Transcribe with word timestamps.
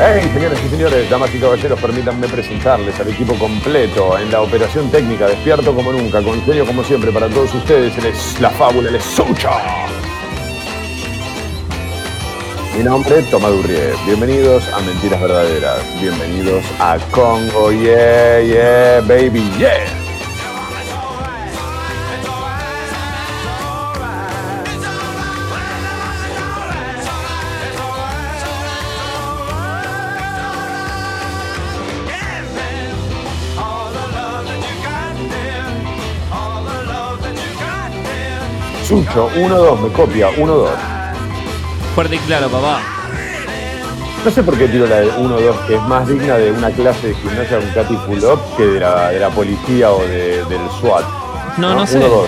Hey, 0.00 0.30
señores 0.34 0.58
y 0.62 0.68
señores, 0.68 1.08
damas 1.08 1.34
y 1.34 1.38
caballeros, 1.38 1.80
permítanme 1.80 2.28
presentarles 2.28 3.00
al 3.00 3.08
equipo 3.08 3.34
completo 3.36 4.18
en 4.18 4.30
la 4.30 4.42
operación 4.42 4.90
técnica, 4.90 5.26
despierto 5.26 5.74
como 5.74 5.90
nunca, 5.92 6.22
con 6.22 6.44
sueño 6.44 6.66
como 6.66 6.84
siempre 6.84 7.10
para 7.10 7.28
todos 7.28 7.54
ustedes, 7.54 7.96
es 7.96 8.38
la 8.42 8.50
fábula, 8.50 8.94
es 8.94 9.02
Soucha. 9.02 9.97
Mi 12.76 12.84
nombre 12.84 13.18
es 13.18 13.30
Tomás 13.30 13.50
Durrié. 13.50 13.92
Bienvenidos 14.06 14.68
a 14.72 14.80
Mentiras 14.80 15.20
Verdaderas. 15.20 16.00
Bienvenidos 16.00 16.64
a 16.78 16.98
Congo. 17.10 17.72
Yeah, 17.72 18.40
yeah, 18.40 19.00
baby, 19.00 19.42
yeah. 19.58 19.98
Sucho, 38.84 39.28
1-2, 39.36 39.80
me 39.80 39.92
copia, 39.92 40.30
1-2. 40.30 40.97
Fuerte 41.98 42.14
y 42.14 42.18
claro, 42.20 42.48
papá. 42.48 42.78
No 44.24 44.30
sé 44.30 44.40
por 44.44 44.56
qué 44.56 44.68
tiro 44.68 44.86
la 44.86 45.00
de 45.00 45.10
1-2, 45.14 45.66
que 45.66 45.74
es 45.74 45.82
más 45.82 46.06
digna 46.06 46.36
de 46.36 46.52
una 46.52 46.70
clase 46.70 47.08
de 47.08 47.14
gimnasia 47.16 47.58
con 47.58 47.68
Katy 47.70 47.96
Pull-Up 48.06 48.38
que 48.56 48.66
de 48.66 48.78
la, 48.78 49.08
de 49.10 49.18
la 49.18 49.30
policía 49.30 49.90
o 49.90 49.98
de- 50.06 50.44
del 50.44 50.60
SWAT. 50.80 51.02
No, 51.56 51.74
no, 51.74 51.84
sé. 51.84 51.98
1-2. 51.98 52.26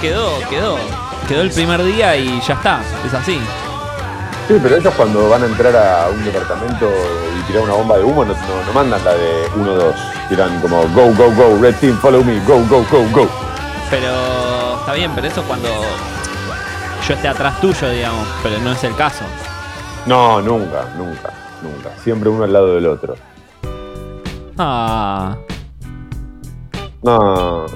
Quedó, 0.00 0.40
quedó. 0.50 0.76
Quedó 1.28 1.42
el 1.42 1.52
primer 1.52 1.84
día 1.84 2.16
y 2.16 2.40
ya 2.40 2.54
está. 2.54 2.80
Es 3.06 3.14
así. 3.14 3.38
Sí, 4.48 4.58
pero 4.60 4.74
ellos 4.74 4.92
cuando 4.96 5.28
van 5.28 5.44
a 5.44 5.46
entrar 5.46 5.76
a 5.76 6.08
un 6.08 6.24
departamento 6.24 6.90
y 7.38 7.42
tirar 7.46 7.62
una 7.62 7.74
bomba 7.74 7.98
de 7.98 8.02
humo 8.02 8.24
no, 8.24 8.32
no- 8.32 8.64
no 8.66 8.72
mandan 8.72 9.04
la 9.04 9.14
de 9.14 9.48
1-2. 9.56 9.94
Tiran 10.30 10.60
como 10.60 10.82
go, 10.88 11.12
go, 11.14 11.30
go, 11.30 11.58
red 11.62 11.76
team, 11.76 11.96
follow 12.00 12.24
me, 12.24 12.40
go, 12.40 12.58
go, 12.68 12.84
go, 12.90 13.04
go. 13.12 13.28
Pero 13.88 14.78
está 14.80 14.94
bien, 14.94 15.12
pero 15.14 15.28
eso 15.28 15.44
cuando 15.44 15.68
yo 17.06 17.14
esté 17.14 17.28
atrás 17.28 17.60
tuyo, 17.60 17.88
digamos. 17.90 18.26
Pero 18.42 18.58
no 18.60 18.72
es 18.72 18.84
el 18.84 18.94
caso. 18.96 19.24
No, 20.06 20.40
nunca, 20.40 20.84
nunca, 20.96 21.30
nunca. 21.62 21.90
Siempre 22.02 22.28
uno 22.28 22.44
al 22.44 22.52
lado 22.52 22.74
del 22.74 22.86
otro. 22.86 23.14
Ah. 24.58 25.36
No. 27.02 27.66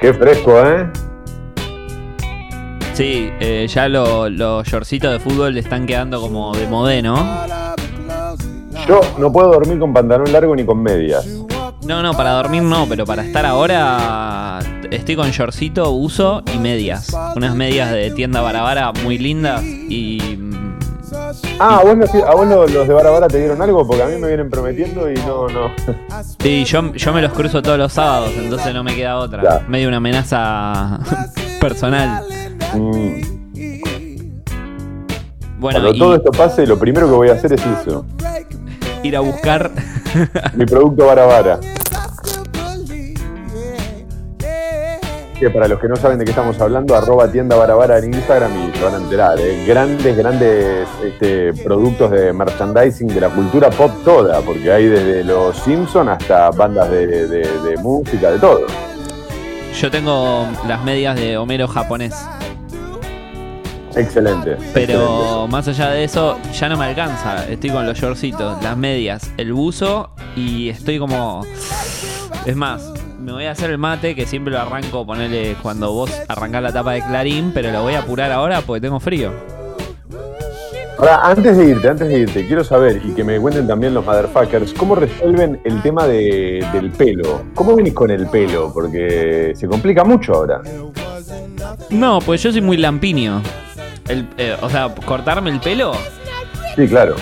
Qué 0.00 0.12
fresco, 0.12 0.58
¿eh? 0.66 0.86
Sí, 2.94 3.30
eh, 3.40 3.66
ya 3.68 3.88
lo- 3.88 4.28
los 4.28 4.66
shortcitos 4.66 5.12
de 5.12 5.18
fútbol 5.20 5.54
le 5.54 5.60
están 5.60 5.86
quedando 5.86 6.20
como 6.20 6.54
de 6.54 6.66
modé, 6.66 7.02
¿no? 7.02 7.16
Yo 8.86 9.00
no 9.18 9.30
puedo 9.32 9.52
dormir 9.52 9.78
con 9.78 9.92
pantalón 9.94 10.30
largo 10.32 10.54
ni 10.56 10.64
con 10.66 10.82
medias. 10.82 11.24
No, 11.84 12.02
no, 12.02 12.14
para 12.14 12.30
dormir 12.32 12.62
no, 12.62 12.86
pero 12.88 13.04
para 13.04 13.24
estar 13.24 13.44
ahora 13.44 14.60
estoy 14.90 15.16
con 15.16 15.30
shortcito, 15.30 15.90
uso 15.90 16.42
y 16.54 16.58
medias. 16.58 17.14
Unas 17.34 17.54
medias 17.54 17.90
de 17.90 18.10
tienda 18.12 18.40
barabara 18.40 18.92
muy 19.02 19.18
lindas 19.18 19.62
y... 19.64 20.36
mm, 20.38 20.62
Ah, 21.58 21.78
¿a 21.78 21.84
vos, 21.84 21.96
los, 21.98 22.14
a 22.14 22.34
vos 22.34 22.46
los, 22.46 22.72
los 22.72 22.88
de 22.88 22.94
Barabara 22.94 23.28
te 23.28 23.38
dieron 23.38 23.60
algo? 23.60 23.86
Porque 23.86 24.02
a 24.02 24.06
mí 24.06 24.16
me 24.16 24.28
vienen 24.28 24.48
prometiendo 24.48 25.10
y 25.10 25.14
no, 25.16 25.46
no. 25.48 25.70
Sí, 26.40 26.64
yo, 26.64 26.92
yo 26.94 27.12
me 27.12 27.20
los 27.20 27.32
cruzo 27.32 27.60
todos 27.62 27.76
los 27.78 27.92
sábados, 27.92 28.30
entonces 28.36 28.72
no 28.72 28.82
me 28.82 28.94
queda 28.94 29.18
otra. 29.18 29.42
Ya. 29.42 29.64
Medio 29.68 29.88
una 29.88 29.98
amenaza 29.98 31.00
personal. 31.60 32.24
Mm. 32.74 33.20
Bueno, 35.58 35.80
Cuando 35.80 35.90
y 35.94 35.98
todo 35.98 36.14
esto 36.16 36.30
pase, 36.32 36.66
lo 36.66 36.78
primero 36.78 37.06
que 37.06 37.12
voy 37.14 37.28
a 37.28 37.34
hacer 37.34 37.52
es 37.52 37.62
eso. 37.64 38.04
ir 39.02 39.14
a 39.16 39.20
buscar... 39.20 39.70
Mi 40.54 40.64
producto 40.66 41.06
Barabara. 41.06 41.60
Que 45.42 45.50
para 45.50 45.66
los 45.66 45.80
que 45.80 45.88
no 45.88 45.96
saben 45.96 46.18
de 46.20 46.24
qué 46.24 46.30
estamos 46.30 46.60
hablando, 46.60 46.94
arroba 46.94 47.26
tienda 47.26 47.56
Barabara 47.56 47.98
en 47.98 48.14
Instagram 48.14 48.52
y 48.68 48.78
se 48.78 48.84
van 48.84 48.94
a 48.94 48.98
enterar. 48.98 49.40
¿eh? 49.40 49.64
Grandes, 49.66 50.16
grandes 50.16 50.86
este, 51.04 51.52
productos 51.64 52.12
de 52.12 52.32
merchandising 52.32 53.08
de 53.08 53.20
la 53.22 53.28
cultura 53.28 53.68
pop 53.70 53.90
toda, 54.04 54.40
porque 54.42 54.70
hay 54.70 54.86
desde 54.86 55.24
los 55.24 55.56
Simpsons 55.56 56.10
hasta 56.10 56.48
bandas 56.52 56.88
de, 56.92 57.26
de- 57.26 57.60
de 57.60 57.76
música, 57.78 58.30
de 58.30 58.38
todo. 58.38 58.60
Yo 59.80 59.90
tengo 59.90 60.46
las 60.68 60.84
medias 60.84 61.16
de 61.16 61.36
Homero 61.36 61.66
japonés. 61.66 62.14
Excelente. 63.96 64.56
Pero 64.72 65.48
más 65.48 65.66
allá 65.66 65.90
de 65.90 66.04
eso, 66.04 66.38
ya 66.58 66.68
no 66.68 66.76
me 66.76 66.84
alcanza. 66.84 67.46
Estoy 67.48 67.70
con 67.70 67.84
los 67.84 67.98
shortcitos, 67.98 68.62
las 68.62 68.76
medias, 68.76 69.28
el 69.38 69.52
buzo 69.52 70.10
y 70.36 70.68
estoy 70.68 71.00
como. 71.00 71.44
Es 72.46 72.54
más, 72.56 72.91
me 73.22 73.32
voy 73.32 73.44
a 73.46 73.52
hacer 73.52 73.70
el 73.70 73.78
mate 73.78 74.14
que 74.14 74.26
siempre 74.26 74.52
lo 74.52 74.60
arranco, 74.60 75.06
ponerle 75.06 75.56
cuando 75.62 75.92
vos 75.92 76.10
arrancás 76.28 76.62
la 76.62 76.72
tapa 76.72 76.92
de 76.92 77.02
Clarín, 77.02 77.52
pero 77.54 77.70
lo 77.70 77.82
voy 77.82 77.94
a 77.94 78.00
apurar 78.00 78.30
ahora 78.32 78.60
porque 78.62 78.80
tengo 78.80 78.98
frío. 79.00 79.30
Ahora, 80.98 81.20
antes 81.22 81.56
de 81.56 81.64
irte, 81.64 81.88
antes 81.88 82.06
de 82.08 82.18
irte, 82.20 82.46
quiero 82.46 82.62
saber 82.62 83.00
y 83.04 83.12
que 83.12 83.24
me 83.24 83.38
cuenten 83.40 83.66
también 83.66 83.94
los 83.94 84.04
motherfuckers, 84.04 84.72
¿cómo 84.74 84.94
resuelven 84.94 85.60
el 85.64 85.80
tema 85.82 86.06
de- 86.06 86.64
del 86.72 86.90
pelo? 86.90 87.42
¿Cómo 87.54 87.74
venís 87.74 87.92
con 87.94 88.10
el 88.10 88.26
pelo? 88.28 88.70
Porque 88.72 89.52
se 89.56 89.66
complica 89.66 90.04
mucho 90.04 90.34
ahora. 90.34 90.60
No, 91.90 92.20
pues 92.20 92.42
yo 92.42 92.52
soy 92.52 92.60
muy 92.60 92.76
lampiño. 92.76 93.42
El, 94.08 94.28
eh, 94.36 94.56
o 94.60 94.68
sea, 94.68 94.94
cortarme 95.06 95.50
el 95.50 95.60
pelo. 95.60 95.92
Sí, 96.76 96.86
claro. 96.86 97.16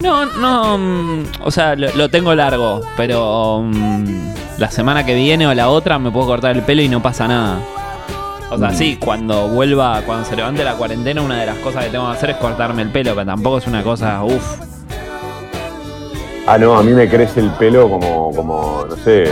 No, 0.00 0.26
no, 0.26 0.76
mm, 0.78 1.24
o 1.44 1.50
sea, 1.50 1.76
lo, 1.76 1.88
lo 1.94 2.08
tengo 2.10 2.34
largo, 2.34 2.82
pero 2.96 3.62
mm, 3.62 4.04
la 4.58 4.70
semana 4.70 5.04
que 5.06 5.14
viene 5.14 5.46
o 5.46 5.54
la 5.54 5.68
otra 5.68 5.98
me 5.98 6.10
puedo 6.10 6.26
cortar 6.26 6.56
el 6.56 6.62
pelo 6.62 6.82
y 6.82 6.88
no 6.88 7.00
pasa 7.02 7.26
nada. 7.28 7.58
O 8.50 8.58
sea, 8.58 8.68
Mm. 8.68 8.74
sí, 8.74 8.98
cuando 9.02 9.48
vuelva, 9.48 10.02
cuando 10.04 10.24
se 10.28 10.36
levante 10.36 10.62
la 10.62 10.74
cuarentena, 10.74 11.22
una 11.22 11.40
de 11.40 11.46
las 11.46 11.56
cosas 11.58 11.84
que 11.84 11.90
tengo 11.90 12.06
que 12.10 12.16
hacer 12.16 12.30
es 12.30 12.36
cortarme 12.36 12.82
el 12.82 12.90
pelo, 12.90 13.14
pero 13.14 13.24
tampoco 13.26 13.58
es 13.58 13.66
una 13.66 13.82
cosa, 13.82 14.22
uff. 14.22 14.58
Ah, 16.46 16.58
no, 16.58 16.76
a 16.76 16.82
mí 16.82 16.92
me 16.92 17.08
crece 17.08 17.40
el 17.40 17.50
pelo 17.52 17.88
como, 17.88 18.30
como 18.34 18.84
no 18.88 18.96
sé, 18.96 19.24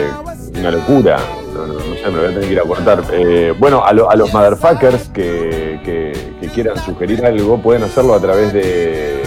una 0.59 0.71
locura. 0.71 1.19
No, 1.53 1.67
no, 1.67 1.75
no 1.75 1.81
sé, 1.81 2.07
me 2.07 2.13
lo 2.13 2.19
voy 2.19 2.25
a 2.25 2.29
tener 2.29 2.45
que 2.47 2.53
ir 2.53 2.61
a 2.61 2.63
cortar. 2.63 3.03
Eh, 3.13 3.55
bueno, 3.59 3.85
a, 3.85 3.93
lo- 3.93 4.11
a 4.11 4.17
los 4.17 4.33
motherfuckers 4.33 5.09
que, 5.11 5.79
que- 5.85 6.33
que 6.41 6.49
quieran 6.49 6.79
sugerir 6.83 7.25
algo, 7.27 7.59
pueden 7.59 7.83
hacerlo 7.83 8.15
a 8.15 8.21
través 8.21 8.55
de, 8.55 9.22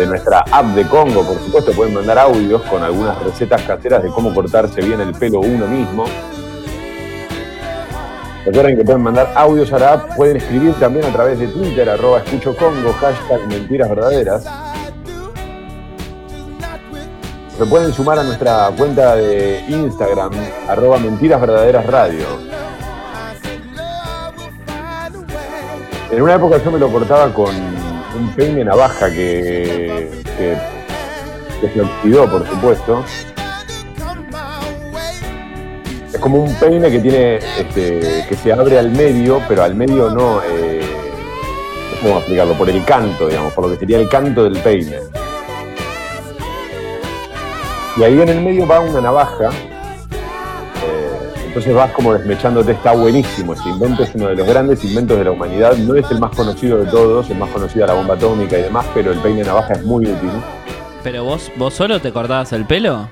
de 0.00 0.06
nuestra 0.06 0.38
app 0.50 0.64
de 0.74 0.86
Congo, 0.86 1.22
por 1.22 1.38
supuesto. 1.38 1.72
Pueden 1.72 1.92
mandar 1.92 2.18
audios 2.18 2.62
con 2.62 2.82
algunas 2.82 3.22
recetas 3.22 3.60
caseras 3.62 4.02
de 4.02 4.08
cómo 4.08 4.34
cortarse 4.34 4.80
bien 4.80 4.98
el 5.00 5.12
pelo 5.12 5.40
uno 5.40 5.66
mismo. 5.66 6.06
Recuerden 8.46 8.78
que 8.78 8.84
pueden 8.84 9.02
mandar 9.02 9.30
audios 9.34 9.70
a 9.74 9.78
la 9.78 9.92
app, 9.92 10.16
pueden 10.16 10.38
escribir 10.38 10.72
también 10.80 11.04
a 11.04 11.12
través 11.12 11.38
de 11.38 11.48
Twitter, 11.48 11.88
arroba 11.90 12.20
escucho 12.20 12.56
Congo, 12.56 12.94
hashtag 12.94 13.46
mentiras 13.46 13.90
verdaderas. 13.90 14.44
Se 17.58 17.66
pueden 17.66 17.92
sumar 17.92 18.18
a 18.18 18.22
nuestra 18.22 18.70
cuenta 18.78 19.16
de 19.16 19.62
Instagram, 19.68 20.32
arroba 20.66 20.98
mentiras 20.98 21.38
verdaderas 21.42 21.84
radio. 21.84 22.24
En 26.10 26.22
una 26.22 26.34
época 26.36 26.56
yo 26.64 26.70
me 26.70 26.78
lo 26.78 26.90
cortaba 26.90 27.32
con 27.34 27.79
un 28.20 28.34
peine 28.34 28.64
navaja 28.64 29.10
que, 29.10 30.10
que, 30.36 30.56
que 31.60 31.72
se 31.72 31.80
oxidó, 31.80 32.30
por 32.30 32.46
supuesto. 32.46 33.04
Es 36.12 36.18
como 36.18 36.42
un 36.44 36.54
peine 36.56 36.90
que 36.90 36.98
tiene, 36.98 37.36
este, 37.36 38.26
que 38.28 38.36
se 38.36 38.52
abre 38.52 38.78
al 38.78 38.90
medio, 38.90 39.40
pero 39.48 39.62
al 39.62 39.74
medio 39.74 40.10
no, 40.10 40.40
eh, 40.42 40.80
cómo 42.02 42.20
por 42.56 42.68
el 42.68 42.84
canto, 42.84 43.28
digamos, 43.28 43.52
por 43.52 43.66
lo 43.66 43.72
que 43.72 43.78
sería 43.78 43.98
el 43.98 44.08
canto 44.08 44.44
del 44.44 44.58
peine. 44.58 44.98
Y 47.96 48.02
ahí 48.02 48.20
en 48.20 48.28
el 48.28 48.40
medio 48.40 48.66
va 48.66 48.80
una 48.80 49.00
navaja. 49.00 49.50
Entonces 51.50 51.74
vas 51.74 51.90
como 51.90 52.12
desmechándote, 52.14 52.70
está 52.72 52.92
buenísimo. 52.92 53.54
Ese 53.54 53.68
invento 53.68 54.04
es 54.04 54.14
uno 54.14 54.28
de 54.28 54.36
los 54.36 54.46
grandes 54.46 54.84
inventos 54.84 55.18
de 55.18 55.24
la 55.24 55.32
humanidad. 55.32 55.76
No 55.78 55.96
es 55.96 56.08
el 56.12 56.20
más 56.20 56.34
conocido 56.36 56.78
de 56.78 56.88
todos, 56.88 57.28
el 57.28 57.38
más 57.38 57.50
conocido 57.50 57.86
la 57.88 57.94
bomba 57.94 58.14
atómica 58.14 58.56
y 58.56 58.62
demás, 58.62 58.86
pero 58.94 59.10
el 59.10 59.18
peine 59.18 59.42
navaja 59.42 59.72
es 59.74 59.82
muy 59.84 60.04
útil. 60.06 60.30
Pero 61.02 61.24
vos, 61.24 61.50
vos 61.56 61.74
solo 61.74 61.98
te 62.00 62.12
cortabas 62.12 62.52
el 62.52 62.66
pelo? 62.66 63.08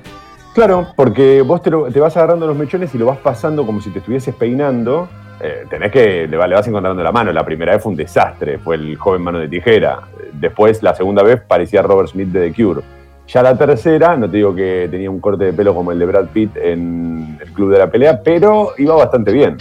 Claro, 0.54 0.86
porque 0.94 1.42
vos 1.42 1.62
te, 1.62 1.70
lo- 1.70 1.90
te 1.90 1.98
vas 1.98 2.16
agarrando 2.16 2.46
los 2.46 2.56
mechones 2.56 2.94
y 2.94 2.98
lo 2.98 3.06
vas 3.06 3.18
pasando 3.18 3.66
como 3.66 3.80
si 3.80 3.90
te 3.90 3.98
estuvieses 3.98 4.32
peinando. 4.36 5.08
Eh, 5.40 5.64
tenés 5.68 5.90
que, 5.90 6.28
le 6.28 6.36
vas 6.36 6.66
encontrando 6.68 7.02
la 7.02 7.10
mano. 7.12 7.32
La 7.32 7.44
primera 7.44 7.72
vez 7.72 7.82
fue 7.82 7.90
un 7.90 7.96
desastre, 7.96 8.58
fue 8.58 8.76
el 8.76 8.96
joven 8.96 9.22
mano 9.22 9.38
de 9.40 9.48
tijera. 9.48 10.00
Después, 10.32 10.80
la 10.82 10.94
segunda 10.94 11.24
vez, 11.24 11.40
parecía 11.40 11.82
Robert 11.82 12.08
Smith 12.10 12.28
de 12.28 12.50
The 12.50 12.62
Cure. 12.62 12.82
Ya 13.28 13.42
la 13.42 13.56
tercera, 13.56 14.16
no 14.16 14.28
te 14.28 14.38
digo 14.38 14.54
que 14.54 14.88
tenía 14.90 15.10
un 15.10 15.20
corte 15.20 15.44
de 15.44 15.52
pelo 15.52 15.74
como 15.74 15.92
el 15.92 15.98
de 15.98 16.06
Brad 16.06 16.28
Pitt 16.28 16.56
en 16.56 17.38
el 17.40 17.52
Club 17.52 17.70
de 17.72 17.78
la 17.78 17.90
Pelea, 17.90 18.22
pero 18.22 18.72
iba 18.78 18.94
bastante 18.96 19.32
bien. 19.32 19.58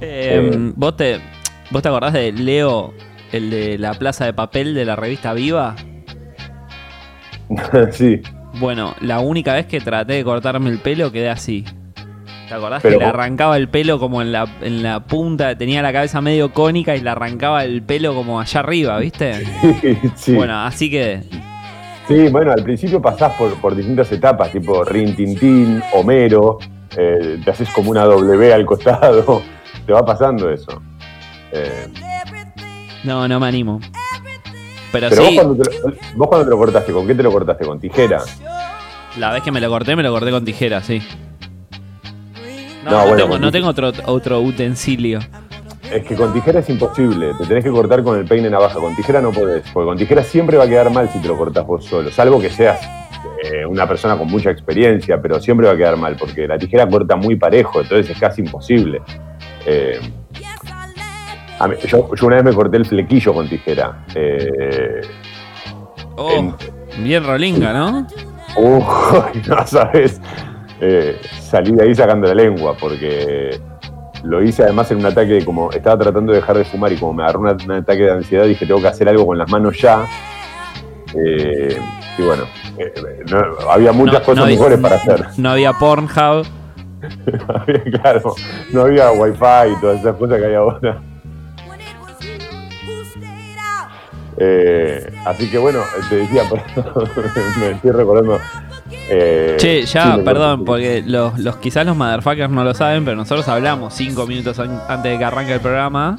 Eh, 0.00 0.50
Eh. 0.52 0.72
¿vos, 0.74 0.96
te, 0.96 1.20
¿Vos 1.70 1.82
te 1.82 1.88
acordás 1.88 2.14
de 2.14 2.32
Leo, 2.32 2.92
el 3.32 3.50
de 3.50 3.78
la 3.78 3.94
plaza 3.94 4.24
de 4.24 4.32
papel 4.32 4.74
de 4.74 4.84
la 4.84 4.96
revista 4.96 5.32
Viva? 5.34 5.76
sí. 7.92 8.20
Bueno, 8.58 8.94
la 9.00 9.20
única 9.20 9.54
vez 9.54 9.66
que 9.66 9.80
traté 9.80 10.14
de 10.14 10.24
cortarme 10.24 10.70
el 10.70 10.78
pelo 10.80 11.12
quedé 11.12 11.30
así. 11.30 11.64
¿Te 12.50 12.56
acordás 12.56 12.82
Pero 12.82 12.94
que 12.94 12.98
le 12.98 13.04
vos- 13.04 13.14
arrancaba 13.14 13.56
el 13.56 13.68
pelo 13.68 14.00
como 14.00 14.20
en 14.22 14.32
la, 14.32 14.44
en 14.60 14.82
la 14.82 14.98
punta? 14.98 15.56
Tenía 15.56 15.82
la 15.82 15.92
cabeza 15.92 16.20
medio 16.20 16.52
cónica 16.52 16.96
y 16.96 17.00
le 17.00 17.08
arrancaba 17.08 17.62
el 17.62 17.80
pelo 17.80 18.12
como 18.12 18.40
allá 18.40 18.58
arriba, 18.58 18.98
¿viste? 18.98 19.46
sí. 20.16 20.34
Bueno, 20.34 20.58
así 20.64 20.90
que 20.90 21.22
Sí, 22.08 22.26
bueno, 22.28 22.50
al 22.50 22.64
principio 22.64 23.00
pasás 23.00 23.34
por, 23.34 23.54
por 23.60 23.76
distintas 23.76 24.10
etapas, 24.10 24.50
tipo 24.50 24.82
Rin 24.82 25.14
Tin, 25.14 25.80
Homero, 25.94 26.58
eh, 26.96 27.38
te 27.44 27.50
haces 27.52 27.68
como 27.70 27.92
una 27.92 28.02
W 28.04 28.52
al 28.52 28.66
costado, 28.66 29.42
te 29.86 29.92
va 29.92 30.04
pasando 30.04 30.50
eso. 30.50 30.82
Eh, 31.52 31.86
no, 33.04 33.28
no 33.28 33.38
me 33.38 33.46
animo. 33.46 33.78
Pero, 34.90 35.08
pero 35.08 35.22
sí, 35.22 35.36
vos, 35.36 35.44
cuando 35.44 35.62
te 35.62 35.70
lo, 35.70 35.92
vos 36.16 36.28
cuando 36.28 36.44
te 36.46 36.50
lo 36.50 36.58
cortaste, 36.58 36.92
¿con 36.92 37.06
qué 37.06 37.14
te 37.14 37.22
lo 37.22 37.30
cortaste? 37.30 37.64
¿Con 37.64 37.78
tijera? 37.78 38.22
la 39.18 39.30
vez 39.32 39.44
que 39.44 39.52
me 39.52 39.60
lo 39.60 39.68
corté, 39.70 39.94
me 39.94 40.02
lo 40.02 40.10
corté 40.10 40.32
con 40.32 40.44
tijera, 40.44 40.82
sí. 40.82 41.00
No, 42.84 42.90
No, 42.90 42.96
no 42.98 43.06
bueno, 43.08 43.16
tengo, 43.24 43.38
no 43.38 43.50
tengo 43.52 43.68
otro, 43.68 43.92
otro 44.06 44.40
utensilio. 44.40 45.18
Es 45.90 46.04
que 46.04 46.14
con 46.14 46.32
tijera 46.32 46.60
es 46.60 46.68
imposible, 46.70 47.32
te 47.38 47.46
tenés 47.46 47.64
que 47.64 47.70
cortar 47.70 48.02
con 48.04 48.16
el 48.18 48.24
peine 48.24 48.48
navaja, 48.48 48.78
con 48.78 48.94
tijera 48.94 49.20
no 49.20 49.32
podés, 49.32 49.64
porque 49.72 49.86
con 49.88 49.98
tijera 49.98 50.22
siempre 50.22 50.56
va 50.56 50.64
a 50.64 50.68
quedar 50.68 50.88
mal 50.90 51.08
si 51.10 51.18
te 51.18 51.26
lo 51.28 51.36
cortás 51.36 51.66
vos 51.66 51.84
solo, 51.84 52.10
salvo 52.12 52.40
que 52.40 52.48
seas 52.48 52.78
eh, 53.44 53.66
una 53.66 53.88
persona 53.88 54.16
con 54.16 54.28
mucha 54.28 54.50
experiencia, 54.50 55.20
pero 55.20 55.40
siempre 55.40 55.66
va 55.66 55.72
a 55.72 55.76
quedar 55.76 55.96
mal, 55.96 56.14
porque 56.16 56.46
la 56.46 56.58
tijera 56.58 56.88
corta 56.88 57.16
muy 57.16 57.34
parejo, 57.36 57.80
entonces 57.80 58.08
es 58.10 58.18
casi 58.20 58.40
imposible. 58.42 59.02
Eh, 59.66 59.98
a 61.58 61.66
mí- 61.68 61.74
yo, 61.86 62.08
yo 62.14 62.26
una 62.26 62.36
vez 62.36 62.44
me 62.44 62.52
corté 62.54 62.76
el 62.76 62.86
flequillo 62.86 63.34
con 63.34 63.48
tijera. 63.48 64.04
Eh, 64.14 65.00
Oh, 66.16 66.30
en- 66.32 66.54
bien 67.02 67.24
rolinga, 67.24 67.72
¿no? 67.72 68.06
Uy, 68.56 68.82
no 69.48 69.66
sabes. 69.66 70.20
Eh, 70.80 71.20
salí 71.40 71.72
de 71.72 71.82
ahí 71.84 71.94
sacando 71.94 72.26
la 72.26 72.34
lengua 72.34 72.74
porque 72.80 73.60
lo 74.24 74.42
hice 74.42 74.62
además 74.62 74.90
en 74.90 74.98
un 74.98 75.06
ataque 75.06 75.32
de 75.34 75.44
como 75.44 75.70
estaba 75.70 75.98
tratando 75.98 76.32
de 76.32 76.40
dejar 76.40 76.56
de 76.56 76.64
fumar 76.64 76.90
y 76.92 76.96
como 76.96 77.12
me 77.14 77.22
agarró 77.22 77.40
un 77.40 77.48
ataque 77.72 78.02
de 78.02 78.10
ansiedad 78.12 78.44
dije 78.46 78.66
tengo 78.66 78.80
que 78.80 78.88
hacer 78.88 79.08
algo 79.08 79.26
con 79.26 79.36
las 79.38 79.50
manos 79.50 79.78
ya. 79.78 80.06
Eh, 81.14 81.76
y 82.18 82.22
bueno, 82.22 82.44
eh, 82.78 82.92
no- 83.30 83.70
había 83.70 83.92
muchas 83.92 84.20
No- 84.20 84.24
cosas 84.26 84.44
no 84.44 84.46
mejores 84.46 84.78
para 84.78 84.96
hacer. 84.96 85.26
No 85.36 85.50
había 85.50 85.72
Pornhub. 85.74 86.46
Había- 87.48 87.82
claro, 88.02 88.34
no 88.72 88.82
había 88.82 89.10
wifi 89.12 89.72
y 89.76 89.80
todas 89.80 90.00
esas 90.00 90.16
cosas 90.16 90.38
que 90.38 90.46
hay 90.46 90.54
ahora. 90.54 91.02
Eh, 94.42 95.10
así 95.26 95.50
que 95.50 95.58
bueno, 95.58 95.80
te 96.08 96.16
decía, 96.16 96.42
me 97.60 97.70
estoy 97.72 97.90
recordando. 97.90 98.38
Eh, 98.92 99.56
Che, 99.58 99.84
ya, 99.86 100.16
sí, 100.16 100.22
perdón, 100.24 100.64
porque 100.64 101.02
los, 101.06 101.38
los 101.38 101.56
quizás 101.56 101.84
los 101.86 101.96
motherfuckers 101.96 102.50
no 102.50 102.64
lo 102.64 102.74
saben, 102.74 103.04
pero 103.04 103.16
nosotros 103.16 103.46
hablamos 103.48 103.94
cinco 103.94 104.26
minutos 104.26 104.58
an- 104.58 104.80
antes 104.88 105.12
de 105.12 105.18
que 105.18 105.24
arranque 105.24 105.54
el 105.54 105.60
programa. 105.60 106.16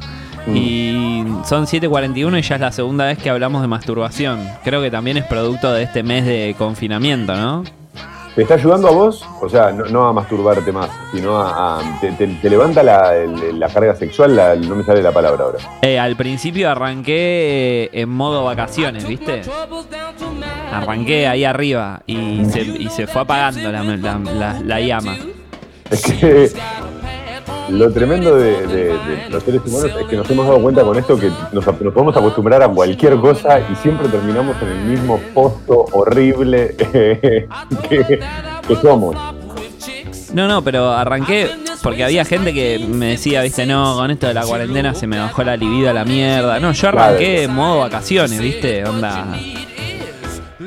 Mm. 0.47 0.55
Y 0.57 1.25
son 1.45 1.65
7.41 1.67 2.39
y 2.39 2.41
ya 2.41 2.55
es 2.55 2.61
la 2.61 2.71
segunda 2.71 3.05
vez 3.05 3.19
que 3.19 3.29
hablamos 3.29 3.61
de 3.61 3.67
masturbación. 3.67 4.39
Creo 4.63 4.81
que 4.81 4.89
también 4.89 5.17
es 5.17 5.25
producto 5.25 5.71
de 5.71 5.83
este 5.83 6.01
mes 6.01 6.25
de 6.25 6.55
confinamiento, 6.57 7.35
¿no? 7.35 7.63
¿Te 8.33 8.43
está 8.43 8.53
ayudando 8.53 8.87
a 8.87 8.91
vos? 8.91 9.25
O 9.41 9.49
sea, 9.49 9.71
no, 9.73 9.83
no 9.85 10.07
a 10.07 10.13
masturbarte 10.13 10.71
más, 10.71 10.89
sino 11.13 11.37
a. 11.37 11.79
a- 11.79 11.99
te, 11.99 12.11
te- 12.13 12.27
te 12.27 12.49
levanta 12.49 12.81
la, 12.81 13.11
la 13.53 13.67
carga 13.67 13.93
sexual? 13.93 14.35
La- 14.35 14.55
no 14.55 14.73
me 14.75 14.83
sale 14.85 15.03
la 15.03 15.11
palabra 15.11 15.43
ahora. 15.43 15.57
Eh, 15.81 15.99
al 15.99 16.15
principio 16.15 16.71
arranqué 16.71 17.83
eh, 17.83 17.89
en 17.91 18.09
modo 18.09 18.45
vacaciones, 18.45 19.05
¿viste? 19.05 19.41
Arranqué 20.71 21.27
ahí 21.27 21.43
arriba 21.43 22.01
y 22.07 22.45
se, 22.45 22.61
y 22.61 22.87
se 22.89 23.07
fue 23.07 23.21
apagando 23.23 23.71
la, 23.71 23.83
la- 23.83 24.17
la- 24.19 24.61
la 24.63 24.79
llama. 24.79 25.17
Es 25.89 26.01
que. 26.03 26.51
Lo 27.69 27.89
tremendo 27.93 28.35
de, 28.35 28.67
de- 28.67 28.97
de 28.97 29.29
los 29.29 29.43
seres 29.43 29.61
humanos 29.65 29.91
es 30.01 30.07
que 30.07 30.17
nos 30.17 30.29
hemos 30.29 30.45
dado 30.45 30.61
cuenta 30.61 30.81
con 30.83 30.97
esto 30.97 31.17
que 31.17 31.29
nos, 31.53 31.65
nos 31.65 31.93
podemos 31.93 32.17
acostumbrar 32.17 32.61
a 32.63 32.67
cualquier 32.67 33.15
cosa 33.17 33.59
y 33.71 33.75
siempre 33.75 34.09
terminamos 34.09 34.57
en 34.61 34.67
el 34.69 34.77
mismo 34.85 35.17
posto 35.33 35.85
horrible 35.93 36.75
eh, 36.93 37.47
que, 37.89 38.19
que 38.67 38.75
somos. 38.75 39.15
No, 40.33 40.47
no, 40.49 40.61
pero 40.63 40.91
arranqué 40.91 41.49
porque 41.81 42.03
había 42.03 42.25
gente 42.25 42.53
que 42.53 42.79
me 42.89 43.11
decía, 43.11 43.41
viste, 43.41 43.65
no, 43.65 43.95
con 43.95 44.11
esto 44.11 44.27
de 44.27 44.33
la 44.33 44.43
cuarentena 44.43 44.93
se 44.93 45.07
me 45.07 45.19
bajó 45.19 45.43
la 45.43 45.55
libido 45.55 45.89
a 45.89 45.93
la 45.93 46.03
mierda. 46.03 46.59
No, 46.59 46.73
yo 46.73 46.87
arranqué 46.89 47.43
en 47.43 47.53
modo 47.53 47.79
vacaciones, 47.79 48.39
viste, 48.39 48.83
onda. 48.83 49.27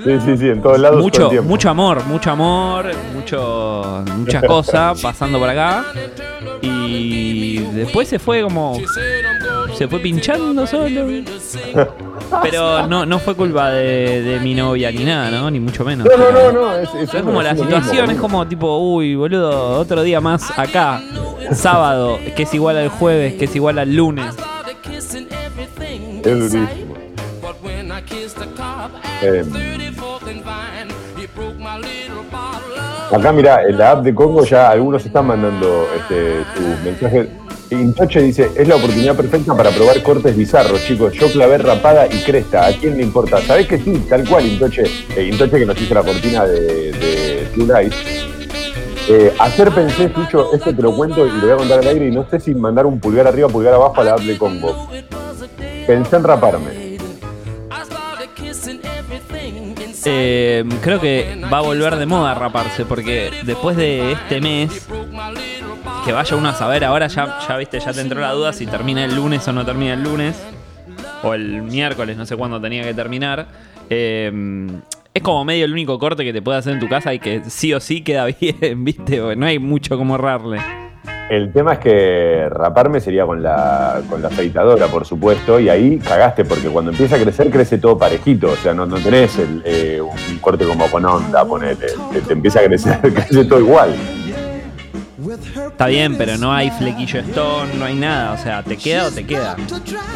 Sí, 0.05 0.11
sí, 0.25 0.37
sí, 0.37 0.49
en 0.49 0.61
todos 0.61 0.79
lados. 0.79 1.01
Mucho, 1.01 1.31
mucho 1.43 1.71
amor, 1.71 2.05
mucho 2.07 2.31
amor, 2.31 2.91
mucho, 3.15 4.05
muchas 4.19 4.45
cosas 4.45 5.01
pasando 5.03 5.39
por 5.39 5.49
acá. 5.49 5.85
Y 6.61 7.59
después 7.73 8.09
se 8.09 8.19
fue 8.19 8.43
como. 8.43 8.79
Se 9.75 9.89
fue 9.89 9.99
pinchando 10.01 10.67
solo. 10.67 11.07
Pero 12.43 12.87
no, 12.87 13.07
no 13.07 13.19
fue 13.19 13.35
culpa 13.35 13.71
de, 13.71 14.23
de 14.23 14.41
mi 14.41 14.55
novia 14.55 14.91
ni 14.91 15.05
nada, 15.05 15.31
¿no? 15.31 15.51
Ni 15.51 15.61
mucho 15.61 15.85
menos. 15.85 16.07
No, 16.07 16.17
no, 16.17 16.31
no, 16.31 16.53
no. 16.53 16.77
Es, 16.77 16.89
es 16.95 17.15
Es 17.15 17.23
como 17.23 17.43
la 17.43 17.57
situación, 17.57 18.11
es 18.11 18.19
como 18.19 18.47
tipo, 18.47 18.79
uy, 18.79 19.15
boludo, 19.15 19.79
otro 19.79 20.03
día 20.03 20.21
más 20.21 20.57
acá, 20.59 21.03
sábado, 21.53 22.19
que 22.37 22.43
es 22.45 22.55
igual 22.55 22.77
al 22.77 22.89
jueves, 22.89 23.35
que 23.35 23.47
es 23.47 23.57
igual 23.57 23.79
al 23.79 23.95
lunes. 23.95 24.35
Es 26.25 26.53
durísimo. 26.53 26.84
Eh, 29.23 29.45
acá, 33.13 33.33
mira, 33.33 33.63
en 33.65 33.79
la 33.79 33.93
app 33.93 34.05
de 34.05 34.15
Congo 34.15 34.45
ya 34.45 34.71
algunos 34.71 35.05
están 35.05 35.27
mandando 35.27 35.89
este, 35.97 36.45
sus 36.55 36.81
mensajes. 36.85 37.29
Intoche 37.71 38.21
dice, 38.21 38.51
es 38.55 38.69
la 38.69 38.77
oportunidad 38.77 39.17
perfecta 39.17 39.57
para 39.57 39.71
probar 39.71 40.03
cortes 40.03 40.37
bizarros, 40.37 40.85
chicos. 40.85 41.13
Yo 41.15 41.31
clavé 41.33 41.59
rapada 41.59 42.07
y 42.07 42.23
cresta. 42.23 42.67
¿A 42.67 42.73
quién 42.73 42.97
le 42.97 43.03
importa? 43.03 43.41
¿Sabés 43.41 43.67
que 43.67 43.79
sí? 43.79 44.05
Tal 44.09 44.29
cual, 44.29 44.47
Intoche. 44.47 44.85
Eh, 45.17 45.31
Intoche 45.33 45.59
que 45.59 45.67
nos 45.67 45.81
hizo 45.81 45.95
la 45.95 46.03
cortina 46.03 46.45
de, 46.45 46.93
de 46.93 47.49
Blue 47.55 47.67
Light. 47.67 47.93
Eh, 49.09 49.35
ayer 49.39 49.71
pensé, 49.71 50.09
Tucho, 50.09 50.55
esto 50.55 50.75
te 50.75 50.81
lo 50.81 50.97
cuento 50.97 51.27
y 51.27 51.31
lo 51.31 51.41
voy 51.41 51.51
a 51.51 51.57
contar 51.57 51.81
al 51.81 51.89
aire 51.89 52.09
y 52.09 52.11
no 52.11 52.27
sé 52.29 52.41
si 52.41 52.55
mandar 52.55 52.87
un 52.87 53.01
pulgar 53.01 53.27
arriba 53.27 53.49
o 53.49 53.51
pulgar 53.51 53.75
abajo 53.75 54.01
a 54.01 54.05
la 54.05 54.13
app 54.13 54.21
de 54.21 54.39
Congo. 54.39 54.89
Pensé 55.87 56.17
en 56.17 56.25
raparme. 56.25 56.94
Eh, 60.07 60.65
creo 60.83 61.01
que 61.01 61.41
va 61.53 61.59
a 61.59 61.63
volver 61.63 61.97
de 61.97 62.07
moda 62.07 62.35
raparse, 62.35 62.85
porque 62.85 63.31
después 63.45 63.77
de 63.77 64.13
este 64.13 64.41
mes, 64.41 64.87
que 66.05 66.13
vaya 66.13 66.37
uno 66.37 66.49
a 66.51 66.55
saber, 66.55 66.85
ahora 66.85 67.07
ya, 67.07 67.57
viste, 67.57 67.81
ya 67.81 67.93
te 67.93 68.01
entró 68.01 68.21
la 68.21 68.33
duda 68.33 68.53
si 68.53 68.67
termina 68.67 69.05
el 69.05 69.15
lunes 69.15 69.47
o 69.49 69.53
no 69.53 69.65
termina 69.65 69.95
el 69.95 70.03
lunes, 70.03 70.37
o 71.23 71.33
el 71.33 71.63
miércoles, 71.63 72.17
no 72.17 72.27
sé 72.27 72.37
cuándo 72.37 72.61
tenía 72.61 72.83
que 72.83 72.93
terminar. 72.93 73.47
Eh, 73.89 74.31
es 75.15 75.23
como 75.23 75.45
medio 75.45 75.65
el 75.65 75.73
único 75.73 75.99
corte 75.99 76.25
que 76.25 76.33
te 76.33 76.43
puede 76.43 76.59
hacer 76.59 76.75
en 76.75 76.81
tu 76.81 76.89
casa 76.89 77.15
y 77.15 77.19
que 77.19 77.43
sí 77.49 77.73
o 77.73 77.81
sí 77.81 78.03
queda 78.03 78.27
bien, 78.41 78.85
viste, 78.85 79.37
no 79.37 79.47
hay 79.47 79.59
mucho 79.59 79.97
como 79.97 80.17
errarle. 80.17 80.84
El 81.31 81.53
tema 81.53 81.75
es 81.75 81.79
que 81.79 82.47
raparme 82.51 83.01
sería 83.01 83.25
con 83.25 83.43
la, 83.43 84.03
con 84.11 84.21
la 84.21 84.29
afeitadora, 84.29 84.87
por 84.89 85.07
supuesto, 85.07 85.59
y 85.59 85.71
ahí 85.71 85.99
cagaste, 85.99 86.45
porque 86.45 86.69
cuando 86.69 86.91
empieza 86.91 87.17
a 87.17 87.19
crecer, 87.19 87.51
crece 87.51 87.79
todo 87.79 87.97
parejito. 87.97 88.49
O 88.49 88.57
sea, 88.57 88.75
no, 88.75 88.85
no 88.85 88.97
tenés 88.99 89.39
el, 89.39 89.63
eh, 89.65 90.01
un 90.03 90.39
corte 90.39 90.67
como 90.67 90.87
con 90.91 91.05
onda, 91.07 91.45
ponete. 91.45 91.87
Te, 92.13 92.21
te 92.21 92.33
empieza 92.35 92.61
a 92.61 92.65
crecer, 92.65 93.01
crece 93.15 93.45
todo 93.47 93.59
igual. 93.61 93.95
Está 95.71 95.87
bien, 95.87 96.17
pero 96.19 96.37
no 96.37 96.53
hay 96.53 96.71
flequillo 96.71 97.21
stone, 97.21 97.75
no 97.79 97.87
hay 97.87 97.95
nada, 97.95 98.33
o 98.33 98.39
sea, 98.39 98.63
¿te 98.63 98.77
queda 98.77 99.07
o 99.07 99.11
te 99.11 99.25
queda? 99.27 99.57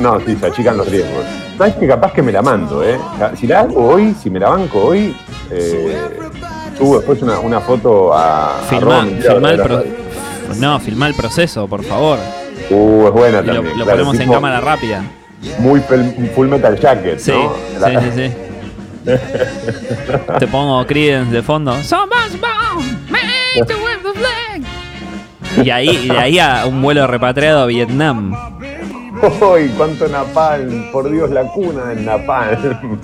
No, 0.00 0.20
sí, 0.20 0.36
se 0.36 0.46
achican 0.46 0.76
los 0.76 0.88
riesgos. 0.88 1.24
Sabes 1.56 1.74
que 1.76 1.88
capaz 1.88 2.12
que 2.12 2.22
me 2.22 2.30
la 2.30 2.42
mando, 2.42 2.84
¿eh? 2.84 2.98
Si 3.36 3.46
la 3.46 3.60
hago 3.60 3.88
hoy, 3.94 4.14
si 4.22 4.28
me 4.30 4.38
la 4.38 4.50
banco 4.50 4.78
hoy, 4.84 5.16
eh, 5.50 5.96
subo 6.76 6.98
después 6.98 7.22
una, 7.22 7.40
una 7.40 7.60
foto 7.60 8.12
a. 8.14 8.60
Filmá, 8.68 8.76
arroba 9.00 9.02
mentira, 9.04 9.32
filmá 9.32 9.50
el 9.50 9.60
pro- 9.62 9.84
No, 10.56 10.80
filmá 10.80 11.06
el 11.08 11.14
proceso, 11.14 11.66
por 11.68 11.84
favor. 11.84 12.18
Uh, 12.70 13.06
es 13.06 13.12
buena 13.12 13.40
Y 13.40 13.46
también. 13.46 13.78
lo 13.78 13.84
claro, 13.84 13.90
ponemos 14.04 14.20
en 14.20 14.30
cámara 14.30 14.60
rápida. 14.60 15.02
Muy 15.60 15.80
full 16.34 16.48
metal 16.48 16.78
jacket, 16.78 17.18
Sí, 17.20 17.30
¿no? 17.32 17.54
sí, 17.86 17.94
sí, 18.02 18.10
sí. 18.28 18.34
Te 20.38 20.46
pongo 20.48 20.84
Creedence 20.86 21.32
de 21.32 21.42
fondo. 21.42 21.74
Y 25.64 25.70
ahí, 25.70 25.88
y 26.04 26.08
de 26.08 26.18
ahí 26.18 26.38
a 26.38 26.66
un 26.66 26.82
vuelo 26.82 27.06
repatriado 27.06 27.62
a 27.62 27.66
Vietnam. 27.66 28.32
¡Uy, 29.40 29.68
cuánto 29.76 30.06
napalm! 30.08 30.92
Por 30.92 31.10
Dios, 31.10 31.30
la 31.30 31.42
cuna 31.44 31.86
del 31.86 32.04
napalm. 32.04 32.98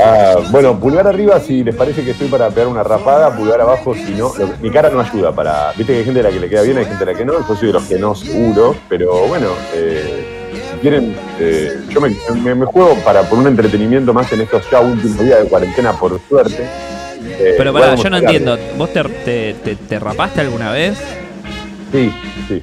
Ah, 0.00 0.36
bueno, 0.50 0.78
pulgar 0.78 1.06
arriba 1.08 1.40
si 1.40 1.64
les 1.64 1.74
parece 1.74 2.04
que 2.04 2.12
estoy 2.12 2.28
para 2.28 2.48
pegar 2.50 2.68
una 2.68 2.82
rapada, 2.84 3.34
pulgar 3.34 3.60
abajo 3.60 3.94
si 3.94 4.12
no. 4.14 4.32
lo- 4.38 4.48
mi 4.60 4.70
cara 4.70 4.90
no 4.90 5.00
ayuda 5.00 5.32
para. 5.32 5.72
Viste 5.76 5.92
que 5.92 5.98
hay 6.00 6.04
gente 6.04 6.20
a 6.20 6.22
la 6.24 6.30
que 6.30 6.40
le 6.40 6.48
queda 6.48 6.62
bien, 6.62 6.78
hay 6.78 6.84
gente 6.84 7.02
a 7.02 7.06
la 7.06 7.14
que 7.14 7.24
no. 7.24 7.32
Yo 7.46 7.56
soy 7.56 7.66
de 7.68 7.72
los 7.72 7.84
que 7.84 7.98
no, 7.98 8.14
seguro. 8.14 8.76
Pero 8.88 9.26
bueno, 9.26 9.48
eh, 9.74 10.50
si 10.74 10.78
quieren, 10.80 11.16
eh, 11.40 11.80
yo 11.90 12.00
me, 12.00 12.14
me- 12.42 12.54
me 12.54 12.66
juego 12.66 12.94
para 13.04 13.22
por 13.22 13.38
un 13.38 13.46
entretenimiento 13.48 14.12
más 14.14 14.32
en 14.32 14.42
estos 14.42 14.70
ya 14.70 14.80
últimos 14.80 15.18
días 15.18 15.42
de 15.42 15.48
cuarentena, 15.48 15.92
por 15.92 16.20
suerte. 16.28 16.62
Eh, 17.40 17.54
Pero 17.58 17.72
pará, 17.72 17.94
yo 17.96 18.08
no 18.10 18.18
entiendo. 18.18 18.56
¿Vos 18.76 18.92
te, 18.92 19.02
te, 19.02 19.54
te- 19.64 19.76
te 19.76 19.98
rapaste 19.98 20.40
alguna 20.40 20.70
vez? 20.70 20.96
Sí, 21.92 22.12
sí. 22.46 22.62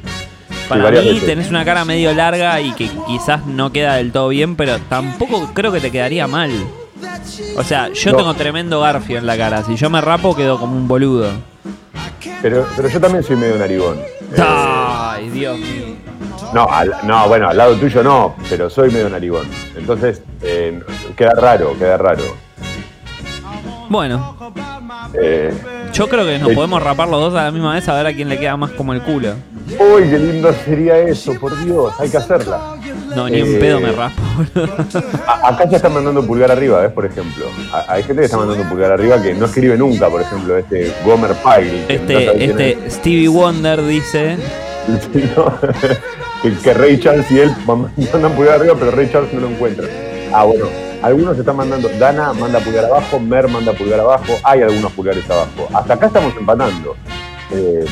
Para 0.69 0.85
varias 0.85 1.03
mí 1.03 1.11
veces. 1.13 1.25
tenés 1.27 1.49
una 1.49 1.63
cara 1.65 1.85
medio 1.85 2.13
larga 2.13 2.59
y 2.61 2.71
que 2.73 2.89
quizás 3.07 3.45
no 3.45 3.71
queda 3.71 3.95
del 3.97 4.11
todo 4.11 4.29
bien, 4.29 4.55
pero 4.55 4.79
tampoco 4.89 5.51
creo 5.53 5.71
que 5.71 5.79
te 5.81 5.91
quedaría 5.91 6.27
mal. 6.27 6.51
O 7.57 7.63
sea, 7.63 7.89
yo 7.89 8.11
No. 8.11 8.17
tengo 8.17 8.33
tremendo 8.33 8.79
garfio 8.81 9.17
en 9.17 9.25
la 9.25 9.37
cara. 9.37 9.63
Si 9.63 9.75
yo 9.75 9.89
me 9.89 10.01
rapo, 10.01 10.35
quedo 10.35 10.59
como 10.59 10.75
un 10.75 10.87
boludo. 10.87 11.29
Pero, 12.41 12.65
pero 12.75 12.89
yo 12.89 12.99
también 12.99 13.23
soy 13.23 13.35
medio 13.35 13.57
narigón. 13.57 13.97
Eh, 13.99 14.37
Ay, 14.37 15.29
Dios 15.29 15.57
mío. 15.57 15.95
No, 16.53 16.67
al- 16.69 16.93
no, 17.03 17.27
bueno, 17.27 17.49
al 17.49 17.57
lado 17.57 17.75
tuyo 17.75 18.03
no, 18.03 18.35
pero 18.49 18.69
soy 18.69 18.91
medio 18.91 19.09
narigón. 19.09 19.47
Entonces, 19.75 20.21
eh, 20.41 20.81
queda 21.17 21.31
raro, 21.33 21.77
queda 21.77 21.97
raro. 21.97 22.23
Bueno, 23.89 24.35
Eh, 25.21 25.53
yo 25.93 26.09
creo 26.09 26.25
que 26.25 26.39
nos 26.39 26.49
Sí. 26.49 26.55
podemos 26.55 26.81
rapar 26.83 27.07
los 27.07 27.19
dos 27.21 27.35
a 27.35 27.43
la 27.45 27.51
misma 27.51 27.73
vez 27.75 27.87
a 27.87 27.93
ver 27.93 28.07
a 28.07 28.13
quién 28.13 28.27
le 28.27 28.37
queda 28.39 28.57
más 28.57 28.71
como 28.71 28.93
el 28.93 29.01
culo. 29.01 29.33
uy, 29.79 30.09
qué 30.09 30.19
lindo 30.19 30.51
sería 30.65 30.97
eso, 30.99 31.33
por 31.39 31.57
Dios, 31.63 31.93
hay 31.99 32.09
que 32.09 32.17
hacerla. 32.17 32.75
No, 33.15 33.29
ni 33.29 33.41
un 33.41 33.55
Eh, 33.55 33.57
pedo 33.59 33.79
me 33.79 33.91
raspo, 33.91 34.21
acá 35.43 35.65
ya 35.69 35.77
están 35.77 35.93
mandando 35.93 36.25
pulgar 36.25 36.51
arriba, 36.51 36.81
¿ves? 36.81 36.91
Por 36.91 37.05
ejemplo. 37.05 37.45
Hay 37.87 38.03
gente 38.03 38.21
que 38.21 38.25
está 38.25 38.37
mandando 38.37 38.67
pulgar 38.67 38.91
arriba 38.91 39.21
que 39.21 39.33
no 39.33 39.45
escribe 39.45 39.77
nunca, 39.77 40.09
por 40.09 40.21
ejemplo, 40.21 40.57
este 40.57 40.91
Gomer 41.05 41.31
Pyle. 41.35 41.85
Este, 41.87 42.45
este 42.45 42.89
Stevie 42.91 43.27
Wonder 43.29 43.81
dice. 43.85 44.37
Sí, 45.13 45.29
¿no? 45.35 45.51
que, 46.61 46.73
Ray 46.73 46.99
Charles 46.99 47.29
y 47.31 47.39
él 47.39 47.55
man- 47.65 47.91
mandan 48.13 48.33
pulgar 48.33 48.59
arriba, 48.59 48.75
pero 48.77 48.91
Ray 48.91 49.09
Charles 49.11 49.33
no 49.33 49.41
lo 49.41 49.49
encuentra. 49.49 49.87
Ah, 50.33 50.43
bueno. 50.43 50.65
Algunos 51.01 51.37
están 51.37 51.55
mandando, 51.55 51.87
Dana 51.99 52.33
manda 52.33 52.59
pulgar 52.59 52.85
abajo, 52.85 53.19
Mer 53.19 53.47
manda 53.47 53.73
pulgar 53.73 53.99
abajo, 53.99 54.33
hay 54.43 54.61
algunos 54.63 54.91
pulgares 54.91 55.29
abajo. 55.29 55.67
Hasta 55.73 55.93
acá 55.93 56.07
estamos 56.07 56.35
empatando. 56.37 56.95
Eh, 57.51 57.85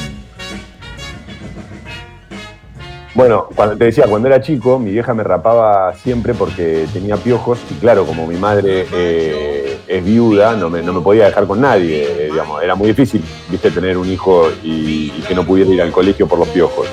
bueno, 3.14 3.48
cuando 3.56 3.78
te 3.78 3.86
decía, 3.86 4.06
cuando 4.08 4.28
era 4.28 4.42
chico, 4.42 4.80
mi 4.80 4.92
vieja 4.92 5.14
me 5.14 5.24
rapaba 5.24 5.94
siempre 5.94 6.34
porque 6.34 6.86
tenía 6.92 7.16
piojos 7.18 7.60
y 7.70 7.76
claro, 7.76 8.06
como 8.06 8.26
mi 8.28 8.38
madre 8.38 8.86
eh, 8.92 9.78
es 9.88 10.04
viuda, 10.04 10.56
no 10.56 10.70
me, 10.70 10.82
no 10.82 10.94
me 10.94 11.02
podía 11.02 11.26
dejar 11.26 11.46
con 11.46 11.62
nadie, 11.62 12.04
eh, 12.04 12.30
digamos, 12.32 12.64
era 12.64 12.76
muy 12.76 12.88
difícil, 12.88 13.24
viste, 13.50 13.72
tener 13.72 13.98
un 13.98 14.10
hijo 14.10 14.50
y, 14.64 15.14
y 15.18 15.24
que 15.28 15.36
no 15.36 15.46
pudiera 15.46 15.72
ir 15.72 15.82
al 15.82 15.92
colegio 15.92 16.28
por 16.28 16.40
los 16.40 16.48
piojos. 16.50 16.88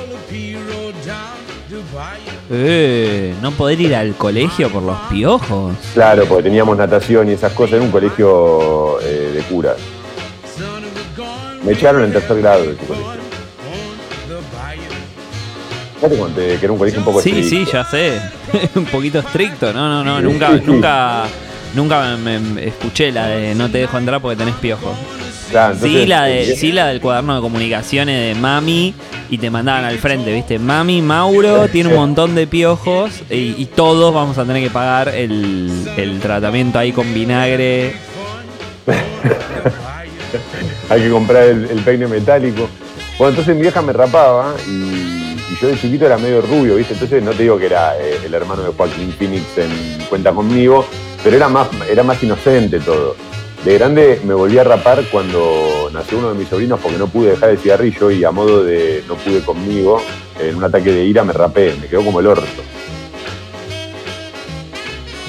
Eh, 2.53 3.33
no 3.41 3.53
poder 3.53 3.81
ir 3.81 3.95
al 3.95 4.15
colegio 4.15 4.69
por 4.71 4.83
los 4.83 4.99
piojos. 5.09 5.77
Claro, 5.95 6.25
porque 6.27 6.43
teníamos 6.43 6.77
natación 6.77 7.29
y 7.29 7.33
esas 7.33 7.53
cosas 7.53 7.77
en 7.77 7.83
un 7.83 7.91
colegio 7.93 9.01
eh, 9.03 9.33
de 9.35 9.43
curas. 9.43 9.77
Me 11.65 11.73
echaron 11.73 12.05
en 12.05 12.13
tercer 12.13 12.39
grado 12.39 12.63
de 12.65 12.73
ese 12.73 12.85
colegio. 12.87 13.20
Ya 16.03 16.09
te 16.09 16.19
conté 16.19 16.57
que 16.59 16.65
era 16.65 16.73
un 16.73 16.79
colegio 16.79 17.01
un 17.01 17.05
poco 17.05 17.21
Sí, 17.21 17.31
sí, 17.43 17.63
estricto. 17.63 17.73
ya 17.73 17.85
sé. 17.85 18.21
un 18.75 18.85
poquito 18.87 19.19
estricto. 19.19 19.73
No, 19.73 19.89
no, 19.89 20.05
no, 20.05 20.19
Sí, 20.19 20.23
nunca, 20.25 20.49
sí, 20.53 20.59
sí. 20.59 20.65
nunca, 20.67 21.25
nunca 21.75 22.17
me, 22.17 22.39
me- 22.39 22.67
escuché 22.69 23.13
la 23.13 23.27
de 23.27 23.55
no 23.55 23.71
te 23.71 23.79
dejo 23.79 23.99
entrar 23.99 24.21
porque 24.21 24.37
tenés 24.37 24.55
piojos. 24.57 24.97
Claro, 25.51 25.75
entonces, 25.75 26.01
sí, 26.03 26.07
la 26.07 26.23
de, 26.25 26.53
eh, 26.53 26.57
sí, 26.57 26.71
la 26.73 26.87
del 26.87 27.01
cuaderno 27.01 27.35
de 27.35 27.41
comunicaciones 27.41 28.35
de 28.35 28.41
mami 28.41 28.95
y 29.31 29.39
te 29.39 29.51
mandaban 29.51 29.85
al 29.85 29.99
frente, 29.99 30.33
¿viste? 30.33 30.61
Mami, 30.61 31.03
Mauro 31.03 31.67
tiene 31.69 31.89
un 31.91 31.97
montón 31.97 32.37
de 32.37 32.47
piojos 32.47 33.11
y, 33.29 33.57
y 33.59 33.67
todos 33.75 34.15
vamos 34.15 34.39
a 34.39 34.45
tener 34.45 34.63
que 34.63 34.71
pagar 34.71 35.09
el, 35.09 35.89
el 35.97 36.21
tratamiento 36.21 36.79
ahí 36.79 36.93
con 36.93 37.13
vinagre. 37.13 37.95
hay 40.89 41.03
que 41.03 41.11
comprar 41.11 41.45
el, 41.45 41.69
el 41.71 41.79
peine 41.81 42.07
metálico. 42.07 42.69
Bueno, 43.19 43.31
entonces 43.31 43.55
mi 43.55 43.63
vieja 43.63 43.83
me 43.83 43.93
rapaba 43.93 44.55
y, 44.69 45.20
y 45.51 45.57
yo 45.61 45.69
de 45.69 45.79
chiquito 45.79 46.07
era 46.07 46.17
medio 46.17 46.41
rubio, 46.43 46.77
¿viste? 46.77 46.95
Entonces 46.95 47.23
no 47.23 47.33
te 47.33 47.43
digo 47.43 47.59
que 47.59 47.67
era 47.67 47.99
eh, 47.99 48.21
el 48.25 48.33
hermano 48.33 48.63
de 48.63 48.73
Joaquín 48.73 49.13
Phoenix 49.13 49.59
en 49.59 49.71
Cuenta 50.09 50.33
conmigo, 50.33 50.87
pero 51.23 51.37
era 51.37 51.49
más, 51.49 51.69
era 51.89 52.03
más 52.03 52.23
inocente 52.23 52.79
todo. 52.81 53.17
De 53.65 53.75
grande 53.75 54.21
me 54.25 54.33
volví 54.33 54.59
a 54.59 54.65
rapar 54.65 55.03
cuando 55.11 55.91
nació 55.93 56.19
uno 56.19 56.31
de 56.31 56.39
mis 56.39 56.49
sobrinos 56.49 56.81
porque 56.81 56.97
no 56.97 57.09
pude 57.09 57.31
dejar 57.31 57.51
el 57.51 57.59
cigarrillo 57.59 58.11
y 58.11 58.25
a 58.25 58.31
modo 58.31 58.65
de 58.65 59.05
no 59.07 59.17
pude 59.17 59.41
conmigo, 59.41 60.01
en 60.39 60.57
un 60.57 60.65
ataque 60.65 60.93
de 60.93 61.05
ira 61.05 61.25
me 61.25 61.33
rapé, 61.33 61.75
me 61.81 61.87
quedó 61.87 62.05
como 62.05 62.21
el 62.21 62.29
orto. 62.29 62.63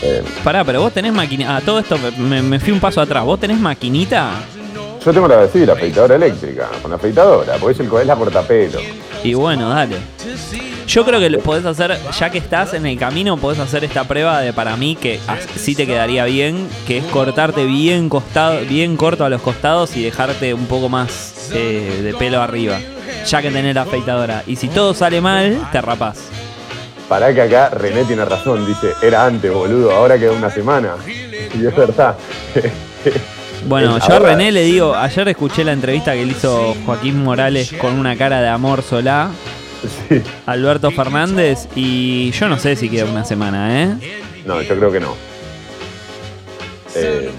Eh, 0.04 0.24
Pará, 0.44 0.64
pero 0.64 0.82
vos 0.82 0.94
tenés 0.94 1.14
maquinita. 1.14 1.58
Ah, 1.58 1.62
todo 1.62 1.80
esto 1.80 1.98
me, 2.18 2.42
me 2.42 2.60
fui 2.60 2.72
un 2.72 2.80
paso 2.80 3.02
atrás. 3.02 3.24
¿Vos 3.24 3.40
tenés 3.40 3.60
maquinita? 3.60 4.32
yo 5.04 5.12
tengo 5.12 5.28
la, 5.28 5.48
sí, 5.48 5.66
la 5.66 5.74
afeitadora 5.74 6.16
eléctrica, 6.16 6.70
con 6.82 6.92
la 6.92 6.98
afeitadora, 6.98 7.56
porque 7.60 7.74
es, 7.74 7.80
el, 7.80 8.00
es 8.00 8.06
la 8.06 8.16
cortapelo. 8.16 8.80
Y 9.24 9.34
bueno, 9.34 9.70
dale. 9.70 9.98
Yo 10.88 11.06
creo 11.06 11.20
que 11.20 11.30
podés 11.38 11.66
hacer, 11.66 11.98
ya 12.18 12.30
que 12.30 12.38
estás 12.38 12.74
en 12.74 12.86
el 12.86 12.98
camino, 12.98 13.38
podés 13.38 13.60
hacer 13.60 13.84
esta 13.84 14.04
prueba 14.04 14.42
de 14.42 14.52
para 14.52 14.76
mí 14.76 14.96
que 14.96 15.20
sí 15.56 15.76
te 15.76 15.86
quedaría 15.86 16.26
bien, 16.26 16.68
que 16.88 16.98
es 16.98 17.06
cortarte 17.06 17.66
bien 17.66 18.10
costado, 18.10 18.60
bien 18.62 18.98
corto 18.98 19.24
a 19.24 19.30
los 19.30 19.42
costados 19.42 19.96
y 19.96 20.04
dejarte 20.04 20.54
un 20.54 20.66
poco 20.66 20.90
más 20.90 21.50
eh, 21.54 22.02
de 22.04 22.14
pelo 22.16 22.42
arriba. 22.42 22.80
Ya 23.26 23.42
que 23.42 23.52
tenés 23.52 23.76
la 23.76 23.84
afeitadora. 23.84 24.44
Y 24.48 24.56
si 24.56 24.68
todo 24.68 24.94
sale 24.94 25.22
mal, 25.22 25.70
te 25.72 25.82
rapás. 25.82 26.20
Pará 27.08 27.34
que 27.34 27.42
acá 27.42 27.70
René 27.70 28.06
tiene 28.06 28.26
razón, 28.26 28.66
dice, 28.66 28.94
era 29.02 29.26
antes, 29.26 29.54
boludo, 29.54 29.92
ahora 29.92 30.18
queda 30.18 30.32
una 30.32 30.50
semana. 30.50 30.96
Y 31.54 31.66
es 31.66 31.76
verdad. 31.76 32.16
Bueno, 33.68 34.00
yo 34.00 34.16
a 34.16 34.20
René 34.20 34.52
le 34.52 34.64
digo, 34.64 34.96
ayer 34.96 35.28
escuché 35.30 35.64
la 35.64 35.72
entrevista 35.74 36.14
que 36.14 36.26
le 36.26 36.32
hizo 36.32 36.76
Joaquín 36.86 37.24
Morales 37.24 37.72
con 37.80 37.94
una 37.98 38.16
cara 38.18 38.42
de 38.42 38.50
amor 38.50 38.82
solá, 38.82 39.30
Sí. 40.10 40.22
Alberto 40.46 40.92
Fernández, 40.92 41.68
y 41.76 42.30
yo 42.32 42.48
no 42.48 42.60
sé 42.60 42.76
si 42.76 42.88
queda 42.90 43.06
una 43.06 43.26
semana, 43.26 43.84
¿eh? 43.84 43.96
No, 44.46 44.62
yo 44.62 44.76
creo 44.78 44.92
que 44.92 45.00
no. 45.00 45.16
Eh, 46.96 47.32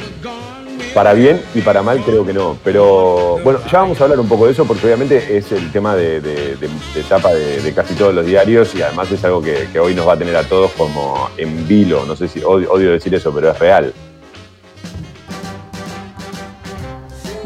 para 0.95 1.13
bien 1.13 1.41
y 1.55 1.61
para 1.61 1.83
mal 1.83 2.01
creo 2.05 2.25
que 2.27 2.33
no. 2.33 2.59
Pero 2.65 3.39
bueno, 3.45 3.61
ya 3.71 3.79
vamos 3.81 4.01
a 4.01 4.05
hablar 4.05 4.19
un 4.21 4.29
poco 4.29 4.47
de 4.47 4.53
eso 4.53 4.65
porque 4.65 4.87
obviamente 4.87 5.37
es 5.37 5.53
el 5.53 5.71
tema 5.71 5.95
de, 5.95 6.21
de- 6.21 6.57
de- 6.57 6.69
de 6.95 7.01
etapa 7.01 7.33
de, 7.33 7.61
de 7.61 7.73
casi 7.75 7.95
todos 7.95 8.13
los 8.15 8.27
diarios 8.27 8.75
y 8.75 8.83
además 8.83 9.11
es 9.13 9.23
algo 9.25 9.41
que, 9.43 9.69
que 9.73 9.79
hoy 9.79 9.95
nos 9.95 10.09
va 10.09 10.15
a 10.15 10.17
tener 10.19 10.35
a 10.37 10.43
todos 10.43 10.71
como 10.73 11.31
en 11.37 11.69
vilo. 11.69 12.05
No 12.07 12.17
sé 12.17 12.27
si 12.29 12.41
odio, 12.43 12.71
odio 12.73 12.91
decir 12.93 13.15
eso, 13.15 13.33
pero 13.33 13.51
es 13.53 13.59
real. 13.59 13.93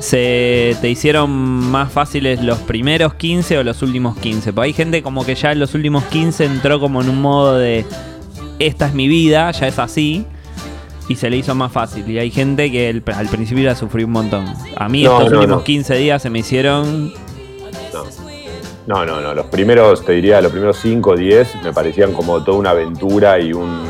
¿Se 0.06 0.76
te 0.80 0.88
hicieron 0.88 1.28
más 1.32 1.90
fáciles 1.90 2.40
los 2.40 2.58
primeros 2.58 3.14
15 3.14 3.58
o 3.58 3.64
los 3.64 3.82
últimos 3.82 4.16
15? 4.18 4.52
Porque 4.52 4.66
hay 4.66 4.72
gente 4.72 5.02
como 5.02 5.26
que 5.26 5.34
ya 5.34 5.50
en 5.50 5.58
los 5.58 5.74
últimos 5.74 6.04
15 6.04 6.44
entró 6.44 6.78
como 6.78 7.02
en 7.02 7.08
un 7.08 7.20
modo 7.20 7.56
de 7.58 7.84
esta 8.60 8.86
es 8.86 8.94
mi 8.94 9.08
vida, 9.08 9.50
ya 9.50 9.66
es 9.66 9.80
así. 9.80 10.24
Y 11.08 11.16
se 11.16 11.28
le 11.28 11.38
hizo 11.38 11.56
más 11.56 11.72
fácil. 11.72 12.08
Y 12.08 12.20
hay 12.20 12.30
gente 12.30 12.70
que 12.70 12.88
el- 12.88 13.02
al 13.16 13.26
principio 13.26 13.64
la 13.64 13.74
sufrió 13.74 14.06
un 14.06 14.12
montón. 14.12 14.46
A 14.76 14.88
mí 14.88 15.02
No, 15.02 15.14
estos 15.18 15.32
no, 15.32 15.38
últimos 15.40 15.58
no. 15.58 15.64
15 15.64 15.96
días 15.96 16.22
se 16.22 16.30
me 16.30 16.38
hicieron... 16.38 17.12
No. 17.92 18.04
No, 18.86 19.04
no, 19.04 19.20
no. 19.20 19.34
Los 19.34 19.46
primeros, 19.46 20.04
te 20.04 20.12
diría, 20.12 20.40
los 20.40 20.52
primeros 20.52 20.78
5 20.80 21.10
o 21.10 21.16
10 21.16 21.48
me 21.64 21.72
parecían 21.72 22.12
como 22.12 22.44
toda 22.44 22.58
una 22.58 22.70
aventura 22.70 23.40
y 23.40 23.52
un. 23.52 23.82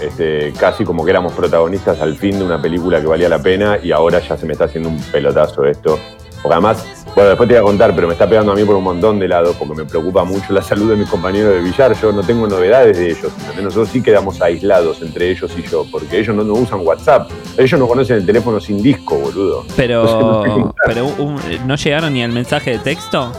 Este, 0.00 0.52
casi 0.58 0.84
como 0.84 1.04
que 1.04 1.10
éramos 1.10 1.32
protagonistas 1.32 2.00
al 2.00 2.16
fin 2.16 2.38
de 2.38 2.44
una 2.44 2.60
película 2.60 3.00
que 3.00 3.06
valía 3.06 3.28
la 3.28 3.40
pena 3.40 3.78
y 3.82 3.92
ahora 3.92 4.18
ya 4.20 4.36
se 4.36 4.44
me 4.46 4.52
está 4.52 4.64
haciendo 4.64 4.88
un 4.88 4.98
pelotazo 5.00 5.64
esto. 5.64 5.98
Porque 6.42 6.52
además, 6.56 6.84
bueno, 7.14 7.30
después 7.30 7.48
te 7.48 7.54
voy 7.54 7.60
a 7.62 7.64
contar, 7.64 7.94
pero 7.94 8.06
me 8.06 8.12
está 8.12 8.28
pegando 8.28 8.52
a 8.52 8.54
mí 8.54 8.64
por 8.64 8.76
un 8.76 8.84
montón 8.84 9.18
de 9.18 9.26
lados 9.28 9.56
porque 9.58 9.74
me 9.74 9.84
preocupa 9.86 10.24
mucho 10.24 10.52
la 10.52 10.60
salud 10.60 10.90
de 10.90 10.96
mis 10.96 11.08
compañeros 11.08 11.54
de 11.54 11.60
billar. 11.60 11.94
Yo 11.98 12.12
no 12.12 12.22
tengo 12.22 12.46
novedades 12.46 12.98
de 12.98 13.06
ellos. 13.12 13.32
¿entendés? 13.40 13.64
Nosotros 13.64 13.88
sí 13.88 14.02
quedamos 14.02 14.42
aislados 14.42 15.00
entre 15.00 15.30
ellos 15.30 15.50
y 15.56 15.62
yo 15.62 15.86
porque 15.90 16.18
ellos 16.18 16.36
no, 16.36 16.44
no 16.44 16.52
usan 16.52 16.80
WhatsApp. 16.86 17.30
Ellos 17.56 17.80
no 17.80 17.88
conocen 17.88 18.16
el 18.18 18.26
teléfono 18.26 18.60
sin 18.60 18.82
disco, 18.82 19.14
boludo. 19.16 19.64
Pero, 19.74 20.04
no 20.04 20.74
pero 20.84 21.06
un- 21.06 21.40
¿no 21.66 21.76
llegaron 21.76 22.12
ni 22.12 22.22
al 22.22 22.32
mensaje 22.32 22.72
de 22.72 22.78
texto? 22.80 23.32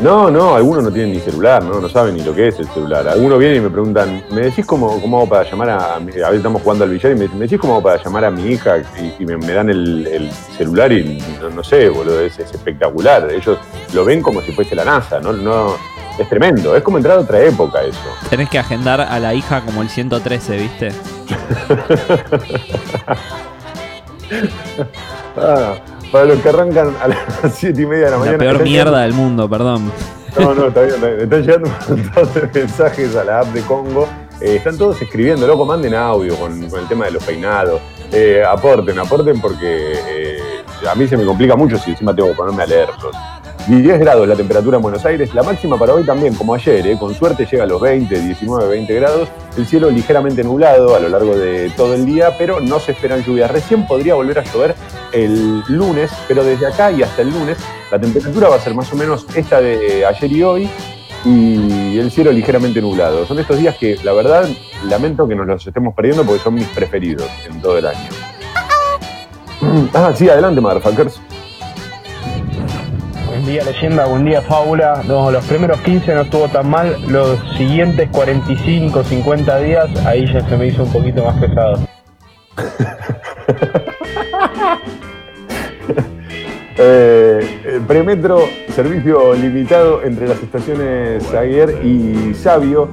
No, 0.00 0.30
no, 0.30 0.56
algunos 0.56 0.84
no 0.84 0.92
tienen 0.92 1.12
ni 1.12 1.20
celular, 1.20 1.62
¿no? 1.62 1.80
No 1.80 1.88
saben 1.88 2.14
ni 2.14 2.22
lo 2.22 2.34
que 2.34 2.48
es 2.48 2.58
el 2.58 2.66
celular. 2.68 3.06
Algunos 3.08 3.38
vienen 3.38 3.58
y 3.58 3.60
me 3.60 3.70
preguntan, 3.70 4.24
¿me 4.30 4.42
decís 4.42 4.66
cómo, 4.66 5.00
cómo 5.00 5.18
hago 5.18 5.28
para 5.28 5.48
llamar 5.48 5.70
a 5.70 6.00
mi... 6.00 6.12
A 6.12 6.26
veces 6.26 6.36
estamos 6.38 6.62
jugando 6.62 6.84
al 6.84 6.90
billar 6.90 7.12
y 7.12 7.14
me 7.14 7.28
¿me 7.28 7.40
decís 7.40 7.58
cómo 7.58 7.74
hago 7.74 7.82
para 7.84 8.02
llamar 8.02 8.24
a 8.24 8.30
mi 8.30 8.46
hija? 8.46 8.78
Y, 9.18 9.24
me, 9.24 9.52
dan 9.52 9.70
el, 9.70 10.30
celular 10.56 10.92
y 10.92 11.22
no, 11.54 11.62
sé, 11.62 11.88
boludo, 11.88 12.20
es, 12.20 12.38
espectacular. 12.38 13.30
Ellos 13.30 13.58
lo 13.92 14.04
ven 14.04 14.20
como 14.20 14.40
si 14.42 14.52
fuese 14.52 14.74
la 14.74 14.84
NASA, 14.84 15.20
¿no? 15.20 15.32
no 15.32 15.76
es 16.18 16.28
tremendo, 16.28 16.76
es 16.76 16.82
como 16.82 16.98
entrar 16.98 17.18
a 17.18 17.20
otra 17.22 17.40
época 17.40 17.82
eso. 17.82 17.98
Tenés 18.30 18.48
que 18.48 18.58
agendar 18.58 19.00
a 19.00 19.18
la 19.18 19.34
hija 19.34 19.62
como 19.62 19.82
el 19.82 19.88
113, 19.88 20.56
¿viste? 20.56 20.92
ah, 25.36 25.74
para 26.14 26.26
los 26.26 26.38
que 26.38 26.48
arrancan 26.48 26.94
a 27.02 27.08
las 27.08 27.18
7 27.54 27.82
y 27.82 27.86
media 27.86 28.04
de 28.04 28.10
la 28.12 28.18
mañana. 28.18 28.38
La 28.38 28.44
peor 28.44 28.62
mierda 28.62 29.00
del 29.00 29.14
mundo, 29.14 29.50
perdón. 29.50 29.90
No, 30.38 30.54
no, 30.54 30.68
está 30.68 30.82
bien, 30.82 30.94
está 30.94 31.08
bien. 31.08 31.20
Están 31.22 31.42
llegando 31.42 31.70
un 31.88 32.02
montón 32.02 32.34
de 32.34 32.50
mensajes 32.60 33.16
a 33.16 33.24
la 33.24 33.40
app 33.40 33.46
de 33.48 33.60
Congo. 33.62 34.08
Eh, 34.40 34.54
están 34.56 34.78
todos 34.78 35.02
escribiendo, 35.02 35.44
loco, 35.44 35.66
manden 35.66 35.92
audio 35.92 36.36
con, 36.36 36.52
el 36.62 36.88
tema 36.88 37.06
de 37.06 37.10
los 37.10 37.24
peinados. 37.24 37.80
Eh, 38.12 38.44
aporten, 38.48 38.96
aporten 38.96 39.40
porque 39.40 39.98
eh, 40.06 40.38
a 40.88 40.94
mí 40.94 41.08
se 41.08 41.16
me 41.16 41.24
complica 41.24 41.56
mucho 41.56 41.78
si 41.78 41.90
encima 41.90 42.14
tengo 42.14 42.28
que 42.28 42.36
ponerme 42.36 42.62
a 42.62 42.66
leerlos. 42.66 43.16
10 43.66 43.98
grados 43.98 44.28
la 44.28 44.36
temperatura 44.36 44.76
en 44.76 44.82
Buenos 44.82 45.06
Aires, 45.06 45.34
la 45.34 45.42
máxima 45.42 45.78
para 45.78 45.94
hoy 45.94 46.04
también, 46.04 46.34
como 46.34 46.52
ayer, 46.52 46.86
¿eh? 46.86 46.98
con 46.98 47.14
suerte 47.14 47.46
llega 47.50 47.64
a 47.64 47.66
los 47.66 47.80
20, 47.80 48.20
19, 48.20 48.68
20 48.68 48.94
grados, 48.94 49.28
el 49.56 49.66
cielo 49.66 49.90
ligeramente 49.90 50.44
nublado 50.44 50.94
a 50.94 51.00
lo 51.00 51.08
largo 51.08 51.34
de 51.34 51.70
todo 51.70 51.94
el 51.94 52.04
día, 52.04 52.36
pero 52.36 52.60
no 52.60 52.78
se 52.78 52.92
esperan 52.92 53.24
lluvias. 53.24 53.50
Recién 53.50 53.86
podría 53.86 54.14
volver 54.14 54.40
a 54.40 54.44
llover 54.44 54.74
el 55.12 55.62
lunes, 55.68 56.10
pero 56.28 56.44
desde 56.44 56.66
acá 56.66 56.92
y 56.92 57.02
hasta 57.02 57.22
el 57.22 57.30
lunes 57.30 57.56
la 57.90 57.98
temperatura 57.98 58.48
va 58.50 58.56
a 58.56 58.60
ser 58.60 58.74
más 58.74 58.92
o 58.92 58.96
menos 58.96 59.26
esta 59.34 59.62
de 59.62 60.04
ayer 60.04 60.30
y 60.30 60.42
hoy, 60.42 60.70
y 61.24 61.98
el 61.98 62.10
cielo 62.10 62.32
ligeramente 62.32 62.82
nublado. 62.82 63.24
Son 63.24 63.38
estos 63.38 63.58
días 63.58 63.76
que, 63.78 63.96
la 64.04 64.12
verdad, 64.12 64.46
lamento 64.90 65.26
que 65.26 65.34
nos 65.34 65.46
los 65.46 65.66
estemos 65.66 65.94
perdiendo 65.94 66.22
porque 66.24 66.42
son 66.42 66.54
mis 66.54 66.68
preferidos 66.68 67.30
en 67.48 67.62
todo 67.62 67.78
el 67.78 67.86
año. 67.86 68.10
Ah, 69.94 70.12
sí, 70.14 70.28
adelante, 70.28 70.60
motherfuckers. 70.60 71.20
Buen 73.44 73.56
día 73.56 73.64
leyenda, 73.64 74.06
buen 74.06 74.24
día 74.24 74.40
fábula. 74.40 75.02
No, 75.06 75.30
los 75.30 75.44
primeros 75.44 75.78
15 75.82 76.14
no 76.14 76.22
estuvo 76.22 76.48
tan 76.48 76.66
mal, 76.66 76.96
los 77.08 77.38
siguientes 77.58 78.08
45, 78.08 79.04
50 79.04 79.58
días, 79.58 80.06
ahí 80.06 80.24
ya 80.32 80.40
se 80.48 80.56
me 80.56 80.68
hizo 80.68 80.84
un 80.84 80.90
poquito 80.90 81.22
más 81.22 81.38
pesado. 81.38 81.78
eh, 86.78 87.80
premetro, 87.86 88.48
servicio 88.74 89.34
limitado 89.34 90.02
entre 90.02 90.26
las 90.26 90.42
estaciones 90.42 91.26
Zaguer 91.26 91.84
y 91.84 92.32
Sabio 92.32 92.88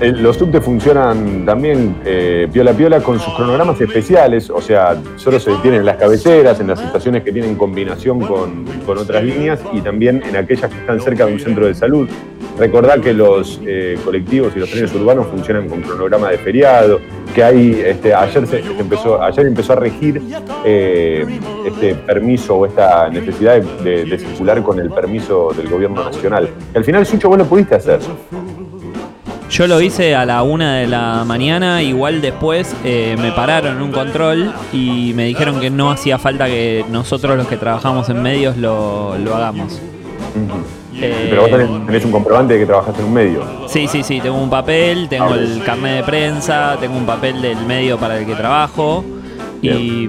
los 0.00 0.36
subtes 0.36 0.62
funcionan 0.62 1.44
también 1.46 1.96
eh, 2.04 2.48
piola 2.52 2.72
piola 2.72 3.00
con 3.00 3.18
sus 3.18 3.32
cronogramas 3.34 3.80
especiales, 3.80 4.50
o 4.50 4.60
sea, 4.60 4.96
solo 5.16 5.38
se 5.38 5.50
detienen 5.50 5.80
en 5.80 5.86
las 5.86 5.96
cabeceras, 5.96 6.60
en 6.60 6.68
las 6.68 6.80
estaciones 6.80 7.22
que 7.22 7.32
tienen 7.32 7.54
combinación 7.56 8.20
con, 8.20 8.64
otras 8.86 9.24
líneas 9.24 9.60
y 9.72 9.80
también 9.80 10.22
en 10.28 10.36
aquellas 10.36 10.70
que 10.70 10.78
están 10.78 11.00
cerca 11.00 11.26
de 11.26 11.32
un 11.32 11.40
centro 11.40 11.66
de 11.66 11.74
salud. 11.74 12.08
Recordad 12.58 13.00
que 13.00 13.12
los 13.12 13.60
eh, 13.66 13.98
colectivos 14.04 14.52
y 14.54 14.60
los 14.60 14.70
trenes 14.70 14.94
urbanos 14.94 15.26
funcionan 15.26 15.68
con 15.68 15.80
cronograma 15.82 16.30
de 16.30 16.38
feriado, 16.38 17.00
que 17.34 17.42
hay, 17.42 17.82
este, 17.84 18.14
ayer, 18.14 18.46
se, 18.46 18.60
empezó, 18.78 19.20
ayer 19.20 19.46
empezó 19.46 19.72
a 19.72 19.76
regir 19.76 20.22
eh, 20.64 21.26
este 21.66 21.94
permiso 21.96 22.56
o 22.56 22.66
esta 22.66 23.08
necesidad 23.08 23.60
de, 23.60 24.18
circular 24.18 24.62
con 24.62 24.78
el 24.78 24.90
permiso 24.90 25.52
del 25.56 25.68
gobierno 25.68 26.04
nacional. 26.04 26.48
al 26.74 26.84
final, 26.84 27.04
Sucho, 27.04 27.28
vos 27.28 27.38
lo 27.38 27.44
pudiste 27.44 27.74
hacer. 27.74 27.98
Yo 29.54 29.68
lo 29.68 29.80
hice 29.80 30.16
a 30.16 30.26
la 30.26 30.42
una 30.42 30.78
de 30.78 30.88
la 30.88 31.22
mañana, 31.24 31.80
igual 31.80 32.20
después 32.20 32.74
eh, 32.82 33.14
me 33.20 33.30
pararon 33.30 33.76
en 33.76 33.82
un 33.82 33.92
control 33.92 34.52
y 34.72 35.12
me 35.14 35.26
dijeron 35.26 35.60
que 35.60 35.70
no 35.70 35.92
hacía 35.92 36.18
falta 36.18 36.46
que 36.46 36.84
nosotros 36.90 37.36
los 37.36 37.46
que 37.46 37.56
trabajamos 37.56 38.08
en 38.08 38.20
medios 38.20 38.56
lo, 38.56 39.12
hagamos. 39.32 39.80
Eh, 40.96 41.28
Pero 41.30 41.42
vos 41.42 41.50
tenés, 41.86 42.04
un 42.04 42.10
comprobante 42.10 42.54
de 42.54 42.58
que 42.58 42.66
trabajaste 42.66 43.00
en 43.00 43.06
un 43.06 43.14
medio. 43.14 43.44
Sí, 43.68 43.86
sí, 43.86 44.02
sí, 44.02 44.20
tengo 44.20 44.42
un 44.42 44.50
papel, 44.50 45.08
tengo 45.08 45.30
ah, 45.30 45.36
el 45.36 45.62
carnet 45.62 45.98
de 45.98 46.02
prensa, 46.02 46.76
tengo 46.80 46.96
un 46.96 47.06
papel 47.06 47.40
del 47.40 47.64
medio 47.64 47.96
para 47.96 48.18
el 48.18 48.26
que 48.26 48.34
trabajo. 48.34 49.04
Y 49.62 50.08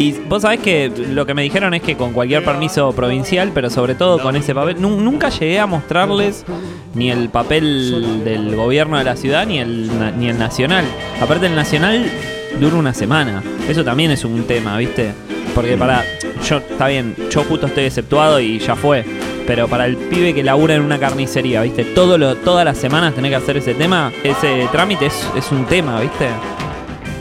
y 0.00 0.12
vos 0.12 0.40
sabés 0.40 0.60
que 0.60 0.90
lo 1.10 1.26
que 1.26 1.34
me 1.34 1.42
dijeron 1.42 1.74
es 1.74 1.82
que 1.82 1.94
con 1.94 2.14
cualquier 2.14 2.42
permiso 2.42 2.90
provincial, 2.92 3.50
pero 3.52 3.68
sobre 3.68 3.94
todo 3.94 4.18
con 4.18 4.34
ese 4.34 4.54
papel, 4.54 4.80
nunca 4.80 5.28
llegué 5.28 5.60
a 5.60 5.66
mostrarles 5.66 6.46
ni 6.94 7.10
el 7.10 7.28
papel 7.28 8.24
del 8.24 8.56
gobierno 8.56 8.96
de 8.96 9.04
la 9.04 9.14
ciudad 9.14 9.46
ni 9.46 9.58
el, 9.58 9.90
ni 10.18 10.30
el 10.30 10.38
nacional. 10.38 10.86
Aparte 11.20 11.48
el 11.48 11.54
nacional 11.54 12.10
dura 12.58 12.76
una 12.76 12.94
semana. 12.94 13.42
Eso 13.68 13.84
también 13.84 14.10
es 14.10 14.24
un 14.24 14.44
tema, 14.44 14.78
¿viste? 14.78 15.12
Porque 15.54 15.76
para. 15.76 16.02
Yo, 16.48 16.56
está 16.56 16.88
bien, 16.88 17.14
yo 17.30 17.44
justo 17.44 17.66
estoy 17.66 17.84
exceptuado 17.84 18.40
y 18.40 18.58
ya 18.58 18.76
fue. 18.76 19.04
Pero 19.46 19.68
para 19.68 19.84
el 19.84 19.98
pibe 19.98 20.32
que 20.32 20.42
labura 20.42 20.76
en 20.76 20.80
una 20.80 20.98
carnicería, 20.98 21.60
¿viste? 21.60 21.84
Todo 21.84 22.16
lo, 22.16 22.36
todas 22.36 22.64
las 22.64 22.78
semanas 22.78 23.14
tener 23.14 23.32
que 23.32 23.36
hacer 23.36 23.58
ese 23.58 23.74
tema, 23.74 24.10
ese 24.24 24.66
trámite 24.72 25.06
es, 25.06 25.28
es 25.36 25.52
un 25.52 25.66
tema, 25.66 26.00
¿viste? 26.00 26.28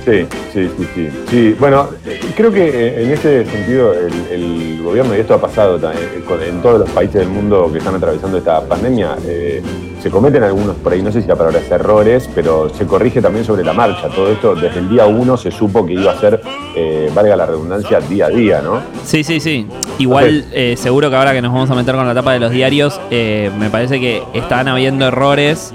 Sí, 0.06 0.26
sí, 0.54 0.70
sí, 0.96 1.10
sí. 1.30 1.56
bueno, 1.60 1.90
creo 2.36 2.52
que 2.52 3.04
en 3.04 3.12
ese 3.12 3.46
sentido 3.46 3.94
el, 3.94 4.82
gobierno, 4.82 5.16
y 5.16 5.20
esto 5.20 5.36
ha 5.36 5.42
pasado 5.42 5.78
eh, 5.92 6.48
en 6.48 6.62
todos 6.62 6.80
los 6.80 6.90
países 6.90 7.16
del 7.16 7.30
mundo 7.30 7.70
que 7.72 7.78
están 7.78 7.96
atravesando 7.96 8.38
esta 8.38 8.62
pandemia, 8.62 9.18
eh, 9.26 9.62
se 10.02 10.10
cometen 10.10 10.42
algunos, 10.42 10.78
por 10.78 10.94
ahí 10.94 11.02
no 11.02 11.12
sé 11.12 11.22
si 11.22 11.28
la 11.28 11.36
palabra 11.36 11.60
es 11.60 11.70
errores, 11.70 12.30
pero 12.34 12.70
se 12.70 12.86
corrige 12.86 13.22
también 13.22 13.46
sobre 13.46 13.64
la 13.64 13.74
marcha. 13.74 14.08
Todo 14.08 14.32
esto 14.32 14.56
desde 14.56 14.80
el 14.80 14.90
día 14.90 15.06
uno 15.06 15.38
se 15.38 15.52
supo 15.52 15.86
que 15.86 15.94
iba 15.94 16.14
a 16.14 16.20
ser, 16.20 16.42
eh, 16.76 17.12
valga 17.14 17.36
la 17.36 17.46
redundancia, 17.46 18.00
día 18.00 18.28
a 18.28 18.30
día, 18.30 18.62
¿no? 18.62 18.82
Sí, 19.04 19.24
sí, 19.24 19.40
sí. 19.40 19.68
Igual 20.00 20.46
seguro 20.78 21.10
que 21.10 21.16
ahora 21.18 21.34
que 21.34 21.42
nos 21.42 21.52
vamos 21.54 21.70
a 21.70 21.76
meter 21.76 21.94
con 21.96 22.08
la 22.08 22.14
tapa 22.14 22.32
de 22.32 22.40
los 22.40 22.52
diarios, 22.52 23.00
me 23.12 23.70
parece 23.70 24.00
que 24.00 24.24
están 24.34 24.70
habiendo 24.70 25.06
errores 25.06 25.74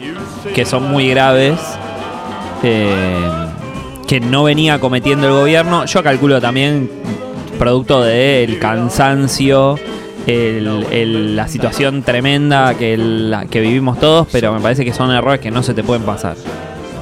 que 0.55 0.65
son 0.65 0.91
muy 0.91 1.09
graves. 1.11 1.61
Eh, 2.67 3.44
que 4.07 4.21
no 4.21 4.45
venía 4.45 4.81
cometiendo 4.81 5.27
el 5.27 5.33
gobierno. 5.33 5.85
Yo 5.87 6.03
calculo 6.03 6.41
también 6.41 6.91
producto 7.59 8.03
del 8.03 8.59
cansancio, 8.59 9.79
la 10.27 11.49
situación 11.49 12.03
tremenda 12.03 12.75
que, 12.75 13.47
que 13.51 13.61
vivimos 13.61 13.99
todos, 14.01 14.29
pero 14.31 14.53
me 14.53 14.61
parece 14.61 14.85
que 14.85 14.93
son 14.93 15.11
errores 15.11 15.41
que 15.41 15.51
no 15.51 15.63
se 15.63 15.75
te 15.75 15.83
pueden 15.83 16.03
pasar. 16.03 16.37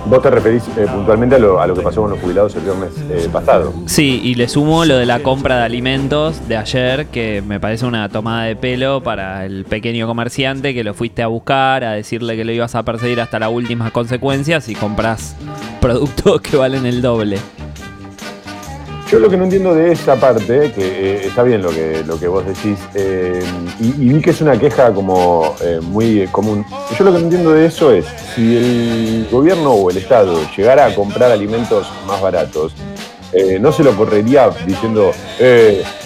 Vos 0.05 0.21
te 0.21 0.31
referís 0.31 0.65
eh, 0.77 0.87
puntualmente 0.93 1.37
a 1.37 1.39
lo, 1.39 1.75
que 1.75 1.81
pasó 1.81 2.03
con 2.03 2.11
los 2.11 2.21
jubilados 2.21 2.55
el 2.57 2.63
viernes 2.63 2.91
eh, 3.09 3.29
pasado. 3.33 3.73
Sí, 3.87 4.21
y 4.25 4.35
le 4.35 4.49
sumo 4.49 4.85
lo 4.85 4.97
de 4.97 5.07
la 5.07 5.21
compra 5.21 5.59
de 5.59 5.65
alimentos 5.65 6.49
de 6.49 6.57
ayer, 6.57 7.07
que 7.07 7.43
me 7.43 7.61
parece 7.61 7.87
una 7.87 8.09
tomada 8.09 8.45
de 8.45 8.57
pelo 8.57 9.03
para 9.03 9.47
el 9.47 9.65
pequeño 9.65 10.07
comerciante 10.07 10.75
que 10.75 10.83
lo 10.83 10.95
fuiste 10.95 11.23
a 11.23 11.29
buscar, 11.29 11.85
a 11.85 11.93
decirle 11.93 12.37
que 12.37 12.45
lo 12.45 12.53
ibas 12.53 12.75
a 12.75 12.83
perseguir 12.83 13.21
hasta 13.21 13.39
las 13.39 13.51
últimas 13.51 13.93
consecuencias 13.93 14.69
y 14.69 14.75
compras 14.75 15.37
productos 15.81 16.41
que 16.43 16.57
valen 16.57 16.85
el 16.85 17.01
doble. 17.01 17.39
Yo 19.13 19.19
lo 19.19 19.29
que 19.29 19.37
no 19.37 19.45
entiendo 19.45 19.75
de 19.75 19.93
esa 19.93 20.17
parte, 20.17 20.73
que 20.75 20.81
eh, 20.81 21.27
está 21.27 21.43
bien 21.43 21.61
lo 21.61 21.69
que, 21.69 22.03
lo 22.03 22.19
que 22.19 22.29
vos 22.29 22.47
decís, 22.47 22.79
eh, 22.95 23.45
y, 23.79 24.09
vi 24.09 24.23
que 24.23 24.31
es 24.31 24.41
una 24.41 24.59
queja 24.59 24.91
como 24.95 25.55
eh, 25.61 25.81
muy 25.83 26.27
común. 26.29 26.65
Yo 26.99 27.05
lo 27.05 27.13
que 27.13 27.19
no 27.19 27.25
entiendo 27.25 27.53
de 27.53 27.67
eso 27.67 27.93
es, 27.93 28.07
si 28.35 28.57
el 28.57 29.29
gobierno 29.31 29.73
o 29.73 29.91
el 29.91 29.99
Estado 29.99 30.41
llegara 30.57 30.87
a 30.87 30.95
comprar 30.95 31.31
alimentos 31.31 31.87
más 32.07 32.23
baratos, 32.23 32.73
no 33.61 33.71
se 33.71 33.85
lo 33.85 33.95
correría 33.97 34.49
diciendo, 34.67 35.13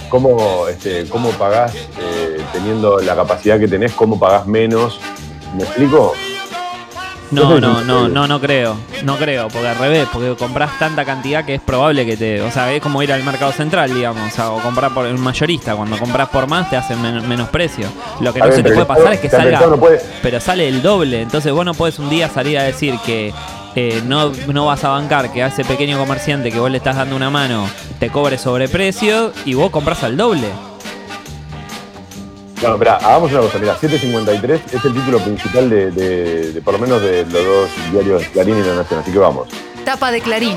¿cómo, 0.08 0.66
este, 0.66 1.08
¿cómo 1.08 1.30
pagás 1.30 1.74
teniendo 2.52 2.98
la 2.98 3.14
capacidad 3.14 3.60
que 3.60 3.68
tenés, 3.68 3.92
cómo 3.92 4.18
pagás 4.18 4.48
menos? 4.48 4.98
¿Me 5.56 5.62
explico? 5.62 6.12
No, 7.30 7.58
no, 7.60 7.82
no, 7.82 8.08
no, 8.08 8.26
no 8.26 8.40
creo. 8.40 8.76
No 9.04 9.16
creo, 9.16 9.48
porque 9.48 9.68
al 9.68 9.78
revés, 9.78 10.08
porque 10.12 10.34
compras 10.36 10.78
tanta 10.78 11.04
cantidad 11.04 11.44
que 11.44 11.54
es 11.54 11.60
probable 11.60 12.06
que 12.06 12.16
te. 12.16 12.40
O 12.42 12.50
sea, 12.50 12.72
es 12.72 12.80
como 12.80 13.02
ir 13.02 13.12
al 13.12 13.22
mercado 13.24 13.52
central, 13.52 13.92
digamos, 13.92 14.38
o, 14.38 14.60
comprar 14.60 14.94
por 14.94 15.06
un 15.06 15.20
mayorista. 15.20 15.74
Cuando 15.74 15.98
compras 15.98 16.28
por 16.28 16.46
más 16.46 16.70
te 16.70 16.76
hacen 16.76 17.00
menos 17.28 17.48
precio. 17.48 17.86
Lo 18.20 18.32
que 18.32 18.40
no 18.40 18.52
se 18.52 18.62
te 18.62 18.72
puede 18.72 18.86
pasar 18.86 19.12
es 19.12 19.20
que 19.20 19.28
salga. 19.28 19.60
Pero 20.22 20.40
sale 20.40 20.68
el 20.68 20.82
doble. 20.82 21.22
Entonces 21.22 21.52
vos 21.52 21.64
no 21.64 21.74
puedes 21.74 21.98
un 21.98 22.08
día 22.08 22.28
salir 22.28 22.58
a 22.58 22.62
decir 22.62 22.94
que 23.04 23.32
eh, 23.74 24.02
no, 24.06 24.32
no 24.52 24.66
vas 24.66 24.84
a 24.84 24.90
bancar 24.90 25.32
que 25.32 25.42
a 25.42 25.48
ese 25.48 25.64
pequeño 25.64 25.98
comerciante 25.98 26.50
que 26.50 26.58
vos 26.58 26.70
le 26.70 26.78
estás 26.78 26.96
dando 26.96 27.14
una 27.14 27.28
mano 27.28 27.68
te 27.98 28.08
cobre 28.10 28.38
sobreprecio 28.38 29.32
y 29.44 29.54
vos 29.54 29.70
compras 29.70 30.02
al 30.02 30.16
doble. 30.16 30.48
Bueno, 32.60 32.76
espera, 32.76 32.96
hagamos 32.96 33.30
una 33.32 33.40
cosa. 33.40 33.58
Mira, 33.58 33.76
753 33.76 34.60
es 34.72 34.84
el 34.84 34.94
título 34.94 35.18
principal 35.18 35.68
de, 35.68 36.60
por 36.64 36.74
lo 36.74 36.80
menos 36.80 37.02
de 37.02 37.24
los 37.26 37.44
dos 37.44 37.70
diarios 37.92 38.22
Clarín 38.32 38.58
y 38.58 38.62
La 38.62 38.76
Nación, 38.76 39.00
así 39.00 39.12
que 39.12 39.18
vamos. 39.18 39.48
Tapa 39.84 40.10
de 40.10 40.20
Clarín. 40.20 40.56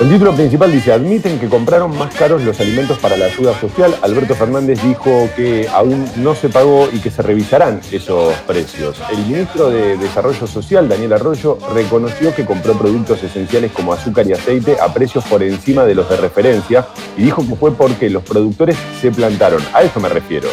El 0.00 0.08
título 0.10 0.32
principal 0.32 0.70
dice, 0.70 0.92
admiten 0.92 1.40
que 1.40 1.48
compraron 1.48 1.98
más 1.98 2.14
caros 2.14 2.42
los 2.42 2.60
alimentos 2.60 2.96
para 2.98 3.16
la 3.16 3.24
ayuda 3.24 3.58
social. 3.58 3.96
Alberto 4.00 4.36
Fernández 4.36 4.80
dijo 4.80 5.28
que 5.34 5.66
aún 5.66 6.08
no 6.14 6.36
se 6.36 6.48
pagó 6.48 6.88
y 6.92 7.00
que 7.00 7.10
se 7.10 7.20
revisarán 7.20 7.80
esos 7.90 8.32
precios. 8.46 9.02
El 9.10 9.18
ministro 9.26 9.70
de 9.70 9.96
Desarrollo 9.96 10.46
Social, 10.46 10.88
Daniel 10.88 11.14
Arroyo, 11.14 11.58
reconoció 11.74 12.32
que 12.32 12.46
compró 12.46 12.74
productos 12.74 13.24
esenciales 13.24 13.72
como 13.72 13.92
azúcar 13.92 14.24
y 14.28 14.34
aceite 14.34 14.76
a 14.80 14.94
precios 14.94 15.24
por 15.24 15.42
encima 15.42 15.84
de 15.84 15.96
los 15.96 16.08
de 16.08 16.16
referencia 16.16 16.86
y 17.16 17.22
dijo 17.22 17.44
que 17.44 17.56
fue 17.56 17.72
porque 17.72 18.08
los 18.08 18.22
productores 18.22 18.76
se 19.00 19.10
plantaron. 19.10 19.60
A 19.74 19.82
eso 19.82 19.98
me 19.98 20.08
refiero. 20.08 20.48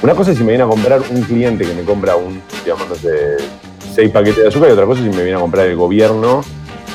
Una 0.00 0.14
cosa 0.14 0.30
es 0.30 0.38
si 0.38 0.44
me 0.44 0.50
viene 0.50 0.62
a 0.62 0.68
comprar 0.68 1.02
un 1.10 1.22
cliente 1.22 1.64
que 1.64 1.74
me 1.74 1.82
compra 1.82 2.14
un, 2.14 2.40
digamos, 2.62 2.88
no 2.88 2.94
sé, 2.94 3.36
seis 3.92 4.12
paquetes 4.12 4.44
de 4.44 4.48
azúcar 4.48 4.68
y 4.68 4.72
otra 4.74 4.86
cosa 4.86 5.00
es 5.00 5.10
si 5.10 5.16
me 5.16 5.24
viene 5.24 5.38
a 5.38 5.40
comprar 5.40 5.66
el 5.66 5.74
gobierno 5.74 6.44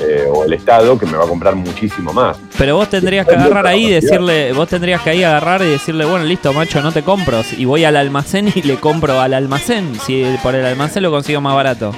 eh, 0.02 0.28
o 0.32 0.44
el 0.46 0.54
Estado 0.54 0.98
que 0.98 1.06
me 1.06 1.18
va 1.18 1.26
a 1.26 1.28
comprar 1.28 1.56
muchísimo 1.56 2.14
más. 2.14 2.38
Pero 2.58 2.76
vos 2.76 2.90
tendrías 2.90 3.28
que 3.28 3.36
agarrar 3.36 3.68
ahí 3.68 3.88
y 3.88 3.92
decirle, 3.92 4.54
vos 4.54 4.68
tendrías 4.68 5.02
que 5.02 5.12
ahí 5.12 5.24
agarrar 5.24 5.62
y 5.62 5.70
decirle, 5.70 6.06
bueno, 6.06 6.26
listo, 6.26 6.54
macho, 6.54 6.82
no 6.82 6.92
te 6.92 7.04
compro. 7.04 7.42
Y 7.58 7.66
voy 7.66 7.84
al 7.84 7.96
almacén 7.96 8.52
y 8.54 8.62
le 8.62 8.78
compro 8.78 9.20
al 9.20 9.34
almacén, 9.34 10.00
si 10.00 10.26
por 10.42 10.56
el 10.56 10.66
almacén 10.66 11.04
lo 11.04 11.12
consigo 11.12 11.42
más 11.42 11.56
barato. 11.56 11.94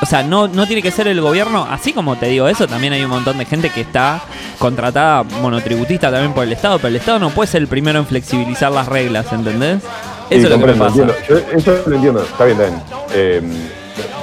O 0.00 0.06
sea, 0.06 0.22
no, 0.22 0.48
no 0.48 0.66
tiene 0.66 0.82
que 0.82 0.90
ser 0.90 1.06
el 1.08 1.20
gobierno, 1.20 1.66
así 1.70 1.92
como 1.92 2.16
te 2.16 2.26
digo 2.26 2.48
eso, 2.48 2.66
también 2.66 2.92
hay 2.92 3.04
un 3.04 3.10
montón 3.10 3.38
de 3.38 3.44
gente 3.44 3.70
que 3.70 3.82
está 3.82 4.20
contratada 4.58 5.22
monotributista 5.22 6.10
también 6.10 6.32
por 6.32 6.44
el 6.44 6.52
Estado, 6.52 6.78
pero 6.78 6.88
el 6.88 6.96
Estado 6.96 7.18
no 7.18 7.30
puede 7.30 7.48
ser 7.48 7.62
el 7.62 7.68
primero 7.68 7.98
en 7.98 8.06
flexibilizar 8.06 8.72
las 8.72 8.86
reglas, 8.88 9.32
¿entendés? 9.32 9.78
Eso 10.30 10.46
es 10.46 10.50
lo 10.50 10.58
que 10.58 10.66
me 10.66 10.74
pasa. 10.74 10.96
Yo, 11.28 11.36
eso 11.52 11.82
lo 11.86 11.96
entiendo, 11.96 12.22
está 12.22 12.44
bien, 12.44 12.60
está 12.60 12.70
bien. 12.70 12.82
Eh, 13.14 13.42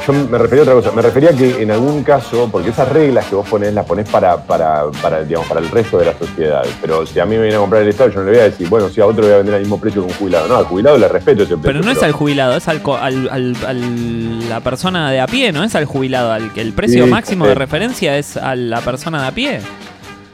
yo 0.05 0.13
me 0.13 0.37
refería 0.37 0.61
a 0.61 0.63
otra 0.63 0.73
cosa, 0.75 0.91
me 0.91 1.01
refería 1.01 1.29
a 1.29 1.33
que 1.33 1.61
en 1.61 1.71
algún 1.71 2.03
caso, 2.03 2.49
porque 2.51 2.69
esas 2.69 2.89
reglas 2.89 3.25
que 3.25 3.35
vos 3.35 3.47
ponés, 3.47 3.73
las 3.73 3.85
ponés 3.85 4.09
para, 4.09 4.37
para, 4.37 4.85
para, 5.01 5.23
digamos, 5.23 5.47
para 5.47 5.59
el 5.59 5.69
resto 5.69 5.97
de 5.97 6.05
la 6.05 6.17
sociedad. 6.17 6.65
Pero 6.81 7.05
si 7.05 7.19
a 7.19 7.25
mí 7.25 7.35
me 7.35 7.43
viene 7.43 7.55
a 7.55 7.59
comprar 7.59 7.81
el 7.81 7.89
Estado, 7.89 8.09
yo 8.09 8.19
no 8.19 8.25
le 8.25 8.31
voy 8.31 8.39
a 8.39 8.43
decir, 8.43 8.69
bueno, 8.69 8.89
si 8.89 9.01
a 9.01 9.05
otro 9.05 9.21
le 9.21 9.27
voy 9.27 9.33
a 9.33 9.37
vender 9.37 9.55
al 9.55 9.61
mismo 9.61 9.79
precio 9.79 10.01
que 10.01 10.11
un 10.11 10.13
jubilado. 10.13 10.47
No, 10.47 10.57
al 10.57 10.65
jubilado 10.65 10.97
le 10.97 11.07
respeto 11.07 11.43
ese 11.43 11.57
precio. 11.57 11.61
Pero 11.63 11.81
no 11.81 11.91
es 11.91 12.01
al 12.03 12.11
jubilado, 12.11 12.55
es 12.55 12.67
al, 12.67 12.81
al, 13.29 14.49
la 14.49 14.59
persona 14.61 15.11
de 15.11 15.19
a 15.19 15.27
pie, 15.27 15.51
no 15.51 15.63
es 15.63 15.75
al 15.75 15.85
jubilado. 15.85 16.31
Al, 16.31 16.51
el 16.55 16.73
precio 16.73 17.07
máximo 17.07 17.47
de 17.47 17.55
referencia 17.55 18.17
es 18.17 18.37
a 18.37 18.55
la 18.55 18.81
persona 18.81 19.21
de 19.21 19.27
a 19.27 19.31
pie. 19.31 19.61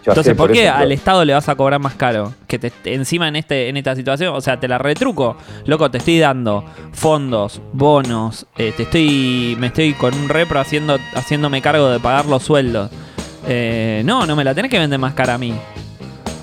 Entonces, 0.08 0.36
¿por, 0.36 0.52
qué 0.52 0.70
al 0.70 0.92
Estado 0.92 1.26
le 1.26 1.34
vas 1.34 1.50
a 1.50 1.56
cobrar 1.56 1.80
más 1.80 1.96
caro? 1.96 2.34
Que 2.48 2.60
te, 2.60 2.72
encima 2.94 3.28
en 3.28 3.36
este 3.36 3.70
en 3.70 3.78
esta 3.78 3.96
situación, 3.96 4.36
o 4.36 4.42
sea, 4.42 4.60
te 4.60 4.68
la 4.68 4.78
retruco. 4.78 5.38
Loco, 5.66 5.90
te 5.90 5.98
estoy 5.98 6.20
dando 6.20 6.64
fondos, 6.94 7.62
bonos, 7.74 8.46
eh, 8.58 8.74
te 8.76 8.84
estoy 8.84 9.56
me 9.60 9.68
estoy 9.68 9.94
con 9.94 10.14
un 10.14 10.30
repro 10.30 10.60
haciendo 10.60 10.98
haciéndome 11.16 11.62
cargo 11.62 11.90
de 11.90 12.00
pagar 12.00 12.26
los 12.26 12.44
sueldos. 12.44 12.92
Eh, 13.48 14.02
no, 14.06 14.26
no 14.26 14.36
me 14.36 14.44
la 14.44 14.54
tenés 14.54 14.72
que 14.72 14.80
vender 14.80 15.00
más 15.00 15.14
cara 15.14 15.36
a 15.36 15.38
mí. 15.38 15.54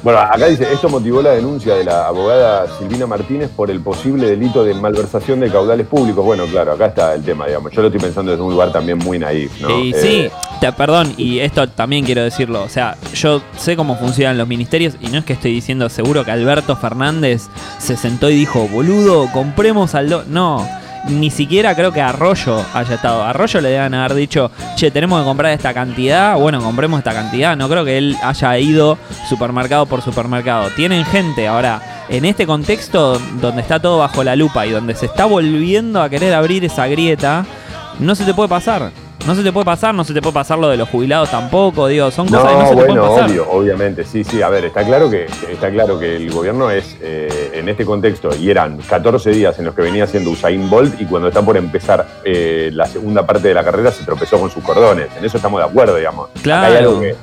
Bueno, 0.02 0.18
acá 0.18 0.46
dice, 0.46 0.66
esto 0.72 0.88
motivó 0.88 1.22
la 1.22 1.30
denuncia 1.30 1.76
de 1.76 1.84
la 1.84 2.08
abogada 2.08 2.66
Silvina 2.76 3.06
Martínez 3.06 3.50
por 3.50 3.70
el 3.70 3.80
posible 3.80 4.28
delito 4.28 4.64
de 4.64 4.74
malversación 4.74 5.38
de 5.38 5.48
caudales 5.48 5.86
públicos. 5.86 6.24
Bueno, 6.24 6.44
claro, 6.46 6.72
acá 6.72 6.86
está 6.86 7.14
el 7.14 7.22
tema, 7.22 7.46
digamos. 7.46 7.70
Yo 7.70 7.82
lo 7.82 7.86
estoy 7.86 8.00
pensando 8.00 8.32
desde 8.32 8.42
un 8.42 8.50
lugar 8.50 8.72
también 8.72 8.98
muy 8.98 9.20
naif, 9.20 9.60
¿no? 9.60 9.78
Y 9.78 9.92
sí, 9.92 10.28
eh, 10.60 10.72
perdón, 10.76 11.14
y 11.16 11.38
esto 11.38 11.68
también 11.68 12.04
quiero 12.04 12.22
decirlo. 12.22 12.64
O 12.64 12.68
sea, 12.68 12.96
yo 13.14 13.42
sé 13.56 13.76
cómo 13.76 13.96
funcionan 13.96 14.36
los 14.38 14.48
ministerios 14.48 14.96
y 15.00 15.06
no 15.06 15.18
es 15.18 15.24
que 15.24 15.34
estoy 15.34 15.52
diciendo 15.52 15.88
seguro 15.88 16.24
que 16.24 16.32
Alberto 16.32 16.74
Fernández 16.76 17.48
se 17.78 17.96
sentó 17.96 18.28
y 18.28 18.34
dijo, 18.34 18.66
boludo, 18.68 19.30
compremos 19.32 19.94
al... 19.94 20.24
No, 20.32 20.66
ni 21.08 21.30
siquiera 21.30 21.74
creo 21.74 21.92
que 21.92 22.00
Arroyo 22.00 22.64
haya 22.74 22.94
estado. 22.94 23.22
Arroyo 23.22 23.60
le 23.60 23.70
deben 23.70 23.94
haber 23.94 24.14
dicho, 24.14 24.50
che, 24.76 24.90
tenemos 24.90 25.20
que 25.20 25.24
comprar 25.24 25.52
esta 25.52 25.74
cantidad. 25.74 26.36
Bueno, 26.36 26.62
compremos 26.62 26.98
esta 26.98 27.12
cantidad. 27.12 27.56
No 27.56 27.68
creo 27.68 27.84
que 27.84 27.98
él 27.98 28.16
haya 28.22 28.58
ido 28.58 28.98
supermercado 29.28 29.86
por 29.86 30.02
supermercado. 30.02 30.70
Tienen 30.70 31.04
gente 31.04 31.46
ahora. 31.48 32.04
En 32.08 32.24
este 32.24 32.46
contexto 32.46 33.18
donde 33.40 33.62
está 33.62 33.80
todo 33.80 33.98
bajo 33.98 34.22
la 34.22 34.36
lupa 34.36 34.66
y 34.66 34.70
donde 34.70 34.94
se 34.94 35.06
está 35.06 35.24
volviendo 35.24 36.02
a 36.02 36.10
querer 36.10 36.34
abrir 36.34 36.64
esa 36.64 36.86
grieta, 36.86 37.46
no 37.98 38.14
se 38.14 38.24
te 38.24 38.34
puede 38.34 38.48
pasar. 38.48 38.90
No 39.26 39.36
se 39.36 39.42
te 39.44 39.52
puede 39.52 39.64
pasar, 39.64 39.94
no 39.94 40.02
se 40.02 40.12
te 40.12 40.20
puede 40.20 40.34
pasar 40.34 40.58
lo 40.58 40.68
de 40.68 40.76
los 40.76 40.88
jubilados 40.88 41.30
tampoco, 41.30 41.86
digo, 41.86 42.10
son 42.10 42.26
cosas 42.28 42.52
que 42.52 42.58
no 42.58 42.68
se 42.68 42.74
te 42.74 42.74
pueden 42.74 42.96
pasar. 42.96 43.30
Obvio, 43.30 43.50
obviamente, 43.50 44.04
sí, 44.04 44.24
sí, 44.24 44.42
a 44.42 44.48
ver, 44.48 44.64
está 44.64 44.84
claro 44.84 45.08
que, 45.08 45.26
está 45.48 45.70
claro 45.70 45.98
que 45.98 46.16
el 46.16 46.30
gobierno 46.32 46.70
es 46.70 46.96
eh, 47.00 47.50
en 47.54 47.68
este 47.68 47.84
contexto, 47.84 48.30
y 48.34 48.50
eran 48.50 48.78
14 48.78 49.30
días 49.30 49.56
en 49.60 49.66
los 49.66 49.76
que 49.76 49.82
venía 49.82 50.04
haciendo 50.04 50.30
Usain 50.30 50.68
Bolt, 50.68 51.00
y 51.00 51.04
cuando 51.04 51.28
está 51.28 51.40
por 51.40 51.56
empezar 51.56 52.06
eh, 52.24 52.70
la 52.72 52.86
segunda 52.86 53.24
parte 53.24 53.46
de 53.48 53.54
la 53.54 53.62
carrera 53.62 53.92
se 53.92 54.04
tropezó 54.04 54.40
con 54.40 54.50
sus 54.50 54.64
cordones. 54.64 55.08
En 55.16 55.24
eso 55.24 55.36
estamos 55.36 55.60
de 55.60 55.66
acuerdo, 55.66 55.96
digamos. 55.96 56.28
Claro. 56.42 56.66
hay 56.66 56.76
algo 56.76 57.00
que, 57.00 57.14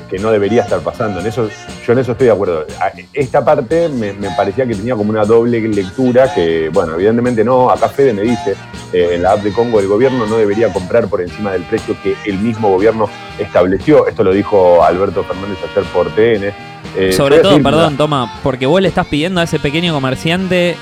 que, 0.00 0.18
no 0.18 0.30
debería 0.30 0.62
estar 0.62 0.80
pasando. 0.80 1.20
En 1.20 1.26
eso, 1.26 1.48
yo 1.86 1.92
en 1.92 1.98
eso 1.98 2.12
estoy 2.12 2.26
de 2.26 2.32
acuerdo. 2.32 2.66
Esta 3.12 3.44
parte 3.44 3.88
me, 3.88 4.14
parecía 4.36 4.66
que 4.66 4.74
tenía 4.74 4.94
como 4.94 5.10
una 5.10 5.24
doble 5.24 5.60
lectura 5.60 6.32
que, 6.32 6.68
bueno, 6.70 6.94
evidentemente 6.94 7.44
no. 7.44 7.70
Acá 7.70 7.88
Fede 7.88 8.12
me 8.12 8.22
dice, 8.22 8.54
eh, 8.92 9.10
en 9.12 9.22
la 9.22 9.32
app 9.32 9.40
de 9.40 9.52
Congo 9.52 9.80
el 9.80 9.88
gobierno 9.88 10.26
no 10.26 10.36
debería 10.36 10.72
comprar 10.72 11.08
por 11.08 11.20
encima 11.20 11.52
del 11.52 11.62
precio 11.62 11.96
que 12.02 12.14
el 12.24 12.38
mismo 12.38 12.68
gobierno 12.70 13.08
estableció. 13.38 14.06
Esto 14.06 14.24
lo 14.24 14.32
dijo 14.32 14.84
Alberto 14.84 15.24
Fernández 15.24 15.58
ayer 15.70 15.84
por 15.92 16.10
TN. 16.14 16.52
Eh, 16.96 17.12
Sobre 17.12 17.38
todo, 17.38 17.62
perdón, 17.62 17.96
toma, 17.96 18.40
porque 18.42 18.66
vos 18.66 18.80
le 18.80 18.88
estás 18.88 19.06
pidiendo 19.06 19.40
a 19.40 19.44
ese 19.44 19.58
pequeño 19.58 19.94
comerciante 19.94 20.76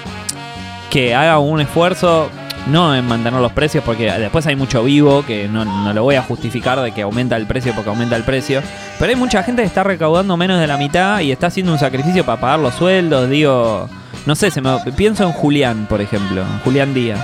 que 0.91 1.15
haga 1.15 1.39
un 1.39 1.61
esfuerzo 1.61 2.29
no 2.67 2.95
en 2.95 3.07
mantener 3.07 3.41
los 3.41 3.53
precios, 3.53 3.83
porque 3.85 4.11
después 4.13 4.47
hay 4.47 4.57
mucho 4.57 4.85
vivo 4.85 5.25
que 5.27 5.49
no, 5.49 5.65
no, 5.65 5.93
lo 5.93 6.03
voy 6.03 6.17
a 6.17 6.23
justificar 6.23 6.81
de 6.81 6.93
que 6.93 7.03
aumenta 7.03 7.37
el 7.37 7.47
precio 7.47 7.73
porque 7.75 7.91
aumenta 7.91 8.17
el 8.17 8.25
precio. 8.25 8.63
Pero 8.99 9.11
hay 9.11 9.17
mucha 9.17 9.43
gente 9.43 9.63
que 9.63 9.69
está 9.69 9.83
recaudando 9.83 10.37
menos 10.37 10.61
de 10.61 10.67
la 10.67 10.77
mitad 10.77 11.21
y 11.21 11.33
está 11.33 11.49
haciendo 11.49 11.73
un 11.73 11.79
sacrificio 11.79 12.25
para 12.25 12.41
pagar 12.41 12.61
los 12.61 12.75
sueldos. 12.75 13.29
Digo, 13.29 13.89
no 14.27 14.35
sé, 14.35 14.51
se 14.51 14.61
me, 14.61 14.79
pienso 14.97 15.25
en 15.25 15.33
Julián, 15.33 15.87
por 15.89 16.01
ejemplo, 16.01 16.45
Julián 16.65 16.95
Díaz. 16.95 17.21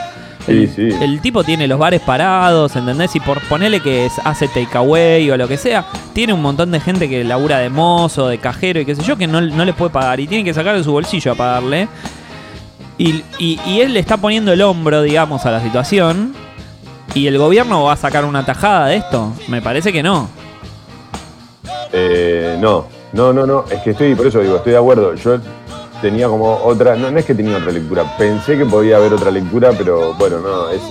El, 0.46 0.68
sí, 0.68 0.90
sí. 0.92 0.96
el, 1.00 1.20
tipo 1.20 1.42
tiene 1.42 1.66
los 1.66 1.76
bares 1.76 2.00
parados, 2.00 2.76
¿entendés? 2.76 3.16
Y 3.16 3.20
por 3.20 3.40
ponerle 3.48 3.80
que 3.80 4.06
es, 4.06 4.12
hace 4.22 4.46
takeaway 4.46 5.28
o 5.28 5.36
lo 5.36 5.48
que 5.48 5.56
sea, 5.56 5.84
tiene 6.12 6.32
un 6.32 6.40
montón 6.40 6.70
de 6.70 6.78
gente 6.78 7.08
que 7.08 7.24
labura 7.24 7.58
de 7.58 7.68
mozo, 7.68 8.28
de 8.28 8.38
cajero 8.38 8.78
y 8.78 8.84
qué 8.84 8.94
sé 8.94 9.02
yo, 9.02 9.16
que 9.16 9.26
no, 9.26 9.40
no 9.40 9.64
les 9.64 9.74
puede 9.74 9.90
pagar 9.90 10.20
y 10.20 10.28
tiene 10.28 10.44
que 10.44 10.54
sacar 10.54 10.76
de 10.76 10.84
su 10.84 10.92
bolsillo 10.92 11.32
a 11.32 11.34
pagarle. 11.34 11.88
Y, 12.98 13.80
él 13.80 13.92
le 13.92 14.00
está 14.00 14.16
poniendo 14.16 14.52
el 14.52 14.62
hombro, 14.62 15.02
digamos, 15.02 15.44
a 15.46 15.50
la 15.50 15.60
situación. 15.60 16.34
¿Y 17.14 17.26
el 17.26 17.38
gobierno 17.38 17.84
va 17.84 17.92
a 17.92 17.96
sacar 17.96 18.24
una 18.24 18.44
tajada 18.44 18.86
de 18.88 18.96
esto? 18.96 19.32
Me 19.48 19.62
parece 19.62 19.92
que 19.92 20.02
no. 20.02 20.28
Eh, 21.92 22.56
no, 22.60 22.86
no, 23.12 23.32
no, 23.32 23.46
no. 23.46 23.64
Es 23.70 23.80
que 23.82 23.90
estoy, 23.90 24.14
por 24.14 24.26
eso 24.26 24.40
digo, 24.40 24.56
estoy 24.56 24.72
de 24.72 24.78
acuerdo. 24.78 25.14
Yo 25.14 25.38
tenía 26.00 26.28
como 26.28 26.54
otra, 26.56 26.96
no, 26.96 27.08
es 27.16 27.24
que 27.24 27.34
tenía 27.34 27.56
otra 27.56 27.72
lectura. 27.72 28.16
Pensé 28.16 28.56
que 28.56 28.66
podía 28.66 28.96
haber 28.96 29.14
otra 29.14 29.30
lectura, 29.30 29.70
pero 29.76 30.14
bueno, 30.14 30.40
no, 30.40 30.70
es, 30.70 30.82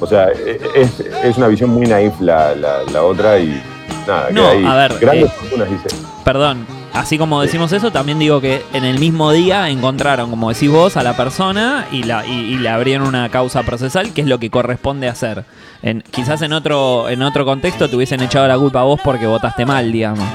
o 0.00 0.06
sea, 0.06 0.28
es, 0.30 1.36
una 1.36 1.48
visión 1.48 1.70
muy 1.70 1.86
naif 1.86 2.20
la, 2.20 2.54
otra 3.02 3.38
y 3.38 3.62
nada, 4.06 4.30
no, 4.30 4.50
que 4.50 4.66
a 4.66 4.74
ver, 4.74 4.98
grandes 4.98 5.30
eh, 5.30 5.34
fortunas, 5.38 5.70
dice. 5.70 5.88
Perdón, 6.24 6.66
así 6.96 7.18
como 7.18 7.42
decimos 7.42 7.72
eso, 7.72 7.90
también 7.90 8.18
digo 8.18 8.40
que 8.40 8.64
en 8.72 8.84
el 8.84 8.98
mismo 8.98 9.32
día 9.32 9.68
encontraron, 9.68 10.30
como 10.30 10.52
decís 10.52 10.70
vos, 10.70 10.96
a 10.96 11.02
la 11.02 11.16
persona 11.16 11.86
y, 11.92 12.02
la, 12.02 12.26
y, 12.26 12.56
le 12.56 12.68
abrieron 12.68 13.06
una 13.06 13.28
causa 13.28 13.62
procesal, 13.62 14.12
que 14.12 14.22
es 14.22 14.26
lo 14.26 14.38
que 14.38 14.50
corresponde 14.50 15.08
hacer. 15.08 15.44
En, 15.82 16.02
quizás 16.10 16.42
en 16.42 16.52
otro, 16.52 17.08
en 17.08 17.22
otro 17.22 17.44
contexto 17.44 17.88
te 17.88 17.96
hubiesen 17.96 18.22
echado 18.22 18.48
la 18.48 18.58
culpa 18.58 18.80
a 18.80 18.84
vos 18.84 19.00
porque 19.02 19.26
votaste 19.26 19.66
mal, 19.66 19.92
digamos. 19.92 20.26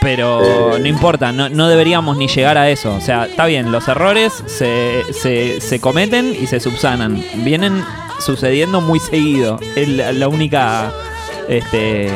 Pero 0.00 0.78
no 0.78 0.86
importa, 0.86 1.30
no, 1.30 1.68
deberíamos 1.68 2.16
ni 2.16 2.26
llegar 2.26 2.56
a 2.56 2.70
eso. 2.70 2.94
O 2.94 3.00
sea, 3.00 3.26
está 3.26 3.44
bien, 3.44 3.70
los 3.70 3.86
errores 3.86 4.32
se, 4.46 5.04
se, 5.12 5.60
se 5.60 5.80
cometen 5.80 6.34
y 6.40 6.46
se 6.46 6.58
subsanan. 6.58 7.22
Vienen 7.44 7.84
sucediendo 8.18 8.80
muy 8.80 8.98
seguido. 8.98 9.60
Es 9.76 9.88
la, 9.88 10.28
única 10.28 10.90
este, 11.48 12.10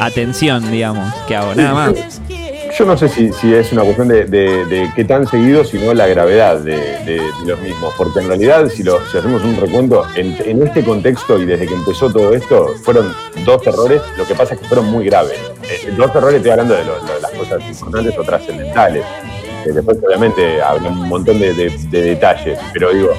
atención, 0.00 0.68
digamos, 0.72 1.14
que 1.28 1.36
hago. 1.36 1.54
Nada 1.54 1.74
más 1.74 2.20
yo 2.78 2.84
no 2.84 2.96
sé 2.96 3.08
si, 3.08 3.52
es 3.52 3.72
una 3.72 3.82
cuestión 3.82 4.06
de, 4.06 4.90
qué 4.94 5.04
tan 5.04 5.26
seguido, 5.26 5.64
sino 5.64 5.92
la 5.94 6.06
gravedad 6.06 6.60
de, 6.60 7.20
los 7.44 7.60
mismos. 7.60 7.92
Porque 7.96 8.20
en 8.20 8.28
realidad, 8.28 8.68
si, 8.68 8.84
lo, 8.84 8.98
hacemos 8.98 9.42
un 9.42 9.56
recuento, 9.56 10.06
en, 10.14 10.62
este 10.62 10.84
contexto 10.84 11.38
y 11.38 11.46
desde 11.46 11.66
que 11.66 11.74
empezó 11.74 12.08
todo 12.10 12.32
esto, 12.32 12.68
fueron 12.84 13.12
dos 13.44 13.66
errores. 13.66 14.00
Lo 14.16 14.24
que 14.24 14.34
pasa 14.34 14.54
es 14.54 14.60
que 14.60 14.66
fueron 14.68 14.86
muy 14.86 15.06
graves. 15.06 15.40
Eh, 15.64 15.92
dos 15.96 16.14
errores, 16.14 16.36
estoy 16.36 16.52
hablando 16.52 16.74
de, 16.74 16.84
las 17.20 17.30
cosas 17.32 17.60
importantes 17.68 18.16
o 18.16 18.22
trascendentales. 18.22 19.04
después, 19.64 19.98
obviamente, 20.06 20.62
habrá 20.62 20.88
un 20.88 21.08
montón 21.08 21.40
de 21.40 21.52
detalles. 21.90 22.58
Pero 22.72 22.92
digo, 22.92 23.10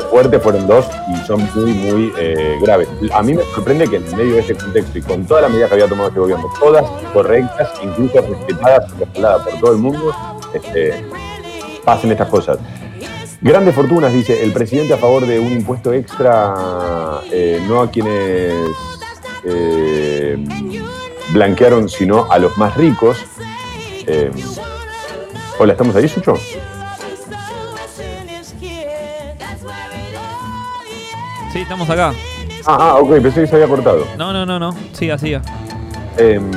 fuertes 0.00 0.42
fueron 0.42 0.66
dos 0.66 0.86
y 1.12 1.26
son 1.26 1.48
muy, 1.54 1.72
muy 1.72 2.12
eh, 2.18 2.58
graves. 2.60 2.88
A 3.12 3.22
mí 3.22 3.34
me 3.34 3.42
sorprende 3.54 3.88
que 3.88 3.96
en 3.96 4.16
medio 4.16 4.34
de 4.34 4.40
este 4.40 4.54
contexto 4.54 4.98
y 4.98 5.02
con 5.02 5.24
todas 5.26 5.42
las 5.42 5.50
medidas 5.50 5.68
que 5.68 5.74
había 5.74 5.88
tomado 5.88 6.08
este 6.08 6.20
gobierno, 6.20 6.50
todas 6.58 6.84
correctas, 7.12 7.70
incluso 7.82 8.20
respetadas 8.20 8.98
respaldadas 8.98 9.46
por 9.46 9.60
todo 9.60 9.72
el 9.72 9.78
mundo, 9.78 10.14
este, 10.54 11.04
pasen 11.84 12.12
estas 12.12 12.28
cosas. 12.28 12.58
Grandes 13.40 13.74
fortunas, 13.74 14.12
dice 14.12 14.42
el 14.42 14.52
presidente 14.52 14.94
a 14.94 14.98
favor 14.98 15.26
de 15.26 15.38
un 15.40 15.52
impuesto 15.52 15.92
extra, 15.92 17.20
eh, 17.30 17.62
no 17.68 17.80
a 17.80 17.90
quienes... 17.90 18.54
Eh, 19.44 20.38
blanquearon 21.32 21.88
sino 21.88 22.30
a 22.30 22.38
los 22.38 22.56
más 22.58 22.76
ricos. 22.76 23.18
Hola, 25.58 25.72
¿estamos 25.72 25.96
ahí, 25.96 26.08
Sucho? 26.08 26.34
Sí, 31.52 31.60
estamos 31.60 31.88
acá. 31.90 32.12
Ah, 32.66 32.76
ah, 32.80 32.94
ok, 32.96 33.10
pensé 33.20 33.42
que 33.42 33.46
se 33.46 33.54
había 33.56 33.68
cortado. 33.68 34.06
No, 34.16 34.32
no, 34.32 34.46
no, 34.46 34.58
no. 34.58 34.74
Siga, 34.92 35.18
siga. 35.18 35.42
Em, 36.16 36.50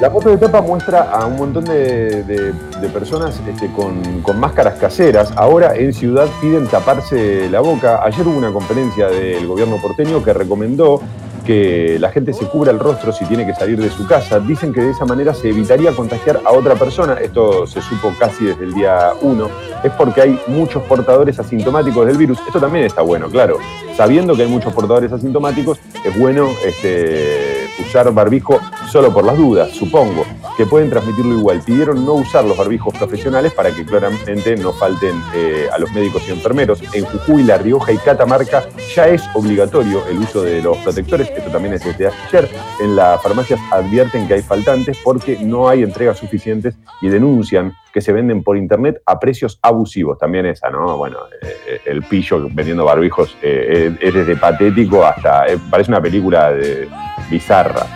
la 0.00 0.10
foto 0.10 0.30
de 0.30 0.36
tapa 0.38 0.60
muestra 0.60 1.02
a 1.10 1.26
un 1.26 1.36
montón 1.36 1.64
de, 1.64 2.22
de- 2.24 2.52
de 2.52 2.88
personas 2.88 3.40
este, 3.48 3.68
con, 3.72 4.22
con 4.22 4.38
máscaras 4.40 4.74
caseras. 4.74 5.32
Ahora 5.36 5.74
en 5.76 5.92
Ciudad 5.92 6.26
piden 6.40 6.66
taparse 6.66 7.48
la 7.50 7.60
boca. 7.60 8.00
Ayer 8.04 8.26
hubo 8.26 8.36
una 8.36 8.52
conferencia 8.52 9.06
del 9.08 9.46
gobierno 9.46 9.76
porteño 9.80 10.22
que 10.22 10.32
recomendó 10.32 11.00
que 11.46 11.98
la 11.98 12.10
gente 12.10 12.32
se 12.32 12.46
cubra 12.46 12.72
el 12.72 12.78
rostro 12.78 13.12
si 13.12 13.24
tiene 13.24 13.46
que 13.46 13.54
salir 13.54 13.80
de 13.80 13.88
su 13.88 14.06
casa. 14.06 14.40
Dicen 14.40 14.72
que 14.72 14.80
de 14.80 14.90
esa 14.90 15.04
manera 15.04 15.32
se 15.32 15.48
evitaría 15.48 15.92
contagiar 15.92 16.40
a 16.44 16.52
otra 16.52 16.74
persona. 16.74 17.14
Esto 17.14 17.66
se 17.66 17.80
supo 17.80 18.12
casi 18.18 18.44
desde 18.46 18.64
el 18.64 18.74
día 18.74 19.12
1. 19.20 19.48
Es 19.84 19.92
porque 19.92 20.20
hay 20.20 20.40
muchos 20.48 20.82
portadores 20.82 21.38
asintomáticos 21.38 22.06
del 22.06 22.18
virus. 22.18 22.38
Esto 22.46 22.60
también 22.60 22.84
está 22.84 23.02
bueno, 23.02 23.28
claro. 23.28 23.58
Sabiendo 23.96 24.34
que 24.34 24.42
hay 24.42 24.48
muchos 24.48 24.72
portadores 24.72 25.12
asintomáticos, 25.12 25.78
es 26.04 26.18
bueno 26.18 26.48
este, 26.64 27.55
usar 27.78 28.12
barbijo 28.12 28.60
solo 28.90 29.12
por 29.12 29.24
las 29.24 29.36
dudas, 29.36 29.70
supongo, 29.70 30.24
que 30.56 30.66
pueden 30.66 30.90
transmitirlo 30.90 31.38
igual. 31.38 31.60
Pidieron 31.64 32.04
no 32.04 32.14
usar 32.14 32.44
los 32.44 32.56
barbijos 32.56 32.96
profesionales 32.96 33.52
para 33.52 33.70
que 33.70 33.84
claramente 33.84 34.56
no 34.56 34.72
falten 34.72 35.22
eh, 35.34 35.68
a 35.72 35.78
los 35.78 35.92
médicos 35.92 36.22
y 36.28 36.32
enfermeros. 36.32 36.82
En 36.94 37.04
Jujuy, 37.04 37.42
La 37.42 37.58
Rioja 37.58 37.92
y 37.92 37.98
Catamarca 37.98 38.64
ya 38.94 39.08
es 39.08 39.22
obligatorio 39.34 40.06
el 40.08 40.18
uso 40.18 40.42
de 40.42 40.62
los 40.62 40.76
protectores. 40.78 41.30
Esto 41.30 41.50
también 41.50 41.74
es 41.74 41.84
desde 41.84 42.06
ayer. 42.06 42.48
En 42.80 42.96
las 42.96 43.22
farmacias 43.22 43.60
advierten 43.70 44.26
que 44.26 44.34
hay 44.34 44.42
faltantes 44.42 44.98
porque 45.04 45.38
no 45.40 45.68
hay 45.68 45.82
entregas 45.82 46.18
suficientes 46.18 46.76
y 47.00 47.08
denuncian 47.08 47.74
que 47.92 48.00
se 48.00 48.12
venden 48.12 48.42
por 48.42 48.56
internet 48.56 49.00
a 49.06 49.18
precios 49.18 49.58
abusivos. 49.62 50.18
También 50.18 50.46
esa, 50.46 50.68
¿no? 50.70 50.98
Bueno, 50.98 51.18
eh, 51.42 51.80
el 51.86 52.02
pillo 52.02 52.48
vendiendo 52.52 52.84
barbijos 52.84 53.36
eh, 53.42 53.96
es 54.00 54.14
desde 54.14 54.36
patético 54.36 55.04
hasta. 55.04 55.46
eh, 55.46 55.58
parece 55.70 55.90
una 55.90 56.00
película 56.00 56.52
de 56.52 56.88
bizarra. 57.30 57.86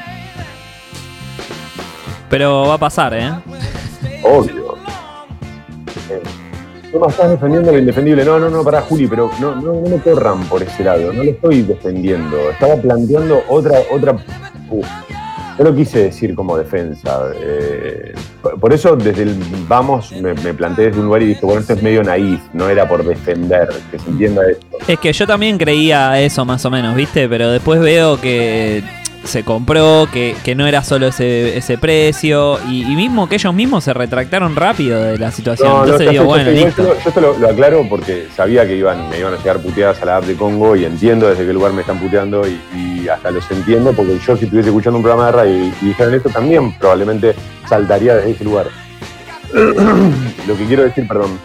Pero 2.29 2.67
va 2.69 2.75
a 2.75 2.79
pasar, 2.79 3.15
¿eh? 3.15 3.31
Obvio. 4.23 4.77
Eh, 6.11 6.21
¿Cómo 6.93 7.09
estás 7.09 7.31
defendiendo 7.31 7.73
lo 7.73 7.79
indefendible? 7.79 8.25
No, 8.25 8.39
no, 8.39 8.49
no, 8.51 8.63
pará, 8.65 8.81
Juli, 8.83 9.07
pero 9.07 9.31
no, 9.41 9.55
no, 9.57 9.75
no 9.75 9.89
me 9.89 9.99
corran 9.99 10.43
por 10.45 10.63
ese 10.63 10.85
lado. 10.85 11.13
No 11.13 11.23
lo 11.25 11.31
estoy 11.31 11.63
defendiendo. 11.63 12.37
Estaba 12.51 12.77
planteando 12.77 13.43
otra. 13.49 13.79
otra 13.91 14.17
Uf, 14.71 14.87
yo 15.59 15.65
lo 15.65 15.75
quise 15.75 16.05
decir 16.05 16.35
como 16.37 16.57
defensa. 16.57 17.31
eh, 17.35 18.15
por- 18.41 18.59
por 18.61 18.73
eso, 18.73 18.95
desde 18.97 19.25
el 19.25 19.37
vamos, 19.69 20.13
me, 20.13 20.33
me 20.35 20.55
planteé 20.55 20.87
desde 20.87 21.01
un 21.01 21.07
lugar 21.07 21.23
y 21.23 21.27
dije, 21.27 21.41
bueno, 21.45 21.61
esto 21.61 21.73
es 21.75 21.83
medio 21.83 22.03
naif, 22.05 22.41
no 22.53 22.69
era 22.69 22.89
por 22.89 23.05
defender, 23.05 23.69
que 23.91 23.99
se 23.99 24.09
entienda 24.09 24.43
esto. 24.51 24.67
Es 24.89 24.99
que 25.01 25.13
yo 25.13 25.27
también 25.27 25.59
creía 25.59 26.21
eso 26.21 26.45
más 26.45 26.65
o 26.65 26.71
menos, 26.71 26.95
¿viste? 26.95 27.29
Pero 27.29 27.51
después 27.51 27.81
veo 27.81 28.21
que 28.21 28.83
se 29.25 29.45
compró, 29.45 30.09
que, 30.13 30.35
que 30.45 30.55
no 30.55 30.67
era 30.67 30.83
solo 30.83 31.09
ese, 31.09 31.57
ese 31.57 31.79
precio, 31.79 32.59
y, 32.69 32.83
y 32.83 32.97
mismo 32.97 33.29
que 33.29 33.37
ellos 33.37 33.55
mismos 33.55 33.85
se 33.85 33.93
retractaron 33.93 34.57
rápido 34.57 35.03
de 35.03 35.19
la 35.19 35.31
situación. 35.31 35.71
Entonces 35.71 36.07
ya 36.07 36.11
digo, 36.13 36.25
sé, 36.25 36.29
bueno, 36.29 36.51
listo. 36.51 36.83
Yo, 36.83 36.95
yo 36.95 37.09
esto 37.09 37.21
lo, 37.21 37.39
lo 37.39 37.49
aclaro 37.49 37.87
porque 37.89 38.27
sabía 38.35 38.67
que 38.67 38.77
iban, 38.77 39.09
me 39.09 39.19
iban 39.19 39.35
a 39.35 39.37
llegar 39.37 39.61
puteadas 39.61 40.01
a 40.03 40.05
la 40.05 40.17
app 40.17 40.25
de 40.25 40.35
Congo 40.35 40.77
y 40.77 40.85
entiendo 40.85 41.29
desde 41.29 41.47
qué 41.47 41.53
lugar 41.53 41.73
me 41.73 41.83
están 41.83 41.99
puteando 41.99 42.43
y, 42.47 42.61
y 42.75 43.09
hasta 43.09 43.31
los 43.31 43.51
entiendo 43.51 43.93
porque 43.93 44.19
yo 44.19 44.37
si 44.37 44.45
estuviese 44.45 44.71
escuchando 44.71 44.99
un 44.99 45.03
programa 45.03 45.27
de 45.27 45.33
radio 45.33 45.65
y, 45.65 45.73
y 45.83 45.87
dijeran 45.89 46.15
esto 46.15 46.31
también 46.31 46.73
probablemente 46.79 47.35
saltaría 47.69 48.17
desde 48.17 48.31
ese 48.31 48.45
lugar. 48.45 48.69
lo 49.53 50.57
que 50.57 50.65
quiero 50.67 50.85
decir, 50.85 51.07
perdón, 51.09 51.39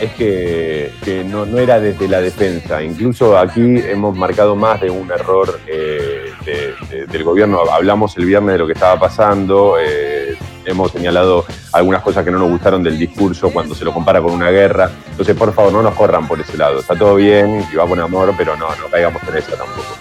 es 0.00 0.12
que, 0.14 0.92
que 1.04 1.24
no, 1.24 1.44
no 1.44 1.58
era 1.58 1.80
desde 1.80 2.08
la 2.08 2.20
defensa. 2.20 2.82
Incluso 2.82 3.36
aquí 3.36 3.78
hemos 3.78 4.16
marcado 4.16 4.56
más 4.56 4.80
de 4.80 4.90
un 4.90 5.10
error 5.10 5.60
eh, 5.66 6.09
de- 6.44 6.74
de- 6.90 7.06
del 7.06 7.24
gobierno. 7.24 7.60
Hablamos 7.72 8.16
el 8.16 8.24
viernes 8.24 8.54
de 8.54 8.58
lo 8.58 8.66
que 8.66 8.72
estaba 8.74 8.98
pasando, 8.98 9.76
eh, 9.80 10.36
hemos 10.64 10.90
señalado 10.92 11.44
algunas 11.72 12.02
cosas 12.02 12.24
que 12.24 12.30
no 12.30 12.38
nos 12.38 12.50
gustaron 12.50 12.82
del 12.82 12.98
discurso 12.98 13.50
cuando 13.50 13.74
se 13.74 13.84
lo 13.84 13.92
compara 13.92 14.20
con 14.20 14.32
una 14.32 14.50
guerra. 14.50 14.90
Entonces, 15.10 15.36
por 15.36 15.52
favor, 15.52 15.72
no 15.72 15.82
nos 15.82 15.94
corran 15.94 16.26
por 16.28 16.40
ese 16.40 16.56
lado. 16.56 16.80
Está 16.80 16.94
todo 16.96 17.14
bien 17.16 17.64
y 17.72 17.76
va 17.76 17.86
con 17.86 17.98
amor, 18.00 18.32
pero 18.36 18.56
no, 18.56 18.66
no 18.68 18.88
caigamos 18.90 19.22
en 19.28 19.36
esa 19.36 19.50
tampoco. 19.56 19.96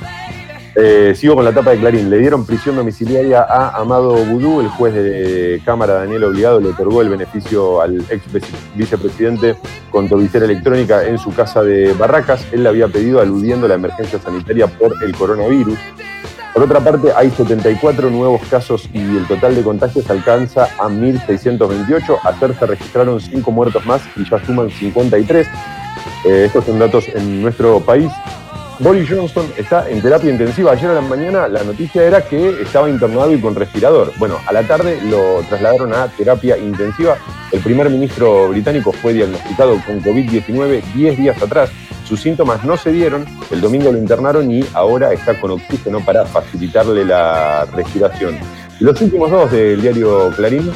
Eh, 0.82 1.14
sigo 1.16 1.36
con 1.36 1.44
la 1.44 1.52
tapa 1.52 1.72
de 1.72 1.78
Clarín. 1.80 2.10
Le 2.10 2.20
dieron 2.20 2.46
prisión 2.46 2.76
domiciliaria 2.78 3.42
a 3.42 3.76
Amado 3.82 4.14
Budú. 4.24 4.62
El 4.62 4.70
juez 4.70 4.94
de 4.94 5.62
Cámara, 5.66 5.96
Daniel 5.96 6.24
Obligado, 6.24 6.62
le 6.62 6.70
otorgó 6.70 7.02
el 7.02 7.10
beneficio 7.10 7.82
al 7.82 8.00
ex 8.10 8.32
vice- 8.32 8.48
vicepresidente 8.76 9.56
con 9.92 10.08
tobillera 10.08 10.46
electrónica 10.46 11.04
en 11.06 11.18
su 11.18 11.34
casa 11.34 11.64
de 11.64 11.92
Barracas. 11.94 12.46
Él 12.54 12.64
la 12.64 12.70
había 12.70 12.88
pedido 12.88 13.20
aludiendo 13.20 13.68
la 13.68 13.74
emergencia 13.74 14.20
sanitaria 14.20 14.68
por 14.68 14.94
el 15.04 15.14
coronavirus. 15.16 15.78
Por 16.54 16.64
otra 16.64 16.80
parte, 16.80 17.10
hay 17.16 17.30
74 17.30 18.10
nuevos 18.10 18.42
casos 18.50 18.90
y 18.94 19.00
el 19.00 19.28
total 19.28 19.56
de 19.56 19.62
contagios 19.62 20.10
alcanza 20.10 20.66
a 20.78 20.88
1.628. 20.88 22.20
Ayer 22.24 22.56
se 22.58 22.66
registraron 22.66 23.22
5 23.22 23.52
muertos 23.52 23.86
más 23.86 24.02
y 24.16 24.28
ya 24.30 24.44
suman 24.44 24.70
53. 24.70 25.48
Eh, 26.26 26.44
estos 26.46 26.66
son 26.66 26.80
datos 26.80 27.08
en 27.10 27.42
nuestro 27.42 27.80
país. 27.80 28.12
Boris 28.80 29.10
Johnson 29.10 29.46
está 29.58 29.90
en 29.90 30.02
terapia 30.02 30.32
intensiva. 30.32 30.72
Ayer 30.72 30.90
a 30.90 30.94
la 30.94 31.02
mañana 31.02 31.50
la 31.50 31.64
noticia 31.64 32.04
era 32.04 32.22
que 32.22 32.62
estaba 32.62 32.90
internado 32.90 33.34
y 33.34 33.40
con 33.42 33.54
respirador. 33.54 34.14
Bueno, 34.18 34.38
a 34.48 34.54
la 34.54 34.64
tarde 34.64 35.00
lo 35.04 35.44
trasladaron 35.50 35.94
a 35.94 36.08
terapia 36.08 36.58
intensiva. 36.58 37.18
El 37.52 37.60
primer 37.60 37.90
ministro 37.90 38.48
británico 38.50 38.94
fue 38.94 39.14
diagnosticado 39.14 39.82
con 39.86 40.02
COVID-19 40.02 40.82
10 40.94 41.18
días 41.18 41.42
atrás. 41.42 41.70
Sus 42.10 42.22
síntomas 42.22 42.66
no 42.66 42.76
se 42.76 42.92
dieron. 42.92 43.24
El 43.52 43.62
domingo 43.62 43.92
lo 43.92 43.98
internaron 44.00 44.50
y 44.50 44.66
ahora 44.74 45.14
está 45.14 45.40
con 45.40 45.52
oxígeno 45.52 46.04
para 46.04 46.26
facilitarle 46.26 47.06
la 47.06 47.66
respiración. 47.66 48.36
Los 48.80 49.00
últimos 49.00 49.30
dos 49.30 49.52
del 49.52 49.80
diario 49.80 50.32
Clarín. 50.36 50.72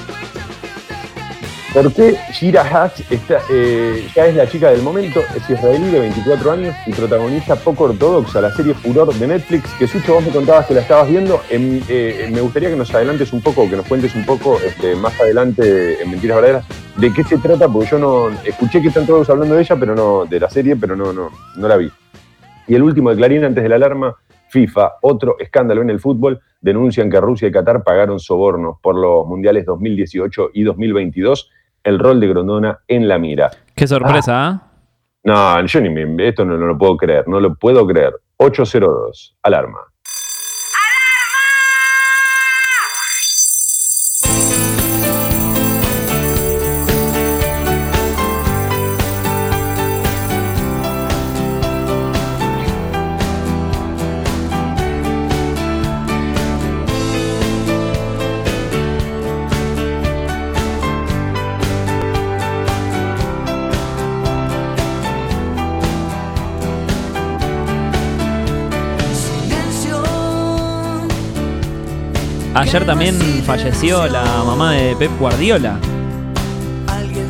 ¿Por 1.74 1.92
qué 1.92 2.16
Shira 2.32 2.92
está, 3.10 3.40
eh, 3.50 4.08
ya 4.14 4.28
es 4.28 4.36
la 4.36 4.48
chica 4.48 4.70
del 4.70 4.84
momento? 4.84 5.22
Es 5.36 5.50
israelí 5.50 5.90
de 5.90 6.02
24 6.02 6.52
años 6.52 6.76
y 6.86 6.92
protagonista 6.92 7.56
poco 7.56 7.86
ortodoxa, 7.86 8.42
la 8.42 8.52
serie 8.52 8.76
Furor 8.76 9.12
de 9.12 9.26
Netflix, 9.26 9.74
que 9.80 9.88
Sucho 9.88 10.14
vos 10.14 10.24
me 10.24 10.32
contabas 10.32 10.68
que 10.68 10.76
la 10.76 10.82
estabas 10.82 11.10
viendo. 11.10 11.42
Em, 11.50 11.82
eh, 11.90 12.30
me 12.32 12.42
gustaría 12.42 12.70
que 12.70 12.76
nos 12.76 12.94
adelantes 12.94 13.34
un 13.34 13.42
poco, 13.42 13.68
que 13.68 13.76
nos 13.76 13.88
cuentes 13.88 14.14
un 14.14 14.24
poco 14.24 14.60
este, 14.60 14.96
más 14.96 15.20
adelante 15.20 16.00
en 16.00 16.12
Mentiras 16.12 16.42
Verdaderas, 16.42 16.66
de 16.96 17.12
qué 17.12 17.24
se 17.24 17.40
trata, 17.40 17.68
porque 17.68 17.90
yo 17.90 17.98
no 17.98 18.30
escuché 18.46 18.80
que 18.80 18.90
están 18.90 19.08
todos 19.08 19.28
hablando 19.32 19.56
de 19.56 19.62
ella, 19.62 19.76
pero 19.76 19.96
no 19.96 20.26
de 20.26 20.40
la 20.40 20.52
serie, 20.52 20.76
pero 20.76 20.96
no, 20.96 21.12
no, 21.12 21.32
no 21.56 21.68
la 21.68 21.78
vi. 21.78 21.92
Y 22.68 22.76
el 22.76 22.84
último 22.84 23.10
de 23.10 23.16
Clarín, 23.16 23.46
antes 23.46 23.64
de 23.64 23.70
la 23.70 23.78
alarma, 23.78 24.16
FIFA, 24.50 24.98
otro 25.02 25.38
escándalo 25.40 25.82
en 25.82 25.90
el 25.90 26.00
fútbol, 26.00 26.40
denuncian 26.62 27.10
que 27.10 27.20
Rusia 27.20 27.48
y 27.48 27.52
Qatar 27.52 27.84
pagaron 27.84 28.20
sobornos 28.20 28.78
por 28.80 28.96
los 28.96 29.26
mundiales 29.26 29.66
2018 29.66 30.52
y 30.54 30.62
2022 30.62 31.50
el 31.84 32.00
rol 32.00 32.20
de 32.20 32.28
Grondona 32.28 32.80
en 32.88 33.08
la 33.08 33.18
mira. 33.18 33.52
Qué 33.76 33.88
sorpresa, 33.88 34.48
¿ah? 34.48 34.62
No, 35.24 35.66
yo 35.66 35.82
ni 35.82 35.90
me, 35.90 36.28
esto 36.28 36.44
no, 36.44 36.58
no 36.58 36.66
lo 36.66 36.78
puedo 36.78 36.98
creer, 36.98 37.28
no 37.28 37.40
lo 37.40 37.56
puedo 37.56 37.86
creer. 37.88 38.14
802, 38.38 39.38
alarma. 39.44 39.80
Ayer 72.56 72.86
también 72.86 73.16
falleció 73.46 74.08
la 74.08 74.24
mamá 74.46 74.74
de 74.74 74.96
Pep 74.96 75.12
Guardiola. 75.20 75.80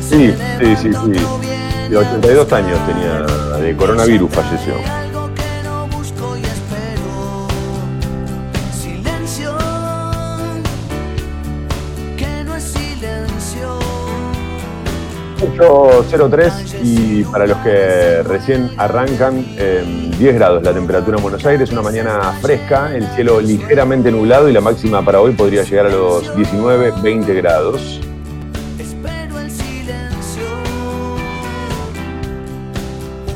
Sí, 0.00 0.34
sí, 0.60 0.76
sí, 0.76 0.90
sí. 0.92 1.88
De 1.88 1.96
82 1.96 2.52
años 2.52 2.78
tenía, 2.86 3.20
de 3.58 3.74
coronavirus 3.76 4.30
falleció. 4.30 5.03
8.03 15.58 16.80
y 16.82 17.24
para 17.24 17.46
los 17.46 17.56
que 17.58 18.22
recién 18.22 18.70
arrancan, 18.76 19.44
eh, 19.56 20.10
10 20.18 20.34
grados 20.34 20.62
la 20.62 20.72
temperatura 20.72 21.16
en 21.16 21.22
Buenos 21.22 21.44
Aires, 21.46 21.70
una 21.70 21.82
mañana 21.82 22.32
fresca, 22.40 22.94
el 22.94 23.06
cielo 23.08 23.40
ligeramente 23.40 24.10
nublado 24.10 24.48
y 24.48 24.52
la 24.52 24.60
máxima 24.60 25.04
para 25.04 25.20
hoy 25.20 25.32
podría 25.32 25.62
llegar 25.62 25.86
a 25.86 25.90
los 25.90 26.34
19, 26.36 26.92
20 27.02 27.34
grados. 27.34 28.00
Espero 28.78 29.40
en 29.40 29.50
silencio. 29.50 30.42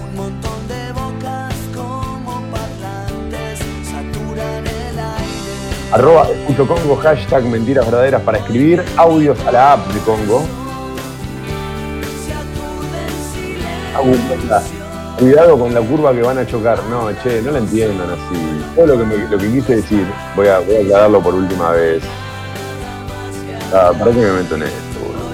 Un 0.05 0.17
montón 0.17 0.69
de 0.69 0.93
bocas 0.93 1.55
como 1.75 2.43
parlantes 2.51 3.59
saturan 3.85 4.67
el 4.67 4.99
aire. 4.99 5.93
Arroba 5.93 6.29
escucho 6.31 6.67
Congo, 6.67 6.97
hashtag 6.97 7.45
mentiras 7.45 7.87
verdaderas 7.87 8.23
para 8.23 8.39
escribir 8.39 8.83
audios 8.97 9.39
a 9.47 9.53
la 9.53 9.73
app 9.75 9.87
de 9.89 10.01
Congo. 10.01 10.68
Cuidado 15.19 15.59
con 15.59 15.75
la 15.75 15.81
curva 15.81 16.13
que 16.13 16.23
van 16.23 16.39
a 16.39 16.47
chocar. 16.47 16.79
No, 16.85 17.11
che, 17.23 17.43
no 17.43 17.51
la 17.51 17.59
entiendan 17.59 18.09
así. 18.11 18.41
Todo 18.77 18.87
lo 18.87 18.99
que, 18.99 19.05
me- 19.05 19.29
lo 19.29 19.39
que 19.39 19.51
quise 19.51 19.77
decir, 19.77 20.07
voy 20.37 20.47
a, 20.49 20.61
voy 20.61 20.77
a 20.77 20.81
aclararlo 20.81 21.21
por 21.21 21.35
última 21.35 21.73
vez. 21.73 22.03
Ah, 23.75 23.91
¿Para 23.99 24.13
me 24.13 24.21
meto 24.33 24.57
esto, 24.57 24.99
boludo? 25.05 25.29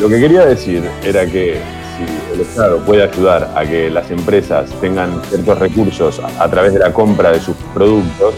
Lo 0.00 0.08
que 0.08 0.20
quería 0.20 0.44
decir 0.46 0.88
era 1.02 1.26
que 1.26 1.60
si 1.96 2.34
el 2.34 2.40
Estado 2.42 2.78
puede 2.84 3.02
ayudar 3.02 3.50
a 3.56 3.64
que 3.64 3.90
las 3.90 4.10
empresas 4.10 4.70
tengan 4.80 5.20
ciertos 5.24 5.58
recursos 5.58 6.20
a 6.38 6.48
través 6.48 6.74
de 6.74 6.78
la 6.78 6.92
compra 6.92 7.32
de 7.32 7.40
sus 7.40 7.56
productos, 7.74 8.34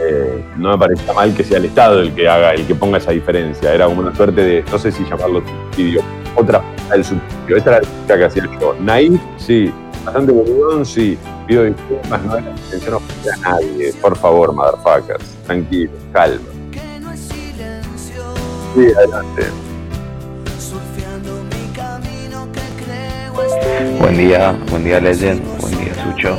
eh, 0.00 0.44
no 0.56 0.70
me 0.70 0.78
parece 0.78 1.12
mal 1.12 1.34
que 1.34 1.44
sea 1.44 1.58
el 1.58 1.66
Estado 1.66 2.00
el 2.00 2.14
que 2.14 2.28
haga, 2.28 2.54
el 2.54 2.66
que 2.66 2.74
ponga 2.74 2.98
esa 2.98 3.12
diferencia. 3.12 3.74
Era 3.74 3.86
como 3.86 4.00
una 4.00 4.14
suerte 4.14 4.40
de, 4.42 4.64
no 4.70 4.78
sé 4.78 4.90
si 4.92 5.04
llamarlo 5.04 5.42
subsidio, 5.46 6.02
otra 6.36 6.62
del 6.90 7.04
subsidio. 7.04 7.56
Esta 7.56 7.70
era 7.70 7.80
la 7.80 7.88
crítica 7.88 8.18
que 8.18 8.24
hacía 8.24 8.58
yo. 8.60 8.74
Naif, 8.80 9.20
sí. 9.36 9.72
Bastante 10.04 10.32
boludón, 10.32 10.86
sí. 10.86 11.18
Pido 11.46 11.64
disculpas, 11.64 12.22
no 12.22 12.36
era 12.36 12.44
la 12.46 12.50
intención 12.50 12.94
ofender 12.94 13.34
a 13.34 13.50
nadie. 13.50 13.92
Por 14.00 14.16
favor, 14.16 14.52
motherfuckers. 14.54 15.24
Tranquilo, 15.46 15.92
calma. 16.12 16.46
Sí, 18.74 18.86
adelante. 18.96 19.46
Buen 23.98 24.16
día, 24.16 24.52
buen 24.70 24.84
día 24.84 25.00
Legend, 25.00 25.42
buen 25.60 25.78
día 25.78 25.94
Sucho. 26.04 26.38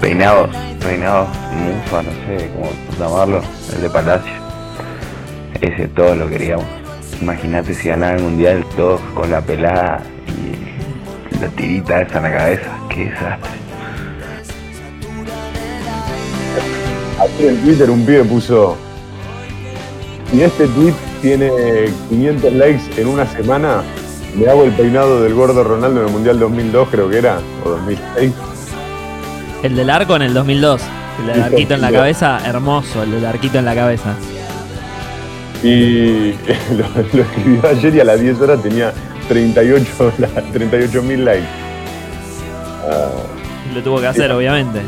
Peinados, 0.00 0.50
peinados, 0.78 1.28
mufa, 1.52 2.02
no 2.02 2.10
sé 2.10 2.50
cómo 2.54 2.70
llamarlo, 2.98 3.42
el 3.74 3.82
de 3.82 3.90
Palacio. 3.90 4.32
Ese 5.60 5.88
todo 5.88 6.14
lo 6.14 6.28
queríamos. 6.28 6.64
Imagínate 7.20 7.74
si 7.74 7.88
ganaba 7.88 8.14
el 8.14 8.22
mundial 8.22 8.64
todos 8.76 9.00
con 9.14 9.30
la 9.30 9.40
pelada 9.40 10.00
y 10.28 11.40
la 11.40 11.48
tirita 11.48 12.02
esa 12.02 12.18
en 12.18 12.22
la 12.22 12.32
cabeza. 12.32 12.70
Qué 12.88 13.06
desastre. 13.06 13.50
Ayer 17.20 17.48
en 17.50 17.62
Twitter 17.62 17.90
un 17.90 18.06
pibe 18.06 18.24
puso. 18.24 18.76
Si 20.30 20.42
este 20.42 20.68
tweet 20.68 20.94
tiene 21.20 21.50
500 22.08 22.52
likes 22.52 23.00
en 23.00 23.08
una 23.08 23.26
semana, 23.26 23.82
le 24.38 24.48
hago 24.48 24.62
el 24.62 24.72
peinado 24.72 25.22
del 25.22 25.34
gordo 25.34 25.64
Ronaldo 25.64 26.02
en 26.02 26.06
el 26.06 26.12
Mundial 26.12 26.38
2002, 26.38 26.88
creo 26.88 27.10
que 27.10 27.18
era, 27.18 27.40
o 27.64 27.70
2006. 27.70 28.32
El 29.62 29.74
del 29.76 29.90
arco 29.90 30.16
en 30.16 30.22
el 30.22 30.34
2002. 30.34 30.82
El 31.20 31.26
del 31.26 31.42
arquito 31.42 31.74
en 31.74 31.80
la 31.80 31.90
cabeza, 31.90 32.38
hermoso, 32.44 33.02
el 33.02 33.10
del 33.10 33.24
arquito 33.26 33.58
en 33.58 33.64
la 33.64 33.74
cabeza. 33.74 34.14
Y 35.62 36.32
lo, 36.76 36.86
lo 37.12 37.22
escribió 37.22 37.68
ayer 37.68 37.94
y 37.96 38.00
a 38.00 38.04
las 38.04 38.20
10 38.20 38.40
horas 38.40 38.62
tenía 38.62 38.92
38 39.28 41.02
mil 41.02 41.24
likes. 41.24 41.46
Ah, 42.88 43.08
Lo 43.74 43.82
tuvo 43.82 44.00
que 44.00 44.06
hacer, 44.06 44.30
obviamente. 44.30 44.80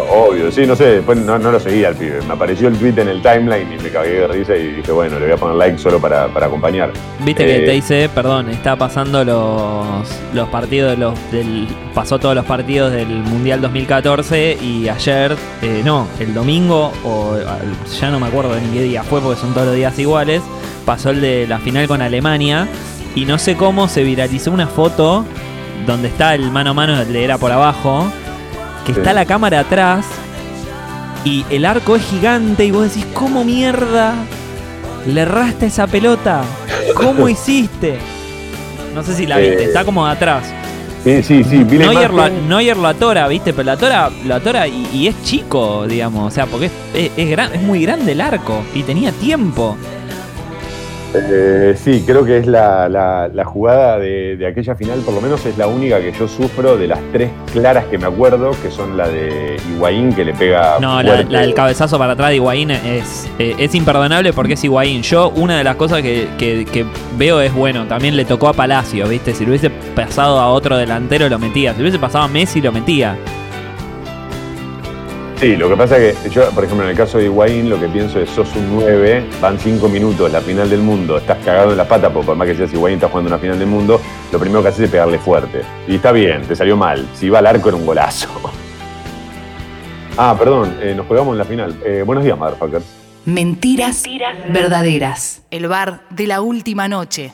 Obvio, 0.00 0.50
sí, 0.50 0.66
no 0.66 0.76
sé, 0.76 0.84
después 0.84 1.18
no, 1.18 1.38
no 1.38 1.50
lo 1.52 1.60
seguía 1.60 1.88
al 1.88 1.94
pibe. 1.96 2.20
Me 2.26 2.34
apareció 2.34 2.68
el 2.68 2.76
tweet 2.76 2.94
en 2.98 3.08
el 3.08 3.22
timeline 3.22 3.72
y 3.72 3.82
me 3.82 3.88
cagué 3.90 4.20
de 4.20 4.26
risa 4.28 4.56
y 4.56 4.72
dije, 4.74 4.92
bueno, 4.92 5.18
le 5.18 5.26
voy 5.26 5.34
a 5.34 5.36
poner 5.36 5.56
like 5.56 5.78
solo 5.78 6.00
para, 6.00 6.28
para 6.28 6.46
acompañar. 6.46 6.92
Viste 7.20 7.44
que 7.44 7.56
Eh, 7.56 7.66
te 7.66 7.72
dice, 7.72 8.08
perdón, 8.14 8.50
está 8.50 8.76
pasando 8.76 9.24
los, 9.24 10.08
los 10.32 10.48
partidos 10.48 10.98
los 10.98 11.14
del 11.30 11.66
pasó 11.94 12.18
todos 12.18 12.34
los 12.34 12.44
partidos 12.44 12.92
del 12.92 13.08
Mundial 13.08 13.60
2014 13.60 14.58
y 14.60 14.88
ayer, 14.88 15.36
eh, 15.62 15.82
no, 15.84 16.08
el 16.18 16.34
domingo 16.34 16.92
o 17.04 17.36
ya 18.00 18.10
no 18.10 18.18
me 18.18 18.26
acuerdo 18.26 18.56
en 18.56 18.72
qué 18.72 18.82
día 18.82 19.02
fue 19.04 19.20
porque 19.20 19.40
son 19.40 19.54
todos 19.54 19.68
los 19.68 19.76
días 19.76 19.96
iguales, 19.98 20.42
pasó 20.84 21.10
el 21.10 21.20
de 21.20 21.46
la 21.46 21.58
final 21.60 21.86
con 21.86 22.02
Alemania 22.02 22.66
y 23.14 23.26
no 23.26 23.38
sé 23.38 23.54
cómo 23.56 23.86
se 23.88 24.02
viralizó 24.02 24.50
una 24.50 24.66
foto 24.66 25.24
donde 25.86 26.08
está 26.08 26.34
el 26.34 26.50
mano 26.50 26.70
a 26.70 26.74
mano 26.74 27.00
el 27.00 27.12
de 27.12 27.24
era 27.24 27.38
por 27.38 27.52
abajo, 27.52 28.10
que 28.84 28.92
está 28.92 29.12
la 29.12 29.24
cámara 29.24 29.60
atrás 29.60 30.04
y 31.24 31.44
el 31.50 31.64
arco 31.64 31.96
es 31.96 32.02
gigante 32.04 32.64
y 32.66 32.70
vos 32.70 32.84
decís, 32.88 33.06
¿cómo 33.14 33.44
mierda 33.44 34.14
le 35.06 35.20
erraste 35.22 35.66
esa 35.66 35.86
pelota? 35.86 36.42
¿Cómo 36.96 37.28
hiciste? 37.28 37.98
No 38.94 39.02
sé 39.02 39.14
si 39.14 39.26
la 39.26 39.38
viste, 39.38 39.62
Eh, 39.64 39.66
está 39.66 39.84
como 39.84 40.04
de 40.06 40.12
atrás. 40.12 40.44
Sí, 41.02 41.22
sí, 41.22 41.44
sí, 41.44 41.64
vi 41.64 41.78
la 41.78 41.86
Neuer 41.88 42.10
imagen. 42.10 42.48
Neuer 42.48 42.76
lo 42.78 42.88
atora, 42.88 43.28
¿viste? 43.28 43.52
Pero 43.52 43.64
lo 43.66 43.72
atora, 43.72 44.10
lo 44.24 44.34
atora 44.34 44.66
y, 44.66 44.88
y 44.92 45.06
es 45.08 45.22
chico, 45.22 45.86
digamos. 45.86 46.28
O 46.32 46.34
sea, 46.34 46.46
porque 46.46 46.66
es, 46.66 46.72
es, 46.94 47.10
es 47.16 47.30
gran- 47.30 47.52
es 47.54 47.60
muy 47.62 47.82
grande 47.82 48.12
el 48.12 48.20
arco 48.22 48.62
y 48.74 48.82
tenía 48.84 49.12
tiempo. 49.12 49.76
Eh, 51.16 51.74
sí, 51.76 52.02
creo 52.06 52.24
que 52.24 52.38
es 52.38 52.46
la, 52.46 52.88
la- 52.88 53.28
la 53.32 53.44
jugada 53.44 53.98
de, 53.98 54.36
de 54.36 54.46
aquella 54.46 54.74
final, 54.74 54.98
por 55.00 55.14
lo 55.14 55.20
menos 55.20 55.46
es 55.46 55.56
la 55.56 55.66
única 55.68 56.00
que 56.00 56.12
yo 56.12 56.26
sufro 56.26 56.76
de 56.76 56.88
las 56.88 56.98
tres 57.12 57.30
claras 57.52 57.84
que 57.86 57.98
me 57.98 58.06
acuerdo, 58.06 58.50
que 58.62 58.70
son 58.70 58.96
la 58.96 59.08
de 59.08 59.56
Higuaín 59.70 60.12
que 60.12 60.24
le 60.24 60.34
pega. 60.34 60.78
No, 60.80 61.02
la 61.02 61.40
del 61.40 61.54
cabezazo 61.54 61.98
para 61.98 62.14
atrás 62.14 62.30
de 62.30 62.36
Higuaín 62.36 62.70
es, 62.72 63.28
eh, 63.38 63.54
es 63.58 63.74
imperdonable 63.74 64.32
porque 64.32 64.54
es 64.54 64.64
Higuaín. 64.64 65.02
Yo, 65.02 65.30
una 65.36 65.58
de 65.58 65.64
las 65.64 65.76
cosas 65.76 66.02
que, 66.02 66.28
que- 66.36 66.64
que 66.64 66.84
veo 67.16 67.40
es, 67.40 67.52
bueno, 67.54 67.84
también 67.86 68.16
le 68.16 68.24
tocó 68.24 68.48
a 68.48 68.52
Palacio, 68.52 69.06
¿viste? 69.06 69.34
Si 69.34 69.44
lo 69.44 69.50
hubiese 69.50 69.70
pasado 69.70 70.40
a 70.40 70.48
otro 70.48 70.76
delantero, 70.76 71.28
lo 71.28 71.38
metía. 71.38 71.72
Si 71.72 71.78
lo 71.78 71.84
hubiese 71.84 71.98
pasado 72.00 72.24
a 72.24 72.28
Messi, 72.28 72.60
lo 72.60 72.72
metía. 72.72 73.16
Sí, 75.44 75.56
lo 75.56 75.68
que 75.68 75.76
pasa 75.76 75.98
es 75.98 76.16
que 76.16 76.30
yo, 76.30 76.48
por 76.52 76.64
ejemplo, 76.64 76.86
en 76.86 76.92
el 76.92 76.96
caso 76.96 77.18
de 77.18 77.24
Higuaín, 77.24 77.68
lo 77.68 77.78
que 77.78 77.86
pienso 77.86 78.18
es, 78.18 78.30
sos 78.30 78.48
un 78.56 78.76
9, 78.76 79.26
van 79.42 79.58
5 79.58 79.90
minutos, 79.90 80.32
la 80.32 80.40
final 80.40 80.70
del 80.70 80.80
mundo, 80.80 81.18
estás 81.18 81.36
cagado 81.44 81.72
en 81.72 81.76
la 81.76 81.86
pata, 81.86 82.10
porque 82.10 82.28
por 82.28 82.34
más 82.34 82.48
que 82.48 82.54
seas 82.54 82.72
Higuaín, 82.72 82.94
estás 82.94 83.10
jugando 83.10 83.28
una 83.28 83.36
final 83.36 83.58
del 83.58 83.68
mundo, 83.68 84.00
lo 84.32 84.38
primero 84.38 84.62
que 84.62 84.68
haces 84.68 84.84
es 84.86 84.90
pegarle 84.90 85.18
fuerte. 85.18 85.60
Y 85.86 85.96
está 85.96 86.12
bien, 86.12 86.40
te 86.48 86.56
salió 86.56 86.78
mal. 86.78 87.06
Si 87.12 87.26
iba 87.26 87.40
al 87.40 87.46
arco 87.46 87.68
era 87.68 87.76
un 87.76 87.84
golazo. 87.84 88.28
Ah, 90.16 90.34
perdón, 90.38 90.78
eh, 90.80 90.94
nos 90.96 91.06
colgamos 91.06 91.32
en 91.32 91.38
la 91.38 91.44
final. 91.44 91.76
Eh, 91.84 92.04
buenos 92.06 92.24
días, 92.24 92.38
motherfuckers. 92.38 92.84
Mentiras 93.24 94.04
verdaderas. 94.48 95.42
El 95.50 95.66
bar 95.66 96.02
de 96.08 96.28
la 96.28 96.40
última 96.40 96.86
noche. 96.86 97.32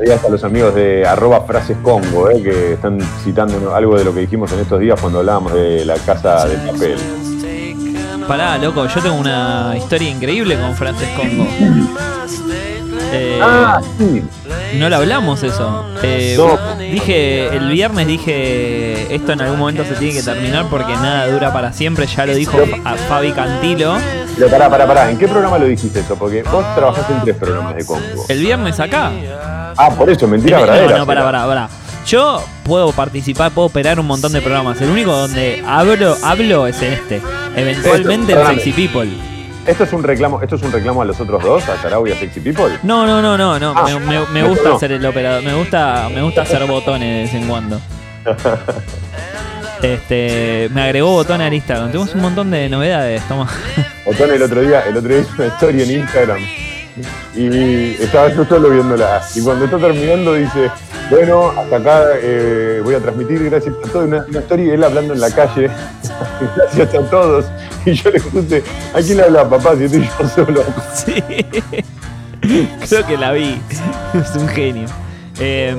Buenos 0.00 0.16
días 0.18 0.24
a 0.24 0.32
los 0.32 0.44
amigos 0.44 0.74
de 0.74 1.06
arroba 1.06 1.42
frases 1.42 1.76
Congo, 1.82 2.30
eh, 2.30 2.42
que 2.42 2.72
están 2.72 2.98
citando 3.22 3.74
algo 3.74 3.98
de 3.98 4.04
lo 4.04 4.14
que 4.14 4.20
dijimos 4.20 4.50
en 4.50 4.60
estos 4.60 4.80
días 4.80 4.98
cuando 4.98 5.18
hablábamos 5.18 5.52
de 5.52 5.84
la 5.84 5.94
casa 5.96 6.48
de 6.48 6.56
papel. 6.56 6.96
Pará, 8.26 8.56
loco, 8.56 8.86
yo 8.86 9.02
tengo 9.02 9.16
una 9.16 9.74
historia 9.76 10.08
increíble 10.08 10.58
con 10.58 10.74
Frances 10.74 11.06
Congo. 11.10 11.46
Eh, 13.12 13.40
Ah, 13.42 13.82
sí. 13.98 14.22
No 14.78 14.88
lo 14.88 14.96
hablamos 14.96 15.42
eso. 15.42 15.84
Eh, 16.02 16.34
No. 16.38 16.56
Dije, 16.78 17.54
el 17.54 17.68
viernes 17.68 18.06
dije, 18.06 19.14
esto 19.14 19.32
en 19.32 19.42
algún 19.42 19.58
momento 19.58 19.84
se 19.84 19.96
tiene 19.96 20.14
que 20.14 20.22
terminar 20.22 20.64
porque 20.70 20.94
nada 20.94 21.30
dura 21.30 21.52
para 21.52 21.74
siempre, 21.74 22.06
ya 22.06 22.24
lo 22.24 22.34
dijo 22.34 22.56
a 22.86 22.94
Fabi 22.94 23.32
Cantilo. 23.32 23.96
Pero 24.36 24.48
pará, 24.50 24.70
pará, 24.70 24.86
pará, 24.86 25.10
¿en 25.10 25.18
qué 25.18 25.28
programa 25.28 25.58
lo 25.58 25.66
dijiste 25.66 26.00
eso? 26.00 26.16
Porque 26.16 26.42
vos 26.44 26.64
trabajaste 26.74 27.12
en 27.12 27.20
tres 27.22 27.36
programas 27.36 27.74
de 27.76 27.84
Congo. 27.84 28.24
El 28.28 28.40
viernes 28.40 28.80
acá. 28.80 29.10
Ah, 29.76 29.90
por 29.96 30.08
eso, 30.10 30.26
mentira 30.26 30.58
no, 30.58 30.66
verdadera. 30.66 30.98
no, 30.98 31.06
pará, 31.06 31.22
pará, 31.24 31.46
pará. 31.46 31.68
Yo 32.06 32.42
puedo 32.64 32.92
participar, 32.92 33.50
puedo 33.52 33.66
operar 33.68 34.00
un 34.00 34.06
montón 34.06 34.32
de 34.32 34.40
programas. 34.40 34.80
El 34.80 34.88
único 34.90 35.12
donde 35.14 35.62
hablo, 35.66 36.16
hablo 36.22 36.66
es 36.66 36.80
en 36.82 36.94
este. 36.94 37.20
Eventualmente 37.54 38.32
en. 38.32 38.46
Sexy 38.46 38.72
People. 38.72 39.10
¿Esto 39.66 39.84
es 39.84 39.92
un 39.92 40.02
reclamo, 40.02 40.40
esto 40.40 40.56
es 40.56 40.62
un 40.62 40.72
reclamo 40.72 41.02
a 41.02 41.04
los 41.04 41.20
otros 41.20 41.42
dos, 41.42 41.68
a 41.68 41.76
Sarau 41.82 42.06
y 42.06 42.12
a 42.12 42.16
Sexy 42.18 42.40
People? 42.40 42.78
No, 42.82 43.06
no, 43.06 43.20
no, 43.20 43.36
no, 43.36 43.58
no. 43.58 43.74
Ah, 43.76 43.84
me, 43.84 43.98
me- 44.00 44.26
me 44.32 44.40
no, 44.42 44.48
gusta 44.48 44.70
no. 44.70 44.78
ser 44.78 44.92
el 44.92 45.04
operador. 45.04 45.42
Me 45.42 45.54
gusta, 45.54 46.08
me 46.12 46.22
gusta 46.22 46.42
hacer 46.42 46.64
botones 46.66 47.00
de 47.08 47.20
vez 47.22 47.34
en 47.34 47.48
cuando. 47.48 47.78
Este, 49.82 50.68
me 50.72 50.82
agregó 50.82 51.10
botón 51.12 51.40
a 51.40 51.52
Instagram. 51.52 51.88
Tenemos 51.88 52.14
un 52.14 52.20
montón 52.20 52.50
de 52.50 52.68
novedades. 52.68 53.26
Toma. 53.28 53.48
Botón 54.04 54.30
el 54.30 54.42
otro 54.42 54.60
día, 54.60 54.80
el 54.86 54.96
otro 54.96 55.08
día 55.08 55.20
hizo 55.20 55.34
una 55.38 55.46
historia 55.46 55.84
en 55.84 55.90
Instagram 55.90 56.40
y 57.34 57.90
estaba 58.02 58.28
yo 58.32 58.44
solo 58.44 58.70
viéndola. 58.70 59.22
Y 59.34 59.40
cuando 59.40 59.64
está 59.64 59.78
terminando 59.78 60.34
dice, 60.34 60.70
Bueno, 61.10 61.50
hasta 61.50 61.76
acá 61.76 62.04
eh, 62.16 62.80
voy 62.82 62.94
a 62.94 63.00
transmitir 63.00 63.48
gracias 63.48 63.74
a 63.74 63.88
todos 63.88 64.06
una, 64.06 64.24
una 64.28 64.40
story 64.40 64.64
de 64.64 64.74
él 64.74 64.84
hablando 64.84 65.14
en 65.14 65.20
la 65.20 65.30
calle. 65.30 65.70
gracias 66.74 66.94
a 66.94 67.10
todos. 67.10 67.46
Y 67.86 67.92
yo 67.92 68.10
le 68.10 68.20
puse, 68.20 68.62
¿a 68.94 69.00
quién 69.00 69.16
le 69.16 69.24
habla 69.24 69.48
papá 69.48 69.74
si 69.76 69.84
estoy 69.84 70.08
yo 70.18 70.28
solo? 70.28 70.64
Sí. 70.94 71.22
Creo 72.88 73.06
que 73.06 73.16
la 73.16 73.32
vi. 73.32 73.60
Es 74.14 74.36
un 74.36 74.48
genio. 74.48 74.86
Eh, 75.42 75.74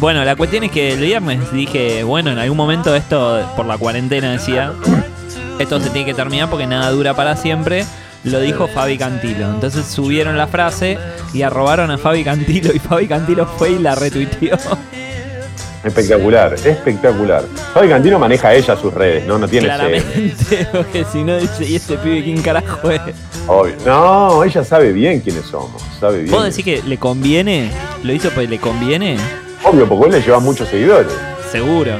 bueno, 0.00 0.24
la 0.24 0.34
cuestión 0.34 0.64
es 0.64 0.72
que 0.72 0.92
el 0.92 1.00
viernes 1.00 1.52
dije, 1.52 2.02
bueno, 2.02 2.30
en 2.32 2.38
algún 2.38 2.56
momento 2.56 2.94
esto, 2.96 3.48
por 3.56 3.64
la 3.64 3.78
cuarentena 3.78 4.32
decía, 4.32 4.72
esto 5.60 5.80
se 5.80 5.90
tiene 5.90 6.04
que 6.04 6.14
terminar 6.14 6.50
porque 6.50 6.66
nada 6.66 6.90
dura 6.90 7.14
para 7.14 7.36
siempre. 7.36 7.84
Lo 8.24 8.40
dijo 8.40 8.66
Fabi 8.66 8.98
Cantilo. 8.98 9.48
Entonces 9.48 9.86
subieron 9.86 10.36
la 10.36 10.48
frase 10.48 10.98
y 11.32 11.42
arrobaron 11.42 11.92
a 11.92 11.98
Fabi 11.98 12.24
Cantilo 12.24 12.74
y 12.74 12.80
Fabi 12.80 13.06
Cantilo 13.06 13.46
fue 13.46 13.70
y 13.70 13.78
la 13.78 13.94
retuiteó. 13.94 14.58
Espectacular, 15.88 16.54
espectacular. 16.54 17.44
Fabi 17.74 17.88
Cantino 17.88 18.18
maneja 18.18 18.54
ella 18.54 18.76
sus 18.76 18.92
redes, 18.94 19.26
¿no? 19.26 19.38
No 19.38 19.48
tiene 19.48 19.66
ese- 19.68 19.76
Claramente, 19.76 20.68
porque 20.72 21.04
si 21.10 21.22
no 21.24 21.38
dice, 21.38 21.64
¿y 21.64 21.76
este 21.76 21.96
pibe 21.98 22.22
quién 22.24 22.42
carajo 22.42 22.90
es? 22.90 23.00
Obvio. 23.46 23.74
No, 23.86 24.44
ella 24.44 24.62
sabe 24.64 24.92
bien 24.92 25.20
quiénes 25.20 25.44
somos. 25.46 25.82
Sabe 25.98 26.20
bien. 26.20 26.30
¿Vos 26.32 26.44
decís 26.44 26.64
que 26.64 26.82
le 26.86 26.98
conviene? 26.98 27.70
¿Lo 28.02 28.12
hizo 28.12 28.30
porque 28.30 28.48
le 28.48 28.58
conviene? 28.58 29.16
Obvio, 29.64 29.88
porque 29.88 30.06
él 30.06 30.12
le 30.12 30.20
lleva 30.22 30.38
muchos 30.40 30.68
seguidores. 30.68 31.12
Seguro. 31.50 31.92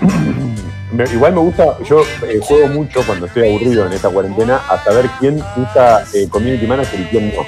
Igual 1.12 1.32
me 1.34 1.40
gusta, 1.40 1.76
yo 1.88 2.00
eh, 2.26 2.40
juego 2.42 2.66
mucho 2.68 3.02
cuando 3.06 3.26
estoy 3.26 3.48
aburrido 3.48 3.86
en 3.86 3.92
esta 3.92 4.08
cuarentena 4.08 4.60
a 4.68 4.82
saber 4.82 5.06
quién 5.20 5.36
usa 5.56 6.02
eh, 6.14 6.26
community 6.28 6.66
manager 6.66 6.98
y 7.00 7.04
quién 7.04 7.28
no. 7.36 7.42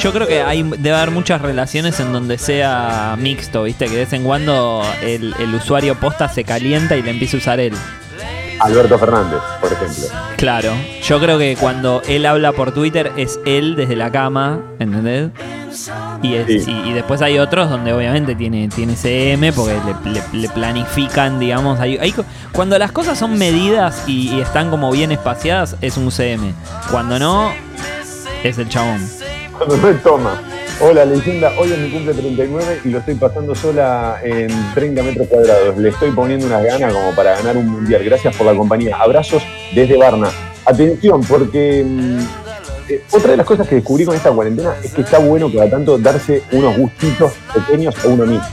Yo 0.00 0.12
creo 0.12 0.26
que 0.28 0.42
hay, 0.42 0.62
debe 0.62 0.94
haber 0.96 1.10
muchas 1.10 1.42
relaciones 1.42 1.98
en 2.00 2.12
donde 2.12 2.38
sea 2.38 3.16
mixto, 3.18 3.64
¿viste? 3.64 3.86
Que 3.86 3.92
de 3.92 3.96
vez 4.04 4.12
en 4.12 4.22
cuando 4.24 4.82
el, 5.02 5.34
el 5.40 5.54
usuario 5.54 5.96
posta 5.96 6.28
se 6.28 6.44
calienta 6.44 6.96
y 6.96 7.02
le 7.02 7.10
empieza 7.10 7.36
a 7.36 7.40
usar 7.40 7.60
él. 7.60 7.74
Alberto 8.60 8.98
Fernández, 8.98 9.38
por 9.60 9.72
ejemplo. 9.72 10.04
Claro, 10.36 10.72
yo 11.04 11.20
creo 11.20 11.38
que 11.38 11.56
cuando 11.60 12.02
él 12.08 12.26
habla 12.26 12.52
por 12.52 12.72
Twitter 12.72 13.12
es 13.16 13.38
él 13.46 13.76
desde 13.76 13.94
la 13.96 14.10
cama, 14.10 14.60
¿entendés? 14.80 15.30
Y, 16.22 16.34
es- 16.34 16.64
Sí. 16.64 16.70
y, 16.84 16.90
y 16.90 16.92
después 16.92 17.22
hay 17.22 17.38
otros 17.38 17.70
donde 17.70 17.92
obviamente 17.92 18.34
tiene, 18.34 18.68
tiene 18.68 18.96
CM 18.96 19.52
porque 19.52 19.74
le, 20.04 20.12
le- 20.12 20.22
le 20.32 20.48
planifican, 20.48 21.38
digamos. 21.38 21.78
Hay, 21.78 21.98
hay 21.98 22.12
cuando 22.52 22.76
las 22.78 22.90
cosas 22.90 23.16
son 23.18 23.38
medidas 23.38 24.02
y, 24.08 24.30
y 24.34 24.40
están 24.40 24.70
como 24.70 24.90
bien 24.90 25.12
espaciadas, 25.12 25.76
es 25.80 25.96
un 25.96 26.10
CM. 26.10 26.52
Cuando 26.90 27.18
no, 27.20 27.52
es 28.42 28.58
el 28.58 28.68
chabón. 28.68 29.00
Cuando 29.58 29.76
toma. 30.02 30.40
Hola, 30.80 31.04
leyenda. 31.04 31.52
Hoy 31.58 31.72
es 31.72 31.78
mi 31.78 31.90
cumple 31.90 32.14
39 32.14 32.82
y 32.84 32.88
lo 32.90 32.98
estoy 32.98 33.16
pasando 33.16 33.54
sola 33.54 34.20
en 34.22 34.48
30 34.74 35.02
metros 35.02 35.26
cuadrados. 35.26 35.76
Le 35.76 35.88
estoy 35.88 36.12
poniendo 36.12 36.46
unas 36.46 36.62
ganas 36.62 36.92
como 36.92 37.12
para 37.14 37.36
ganar 37.36 37.56
un 37.56 37.68
mundial. 37.68 38.04
Gracias 38.04 38.36
por 38.36 38.46
la 38.46 38.54
compañía. 38.54 38.96
Abrazos 38.96 39.42
desde 39.74 39.96
Barna. 39.96 40.28
Atención, 40.64 41.22
porque 41.24 41.84
mm, 41.84 42.18
eh, 42.88 43.02
otra 43.10 43.32
de 43.32 43.36
las 43.36 43.46
cosas 43.46 43.66
que 43.66 43.76
descubrí 43.76 44.04
con 44.04 44.14
esta 44.14 44.30
cuarentena 44.30 44.74
es 44.82 44.92
que 44.92 45.00
está 45.00 45.18
bueno 45.18 45.50
cada 45.52 45.68
tanto 45.68 45.98
darse 45.98 46.42
unos 46.52 46.76
gustitos 46.76 47.32
pequeños 47.52 47.94
a 48.04 48.08
uno 48.08 48.24
mismo. 48.24 48.46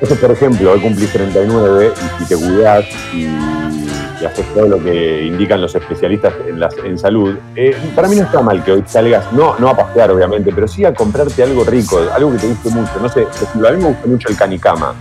Entonces, 0.00 0.18
por 0.18 0.30
ejemplo, 0.30 0.72
hoy 0.72 0.80
cumplís 0.80 1.10
39 1.12 1.92
y 1.96 2.18
si 2.22 2.28
te 2.28 2.36
cuidás 2.36 2.84
y, 3.14 3.22
y 3.24 4.24
haces 4.26 4.44
todo 4.54 4.68
lo 4.68 4.82
que 4.82 5.24
indican 5.24 5.60
los 5.60 5.74
especialistas 5.74 6.34
en, 6.46 6.60
las- 6.60 6.76
en 6.84 6.98
salud, 6.98 7.34
eh, 7.54 7.74
para 7.94 8.06
mí 8.08 8.16
no 8.16 8.24
está 8.24 8.42
mal 8.42 8.62
que 8.62 8.72
hoy 8.72 8.84
salgas, 8.86 9.32
no, 9.32 9.58
no 9.58 9.70
a 9.70 9.76
pasear 9.76 10.10
obviamente, 10.10 10.52
pero 10.54 10.68
sí 10.68 10.84
a 10.84 10.92
comprarte 10.92 11.42
algo 11.42 11.64
rico, 11.64 11.98
algo 12.14 12.32
que 12.32 12.38
te 12.38 12.46
guste 12.48 12.68
mucho. 12.70 12.92
No 13.00 13.08
sé, 13.08 13.22
por 13.22 13.42
ejemplo, 13.48 13.68
a 13.68 13.72
mí 13.72 13.82
me 13.82 13.88
gusta 13.88 14.06
mucho 14.06 14.28
el 14.28 14.36
canicama. 14.36 14.94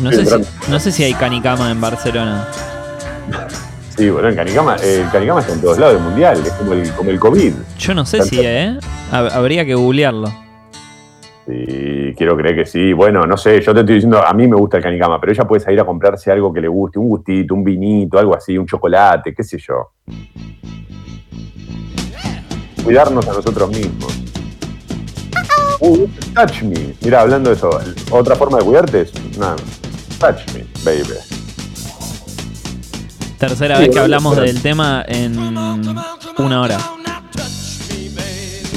No 0.00 0.12
Sí, 0.12 0.24
sé, 0.24 0.26
si, 0.44 0.70
no 0.70 0.78
sé 0.78 0.92
si 0.92 1.02
hay 1.04 1.14
canicama 1.14 1.70
en 1.70 1.80
Barcelona. 1.80 2.46
Sí, 3.96 4.08
bueno, 4.10 4.28
el 4.28 4.36
canicama, 4.36 4.76
el 4.76 5.10
canicama 5.10 5.40
está 5.40 5.54
en 5.54 5.60
todos 5.60 5.76
lados 5.76 5.94
del 5.94 6.02
mundial, 6.04 6.40
es 6.46 6.52
como 6.52 6.72
el, 6.72 6.88
como 6.92 7.10
el 7.10 7.18
COVID. 7.18 7.52
Yo 7.80 7.94
no 7.94 8.06
sé 8.06 8.22
si, 8.22 8.38
¿eh? 8.40 8.78
Hab- 9.10 9.32
Habría 9.32 9.64
que 9.64 9.74
googlearlo. 9.74 10.32
Sí, 11.48 12.12
quiero 12.14 12.36
creer 12.36 12.56
que 12.56 12.66
sí. 12.66 12.92
Bueno, 12.92 13.22
no 13.22 13.38
sé, 13.38 13.62
yo 13.62 13.72
te 13.72 13.80
estoy 13.80 13.94
diciendo, 13.94 14.22
a 14.22 14.34
mí 14.34 14.46
me 14.46 14.54
gusta 14.54 14.76
el 14.76 14.82
canicama, 14.82 15.18
pero 15.18 15.32
ella 15.32 15.44
puede 15.44 15.60
salir 15.60 15.80
a 15.80 15.86
comprarse 15.86 16.30
algo 16.30 16.52
que 16.52 16.60
le 16.60 16.68
guste, 16.68 16.98
un 16.98 17.08
gustito, 17.08 17.54
un 17.54 17.64
vinito, 17.64 18.18
algo 18.18 18.36
así, 18.36 18.58
un 18.58 18.66
chocolate, 18.66 19.34
qué 19.34 19.42
sé 19.42 19.56
yo. 19.58 19.92
Cuidarnos 22.84 23.26
a 23.26 23.32
nosotros 23.32 23.70
mismos. 23.70 24.24
Uh, 25.80 26.06
touch 26.34 26.62
me. 26.64 26.94
Mira, 27.02 27.22
hablando 27.22 27.48
de 27.48 27.56
eso, 27.56 27.70
otra 28.10 28.34
forma 28.34 28.58
de 28.58 28.64
cuidarte 28.64 29.00
es, 29.02 29.38
nada, 29.38 29.56
touch 30.20 30.52
me, 30.52 30.66
baby. 30.84 31.14
Tercera 33.38 33.76
Sí, 33.76 33.84
vez 33.84 33.90
que 33.94 34.00
hablamos 34.00 34.36
del 34.36 34.60
tema 34.60 35.02
en 35.08 35.38
una 35.38 36.60
hora. 36.60 36.78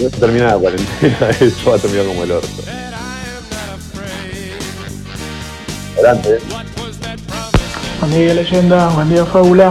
No 0.01 0.09
se 0.09 0.17
termina 0.17 0.47
la 0.47 0.57
cuarentena, 0.57 1.29
eso 1.39 1.69
va 1.69 1.75
a 1.75 1.79
terminar 1.79 2.07
como 2.07 2.23
el 2.23 2.31
orto. 2.31 2.47
Adelante. 5.93 6.39
Buen 7.99 8.11
día 8.11 8.33
leyenda, 8.33 8.87
buen 8.89 9.09
día 9.09 9.25
fábula. 9.25 9.69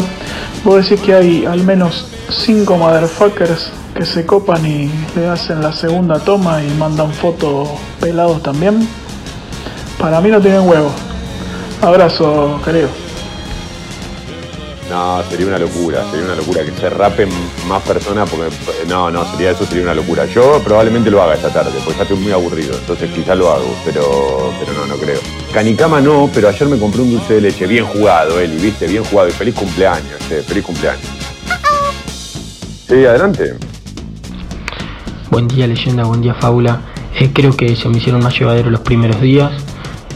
Vos 0.62 0.89
decís 0.89 1.05
que 1.05 1.14
hay 1.14 1.47
al 1.47 1.64
menos 1.64 2.07
5 2.28 2.76
motherfuckers 2.76 3.72
que 3.97 4.07
se 4.07 4.24
copan 4.24 4.64
y 4.64 4.89
le 5.16 5.26
hacen 5.26 5.62
la 5.62 5.72
segunda 5.72 6.20
toma 6.20 6.62
y 6.62 6.68
mandan 6.74 7.12
fotos 7.12 7.68
pelados 7.99 8.41
también. 8.41 8.89
Para 9.99 10.20
mí 10.20 10.31
no 10.31 10.41
tienen 10.41 10.68
huevos. 10.68 10.93
Abrazo, 11.83 12.61
querido. 12.64 12.89
No, 14.91 15.22
sería 15.30 15.47
una 15.47 15.59
locura, 15.59 16.05
sería 16.11 16.24
una 16.24 16.34
locura 16.34 16.64
que 16.64 16.72
se 16.72 16.91
rapen 16.91 17.28
más 17.68 17.80
personas 17.82 18.28
porque 18.28 18.51
no, 18.88 19.09
no, 19.09 19.24
sería 19.30 19.53
eso 19.53 19.64
sería 19.64 19.84
una 19.84 19.95
locura. 19.95 20.26
Yo 20.26 20.61
probablemente 20.64 21.12
lo 21.12 21.22
haga 21.22 21.34
esta 21.34 21.53
tarde, 21.53 21.70
porque 21.84 21.99
ya 21.99 22.03
estoy 22.03 22.18
muy 22.18 22.32
aburrido, 22.32 22.74
entonces 22.76 23.09
quizás 23.12 23.38
lo 23.38 23.53
hago, 23.53 23.72
pero, 23.84 24.53
pero 24.59 24.72
no, 24.72 24.86
no 24.86 24.97
creo. 24.97 25.20
Canicama 25.55 26.01
no, 26.01 26.28
pero 26.34 26.49
ayer 26.49 26.66
me 26.68 26.76
compré 26.76 27.03
un 27.03 27.12
dulce 27.12 27.34
de 27.34 27.41
leche, 27.41 27.68
bien 27.68 27.86
jugado, 27.86 28.41
Eli, 28.41 28.57
viste, 28.57 28.88
bien 28.88 29.05
jugado 29.05 29.28
y 29.28 29.32
feliz 29.32 29.55
cumpleaños, 29.55 30.18
che, 30.28 30.43
feliz 30.43 30.64
cumpleaños. 30.64 31.07
Sí, 32.88 33.07
adelante. 33.07 33.55
Buen 35.30 35.47
día 35.47 35.68
leyenda, 35.68 36.03
buen 36.03 36.20
día 36.20 36.34
fábula. 36.34 36.80
Eh, 37.16 37.30
creo 37.32 37.57
que 37.57 37.76
se 37.76 37.88
me 37.88 37.99
hicieron 37.99 38.24
más 38.24 38.36
llevaderos 38.36 38.72
los 38.72 38.80
primeros 38.80 39.20
días, 39.20 39.53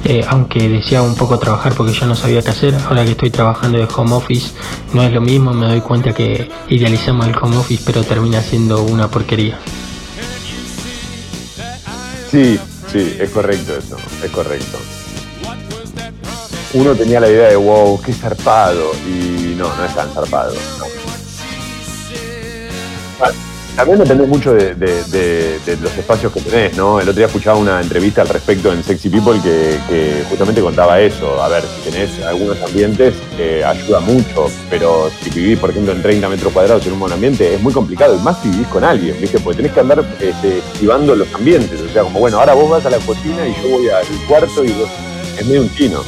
eh, 0.05 0.25
aunque 0.29 0.69
deseaba 0.69 1.07
un 1.07 1.15
poco 1.15 1.39
trabajar 1.39 1.75
porque 1.75 1.93
ya 1.93 2.07
no 2.07 2.15
sabía 2.15 2.43
qué 2.43 2.51
hacer. 2.51 2.75
Ahora 2.87 3.05
que 3.05 3.13
estoy 3.13 3.31
trabajando 3.31 3.79
de 3.79 3.89
home 3.95 4.15
office 4.15 4.53
no 4.93 5.03
es 5.03 5.13
lo 5.13 5.21
mismo, 5.21 5.53
me 5.53 5.67
doy 5.67 5.81
cuenta 5.81 6.13
que 6.13 6.51
idealizamos 6.69 7.27
el 7.27 7.37
home 7.37 7.57
office 7.57 7.83
pero 7.87 8.05
termina 8.05 8.43
siendo 8.43 8.83
una 8.83 9.09
porquería. 9.09 9.59
Sí, 12.31 12.59
sí, 12.93 13.17
es 13.19 13.31
correcto 13.31 13.77
eso, 13.77 13.97
es 14.23 14.31
correcto. 14.31 14.79
Uno 16.75 16.93
tenía 16.95 17.21
la 17.21 17.29
idea 17.29 17.49
de, 17.51 17.57
wow, 17.57 18.01
qué 18.03 18.13
zarpado, 18.13 18.91
y 19.07 19.55
no, 19.57 19.75
no 19.77 19.85
es 19.85 19.95
tan 19.95 20.11
zarpado. 20.13 20.53
no. 20.81 21.05
También 23.77 23.99
depende 23.99 24.25
mucho 24.25 24.55
de, 24.55 24.77
los 25.83 25.99
espacios 25.99 26.33
que 26.33 26.41
tenés, 26.41 26.77
¿no? 26.77 27.01
El 27.01 27.09
otro 27.09 27.18
día 27.18 27.27
escuchaba 27.27 27.59
una 27.59 27.81
entrevista 27.81 28.22
al 28.22 28.29
respecto 28.29 28.72
en 28.72 28.85
Sexy 28.85 29.09
People 29.09 29.41
que, 29.43 29.79
que 29.89 30.25
justamente 30.29 30.61
contaba 30.61 31.01
eso. 31.01 31.43
A 31.43 31.49
ver, 31.49 31.64
si 31.64 31.91
tenés 31.91 32.22
algunos 32.25 32.62
ambientes, 32.62 33.14
eh, 33.37 33.64
ayuda 33.64 33.99
mucho, 33.99 34.49
pero 34.70 35.11
si 35.20 35.31
vivís, 35.31 35.59
por 35.59 35.70
ejemplo, 35.70 35.93
en 35.93 36.03
30 36.03 36.29
metros 36.29 36.53
cuadrados 36.53 36.87
en 36.87 36.93
un 36.93 37.01
buen 37.01 37.12
ambiente, 37.12 37.53
es 37.53 37.61
muy 37.61 37.72
complicado, 37.72 38.16
y 38.16 38.20
más 38.20 38.41
si 38.43 38.49
vivís 38.49 38.68
con 38.68 38.85
alguien, 38.85 39.16
¿viste? 39.20 39.41
Porque 39.41 39.57
tenés 39.57 39.72
que 39.72 39.81
andar 39.81 40.05
este, 40.20 40.59
esquivando 40.59 41.16
los 41.16 41.35
ambientes. 41.35 41.81
O 41.81 41.93
sea, 41.93 42.05
como, 42.05 42.20
bueno, 42.20 42.39
ahora 42.39 42.55
vos 42.55 42.70
vas 42.70 42.87
a 42.87 42.91
la 42.91 42.99
cocina 42.99 43.47
y 43.47 43.55
yo 43.61 43.70
voy 43.70 43.89
al 43.89 44.07
cuarto 44.29 44.64
y 44.64 44.70
vos... 44.72 44.89
Es 45.37 45.45
medio 45.47 45.62
un 45.62 45.75
chino. 45.75 46.01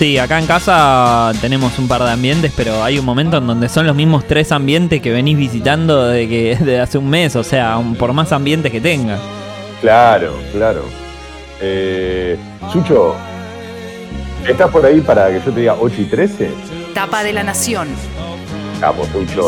Sí, 0.00 0.16
acá 0.16 0.38
en 0.38 0.46
casa 0.46 1.30
tenemos 1.42 1.78
un 1.78 1.86
par 1.86 2.02
de 2.02 2.10
ambientes, 2.10 2.50
pero 2.56 2.82
hay 2.82 2.98
un 2.98 3.04
momento 3.04 3.36
en 3.36 3.46
donde 3.46 3.68
son 3.68 3.86
los 3.86 3.94
mismos 3.94 4.26
tres 4.26 4.50
ambientes 4.50 5.02
que 5.02 5.10
venís 5.12 5.36
visitando 5.36 6.06
de 6.06 6.26
que 6.26 6.56
de 6.64 6.80
hace 6.80 6.96
un 6.96 7.10
mes, 7.10 7.36
o 7.36 7.44
sea, 7.44 7.76
un- 7.76 7.94
por 7.96 8.14
más 8.14 8.32
ambientes 8.32 8.72
que 8.72 8.80
tenga. 8.80 9.18
Claro, 9.82 10.32
claro. 10.52 10.84
Eh, 11.60 12.38
Sucho, 12.72 13.14
¿estás 14.48 14.70
por 14.70 14.86
ahí 14.86 15.02
para 15.02 15.28
que 15.28 15.34
yo 15.44 15.52
te 15.52 15.60
diga 15.60 15.76
8 15.78 15.94
y 15.98 16.04
13? 16.04 16.50
Tapa 16.94 17.22
de 17.22 17.34
la 17.34 17.42
Nación. 17.42 17.88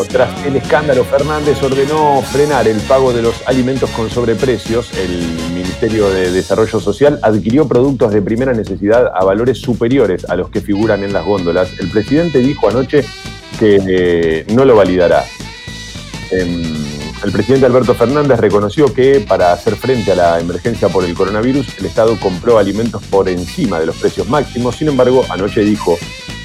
Tras 0.07 0.45
el 0.45 0.55
escándalo, 0.55 1.03
Fernández 1.03 1.61
ordenó 1.63 2.21
frenar 2.21 2.67
el 2.67 2.79
pago 2.81 3.11
de 3.13 3.21
los 3.21 3.35
alimentos 3.47 3.89
con 3.91 4.09
sobreprecios. 4.09 4.91
El 4.97 5.23
Ministerio 5.53 6.09
de 6.09 6.31
Desarrollo 6.31 6.79
Social 6.79 7.19
adquirió 7.21 7.67
productos 7.67 8.13
de 8.13 8.21
primera 8.21 8.53
necesidad 8.53 9.11
a 9.13 9.23
valores 9.23 9.59
superiores 9.59 10.25
a 10.29 10.35
los 10.35 10.49
que 10.49 10.61
figuran 10.61 11.03
en 11.03 11.13
las 11.13 11.25
góndolas. 11.25 11.69
El 11.79 11.89
presidente 11.89 12.39
dijo 12.39 12.69
anoche 12.69 13.03
que 13.59 13.81
eh, 13.87 14.45
no 14.53 14.65
lo 14.65 14.75
validará. 14.75 15.23
Em, 16.31 16.83
El 17.23 17.31
presidente 17.31 17.65
Alberto 17.65 17.95
Fernández 17.95 18.37
reconoció 18.37 18.93
que 18.93 19.21
para 19.21 19.53
hacer 19.53 19.75
frente 19.77 20.11
a 20.11 20.15
la 20.15 20.39
emergencia 20.41 20.89
por 20.89 21.05
el 21.05 21.13
coronavirus, 21.13 21.79
el 21.79 21.85
Estado 21.85 22.19
compró 22.19 22.57
alimentos 22.57 23.01
por 23.03 23.29
encima 23.29 23.79
de 23.79 23.85
los 23.85 23.95
precios 23.95 24.27
máximos. 24.27 24.75
Sin 24.75 24.89
embargo, 24.89 25.25
anoche 25.29 25.61
dijo, 25.61 25.97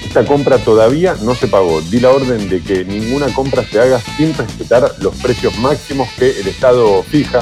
esta 0.09 0.25
compra 0.25 0.57
todavía 0.57 1.17
no 1.21 1.35
se 1.35 1.49
pagó. 1.49 1.83
Di 1.83 2.01
la 2.01 2.11
orden 2.11 2.49
de 2.49 2.63
que 2.63 2.83
ninguna 2.83 3.27
compra 3.35 3.63
se 3.63 3.79
haga 3.79 4.01
sin 4.17 4.35
respetar 4.35 4.95
los 5.01 5.15
precios 5.17 5.59
máximos 5.59 6.09
que 6.19 6.31
el 6.41 6.49
Estado 6.49 7.03
fija. 7.03 7.41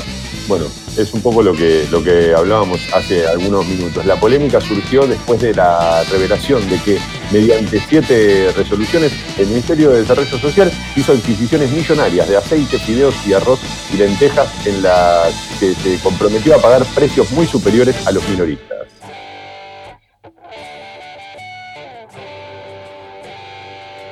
Bueno, 0.49 0.65
es 0.97 1.15
un 1.15 1.21
poco 1.21 1.45
lo 1.45 1.53
que, 1.53 1.87
lo 1.93 2.03
que 2.03 2.35
hablábamos 2.35 2.81
hace 2.93 3.25
algunos 3.29 3.65
minutos. 3.67 4.05
La 4.05 4.19
polémica 4.19 4.61
surgió 4.61 5.07
después 5.07 5.41
de 5.41 5.55
la 5.55 6.03
revelación 6.11 6.69
de 6.69 6.81
que 6.81 6.99
mediante 7.31 7.81
siete 7.89 8.51
resoluciones 8.57 9.13
el 9.39 9.47
Ministerio 9.47 9.93
de 9.93 10.01
Desarrollo 10.01 10.37
Social 10.37 10.73
hizo 10.97 11.13
adquisiciones 11.13 11.71
millonarias 11.71 12.29
de 12.29 12.37
aceite, 12.37 12.81
fideos 12.81 13.15
y 13.29 13.33
arroz 13.33 13.61
y 13.95 13.97
lentejas 13.97 14.49
en 14.67 14.83
las 14.83 15.33
que 15.61 15.73
se 15.73 16.01
comprometió 16.01 16.57
a 16.57 16.59
pagar 16.59 16.85
precios 16.97 17.31
muy 17.31 17.47
superiores 17.47 17.95
a 18.09 18.11
los 18.11 18.29
minoristas. 18.29 18.76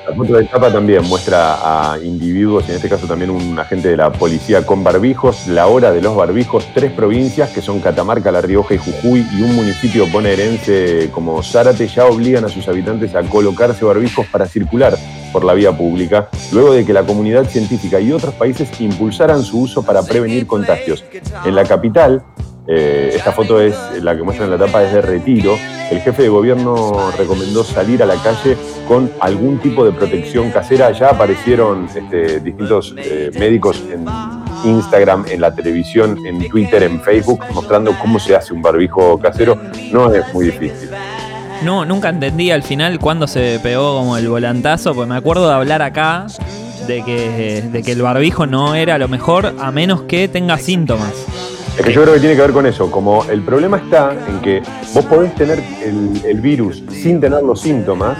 La 0.07 0.15
foto 0.15 0.35
de 0.35 0.45
tapa 0.45 0.71
también 0.71 1.03
muestra 1.05 1.93
a 1.93 1.99
individuos, 1.99 2.69
en 2.69 2.75
este 2.75 2.91
caso 2.91 3.07
también 3.07 3.31
un 3.31 3.59
agente 3.59 3.89
de 3.89 3.97
la 3.97 4.13
policía 4.13 4.67
con 4.67 4.85
barbijos, 4.85 5.47
la 5.49 5.67
hora 5.67 5.93
de 5.93 6.03
los 6.03 6.15
barbijos, 6.15 6.67
tres 6.75 6.93
provincias 6.93 7.49
que 7.51 7.63
son 7.63 7.81
Catamarca, 7.81 8.31
La 8.31 8.43
Rioja 8.43 8.75
y 8.75 8.79
Jujuy 8.79 9.27
y 9.33 9.41
un 9.41 9.57
municipio 9.57 10.07
bonaerense 10.09 11.09
como 11.11 11.43
Zárate 11.43 11.89
ya 11.89 12.05
obligan 12.05 12.45
a 12.45 12.51
sus 12.51 12.69
habitantes 12.69 13.15
a 13.15 13.23
colocarse 13.23 13.83
barbijos 13.87 14.27
para 14.27 14.47
circular 14.47 14.95
por 15.33 15.43
la 15.43 15.55
vía 15.55 15.73
pública, 15.73 16.29
luego 16.53 16.75
de 16.75 16.85
que 16.85 16.93
la 16.93 17.05
comunidad 17.05 17.47
científica 17.47 17.99
y 17.99 18.13
otros 18.13 18.35
países 18.35 18.69
impulsaran 18.81 19.43
su 19.43 19.63
uso 19.63 19.83
para 19.85 20.03
prevenir 20.03 20.47
contagios. 20.47 21.03
En 21.47 21.55
la 21.55 21.65
capital, 21.65 22.23
eh, 22.67 23.11
esta 23.15 23.33
foto 23.33 23.61
es 23.61 23.77
la 24.01 24.17
que 24.17 24.23
muestra 24.23 24.47
en 24.47 24.51
la 24.51 24.59
tapa 24.59 24.83
es 24.83 24.93
de 24.93 25.03
retiro. 25.03 25.59
El 25.91 26.01
jefe 26.01 26.23
de 26.23 26.29
gobierno 26.29 27.11
recomendó 27.17 27.63
salir 27.63 28.03
a 28.03 28.07
la 28.07 28.17
calle 28.17 28.57
con 28.89 29.11
algún 29.21 29.59
tipo 29.59 29.85
de 29.85 29.93
protección 29.93 30.51
casera. 30.51 30.91
Ya 30.93 31.11
aparecieron 31.11 31.89
este, 31.95 32.41
distintos 32.41 32.95
eh, 32.97 33.31
médicos 33.39 33.83
en 33.93 34.07
Instagram, 34.65 35.27
en 35.29 35.41
la 35.43 35.55
televisión, 35.55 36.19
en 36.27 36.49
Twitter, 36.49 36.83
en 36.85 37.01
Facebook, 37.03 37.45
mostrando 37.53 37.93
cómo 38.01 38.19
se 38.19 38.35
hace 38.35 38.55
un 38.55 38.63
barbijo 38.63 39.19
casero. 39.19 39.59
No 39.93 40.13
es 40.13 40.33
muy 40.33 40.47
difícil. 40.47 40.89
No, 41.63 41.85
nunca 41.85 42.09
entendí 42.09 42.51
al 42.51 42.63
final 42.63 42.99
cuándo 42.99 43.27
se 43.27 43.61
pegó 43.63 43.99
como 43.99 44.17
el 44.17 44.29
volantazo, 44.29 44.95
porque 44.95 45.11
me 45.11 45.17
acuerdo 45.17 45.49
de 45.49 45.55
hablar 45.55 45.83
acá 45.83 46.27
de 46.87 47.03
que, 47.05 47.63
de 47.63 47.83
que 47.83 47.93
el 47.93 48.03
barbijo 48.03 48.47
no 48.47 48.75
era 48.75 48.99
lo 48.99 49.09
mejor 49.09 49.55
a 49.59 49.71
menos 49.71 50.03
que 50.03 50.29
tenga 50.29 50.59
síntomas. 50.59 51.13
Es 51.77 51.85
que 51.85 51.93
yo 51.93 52.03
creo 52.03 52.15
que 52.15 52.21
tiene 52.21 52.37
que 52.37 52.43
ver 52.43 52.53
con 52.53 52.67
eso. 52.67 52.91
Como 52.91 53.25
el 53.25 53.43
problema 53.43 53.79
está 53.79 54.13
en 54.29 54.41
que 54.41 54.63
vos 54.93 55.05
podés 55.07 55.35
tener 55.35 55.61
el, 55.83 56.21
el 56.25 56.41
virus 56.41 56.83
sin 56.91 57.21
tener 57.21 57.43
los 57.43 57.61
síntomas, 57.61 58.17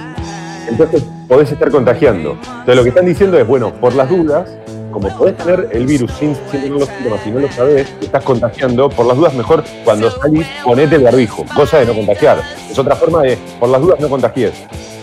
entonces 0.69 1.03
podés 1.29 1.53
estar 1.53 1.71
contagiando. 1.71 2.33
Entonces 2.43 2.77
lo 2.77 2.83
que 2.83 2.89
están 2.89 3.07
diciendo 3.07 3.39
es, 3.39 3.47
bueno, 3.47 3.73
por 3.75 3.95
las 3.95 4.09
dudas, 4.09 4.51
como 4.91 5.09
podés 5.17 5.37
tener 5.37 5.69
el 5.73 5.87
virus 5.87 6.11
sin, 6.19 6.35
sin 6.51 6.61
tener 6.63 6.71
los 6.71 6.89
síntomas 6.89 7.21
y 7.27 7.31
no 7.31 7.41
lo 7.41 7.53
sabés, 7.53 7.89
te 8.01 8.07
estás 8.07 8.25
contagiando, 8.25 8.89
por 8.89 9.07
las 9.07 9.17
dudas 9.17 9.35
mejor 9.35 9.63
cuando 9.85 10.11
salís 10.11 10.47
ponete 10.65 10.97
el 10.97 11.03
barbijo, 11.05 11.45
cosa 11.55 11.79
de 11.79 11.87
no 11.87 11.95
contagiar. 11.95 12.41
Es 12.71 12.79
otra 12.79 12.97
forma 12.97 13.23
de, 13.23 13.39
por 13.61 13.69
las 13.69 13.81
dudas 13.81 14.01
no 14.01 14.09
contagies. 14.09 14.53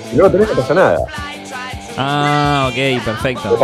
Si 0.09 0.17
no 0.17 0.23
lo 0.23 0.31
tenés 0.31 0.49
no 0.49 0.55
pasa 0.55 0.73
nada. 0.73 0.97
Ah, 1.97 2.67
ok, 2.69 2.75
¿Te 2.75 2.99
perfecto. 3.05 3.57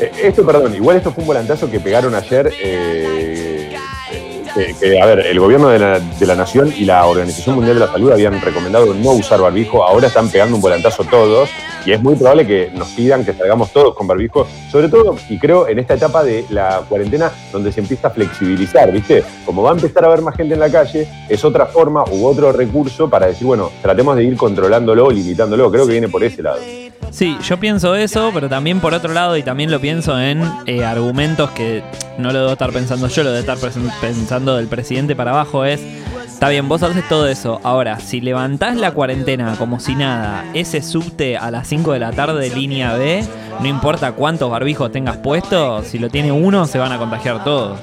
Eh, 0.00 0.12
Esto, 0.24 0.44
perdón, 0.46 0.74
igual 0.74 0.96
esto 0.96 1.10
fue 1.12 1.22
un 1.22 1.28
volantazo 1.28 1.68
que 1.70 1.78
pegaron 1.80 2.14
ayer. 2.14 2.52
eh, 2.60 3.47
que, 4.54 4.74
que, 4.74 5.00
a 5.00 5.06
ver, 5.06 5.26
el 5.26 5.38
gobierno 5.40 5.68
de 5.68 5.78
la, 5.78 6.00
de 6.00 6.26
la 6.26 6.34
Nación 6.34 6.72
y 6.76 6.84
la 6.84 7.06
Organización 7.06 7.56
Mundial 7.56 7.78
de 7.78 7.86
la 7.86 7.92
Salud 7.92 8.12
habían 8.12 8.40
recomendado 8.40 8.94
no 8.94 9.12
usar 9.12 9.40
barbijo. 9.40 9.84
Ahora 9.84 10.08
están 10.08 10.28
pegando 10.28 10.56
un 10.56 10.62
volantazo 10.62 11.04
todos. 11.04 11.50
Y 11.84 11.92
es 11.92 12.02
muy 12.02 12.16
probable 12.16 12.46
que 12.46 12.70
nos 12.74 12.88
pidan 12.88 13.24
que 13.24 13.32
salgamos 13.32 13.72
todos 13.72 13.94
con 13.94 14.06
barbijo. 14.06 14.46
Sobre 14.70 14.88
todo, 14.88 15.16
y 15.28 15.38
creo, 15.38 15.68
en 15.68 15.78
esta 15.78 15.94
etapa 15.94 16.22
de 16.22 16.44
la 16.50 16.82
cuarentena, 16.88 17.30
donde 17.52 17.72
se 17.72 17.80
empieza 17.80 18.08
a 18.08 18.10
flexibilizar, 18.10 18.90
¿viste? 18.92 19.24
Como 19.44 19.62
va 19.62 19.70
a 19.70 19.74
empezar 19.74 20.04
a 20.04 20.08
haber 20.08 20.22
más 20.22 20.36
gente 20.36 20.54
en 20.54 20.60
la 20.60 20.70
calle, 20.70 21.08
es 21.28 21.44
otra 21.44 21.66
forma 21.66 22.04
u 22.10 22.26
otro 22.26 22.52
recurso 22.52 23.08
para 23.08 23.26
decir, 23.26 23.46
bueno, 23.46 23.70
tratemos 23.82 24.16
de 24.16 24.24
ir 24.24 24.36
controlándolo, 24.36 25.10
limitándolo. 25.10 25.70
Creo 25.70 25.86
que 25.86 25.92
viene 25.92 26.08
por 26.08 26.22
ese 26.24 26.42
lado. 26.42 26.58
Sí, 27.10 27.36
yo 27.42 27.58
pienso 27.58 27.94
eso, 27.94 28.30
pero 28.34 28.48
también 28.48 28.80
por 28.80 28.92
otro 28.92 29.12
lado, 29.12 29.36
y 29.36 29.42
también 29.42 29.70
lo 29.70 29.80
pienso 29.80 30.20
en 30.20 30.42
eh, 30.66 30.84
argumentos 30.84 31.50
que 31.50 31.82
no 32.18 32.32
lo 32.32 32.40
debo 32.40 32.52
estar 32.52 32.70
pensando 32.70 33.08
yo, 33.08 33.22
lo 33.22 33.32
debo 33.32 33.52
estar 33.52 33.72
pensando 34.00 34.56
del 34.56 34.66
presidente 34.66 35.16
para 35.16 35.30
abajo, 35.30 35.64
es, 35.64 35.80
está 36.38 36.50
bien, 36.50 36.68
vos 36.68 36.84
haces 36.84 37.02
todo 37.08 37.26
eso, 37.26 37.60
ahora, 37.64 37.98
si 37.98 38.20
levantás 38.20 38.76
la 38.76 38.92
cuarentena 38.92 39.56
como 39.58 39.80
si 39.80 39.96
nada, 39.96 40.44
ese 40.54 40.82
subte 40.82 41.36
a 41.36 41.50
las 41.50 41.66
5 41.66 41.92
de 41.92 41.98
la 41.98 42.12
tarde, 42.12 42.48
línea 42.54 42.94
B, 42.94 43.24
no 43.58 43.66
importa 43.66 44.12
cuántos 44.12 44.48
barbijos 44.48 44.92
tengas 44.92 45.16
puestos, 45.16 45.88
si 45.88 45.98
lo 45.98 46.10
tiene 46.10 46.30
uno, 46.30 46.64
se 46.68 46.78
van 46.78 46.92
a 46.92 46.98
contagiar 46.98 47.42
todos. 47.42 47.80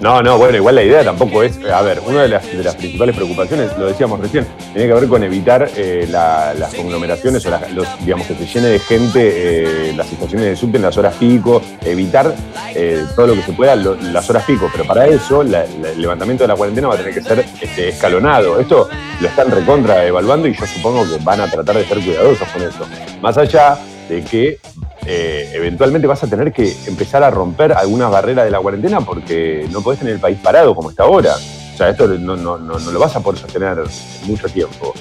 No, 0.00 0.22
no, 0.22 0.38
bueno, 0.38 0.56
igual 0.56 0.76
la 0.76 0.82
idea 0.84 1.02
tampoco 1.02 1.42
es, 1.42 1.58
a 1.64 1.82
ver, 1.82 2.00
una 2.06 2.22
de 2.22 2.28
las, 2.28 2.46
de 2.46 2.62
las 2.62 2.76
principales 2.76 3.16
preocupaciones, 3.16 3.76
lo 3.76 3.86
decíamos 3.86 4.20
recién, 4.20 4.46
tiene 4.72 4.86
que 4.86 4.94
ver 4.94 5.08
con 5.08 5.24
evitar 5.24 5.68
eh, 5.76 6.06
la- 6.08 6.54
las 6.54 6.72
conglomeraciones 6.72 7.44
o 7.46 7.50
los, 7.74 7.86
digamos, 8.04 8.28
que 8.28 8.34
se 8.36 8.46
llene 8.46 8.68
de 8.68 8.78
gente 8.78 9.88
eh, 9.90 9.92
las 9.96 10.10
estaciones 10.12 10.46
de 10.46 10.56
subte 10.56 10.76
en 10.76 10.84
las 10.84 10.96
horas 10.96 11.14
pico, 11.18 11.60
evitar 11.84 12.32
eh, 12.76 13.04
todo 13.16 13.26
lo 13.26 13.34
que 13.34 13.42
se 13.42 13.52
pueda 13.52 13.74
las 13.74 14.30
horas 14.30 14.44
pico, 14.44 14.68
pero 14.70 14.84
para 14.84 15.08
eso 15.08 15.42
el 15.42 15.52
levantamiento 16.00 16.44
de 16.44 16.48
la 16.48 16.54
cuarentena 16.54 16.86
va 16.86 16.94
a 16.94 16.98
tener 16.98 17.12
que 17.14 17.22
ser 17.22 17.44
este, 17.60 17.88
escalonado. 17.88 18.60
Esto 18.60 18.88
lo 19.20 19.26
están 19.28 19.50
recontra 19.50 20.04
evaluando 20.06 20.46
y 20.46 20.54
yo 20.54 20.64
supongo 20.64 21.04
que 21.08 21.22
van 21.24 21.40
a 21.40 21.50
tratar 21.50 21.76
de 21.76 21.84
ser 21.84 21.98
cuidadosos 21.98 22.46
con 22.50 22.62
eso. 22.62 22.86
Más 23.20 23.36
allá 23.36 23.76
de 24.08 24.22
que 24.22 24.58
eh, 25.06 25.50
eventualmente 25.54 26.06
vas 26.06 26.22
a 26.22 26.26
tener 26.26 26.52
que 26.52 26.74
empezar 26.86 27.22
a 27.22 27.30
romper 27.30 27.72
algunas 27.72 28.10
barreras 28.10 28.44
de 28.44 28.50
la 28.50 28.60
cuarentena 28.60 29.00
porque 29.00 29.66
no 29.70 29.80
podés 29.80 30.00
tener 30.00 30.14
el 30.14 30.20
país 30.20 30.38
parado 30.42 30.74
como 30.74 30.90
está 30.90 31.04
ahora. 31.04 31.34
O 31.34 31.76
sea, 31.76 31.90
esto 31.90 32.08
no, 32.08 32.36
no, 32.36 32.58
no, 32.58 32.78
lo 32.78 32.98
vas 32.98 33.14
a 33.14 33.20
poder 33.20 33.40
sostener 33.40 33.78
mucho 34.24 34.48
tiempo. 34.48 34.92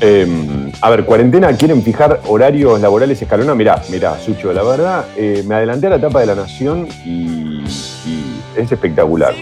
Eh, 0.00 0.72
a 0.80 0.90
ver, 0.90 1.04
cuarentena, 1.04 1.56
quieren 1.56 1.82
fijar 1.82 2.20
horarios 2.26 2.80
laborales 2.80 3.22
escalonados. 3.22 3.56
Mirá, 3.56 3.80
mirá, 3.90 4.18
Sucho, 4.18 4.52
la 4.52 4.62
verdad, 4.62 5.04
eh, 5.16 5.44
me 5.46 5.54
adelanté 5.54 5.86
a 5.86 5.90
la 5.90 5.96
etapa 5.96 6.20
de 6.20 6.26
la 6.26 6.34
Nación 6.34 6.88
y 7.04 7.62
es 8.56 8.72
espectacular. 8.72 9.34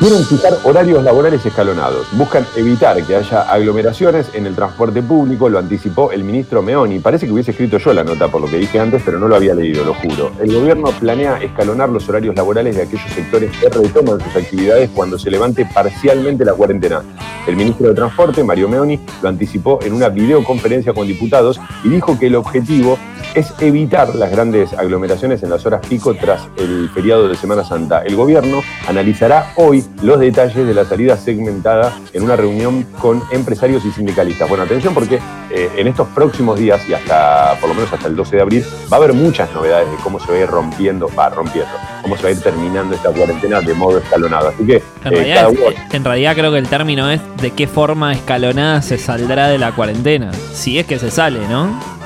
Quieren 0.00 0.24
fijar 0.24 0.54
horarios 0.64 1.04
laborales 1.04 1.44
escalonados. 1.44 2.06
Buscan 2.12 2.46
evitar 2.56 3.04
que 3.04 3.16
haya 3.16 3.42
aglomeraciones 3.42 4.30
en 4.32 4.46
el 4.46 4.54
transporte 4.54 5.02
público, 5.02 5.50
lo 5.50 5.58
anticipó 5.58 6.10
el 6.10 6.24
ministro 6.24 6.62
Meoni. 6.62 7.00
Parece 7.00 7.26
que 7.26 7.32
hubiese 7.32 7.50
escrito 7.50 7.76
yo 7.76 7.92
la 7.92 8.02
nota 8.02 8.28
por 8.28 8.40
lo 8.40 8.46
que 8.46 8.56
dije 8.56 8.80
antes, 8.80 9.02
pero 9.04 9.18
no 9.18 9.28
lo 9.28 9.36
había 9.36 9.54
leído, 9.54 9.84
lo 9.84 9.92
juro. 9.92 10.32
El 10.40 10.54
gobierno 10.54 10.90
planea 10.98 11.36
escalonar 11.42 11.90
los 11.90 12.08
horarios 12.08 12.34
laborales 12.34 12.76
de 12.76 12.84
aquellos 12.84 13.12
sectores 13.12 13.54
que 13.58 13.68
retoman 13.68 14.18
sus 14.22 14.34
actividades 14.34 14.88
cuando 14.94 15.18
se 15.18 15.30
levante 15.30 15.66
parcialmente 15.66 16.46
la 16.46 16.54
cuarentena. 16.54 17.02
El 17.46 17.56
ministro 17.56 17.88
de 17.88 17.94
Transporte, 17.94 18.42
Mario 18.42 18.70
Meoni, 18.70 18.98
lo 19.20 19.28
anticipó 19.28 19.80
en 19.82 19.92
una 19.92 20.08
videoconferencia 20.08 20.94
con 20.94 21.06
diputados 21.08 21.60
y 21.84 21.90
dijo 21.90 22.18
que 22.18 22.28
el 22.28 22.36
objetivo 22.36 22.98
es 23.34 23.52
evitar 23.60 24.14
las 24.14 24.30
grandes 24.30 24.72
aglomeraciones 24.72 25.42
en 25.42 25.50
las 25.50 25.64
horas 25.66 25.80
pico 25.88 26.14
tras 26.14 26.42
el 26.56 26.88
feriado 26.92 27.28
de 27.28 27.36
Semana 27.36 27.64
Santa. 27.64 28.02
El 28.02 28.16
gobierno 28.16 28.60
analizará 28.88 29.52
hoy 29.56 29.84
los 30.02 30.18
detalles 30.20 30.66
de 30.66 30.74
la 30.74 30.84
salida 30.84 31.16
segmentada 31.16 31.92
en 32.12 32.22
una 32.22 32.36
reunión 32.36 32.84
con 33.00 33.22
empresarios 33.30 33.84
y 33.84 33.90
sindicalistas. 33.92 34.48
Bueno, 34.48 34.64
atención 34.64 34.94
porque 34.94 35.18
eh, 35.50 35.68
en 35.76 35.86
estos 35.86 36.08
próximos 36.08 36.58
días 36.58 36.80
y 36.88 36.94
hasta 36.94 37.56
por 37.60 37.68
lo 37.68 37.74
menos 37.74 37.92
hasta 37.92 38.08
el 38.08 38.16
12 38.16 38.36
de 38.36 38.42
abril 38.42 38.64
va 38.92 38.96
a 38.96 39.00
haber 39.00 39.12
muchas 39.12 39.52
novedades 39.52 39.90
de 39.90 39.96
cómo 40.02 40.18
se 40.20 40.30
va 40.32 40.38
a 40.38 40.40
ir 40.40 40.46
rompiendo, 40.48 41.08
va 41.18 41.28
rompiendo, 41.28 41.70
cómo 42.02 42.16
se 42.16 42.22
va 42.24 42.28
a 42.30 42.32
ir 42.32 42.40
terminando 42.40 42.94
esta 42.94 43.10
cuarentena 43.10 43.60
de 43.60 43.74
modo 43.74 43.98
escalonado. 43.98 44.48
Así 44.48 44.64
que 44.66 44.76
En, 44.76 44.82
eh, 45.12 45.16
realidad, 45.16 45.34
cada 45.36 45.48
es- 45.52 45.58
uno 45.58 45.66
en 45.92 46.04
realidad 46.04 46.34
creo 46.36 46.52
que 46.52 46.58
el 46.58 46.68
término 46.68 47.10
es 47.10 47.20
de 47.40 47.50
qué 47.52 47.66
forma 47.66 48.12
escalonada 48.12 48.82
se 48.82 48.98
saldrá 48.98 49.48
de 49.48 49.58
la 49.58 49.72
cuarentena. 49.72 50.30
Si 50.52 50.78
es 50.78 50.86
que 50.86 50.98
se 50.98 51.10
sale, 51.10 51.40
¿no? 51.48 51.99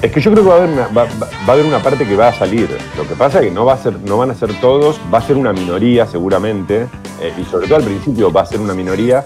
Es 0.00 0.12
que 0.12 0.20
yo 0.20 0.30
creo 0.30 0.44
que 0.44 0.50
va 0.50 0.54
a, 0.54 0.58
haber 0.58 0.70
una, 0.70 0.86
va, 0.88 1.08
a 1.46 1.52
haber 1.52 1.66
una 1.66 1.80
parte 1.80 2.06
que 2.06 2.14
va 2.14 2.28
a 2.28 2.32
salir. 2.32 2.68
Lo 2.96 3.06
que 3.06 3.16
pasa 3.16 3.40
es 3.40 3.46
que 3.46 3.50
no, 3.50 3.64
va 3.64 3.72
a 3.72 3.78
ser, 3.78 3.98
no 4.00 4.16
van 4.16 4.30
a 4.30 4.34
ser 4.34 4.52
todos, 4.60 5.00
va 5.12 5.18
a 5.18 5.22
ser 5.22 5.36
una 5.36 5.52
minoría 5.52 6.06
seguramente, 6.06 6.86
eh, 7.20 7.32
y 7.36 7.44
sobre 7.44 7.66
todo 7.66 7.78
al 7.78 7.84
principio 7.84 8.32
va 8.32 8.42
a 8.42 8.46
ser 8.46 8.60
una 8.60 8.74
minoría, 8.74 9.24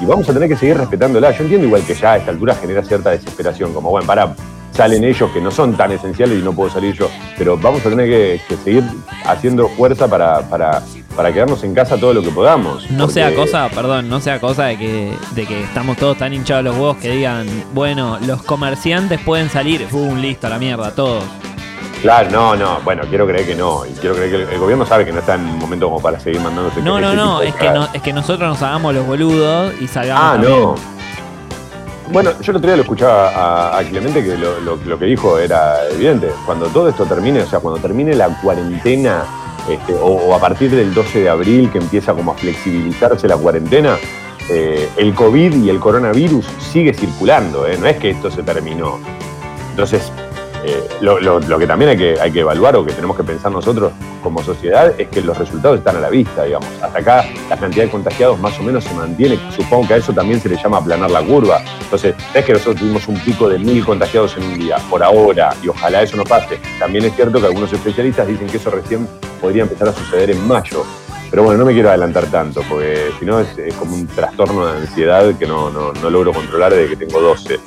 y 0.00 0.06
vamos 0.06 0.26
a 0.26 0.32
tener 0.32 0.48
que 0.48 0.56
seguir 0.56 0.78
respetándola. 0.78 1.30
Yo 1.32 1.42
entiendo 1.42 1.66
igual 1.66 1.82
que 1.82 1.94
ya 1.94 2.12
a 2.12 2.16
esta 2.16 2.30
altura 2.30 2.54
genera 2.54 2.82
cierta 2.82 3.10
desesperación, 3.10 3.74
como, 3.74 3.90
bueno, 3.90 4.06
para 4.06 4.34
salen 4.72 5.04
ellos 5.04 5.30
que 5.30 5.40
no 5.40 5.50
son 5.50 5.76
tan 5.76 5.92
esenciales 5.92 6.38
y 6.38 6.42
no 6.42 6.52
puedo 6.52 6.68
salir 6.68 6.94
yo, 6.94 7.08
pero 7.38 7.56
vamos 7.56 7.84
a 7.86 7.90
tener 7.90 8.08
que, 8.08 8.40
que 8.48 8.56
seguir 8.56 8.82
haciendo 9.24 9.68
fuerza 9.68 10.08
para, 10.08 10.40
para 10.40 10.82
para 11.16 11.32
quedarnos 11.32 11.62
en 11.64 11.74
casa 11.74 11.96
todo 11.96 12.12
lo 12.14 12.22
que 12.22 12.30
podamos. 12.30 12.90
No 12.90 13.04
Porque- 13.06 13.14
sea 13.14 13.34
cosa, 13.34 13.68
perdón, 13.68 14.08
no 14.08 14.20
sea 14.20 14.40
cosa 14.40 14.64
de 14.64 14.76
que, 14.78 15.12
de 15.34 15.46
que 15.46 15.62
estamos 15.62 15.96
todos 15.96 16.16
tan 16.18 16.32
hinchados 16.32 16.64
los 16.64 16.74
huevos 16.74 16.96
que 16.98 17.10
digan, 17.10 17.46
bueno, 17.72 18.18
los 18.26 18.42
comerciantes 18.42 19.20
pueden 19.20 19.48
salir, 19.50 19.86
¡pum! 19.86 20.18
listo, 20.18 20.46
a 20.46 20.50
la 20.50 20.58
mierda, 20.58 20.90
todos. 20.94 21.22
Claro, 22.02 22.30
no, 22.30 22.54
no, 22.56 22.80
bueno, 22.84 23.02
quiero 23.08 23.26
creer 23.26 23.46
que 23.46 23.54
no. 23.54 23.86
Y 23.86 23.90
quiero 23.92 24.14
creer 24.14 24.30
que 24.30 24.36
el, 24.42 24.48
el 24.50 24.58
gobierno 24.58 24.84
sabe 24.84 25.06
que 25.06 25.12
no 25.12 25.20
está 25.20 25.36
en 25.36 25.40
un 25.42 25.58
momento 25.58 25.86
como 25.86 26.02
para 26.02 26.20
seguir 26.20 26.38
mandándose 26.40 26.82
No, 26.82 27.00
no, 27.00 27.14
no, 27.14 27.38
tipo 27.38 27.40
de 27.40 27.48
es 27.48 27.54
que, 27.54 27.70
no, 27.70 27.88
es 27.94 28.02
que 28.02 28.12
nosotros 28.12 28.46
nos 28.48 28.60
hagamos 28.62 28.92
los 28.94 29.06
boludos 29.06 29.72
y 29.80 29.86
salgamos 29.88 30.22
Ah, 30.22 30.32
también. 30.32 30.60
no. 30.60 30.74
Bueno, 32.12 32.32
yo 32.42 32.50
el 32.52 32.56
otro 32.58 32.66
día 32.68 32.76
lo 32.76 32.82
escuchaba 32.82 33.30
a, 33.30 33.78
a 33.78 33.84
Clemente 33.84 34.22
que 34.22 34.36
lo, 34.36 34.60
lo- 34.60 34.76
lo 34.76 34.98
que 34.98 35.06
dijo 35.06 35.38
era 35.38 35.88
evidente. 35.90 36.30
Cuando 36.44 36.66
todo 36.66 36.88
esto 36.90 37.06
termine, 37.06 37.40
o 37.40 37.46
sea, 37.46 37.60
cuando 37.60 37.80
termine 37.80 38.14
la 38.14 38.28
cuarentena, 38.42 39.24
este, 39.68 39.94
o, 40.00 40.34
a 40.34 40.40
partir 40.40 40.70
del 40.70 40.92
12 40.92 41.20
de 41.20 41.28
abril 41.28 41.70
que 41.70 41.78
empieza 41.78 42.12
como 42.12 42.32
a 42.32 42.34
flexibilizarse 42.34 43.28
la 43.28 43.36
cuarentena, 43.36 43.96
eh, 44.50 44.88
el 44.96 45.14
COVID 45.14 45.54
y 45.64 45.70
el 45.70 45.80
coronavirus 45.80 46.46
sigue 46.58 46.92
circulando, 46.92 47.66
¿eh? 47.66 47.78
no 47.80 47.86
es 47.86 47.96
que 47.96 48.10
esto 48.10 48.30
se 48.30 48.42
terminó. 48.42 48.98
Entonces, 49.70 50.12
eh, 50.66 50.88
lo, 51.00 51.58
que 51.58 51.66
también 51.66 51.90
hay 51.90 51.96
que, 51.98 52.18
hay 52.20 52.30
que 52.32 52.40
evaluar 52.40 52.74
o 52.76 52.84
que 52.84 52.92
tenemos 52.92 53.16
que 53.16 53.22
pensar 53.24 53.52
nosotros 53.52 53.92
como 54.22 54.42
sociedad 54.42 54.92
es 54.98 55.08
que 55.08 55.20
los 55.20 55.36
resultados 55.36 55.78
están 55.78 55.96
a 55.96 56.00
la 56.00 56.08
vista, 56.08 56.44
digamos. 56.44 56.68
Hasta 56.82 56.98
acá 56.98 57.24
la 57.50 57.56
cantidad 57.56 57.84
de 57.84 57.90
contagiados 57.90 58.38
más 58.40 58.58
o 58.58 58.62
menos 58.62 58.84
se 58.84 58.94
mantiene. 58.94 59.38
Supongo 59.54 59.86
que 59.88 59.94
a 59.94 59.96
eso 59.98 60.12
también 60.12 60.40
se 60.40 60.48
le 60.48 60.56
llama 60.56 60.78
aplanar 60.78 61.10
la 61.10 61.22
curva. 61.22 61.60
Entonces, 61.82 62.14
es 62.32 62.44
que 62.44 62.52
nosotros 62.54 62.76
tuvimos 62.76 63.06
un 63.08 63.18
pico 63.20 63.48
de 63.48 63.58
mil 63.58 63.84
contagiados 63.84 64.36
en 64.38 64.44
un 64.44 64.58
día, 64.58 64.76
por 64.88 65.02
ahora, 65.02 65.54
y 65.62 65.68
ojalá 65.68 66.02
eso 66.02 66.16
no 66.16 66.24
pase. 66.24 66.58
También 66.78 67.04
es 67.04 67.14
cierto 67.14 67.38
que 67.40 67.46
algunos 67.46 67.72
especialistas 67.72 68.26
dicen 68.26 68.46
que 68.46 68.56
eso 68.56 68.70
recién 68.70 69.06
podría 69.40 69.62
empezar 69.64 69.88
a 69.88 69.92
suceder 69.92 70.30
en 70.30 70.46
mayo. 70.48 70.84
Pero 71.30 71.42
bueno, 71.42 71.58
no 71.58 71.64
me 71.66 71.72
quiero 71.74 71.88
adelantar 71.90 72.26
tanto, 72.26 72.62
porque 72.68 73.10
si 73.18 73.26
no 73.26 73.40
es, 73.40 73.48
como 73.78 73.94
un 73.96 74.06
trastorno 74.06 74.66
de 74.66 74.78
ansiedad 74.82 75.34
que 75.36 75.46
no, 75.46 75.68
no- 75.68 75.92
no 75.92 76.08
logro 76.10 76.32
controlar 76.32 76.72
desde 76.72 76.96
que 76.96 77.04
tengo 77.06 77.20
12. 77.20 77.58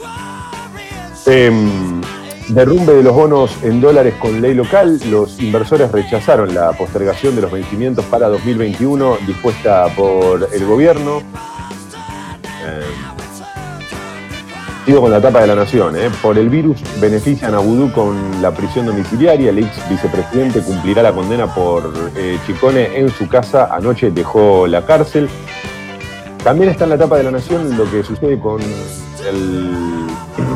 Em, 1.26 2.02
derrumbe 2.50 2.94
de 2.94 3.04
los 3.04 3.14
bonos 3.14 3.58
en 3.64 3.82
dólares 3.82 4.16
con 4.20 4.42
ley 4.42 4.54
local. 4.54 5.00
Los 5.10 5.40
inversores 5.42 5.92
rechazaron 5.92 6.54
la 6.54 6.72
postergación 6.74 7.36
de 7.36 7.42
los 7.42 7.52
vencimientos 7.52 8.06
para 8.06 8.28
2021 8.28 9.18
dispuesta 9.26 9.88
por 9.96 10.50
el 10.54 10.66
gobierno. 10.66 11.20
Em, 12.66 13.18
Sigo 14.88 15.02
con 15.02 15.12
la 15.12 15.20
tapa 15.20 15.42
de 15.42 15.48
la 15.48 15.56
nación. 15.56 15.98
¿eh? 15.98 16.10
Por 16.22 16.38
el 16.38 16.48
virus 16.48 16.82
benefician 17.02 17.54
a 17.54 17.60
Vudú 17.60 17.92
con 17.92 18.42
la 18.42 18.52
prisión 18.52 18.86
domiciliaria. 18.86 19.50
El 19.50 19.60
ex 19.60 19.90
vicepresidente 19.90 20.62
cumplirá 20.62 21.04
la 21.04 21.12
condena 21.12 21.54
por 21.54 21.92
eh, 22.16 22.40
Chicone 22.48 22.98
en 22.98 23.10
su 23.10 23.28
casa. 23.28 23.68
Anoche 23.70 24.12
dejó 24.12 24.66
la 24.66 24.86
cárcel. 24.86 25.28
También 26.42 26.70
está 26.70 26.86
en 26.86 26.92
la 26.92 26.98
tapa 26.98 27.18
de 27.18 27.24
la 27.24 27.32
nación 27.32 27.78
lo 27.78 27.84
que 27.92 28.02
sucede 28.02 28.40
con 28.40 28.62
el, 28.62 30.08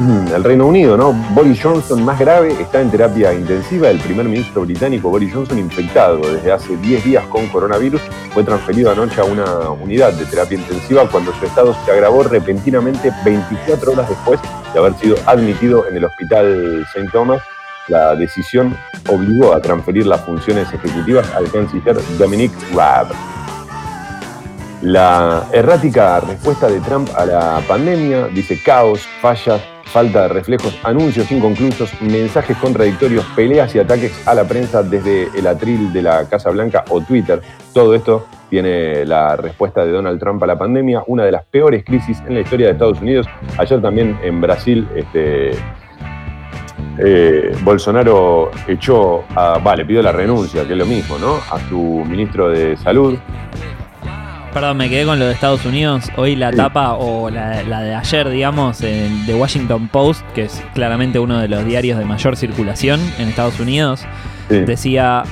el 0.09 0.43
Reino 0.43 0.65
Unido, 0.65 0.97
¿no? 0.97 1.13
Boris 1.33 1.61
Johnson, 1.61 2.03
más 2.03 2.19
grave, 2.19 2.53
está 2.59 2.81
en 2.81 2.89
terapia 2.89 3.33
intensiva. 3.33 3.89
El 3.89 3.99
primer 3.99 4.25
ministro 4.25 4.61
británico 4.61 5.09
Boris 5.09 5.33
Johnson, 5.33 5.59
infectado 5.59 6.19
desde 6.21 6.51
hace 6.51 6.75
10 6.77 7.03
días 7.03 7.25
con 7.27 7.47
coronavirus, 7.47 8.01
fue 8.33 8.43
transferido 8.43 8.91
anoche 8.91 9.21
a 9.21 9.25
una 9.25 9.69
unidad 9.69 10.13
de 10.13 10.25
terapia 10.25 10.57
intensiva 10.57 11.07
cuando 11.09 11.33
su 11.33 11.45
estado 11.45 11.75
se 11.85 11.91
agravó 11.91 12.23
repentinamente 12.23 13.11
24 13.23 13.91
horas 13.91 14.09
después 14.09 14.39
de 14.73 14.79
haber 14.79 14.93
sido 14.95 15.17
admitido 15.25 15.87
en 15.87 15.97
el 15.97 16.05
hospital 16.05 16.85
St. 16.95 17.09
Thomas. 17.11 17.41
La 17.87 18.15
decisión 18.15 18.75
obligó 19.07 19.53
a 19.53 19.61
transferir 19.61 20.07
las 20.07 20.21
funciones 20.21 20.71
ejecutivas 20.73 21.29
al 21.35 21.51
canciller 21.51 21.97
Dominic 22.17 22.51
Raab. 22.73 23.07
La 24.81 25.45
errática 25.51 26.21
respuesta 26.21 26.67
de 26.67 26.79
Trump 26.79 27.09
a 27.15 27.25
la 27.25 27.61
pandemia 27.67 28.27
dice 28.27 28.59
caos, 28.63 29.01
fallas, 29.21 29.61
falta 29.91 30.23
de 30.23 30.27
reflejos, 30.29 30.77
anuncios 30.83 31.29
inconclusos, 31.31 31.91
mensajes 32.01 32.55
contradictorios, 32.57 33.25
peleas 33.35 33.75
y 33.75 33.79
ataques 33.79 34.25
a 34.25 34.33
la 34.33 34.45
prensa 34.45 34.83
desde 34.83 35.27
el 35.37 35.45
atril 35.45 35.91
de 35.91 36.01
la 36.01 36.27
Casa 36.29 36.49
Blanca 36.49 36.85
o 36.89 37.01
Twitter. 37.01 37.41
Todo 37.73 37.93
esto 37.93 38.25
tiene 38.49 39.05
la 39.05 39.35
respuesta 39.35 39.85
de 39.85 39.91
Donald 39.91 40.19
Trump 40.19 40.41
a 40.43 40.47
la 40.47 40.57
pandemia, 40.57 41.03
una 41.07 41.25
de 41.25 41.31
las 41.31 41.43
peores 41.43 41.83
crisis 41.83 42.21
en 42.25 42.35
la 42.35 42.41
historia 42.41 42.67
de 42.67 42.73
Estados 42.73 43.01
Unidos. 43.01 43.27
Ayer 43.57 43.81
también 43.81 44.17
en 44.23 44.39
Brasil, 44.39 44.87
este, 44.95 45.51
eh, 46.97 47.55
Bolsonaro 47.63 48.51
echó, 48.67 49.23
a, 49.35 49.57
vale, 49.57 49.85
pidió 49.85 50.01
la 50.01 50.11
renuncia, 50.11 50.65
que 50.65 50.73
es 50.73 50.79
lo 50.79 50.85
mismo, 50.85 51.17
¿no? 51.17 51.35
A 51.35 51.59
su 51.69 52.03
ministro 52.07 52.49
de 52.49 52.77
Salud, 52.77 53.17
Perdón, 54.53 54.77
me 54.77 54.89
quedé 54.89 55.05
con 55.05 55.17
lo 55.17 55.25
de 55.27 55.33
Estados 55.33 55.65
Unidos. 55.65 56.11
Hoy 56.17 56.35
la 56.35 56.51
tapa, 56.51 56.95
o 56.95 57.29
la, 57.29 57.63
la 57.63 57.81
de 57.81 57.95
ayer, 57.95 58.27
digamos, 58.29 58.81
en 58.81 59.25
The 59.25 59.33
Washington 59.35 59.87
Post, 59.87 60.25
que 60.33 60.43
es 60.43 60.61
claramente 60.73 61.19
uno 61.19 61.39
de 61.39 61.47
los 61.47 61.63
diarios 61.65 61.97
de 61.97 62.03
mayor 62.03 62.35
circulación 62.35 62.99
en 63.17 63.29
Estados 63.29 63.59
Unidos, 63.61 64.05
Sí. 64.49 64.57
decía 64.59 65.23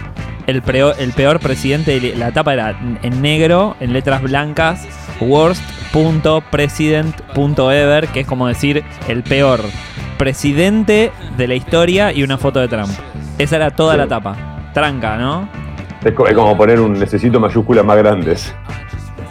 el, 0.47 0.61
peor, 0.61 0.95
el 0.99 1.11
peor 1.11 1.41
presidente, 1.41 1.99
de 1.99 2.15
la 2.15 2.31
tapa 2.31 2.53
era 2.53 2.79
en 3.03 3.21
negro, 3.21 3.75
en 3.81 3.91
letras 3.91 4.21
blancas, 4.21 4.87
worst.president.ever, 5.19 8.07
que 8.07 8.21
es 8.21 8.27
como 8.27 8.47
decir 8.47 8.85
el 9.09 9.23
peor 9.23 9.59
presidente 10.17 11.11
de 11.35 11.47
la 11.49 11.55
historia 11.55 12.13
y 12.13 12.23
una 12.23 12.37
foto 12.37 12.61
de 12.61 12.69
Trump. 12.69 12.91
Esa 13.37 13.57
era 13.57 13.71
toda 13.71 13.95
Sí. 13.95 13.99
la 13.99 14.07
tapa. 14.07 14.37
Tranca, 14.73 15.17
¿no? 15.17 15.49
Es 16.05 16.13
como 16.13 16.55
poner 16.55 16.79
un 16.79 16.93
necesito 16.93 17.37
mayúsculas 17.41 17.83
más 17.83 17.97
grandes. 17.97 18.55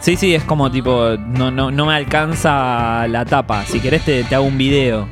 Sí, 0.01 0.15
sí, 0.15 0.33
es 0.33 0.43
como 0.43 0.71
tipo, 0.71 1.17
no, 1.17 1.51
no, 1.51 1.71
no 1.71 1.85
me 1.85 1.93
alcanza 1.93 3.07
la 3.07 3.25
tapa. 3.25 3.65
Si 3.65 3.79
querés 3.79 4.05
te, 4.05 4.23
te 4.23 4.35
hago 4.35 4.45
un 4.45 4.57
video. 4.57 5.07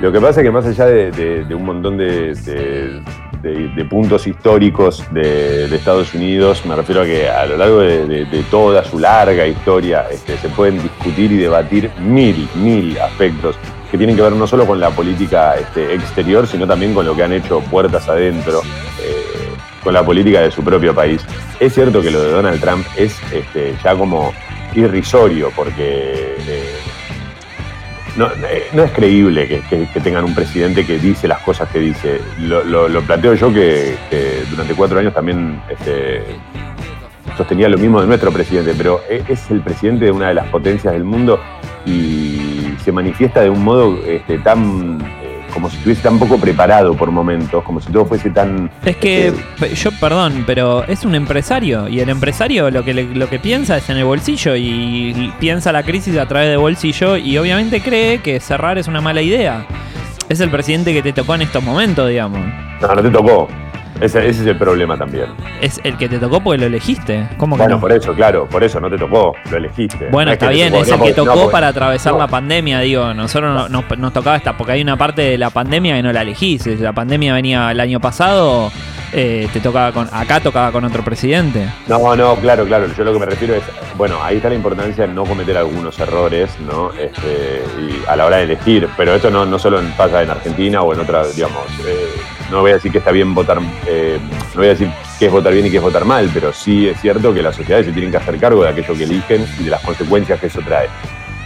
Lo 0.00 0.10
que 0.10 0.20
pasa 0.20 0.40
es 0.40 0.44
que 0.44 0.50
más 0.50 0.64
allá 0.64 0.86
de, 0.86 1.46
un 1.54 1.64
montón 1.64 1.98
de, 1.98 3.02
puntos 3.90 4.26
históricos 4.26 5.04
de, 5.10 5.64
Estados 5.74 6.14
Unidos, 6.14 6.64
me 6.64 6.74
refiero 6.74 7.02
a 7.02 7.04
que 7.04 7.28
a 7.28 7.44
lo 7.44 7.58
largo 7.58 7.80
de 7.80 8.44
toda 8.50 8.82
su 8.84 8.98
larga 8.98 9.46
historia 9.46 10.06
este, 10.10 10.38
se 10.38 10.48
pueden 10.48 10.82
discutir 10.82 11.30
y 11.32 11.36
debatir 11.36 11.90
mil, 12.00 12.48
mil 12.54 12.98
aspectos 12.98 13.56
que 13.90 13.98
tienen 13.98 14.14
que 14.14 14.22
ver 14.22 14.32
no 14.32 14.46
solo 14.46 14.66
con 14.66 14.78
la 14.78 14.90
política 14.90 15.54
este, 15.54 15.94
exterior, 15.94 16.46
sino 16.46 16.66
también 16.66 16.94
con 16.94 17.04
lo 17.04 17.16
que 17.16 17.24
han 17.24 17.32
hecho 17.32 17.60
puertas 17.60 18.08
adentro, 18.08 18.62
eh, 19.02 19.19
con 19.82 19.94
la 19.94 20.04
política 20.04 20.40
de 20.40 20.50
su 20.50 20.62
propio 20.62 20.94
país. 20.94 21.24
Es 21.58 21.74
cierto 21.74 22.00
que 22.02 22.10
lo 22.10 22.22
de 22.22 22.30
Donald 22.32 22.60
Trump 22.60 22.86
es 22.96 23.16
este, 23.32 23.74
ya 23.82 23.94
como 23.94 24.32
irrisorio, 24.74 25.50
porque 25.56 26.36
eh, 26.46 26.74
no, 28.16 28.26
eh, 28.26 28.66
no 28.72 28.84
es 28.84 28.90
creíble 28.92 29.46
que, 29.48 29.86
tengan 30.00 30.24
un 30.24 30.34
presidente 30.34 30.84
que 30.84 30.98
dice 30.98 31.26
las 31.28 31.40
cosas 31.40 31.68
que 31.70 31.78
dice. 31.78 32.20
Lo, 32.38 32.62
lo- 32.64 33.00
planteo 33.02 33.34
yo 33.34 33.52
que, 33.52 33.96
durante 34.50 34.74
cuatro 34.74 34.98
años 34.98 35.14
también 35.14 35.60
este, 35.70 36.24
sostenía 37.36 37.68
lo 37.68 37.78
mismo 37.78 38.00
de 38.00 38.06
nuestro 38.06 38.30
presidente, 38.32 38.74
pero 38.76 39.00
e- 39.08 39.22
es 39.28 39.50
el 39.50 39.60
presidente 39.60 40.04
de 40.06 40.10
una 40.12 40.28
de 40.28 40.34
las 40.34 40.46
potencias 40.48 40.92
del 40.92 41.04
mundo 41.04 41.40
y 41.86 42.74
se 42.84 42.92
manifiesta 42.92 43.40
de 43.40 43.50
un 43.50 43.64
modo 43.64 43.98
este, 44.06 44.38
tan 44.38 44.98
como 45.50 45.68
si 45.70 45.76
estuviese 45.76 46.02
tan 46.02 46.18
poco 46.18 46.38
preparado 46.38 46.94
por 46.94 47.10
momentos, 47.10 47.62
como 47.64 47.80
si 47.80 47.90
todo 47.92 48.04
fuese 48.06 48.30
tan 48.30 48.70
Es 48.84 48.96
que 48.96 49.28
este, 49.28 49.74
yo, 49.74 49.90
perdón, 50.00 50.44
pero 50.46 50.84
es 50.84 51.04
un 51.04 51.14
empresario 51.14 51.88
y 51.88 52.00
el 52.00 52.08
empresario 52.08 52.70
lo 52.70 52.84
que, 52.84 52.94
le- 52.94 53.14
lo 53.14 53.28
que 53.28 53.38
piensa 53.38 53.76
es 53.76 53.88
en 53.90 53.96
el 53.98 54.04
bolsillo 54.04 54.56
y 54.56 55.32
piensa 55.38 55.72
la 55.72 55.82
crisis 55.82 56.16
a 56.18 56.26
través 56.26 56.48
de 56.50 56.56
bolsillo 56.56 57.16
y 57.16 57.36
obviamente 57.38 57.80
cree 57.80 58.18
que 58.18 58.40
cerrar 58.40 58.78
es 58.78 58.88
una 58.88 59.00
mala 59.00 59.22
idea. 59.22 59.66
Es 60.28 60.40
el 60.40 60.50
presidente 60.50 60.92
que 60.92 61.02
te 61.02 61.12
tocó 61.12 61.34
en 61.34 61.42
estos 61.42 61.62
momentos, 61.62 62.08
digamos. 62.08 62.40
no, 62.80 62.94
no 62.94 63.02
te 63.02 63.10
tocó. 63.10 63.48
Ese, 64.00 64.26
ese 64.28 64.40
es 64.42 64.46
el 64.46 64.56
problema 64.56 64.96
también. 64.96 65.26
Es 65.60 65.80
el 65.84 65.96
que 65.96 66.08
te 66.08 66.18
tocó 66.18 66.40
porque 66.40 66.58
lo 66.58 66.66
elegiste. 66.66 67.28
¿Cómo 67.36 67.56
que 67.56 67.62
Bueno, 67.62 67.76
no? 67.76 67.80
por 67.80 67.92
eso, 67.92 68.14
claro, 68.14 68.46
por 68.48 68.64
eso 68.64 68.80
no 68.80 68.88
te 68.88 68.96
tocó, 68.96 69.34
lo 69.50 69.56
elegiste. 69.56 70.08
Bueno, 70.10 70.30
No 70.30 70.32
es 70.32 70.36
está 70.36 70.48
te 70.48 70.54
bien, 70.54 70.70
tocó, 70.72 70.82
es 70.82 70.88
no 70.88 70.94
el 70.96 71.02
que 71.02 71.12
tocó 71.14 71.34
porque- 71.34 71.52
para 71.52 71.68
atravesar 71.68 72.14
la 72.14 72.26
pandemia, 72.26 72.80
digo, 72.80 73.12
nosotros 73.14 73.54
no- 73.54 73.68
nos, 73.68 73.98
nos 73.98 74.12
tocaba 74.12 74.36
esta, 74.36 74.56
porque 74.56 74.72
hay 74.72 74.82
una 74.82 74.96
parte 74.96 75.22
de 75.22 75.38
la 75.38 75.50
pandemia 75.50 75.96
que 75.96 76.02
no 76.02 76.12
la 76.12 76.22
elegís, 76.22 76.66
la 76.80 76.92
pandemia 76.92 77.34
venía 77.34 77.70
el 77.70 77.80
año 77.80 78.00
pasado, 78.00 78.72
eh, 79.12 79.48
te 79.52 79.60
tocaba 79.60 79.92
con, 79.92 80.08
acá 80.12 80.40
tocaba 80.40 80.70
con 80.72 80.84
otro 80.84 81.02
presidente. 81.04 81.66
No, 81.88 82.14
no, 82.16 82.36
claro, 82.36 82.64
claro. 82.64 82.86
Yo 82.96 83.04
lo 83.04 83.12
que 83.12 83.18
me 83.18 83.26
refiero 83.26 83.54
es, 83.54 83.62
bueno, 83.98 84.16
ahí 84.22 84.36
está 84.36 84.48
la 84.48 84.54
importancia 84.54 85.06
de 85.06 85.12
no 85.12 85.24
cometer 85.24 85.56
algunos 85.58 85.98
errores, 85.98 86.48
¿no? 86.60 86.90
Este, 86.92 87.62
y 87.80 88.02
a 88.08 88.14
la 88.16 88.26
hora 88.26 88.36
de 88.38 88.44
elegir. 88.44 88.88
Pero 88.96 89.14
esto 89.14 89.30
no, 89.30 89.44
no 89.44 89.58
solo 89.58 89.80
pasa 89.96 90.22
en 90.22 90.30
Argentina 90.30 90.80
o 90.82 90.94
en 90.94 91.00
otras, 91.00 91.34
digamos, 91.34 91.64
eh, 91.86 92.08
no 92.50 92.60
voy 92.60 92.70
a 92.72 92.74
decir 92.74 92.90
que 92.92 92.98
está 92.98 93.10
bien 93.12 93.34
votar, 93.34 93.58
eh, 93.86 94.18
no 94.54 94.56
voy 94.56 94.66
a 94.66 94.70
decir 94.70 94.90
qué 95.18 95.26
es 95.26 95.32
votar 95.32 95.52
bien 95.52 95.66
y 95.66 95.70
qué 95.70 95.76
es 95.76 95.82
votar 95.82 96.04
mal, 96.04 96.30
pero 96.32 96.52
sí 96.52 96.88
es 96.88 97.00
cierto 97.00 97.32
que 97.32 97.42
las 97.42 97.54
sociedades 97.56 97.86
se 97.86 97.92
tienen 97.92 98.10
que 98.10 98.16
hacer 98.16 98.38
cargo 98.38 98.62
de 98.62 98.70
aquello 98.70 98.94
que 98.94 99.04
eligen 99.04 99.46
y 99.58 99.64
de 99.64 99.70
las 99.70 99.80
consecuencias 99.82 100.38
que 100.40 100.46
eso 100.46 100.60
trae. 100.60 100.88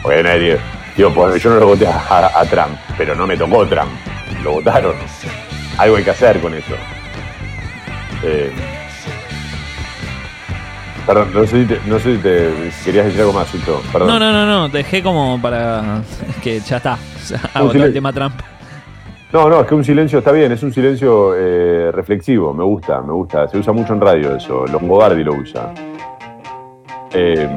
Porque 0.03 0.23
nadie, 0.23 0.59
digo, 0.97 1.13
pues, 1.13 1.43
yo 1.43 1.51
no 1.51 1.57
lo 1.57 1.67
voté 1.69 1.87
a, 1.87 1.97
a- 2.09 2.41
a 2.41 2.45
Trump, 2.47 2.77
pero 2.97 3.15
no 3.15 3.27
me 3.27 3.37
tocó 3.37 3.67
Trump, 3.67 3.91
lo 4.43 4.53
votaron. 4.53 4.95
Algo 5.79 5.97
hay 5.97 6.05
que 6.05 6.11
hacer 6.11 6.41
con 6.41 6.55
eso. 6.55 6.75
Eh, 8.23 8.53
Perdón, 11.07 11.33
no 11.35 11.47
sé 11.47 11.61
si, 11.61 11.67
te- 11.67 11.81
no 11.85 11.99
sé 11.99 12.17
si 12.17 12.23
te 12.23 12.71
si 12.73 12.85
querías 12.87 13.05
decir 13.07 13.21
algo 13.21 13.35
más, 13.35 13.47
Sucho. 13.49 13.83
Perdón. 13.93 14.09
No, 14.09 14.19
no, 14.19 14.33
no, 14.33 14.47
no, 14.47 14.69
dejé 14.71 15.03
como 15.03 15.39
para 15.43 16.01
que 16.43 16.61
ya 16.61 16.79
está. 16.79 16.97
Agotó 17.55 17.85
el 17.85 17.93
tema 17.93 18.11
Trump. 18.11 18.41
No, 19.35 19.49
no, 19.49 19.63
es 19.63 19.67
que 19.67 19.75
un 19.75 19.85
silencio 19.85 20.21
está 20.21 20.31
bien, 20.31 20.53
es 20.53 20.63
un 20.63 20.73
silencio 20.73 21.35
eh, 21.35 21.91
reflexivo, 21.91 22.55
me 22.55 22.63
gusta, 22.63 23.03
me 23.03 23.13
gusta. 23.13 23.49
Se 23.49 23.59
usa 23.59 23.73
mucho 23.73 23.93
en 23.93 24.01
radio 24.01 24.37
eso, 24.37 24.65
Longobardi 24.65 25.25
lo 25.25 25.35
usa. 25.35 25.75
Eh, 27.13 27.49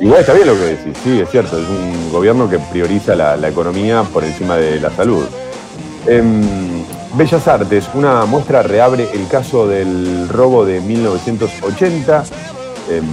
igual 0.00 0.20
está 0.20 0.32
bien 0.32 0.46
lo 0.46 0.54
que 0.54 0.60
decís, 0.60 0.96
sí, 1.02 1.20
es 1.20 1.28
cierto, 1.28 1.58
es 1.58 1.68
un 1.68 2.12
gobierno 2.12 2.48
que 2.48 2.60
prioriza 2.70 3.16
la, 3.16 3.36
la 3.36 3.48
economía 3.48 4.04
por 4.12 4.22
encima 4.22 4.58
de 4.58 4.78
la 4.78 4.90
salud. 4.90 5.24
Em, 6.06 6.40
Bellas 7.16 7.48
Artes, 7.48 7.90
una 7.94 8.24
muestra 8.26 8.62
reabre 8.62 9.08
el 9.12 9.26
caso 9.26 9.66
del 9.66 10.28
robo 10.28 10.64
de 10.64 10.80
1980. 10.80 12.22
Em, 12.92 13.04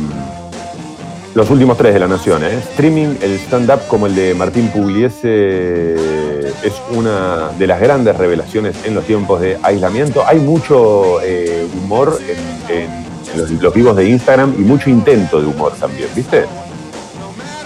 los 1.33 1.49
últimos 1.49 1.75
tres 1.75 1.95
de 1.95 2.01
la 2.01 2.07
nación, 2.07 2.43
¿eh? 2.43 2.53
Streaming, 2.53 3.15
el 3.19 3.31
stand-up 3.39 3.79
como 3.87 4.05
el 4.05 4.13
de 4.13 4.35
Martín 4.35 4.67
Pugliese 4.67 6.26
es 6.63 6.73
una 6.91 7.49
de 7.57 7.67
las 7.67 7.79
grandes 7.79 8.15
revelaciones 8.17 8.75
en 8.85 8.95
los 8.95 9.05
tiempos 9.05 9.41
de 9.41 9.57
aislamiento. 9.63 10.23
Hay 10.25 10.39
mucho 10.39 11.21
eh, 11.21 11.65
humor 11.83 12.19
en, 12.27 12.75
en- 12.75 13.07
en 13.33 13.37
los, 13.41 13.51
los 13.51 13.73
vivos 13.73 13.95
de 13.97 14.07
Instagram 14.09 14.53
y 14.57 14.61
mucho 14.61 14.89
intento 14.89 15.41
de 15.41 15.47
humor 15.47 15.73
también, 15.79 16.07
¿viste? 16.15 16.45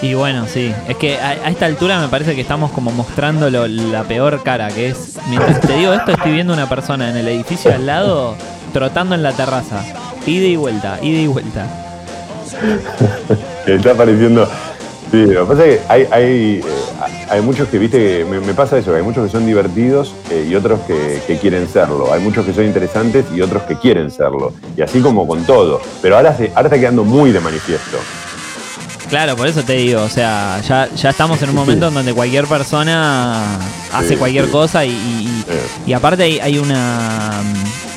Y 0.01 0.15
bueno, 0.15 0.47
sí, 0.47 0.73
es 0.87 0.97
que 0.97 1.19
a, 1.19 1.29
a 1.29 1.49
esta 1.49 1.67
altura 1.67 1.99
me 1.99 2.07
parece 2.07 2.33
que 2.33 2.41
estamos 2.41 2.71
como 2.71 2.89
mostrando 2.91 3.49
lo- 3.51 3.67
la 3.67 4.03
peor 4.03 4.41
cara, 4.41 4.69
que 4.69 4.89
es, 4.89 5.17
mientras 5.29 5.61
te 5.61 5.73
digo 5.75 5.93
esto, 5.93 6.11
estoy 6.11 6.31
viendo 6.31 6.53
una 6.53 6.67
persona 6.67 7.09
en 7.11 7.17
el 7.17 7.27
edificio 7.27 7.71
al 7.73 7.85
lado 7.85 8.35
trotando 8.73 9.13
en 9.13 9.21
la 9.21 9.33
terraza, 9.33 9.83
ida 10.25 10.47
y 10.47 10.55
vuelta, 10.55 10.97
ida 11.03 11.19
y 11.21 11.27
vuelta. 11.27 11.67
Está 13.67 13.91
apareciendo. 13.91 14.47
Sí, 15.11 15.17
lo 15.25 15.45
que 15.45 15.53
pasa 15.53 15.65
es 15.65 15.77
que 15.79 15.83
hay, 15.89 16.07
hay, 16.11 16.25
eh, 16.59 16.63
hay 17.29 17.41
muchos 17.41 17.67
que, 17.67 17.77
viste, 17.77 17.97
que 17.97 18.25
me, 18.25 18.39
me 18.39 18.53
pasa 18.53 18.77
eso, 18.77 18.91
que 18.91 18.97
hay 18.97 19.03
muchos 19.03 19.25
que 19.25 19.31
son 19.31 19.45
divertidos 19.45 20.13
eh, 20.29 20.47
y 20.49 20.55
otros 20.55 20.79
que, 20.87 21.21
que 21.27 21.37
quieren 21.37 21.67
serlo. 21.67 22.13
Hay 22.13 22.21
muchos 22.21 22.45
que 22.45 22.53
son 22.53 22.63
interesantes 22.65 23.25
y 23.35 23.41
otros 23.41 23.63
que 23.63 23.75
quieren 23.77 24.09
serlo. 24.09 24.53
Y 24.77 24.81
así 24.81 25.01
como 25.01 25.27
con 25.27 25.43
todo. 25.43 25.81
Pero 26.01 26.15
ahora, 26.15 26.35
se- 26.37 26.51
ahora 26.55 26.69
está 26.69 26.79
quedando 26.79 27.03
muy 27.03 27.31
de 27.33 27.41
manifiesto. 27.41 27.97
Claro, 29.09 29.35
por 29.35 29.45
eso 29.47 29.61
te 29.63 29.73
digo, 29.73 30.01
o 30.03 30.07
sea, 30.07 30.61
ya, 30.65 30.87
ya 30.95 31.09
estamos 31.09 31.41
en 31.41 31.49
un 31.49 31.55
momento 31.55 31.89
en 31.89 31.93
donde 31.93 32.13
cualquier 32.13 32.45
persona 32.45 33.57
hace 33.91 34.09
Sí, 34.09 34.15
cualquier 34.15 34.45
sí. 34.45 34.51
cosa 34.51 34.85
y, 34.85 34.91
y- 34.91 35.43
Eh, 35.49 35.61
y 35.87 35.91
aparte 35.93 36.23
hay, 36.23 36.39
hay 36.39 36.57
una 36.57 37.41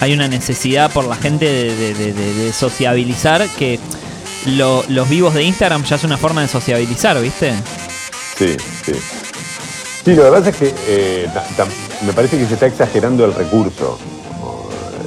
hay 0.00 0.12
una 0.12 0.26
necesidad 0.26 0.90
por 0.90 1.04
la 1.04 1.14
gente 1.14 1.44
de, 1.44 1.76
de- 1.76 1.94
de- 1.94 2.12
de- 2.12 2.34
de 2.34 2.52
sociabilizar 2.52 3.46
que 3.56 3.78
lo- 4.46 4.84
los 4.88 5.08
vivos 5.08 5.34
de 5.34 5.42
Instagram 5.44 5.84
ya 5.84 5.96
es 5.96 6.04
una 6.04 6.16
forma 6.18 6.42
de 6.42 6.48
sociabilizar, 6.48 7.20
¿viste? 7.20 7.54
Sí, 8.36 8.56
sí. 8.84 8.92
Sí, 10.04 10.14
lo 10.14 10.24
que 10.24 10.30
pasa 10.30 10.50
es 10.50 10.56
que 10.56 10.74
eh, 10.86 11.28
me 12.04 12.12
parece 12.12 12.36
que 12.38 12.46
se 12.46 12.54
está 12.54 12.66
exagerando 12.66 13.24
el 13.24 13.34
recurso. 13.34 13.98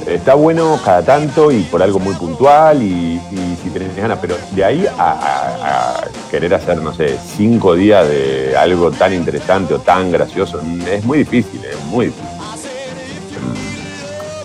Está 0.06 0.34
bueno 0.34 0.80
cada 0.82 1.02
tanto 1.02 1.52
y 1.52 1.60
por 1.64 1.82
algo 1.82 1.98
muy 1.98 2.14
puntual 2.14 2.82
y, 2.82 3.20
si 3.62 3.68
tenés 3.70 3.94
ganas, 3.94 4.18
pero 4.22 4.36
de 4.52 4.64
ahí 4.64 4.86
a, 4.98 5.10
a- 5.12 6.04
querer 6.30 6.54
hacer, 6.54 6.78
no 6.78 6.94
sé, 6.94 7.18
cinco 7.36 7.74
días 7.74 8.08
de 8.08 8.56
algo 8.56 8.90
tan 8.90 9.12
interesante 9.12 9.74
o 9.74 9.78
tan 9.80 10.10
gracioso, 10.10 10.60
es 10.90 11.04
muy 11.04 11.18
difícil, 11.18 11.60
es 11.64 11.78
muy 11.86 12.06
difícil. 12.06 12.37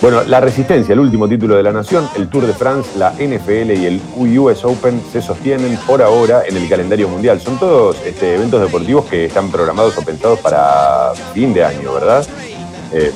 Bueno, 0.03 0.21
la 0.25 0.41
Resistencia, 0.41 0.91
el 0.91 0.99
último 0.99 1.29
título 1.29 1.55
de 1.55 1.63
la 1.63 1.71
Nación, 1.71 2.09
el 2.17 2.27
Tour 2.27 2.45
de 2.45 2.51
France, 2.51 2.89
la 2.99 3.13
NFL 3.13 3.71
y 3.71 3.85
el 3.85 4.01
US 4.17 4.65
Open 4.65 5.01
se 5.09 5.21
sostienen 5.21 5.77
por 5.87 6.01
ahora 6.01 6.43
en 6.45 6.57
el 6.57 6.67
calendario 6.67 7.07
mundial. 7.07 7.39
Son 7.39 7.57
todos 7.57 7.95
este, 8.05 8.35
eventos 8.35 8.59
deportivos 8.59 9.05
que 9.05 9.23
están 9.23 9.49
programados 9.49 9.97
o 9.97 10.01
pensados 10.01 10.39
para 10.39 11.13
fin 11.33 11.53
de 11.53 11.63
año, 11.63 11.93
¿verdad? 11.93 12.27
Eh, 12.91 13.13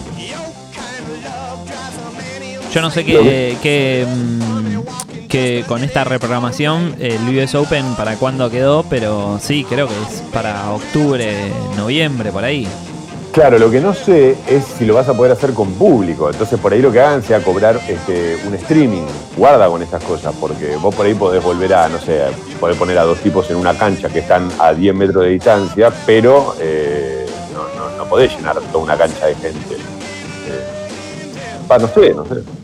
Yo 2.74 2.82
no 2.82 2.90
sé 2.90 3.04
qué, 3.04 3.58
qué, 3.62 4.08
mm, 4.10 5.28
qué 5.28 5.66
con 5.68 5.84
esta 5.84 6.06
reprogramación 6.06 6.96
el 7.00 7.38
US 7.38 7.54
Open 7.56 7.84
para 7.98 8.16
cuándo 8.16 8.50
quedó, 8.50 8.84
pero 8.84 9.40
sí, 9.42 9.66
creo 9.70 9.90
que 9.90 9.94
es 9.94 10.22
para 10.32 10.72
octubre, 10.72 11.52
noviembre, 11.76 12.32
por 12.32 12.46
ahí. 12.46 12.66
Claro, 13.38 13.60
lo 13.60 13.70
que 13.70 13.80
no 13.80 13.94
sé 13.94 14.36
es 14.48 14.66
si 14.66 14.84
lo 14.84 14.96
vas 14.96 15.08
a 15.10 15.14
poder 15.14 15.32
hacer 15.32 15.54
con 15.54 15.72
público. 15.74 16.28
Entonces, 16.28 16.60
por 16.60 16.74
ahí 16.74 16.82
lo 16.82 16.92
que 16.92 17.00
hagan 17.00 17.22
sea 17.22 17.40
cobrar 17.40 17.80
este, 17.88 18.36
un 18.48 18.56
streaming. 18.56 19.06
Guarda 19.36 19.68
con 19.68 19.84
estas 19.84 20.04
cosas, 20.04 20.34
porque 20.42 20.76
vos 20.78 20.96
por 20.96 21.06
ahí 21.06 21.14
podés 21.14 21.44
volver 21.44 21.72
a, 21.76 21.88
no 21.88 22.00
sé, 22.00 22.20
poder 22.60 22.76
poner 22.78 22.98
a 22.98 23.04
dos 23.04 23.20
tipos 23.20 23.48
en 23.52 23.58
una 23.58 23.78
cancha 23.78 24.10
que 24.10 24.20
están 24.20 24.50
a 24.58 24.74
10 24.74 24.96
metros 24.96 25.24
de 25.24 25.30
distancia, 25.30 25.92
pero 26.04 26.56
eh, 26.60 27.28
no, 27.96 28.06
podés 28.06 28.36
llenar 28.36 28.60
toda 28.72 28.84
una 28.84 28.98
cancha 28.98 29.28
de 29.28 29.36
gente. 29.36 29.76
Eh, 29.76 31.68
no 31.70 31.88
sé, 31.88 32.14
no 32.16 32.26
sé. 32.26 32.57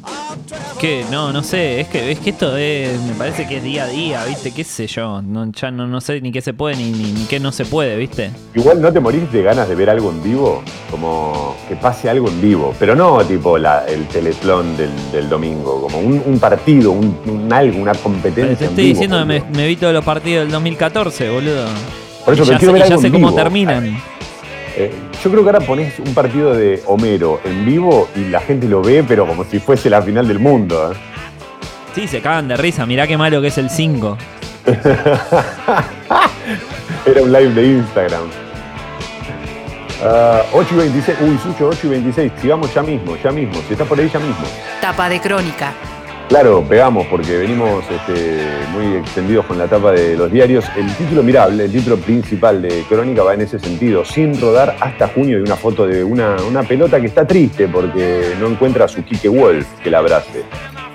Que 0.84 1.06
no, 1.10 1.32
no 1.32 1.44
sé, 1.44 1.80
es 1.80 1.88
que 1.88 2.12
es 2.12 2.20
que 2.20 2.32
esto 2.32 2.58
es, 2.58 3.00
me 3.04 3.14
parece 3.14 3.48
que 3.48 3.56
es 3.56 3.64
día 3.64 3.86
a 3.86 3.88
día, 3.88 4.26
¿viste? 4.26 4.52
¿Qué 4.52 4.66
sé 4.66 4.86
yo? 4.88 5.22
No, 5.22 5.50
ya 5.50 5.72
no, 5.72 5.88
no 5.88 6.02
sé 6.02 6.20
ni 6.20 6.30
qué 6.30 6.42
se 6.42 6.54
puede 6.54 6.76
ni, 6.76 6.92
ni, 6.92 7.14
ni 7.14 7.24
qué 7.24 7.40
no 7.40 7.54
se 7.54 7.64
puede, 7.64 7.96
¿viste? 7.96 8.32
Igual 8.54 8.82
no 8.82 8.92
te 8.92 9.00
morís 9.00 9.32
de 9.32 9.44
ganas 9.44 9.70
de 9.70 9.76
ver 9.76 9.90
algo 9.90 10.12
en 10.12 10.22
vivo, 10.22 10.62
como 10.92 11.56
que 11.70 11.78
pase 11.78 12.10
algo 12.10 12.28
en 12.28 12.42
vivo, 12.42 12.76
pero 12.78 12.96
no 12.98 13.24
tipo 13.24 13.58
la, 13.58 13.86
el 13.86 14.06
teletlón 14.10 14.76
del, 14.76 14.92
del 15.14 15.30
domingo, 15.30 15.84
como 15.84 16.00
un, 16.00 16.22
un 16.26 16.38
partido, 16.38 16.92
un, 16.92 17.18
un 17.28 17.54
algo, 17.54 17.82
una 17.82 17.94
competencia. 17.94 18.44
Pero 18.44 18.58
te 18.58 18.66
en 18.66 18.70
estoy 18.72 18.84
vivo, 18.84 18.94
diciendo 19.00 19.20
que 19.26 19.58
me, 19.58 19.68
vi 19.68 19.78
todos 19.78 19.94
los 19.94 20.04
partidos 20.04 20.44
del 20.44 20.52
2014, 20.52 21.30
boludo. 21.30 21.66
Por 22.26 22.34
eso, 22.34 22.44
Y 22.44 22.48
ya 22.48 22.58
quiero 22.58 22.74
sé, 22.74 22.80
ver 22.80 22.88
y 22.88 22.90
ya 22.90 22.98
sé 22.98 23.08
en 23.08 23.14
cómo 23.14 23.28
vivo. 23.28 23.38
terminan. 23.38 24.04
Eh, 24.76 24.92
yo 25.24 25.30
creo 25.30 25.44
que 25.44 25.50
ahora 25.50 25.60
pones 25.60 26.00
un 26.00 26.14
partido 26.16 26.56
de 26.56 26.82
Homero 26.88 27.40
en 27.44 27.64
vivo 27.66 28.10
y 28.16 28.26
la 28.26 28.40
gente 28.40 28.68
lo 28.68 28.82
ve, 28.82 29.04
pero 29.08 29.28
como 29.28 29.44
si 29.44 29.60
fuese 29.60 29.90
la 29.90 30.02
final 30.02 30.28
del 30.28 30.40
mundo. 30.40 30.92
¿eh? 30.92 30.96
Sí, 31.94 32.08
se 32.08 32.22
cagan 32.22 32.48
de 32.48 32.58
risa, 32.58 32.86
mirá 32.86 33.06
qué 33.06 33.18
malo 33.18 33.40
que 33.42 33.48
es 33.48 33.58
el 33.58 33.70
5. 33.70 34.18
Era 37.06 37.22
un 37.22 37.32
live 37.32 37.54
de 37.54 37.68
Instagram. 37.68 38.24
Ah, 40.04 40.42
8 40.54 40.68
y 40.72 40.78
26, 40.78 41.18
uy, 41.22 41.38
Sucho, 41.38 41.68
8 41.70 41.80
y 41.84 41.90
26, 41.90 42.32
sigamos 42.42 42.74
ya 42.74 42.82
mismo, 42.82 43.16
ya 43.24 43.32
mismo, 43.32 43.54
si 43.68 43.74
estás 43.74 43.88
por 43.88 44.00
ahí 44.00 44.10
ya 44.12 44.20
mismo. 44.20 44.44
Tapa 44.82 45.08
de 45.08 45.22
crónica. 45.22 45.74
Claro, 46.30 46.64
pegamos 46.68 47.06
porque 47.08 47.38
venimos 47.38 47.84
este, 47.92 48.42
muy 48.72 48.96
extendidos 48.96 49.46
con 49.46 49.58
la 49.58 49.68
tapa 49.68 49.92
de 49.92 50.16
los 50.18 50.32
diarios. 50.32 50.66
El 50.76 50.92
título 50.96 51.22
mirable, 51.22 51.66
el 51.66 51.72
título 51.72 51.98
principal 51.98 52.62
de 52.62 52.84
Crónica 52.90 53.24
va 53.24 53.36
en 53.36 53.42
ese 53.42 53.60
sentido, 53.60 54.04
sin 54.04 54.40
rodar 54.40 54.76
hasta 54.80 55.10
junio 55.10 55.38
y 55.38 55.42
una 55.42 55.56
foto 55.56 55.86
de 55.86 56.04
una, 56.04 56.38
una 56.48 56.64
pelota 56.64 57.00
que 57.00 57.08
está 57.08 57.28
triste 57.28 57.68
porque 57.68 58.34
no 58.40 58.48
encuentra 58.48 58.86
a 58.86 58.88
su 58.88 59.04
Kike 59.04 59.30
Wolf 59.30 59.68
que 59.84 59.92
la 59.92 60.00
abrace. 60.00 60.44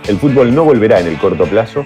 El 0.08 0.16
fútbol 0.16 0.52
no 0.54 0.64
volverá 0.64 0.98
en 0.98 1.06
el 1.06 1.18
corto 1.18 1.44
plazo. 1.44 1.84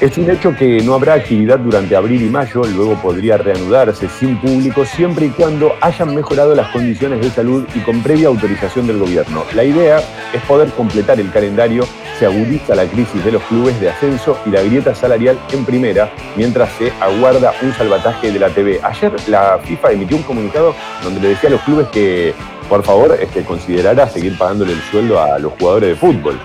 Es 0.00 0.18
un 0.18 0.28
hecho 0.28 0.56
que 0.56 0.80
no 0.82 0.94
habrá 0.94 1.14
actividad 1.14 1.60
durante 1.60 1.94
abril 1.94 2.22
y 2.22 2.28
mayo, 2.28 2.64
luego 2.64 2.96
podría 3.00 3.36
reanudarse 3.36 4.08
sin 4.08 4.36
público 4.40 4.84
siempre 4.84 5.26
y 5.26 5.28
cuando 5.28 5.74
hayan 5.80 6.12
mejorado 6.12 6.56
las 6.56 6.72
condiciones 6.72 7.20
de 7.20 7.30
salud 7.30 7.64
y 7.72 7.78
con 7.80 8.02
previa 8.02 8.26
autorización 8.26 8.88
del 8.88 8.98
gobierno. 8.98 9.44
La 9.54 9.62
idea 9.62 9.98
es 10.32 10.42
poder 10.48 10.70
completar 10.70 11.20
el 11.20 11.30
calendario, 11.30 11.84
se 12.22 12.26
agudiza 12.26 12.76
la 12.76 12.84
crisis 12.84 13.24
de 13.24 13.32
los 13.32 13.42
clubes 13.42 13.80
de 13.80 13.90
ascenso 13.90 14.38
y 14.46 14.50
la 14.50 14.62
grieta 14.62 14.94
salarial 14.94 15.36
en 15.52 15.64
primera, 15.64 16.08
mientras 16.36 16.70
se 16.74 16.92
aguarda 17.00 17.52
un 17.62 17.74
salvataje 17.74 18.30
de 18.30 18.38
la 18.38 18.48
TV. 18.48 18.78
Ayer 18.80 19.12
la 19.26 19.58
FIFA 19.58 19.90
emitió 19.90 20.18
un 20.18 20.22
comunicado 20.22 20.72
donde 21.02 21.20
le 21.20 21.28
decía 21.30 21.48
a 21.48 21.52
los 21.54 21.62
clubes 21.62 21.88
que 21.88 22.32
por 22.68 22.84
favor 22.84 23.18
este, 23.20 23.42
considerara 23.42 24.08
seguir 24.08 24.38
pagándole 24.38 24.72
el 24.72 24.80
sueldo 24.82 25.20
a 25.20 25.36
los 25.40 25.52
jugadores 25.54 25.88
de 25.88 25.96
fútbol. 25.96 26.38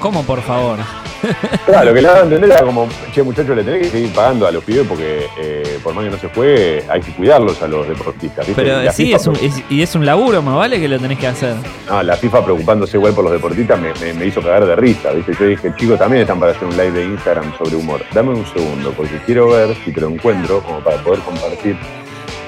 ¿Cómo, 0.00 0.24
por 0.24 0.40
favor? 0.42 0.80
Claro, 1.66 1.84
lo 1.90 1.94
que 1.94 2.02
le 2.02 2.08
daba 2.08 2.20
a 2.20 2.22
entender 2.24 2.50
era 2.50 2.62
como, 2.62 2.88
che 3.12 3.22
muchachos, 3.22 3.54
le 3.56 3.62
tenés 3.62 3.82
que 3.82 3.90
seguir 3.90 4.12
pagando 4.12 4.46
a 4.46 4.50
los 4.50 4.64
pibes 4.64 4.86
porque 4.88 5.26
eh, 5.40 5.78
por 5.82 5.94
más 5.94 6.04
que 6.04 6.10
no 6.10 6.18
se 6.18 6.28
juegue, 6.28 6.82
hay 6.88 7.00
que 7.00 7.12
cuidarlos 7.12 7.60
a 7.62 7.68
los 7.68 7.86
deportistas. 7.86 8.46
¿viste? 8.46 8.62
Pero 8.62 8.90
sí, 8.92 9.04
FIFA 9.04 9.16
es 9.16 9.26
un, 9.26 9.36
es- 9.36 9.62
y 9.70 9.82
es 9.82 9.94
un 9.94 10.04
laburo, 10.06 10.42
más 10.42 10.56
vale 10.56 10.80
que 10.80 10.88
lo 10.88 10.98
tenés 10.98 11.18
que 11.18 11.26
hacer. 11.26 11.54
No, 11.88 12.02
la 12.02 12.16
FIFA 12.16 12.44
preocupándose 12.44 12.96
igual 12.96 13.12
por 13.12 13.24
los 13.24 13.32
deportistas 13.32 13.78
me, 13.80 13.92
me- 14.00 14.12
me 14.14 14.26
hizo 14.26 14.40
cagar 14.42 14.66
de 14.66 14.76
risa, 14.76 15.10
¿viste? 15.12 15.32
Yo 15.38 15.46
dije, 15.46 15.72
chicos, 15.76 15.98
también 15.98 16.22
están 16.22 16.40
para 16.40 16.52
hacer 16.52 16.64
un 16.66 16.76
live 16.76 16.90
de 16.92 17.04
Instagram 17.04 17.56
sobre 17.58 17.76
humor. 17.76 18.02
Dame 18.12 18.30
un 18.30 18.46
segundo, 18.46 18.92
porque 18.96 19.18
quiero 19.26 19.48
ver 19.50 19.74
si 19.84 19.92
te 19.92 20.00
lo 20.00 20.08
encuentro, 20.08 20.60
como 20.62 20.80
para 20.80 20.96
poder 21.02 21.20
compartir. 21.20 21.76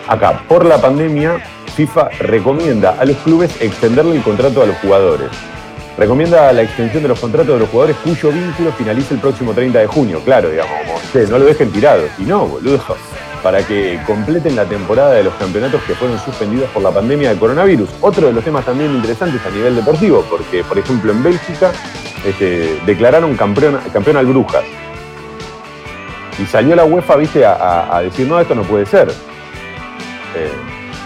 Acá, 0.09 0.43
por 0.49 0.64
la 0.64 0.79
pandemia, 0.79 1.41
FIFA 1.77 2.09
recomienda 2.20 2.97
a 2.99 3.05
los 3.05 3.16
clubes 3.18 3.51
extenderle 3.61 4.16
el 4.16 4.23
contrato 4.23 4.62
a 4.62 4.66
los 4.66 4.77
jugadores. 4.79 5.29
Recomienda 5.97 6.53
la 6.53 6.62
extensión 6.62 7.03
de 7.03 7.09
los 7.09 7.20
contratos 7.20 7.55
de 7.55 7.61
los 7.61 7.68
jugadores 7.68 7.97
cuyo 8.03 8.32
vínculo 8.32 8.72
finaliza 8.72 9.14
el 9.14 9.20
próximo 9.20 9.53
30 9.53 9.78
de 9.80 9.86
junio. 9.86 10.20
Claro, 10.24 10.49
digamos, 10.49 10.72
como, 10.86 11.01
"Che, 11.12 11.26
no 11.26 11.38
lo 11.38 11.45
dejen 11.45 11.70
tirado. 11.70 12.05
Y 12.18 12.22
no, 12.22 12.47
boludo. 12.47 12.97
para 13.43 13.66
que 13.66 13.99
completen 14.07 14.55
la 14.55 14.64
temporada 14.64 15.14
de 15.14 15.24
los 15.24 15.34
campeonatos 15.34 15.82
que 15.82 15.95
fueron 15.97 16.16
suspendidos 16.20 16.70
por 16.70 16.80
la 16.80 16.93
pandemia 16.93 17.30
de 17.30 17.36
coronavirus. 17.40 17.90
Otro 18.01 18.28
de 18.28 18.32
los 18.32 18.45
temas 18.45 18.64
también 18.64 18.95
interesantes 18.95 19.40
a 19.45 19.51
nivel 19.51 19.74
deportivo, 19.74 20.24
porque 20.30 20.62
por 20.62 20.78
ejemplo 20.78 21.11
en 21.11 21.24
Bélgica 21.24 21.72
este, 22.24 22.78
declararon 22.86 23.36
campeón, 23.36 23.80
al 24.16 24.26
Brujas. 24.26 24.62
Y 26.38 26.47
salió 26.47 26.76
la 26.76 26.84
UEFA, 26.84 27.14
a 27.14 28.01
decir, 28.01 28.28
no, 28.28 28.40
esto 28.40 28.55
no 28.55 28.62
puede 28.62 28.86
ser. 28.86 29.09
Eh, 29.09 30.51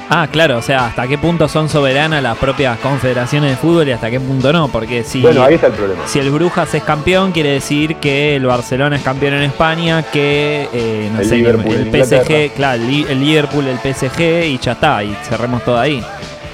Ah, 0.09 0.28
claro, 0.30 0.59
o 0.59 0.62
sea, 0.62 0.86
hasta 0.86 1.09
qué 1.09 1.18
punto 1.18 1.48
son 1.48 1.68
soberanas 1.68 2.22
las 2.22 2.38
propias 2.38 2.78
confederaciones 2.78 3.50
de 3.50 3.57
fútbol 3.57 3.88
y 3.88 3.92
hasta 3.92 4.09
qué 4.09 4.20
punto 4.20 4.52
no, 4.52 4.68
porque 4.68 5.02
si, 5.02 5.20
bueno, 5.20 5.42
ahí 5.42 5.54
está 5.54 5.66
el 5.66 5.72
problema. 5.72 6.02
si 6.07 6.20
el 6.20 6.30
Brujas 6.30 6.72
es 6.74 6.82
campeón, 6.84 7.32
quiere 7.32 7.50
decir 7.50 7.96
que 7.96 8.36
el 8.36 8.46
Barcelona 8.46 8.94
es 8.96 9.02
campeón 9.02 9.34
en 9.34 9.42
España, 9.42 10.04
que 10.04 10.68
el, 10.72 11.12
no 11.12 11.20
El 11.20 11.26
sé, 11.28 11.34
Liverpool 11.36 11.74
el. 11.92 12.04
PSG, 12.04 12.52
claro, 12.54 12.80
el, 12.82 12.86
Li- 12.88 13.07
el 13.09 13.18
Liverpool, 13.18 13.66
el 13.66 13.78
PSG 13.78 14.44
y 14.46 14.59
ya 14.59 14.72
está, 14.72 15.02
y 15.02 15.12
cerremos 15.28 15.64
todo 15.64 15.76
ahí. 15.78 16.00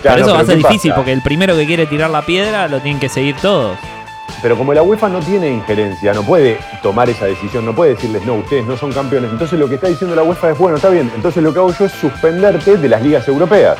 Claro, 0.00 0.16
Por 0.16 0.20
eso 0.20 0.28
no, 0.28 0.34
va 0.34 0.40
a 0.40 0.46
ser 0.46 0.56
¿qué 0.56 0.68
difícil, 0.68 0.90
pasa? 0.92 0.96
porque 0.96 1.12
el 1.12 1.22
primero 1.22 1.54
que 1.54 1.66
quiere 1.66 1.84
tirar 1.86 2.08
la 2.08 2.22
piedra 2.22 2.68
lo 2.68 2.80
tienen 2.80 2.98
que 3.00 3.10
seguir 3.10 3.36
todos. 3.36 3.76
Pero 4.40 4.56
como 4.56 4.72
la 4.74 4.82
UEFA 4.82 5.08
no 5.08 5.20
tiene 5.20 5.48
injerencia, 5.48 6.12
no 6.14 6.22
puede 6.22 6.58
tomar 6.82 7.08
esa 7.10 7.26
decisión, 7.26 7.64
no 7.64 7.74
puede 7.74 7.94
decirles, 7.94 8.24
no, 8.24 8.34
ustedes 8.34 8.66
no 8.66 8.76
son 8.76 8.92
campeones. 8.92 9.30
Entonces 9.30 9.58
lo 9.58 9.68
que 9.68 9.76
está 9.76 9.88
diciendo 9.88 10.16
la 10.16 10.22
UEFA 10.22 10.50
es, 10.50 10.58
bueno, 10.58 10.76
está 10.76 10.88
bien, 10.88 11.10
entonces 11.14 11.42
lo 11.42 11.52
que 11.52 11.58
hago 11.60 11.72
yo 11.72 11.84
es 11.84 11.92
suspenderte 11.92 12.76
de 12.76 12.88
las 12.88 13.02
ligas 13.02 13.26
europeas. 13.28 13.76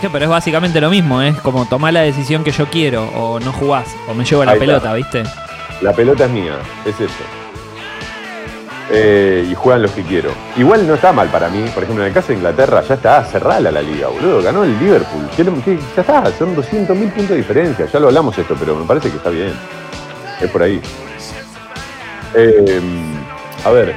Que, 0.00 0.10
pero 0.10 0.24
es 0.24 0.30
básicamente 0.30 0.80
lo 0.80 0.90
mismo, 0.90 1.22
es 1.22 1.40
como 1.40 1.64
tomar 1.66 1.92
la 1.94 2.00
decisión 2.02 2.44
que 2.44 2.50
yo 2.50 2.66
quiero, 2.66 3.04
o 3.14 3.40
no 3.40 3.52
jugás, 3.52 3.88
o 4.08 4.12
me 4.14 4.24
llevo 4.24 4.44
la 4.44 4.52
Ahí 4.52 4.56
está. 4.58 4.66
pelota, 4.66 4.92
¿viste? 4.94 5.22
La 5.80 5.92
pelota 5.92 6.24
es 6.26 6.30
mía, 6.30 6.54
es 6.84 7.00
eso. 7.00 7.14
Eh, 8.90 9.46
y 9.50 9.54
juegan 9.54 9.80
los 9.82 9.92
que 9.92 10.02
quiero. 10.02 10.30
Igual 10.56 10.86
no 10.86 10.94
está 10.94 11.10
mal 11.12 11.28
para 11.28 11.48
mí. 11.48 11.64
Por 11.74 11.82
ejemplo, 11.84 12.04
en 12.04 12.08
el 12.08 12.14
caso 12.14 12.28
de 12.28 12.34
Inglaterra, 12.34 12.82
ya 12.82 12.94
está 12.94 13.24
cerrada 13.24 13.60
la 13.70 13.80
liga, 13.82 14.08
boludo. 14.08 14.42
Ganó 14.42 14.62
el 14.64 14.78
Liverpool. 14.78 15.26
¿Qué- 15.36 15.44
qué- 15.64 15.78
Ya 15.96 16.02
está, 16.02 16.24
son 16.38 16.54
200.000 16.54 17.08
puntos 17.10 17.30
de 17.30 17.36
diferencia. 17.36 17.86
Ya 17.86 17.98
lo 17.98 18.08
hablamos 18.08 18.36
esto, 18.36 18.54
pero 18.58 18.74
me 18.76 18.84
parece 18.84 19.10
que 19.10 19.16
está 19.16 19.30
bien. 19.30 19.52
Es 20.40 20.50
por 20.50 20.62
ahí. 20.62 20.82
Eh, 22.34 22.80
a 23.64 23.70
ver, 23.70 23.94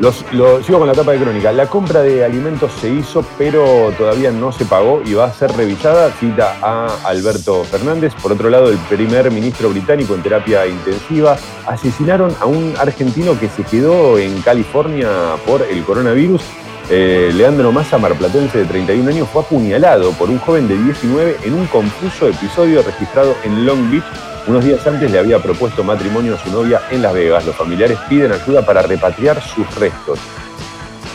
los, 0.00 0.24
lo- 0.32 0.62
sigo 0.62 0.78
con 0.78 0.86
la 0.86 0.92
etapa 0.92 1.12
de 1.12 1.18
crónica. 1.18 1.52
La 1.52 1.66
compra 1.66 2.02
de 2.02 2.24
alimentos 2.24 2.70
se 2.80 2.88
hizo, 2.90 3.24
pero 3.36 3.92
todavía 3.98 4.30
no 4.30 4.52
se 4.52 4.64
pagó 4.64 5.02
y 5.04 5.14
va 5.14 5.24
a 5.26 5.32
ser 5.32 5.50
revisada. 5.56 6.10
Cita 6.12 6.56
a 6.62 6.86
Alberto 7.04 7.64
Fernández. 7.64 8.14
Por 8.22 8.32
otro 8.32 8.48
lado, 8.50 8.68
el 8.70 8.78
primer 8.78 9.30
ministro 9.30 9.68
británico 9.70 10.14
en 10.14 10.22
terapia 10.22 10.66
intensiva. 10.66 11.36
Asesinaron 11.66 12.34
a 12.40 12.46
un 12.46 12.74
argentino 12.78 13.38
que 13.38 13.48
se 13.48 13.64
quedó 13.64 14.18
en 14.18 14.40
California 14.42 15.08
por 15.46 15.62
el 15.62 15.82
coronavirus. 15.84 16.42
Eh, 16.90 17.30
Leandro 17.34 17.70
Massa, 17.70 17.98
marplatense 17.98 18.56
de 18.58 18.64
31 18.64 19.10
años, 19.10 19.28
fue 19.30 19.42
apuñalado 19.42 20.12
por 20.12 20.30
un 20.30 20.38
joven 20.38 20.68
de 20.68 20.76
19 20.78 21.36
en 21.44 21.52
un 21.54 21.66
confuso 21.66 22.28
episodio 22.28 22.82
registrado 22.82 23.34
en 23.44 23.66
Long 23.66 23.90
Beach. 23.90 24.04
Unos 24.48 24.64
días 24.64 24.86
antes 24.86 25.10
le 25.10 25.18
había 25.18 25.42
propuesto 25.42 25.84
matrimonio 25.84 26.34
a 26.34 26.38
su 26.38 26.50
novia 26.50 26.80
en 26.90 27.02
Las 27.02 27.12
Vegas. 27.12 27.44
Los 27.44 27.54
familiares 27.54 27.98
piden 28.08 28.32
ayuda 28.32 28.64
para 28.64 28.80
repatriar 28.80 29.42
sus 29.42 29.72
restos. 29.74 30.18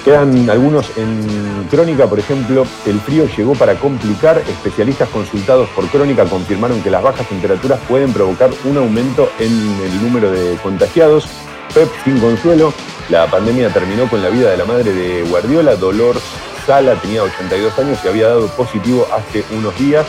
Quedan 0.06 0.48
algunos 0.52 0.86
en 0.98 1.68
Crónica, 1.72 2.06
por 2.06 2.20
ejemplo, 2.20 2.64
el 2.86 3.00
frío 3.00 3.28
llegó 3.36 3.56
para 3.56 3.74
complicar. 3.74 4.38
Especialistas 4.38 5.10
consultados 5.10 5.68
por 5.70 5.88
Crónica 5.88 6.26
confirmaron 6.26 6.84
que 6.84 6.92
las 6.92 7.02
bajas 7.02 7.28
temperaturas 7.28 7.80
pueden 7.90 8.14
provocar 8.14 8.52
un 8.66 8.78
aumento 8.78 9.28
en 9.40 9.52
el 9.84 10.04
número 10.04 10.30
de 10.30 10.56
contagiados. 10.62 11.28
Pep 11.74 11.90
sin 12.04 12.20
consuelo, 12.20 12.72
la 13.10 13.26
pandemia 13.26 13.74
terminó 13.74 14.08
con 14.10 14.22
la 14.22 14.30
vida 14.30 14.52
de 14.52 14.58
la 14.58 14.66
madre 14.66 14.94
de 14.94 15.24
Guardiola, 15.24 15.76
Dolores 15.76 16.22
Sala, 16.68 16.96
tenía 17.02 17.24
82 17.24 17.78
años 17.80 18.00
y 18.04 18.08
había 18.08 18.28
dado 18.28 18.48
positivo 18.48 19.08
hace 19.12 19.44
unos 19.52 19.78
días. 19.78 20.06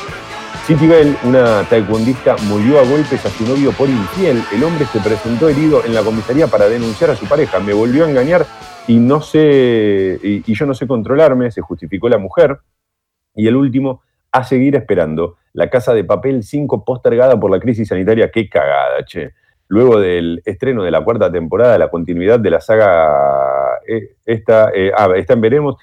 City 0.66 0.86
Bell, 0.86 1.14
una 1.24 1.62
taekwondista, 1.68 2.36
murió 2.48 2.80
a 2.80 2.84
golpes 2.84 3.26
a 3.26 3.28
su 3.28 3.44
novio 3.44 3.70
por 3.72 3.86
infiel. 3.86 4.42
El 4.50 4.64
hombre 4.64 4.86
se 4.86 4.98
presentó 4.98 5.50
herido 5.50 5.84
en 5.84 5.92
la 5.92 6.02
comisaría 6.02 6.46
para 6.46 6.70
denunciar 6.70 7.10
a 7.10 7.16
su 7.16 7.26
pareja. 7.26 7.60
Me 7.60 7.74
volvió 7.74 8.06
a 8.06 8.08
engañar 8.08 8.46
y 8.88 8.96
no 8.96 9.20
sé, 9.20 10.18
y 10.22 10.54
yo 10.54 10.64
no 10.64 10.72
sé 10.72 10.86
controlarme, 10.86 11.50
se 11.50 11.60
justificó 11.60 12.08
la 12.08 12.16
mujer. 12.16 12.60
Y 13.34 13.46
el 13.46 13.56
último, 13.56 14.00
a 14.32 14.42
seguir 14.42 14.74
esperando. 14.74 15.36
La 15.52 15.68
Casa 15.68 15.92
de 15.92 16.02
Papel 16.02 16.42
5 16.42 16.82
postergada 16.82 17.38
por 17.38 17.50
la 17.50 17.60
crisis 17.60 17.88
sanitaria. 17.88 18.30
Qué 18.30 18.48
cagada, 18.48 19.04
che. 19.04 19.32
Luego 19.68 20.00
del 20.00 20.40
estreno 20.46 20.82
de 20.82 20.90
la 20.90 21.04
cuarta 21.04 21.30
temporada, 21.30 21.76
la 21.76 21.90
continuidad 21.90 22.40
de 22.40 22.50
la 22.50 22.62
saga, 22.62 23.80
eh, 23.86 24.14
esta, 24.24 24.70
eh, 24.74 24.92
ah, 24.96 25.08
está 25.14 25.34
en 25.34 25.42
Veremos, 25.42 25.76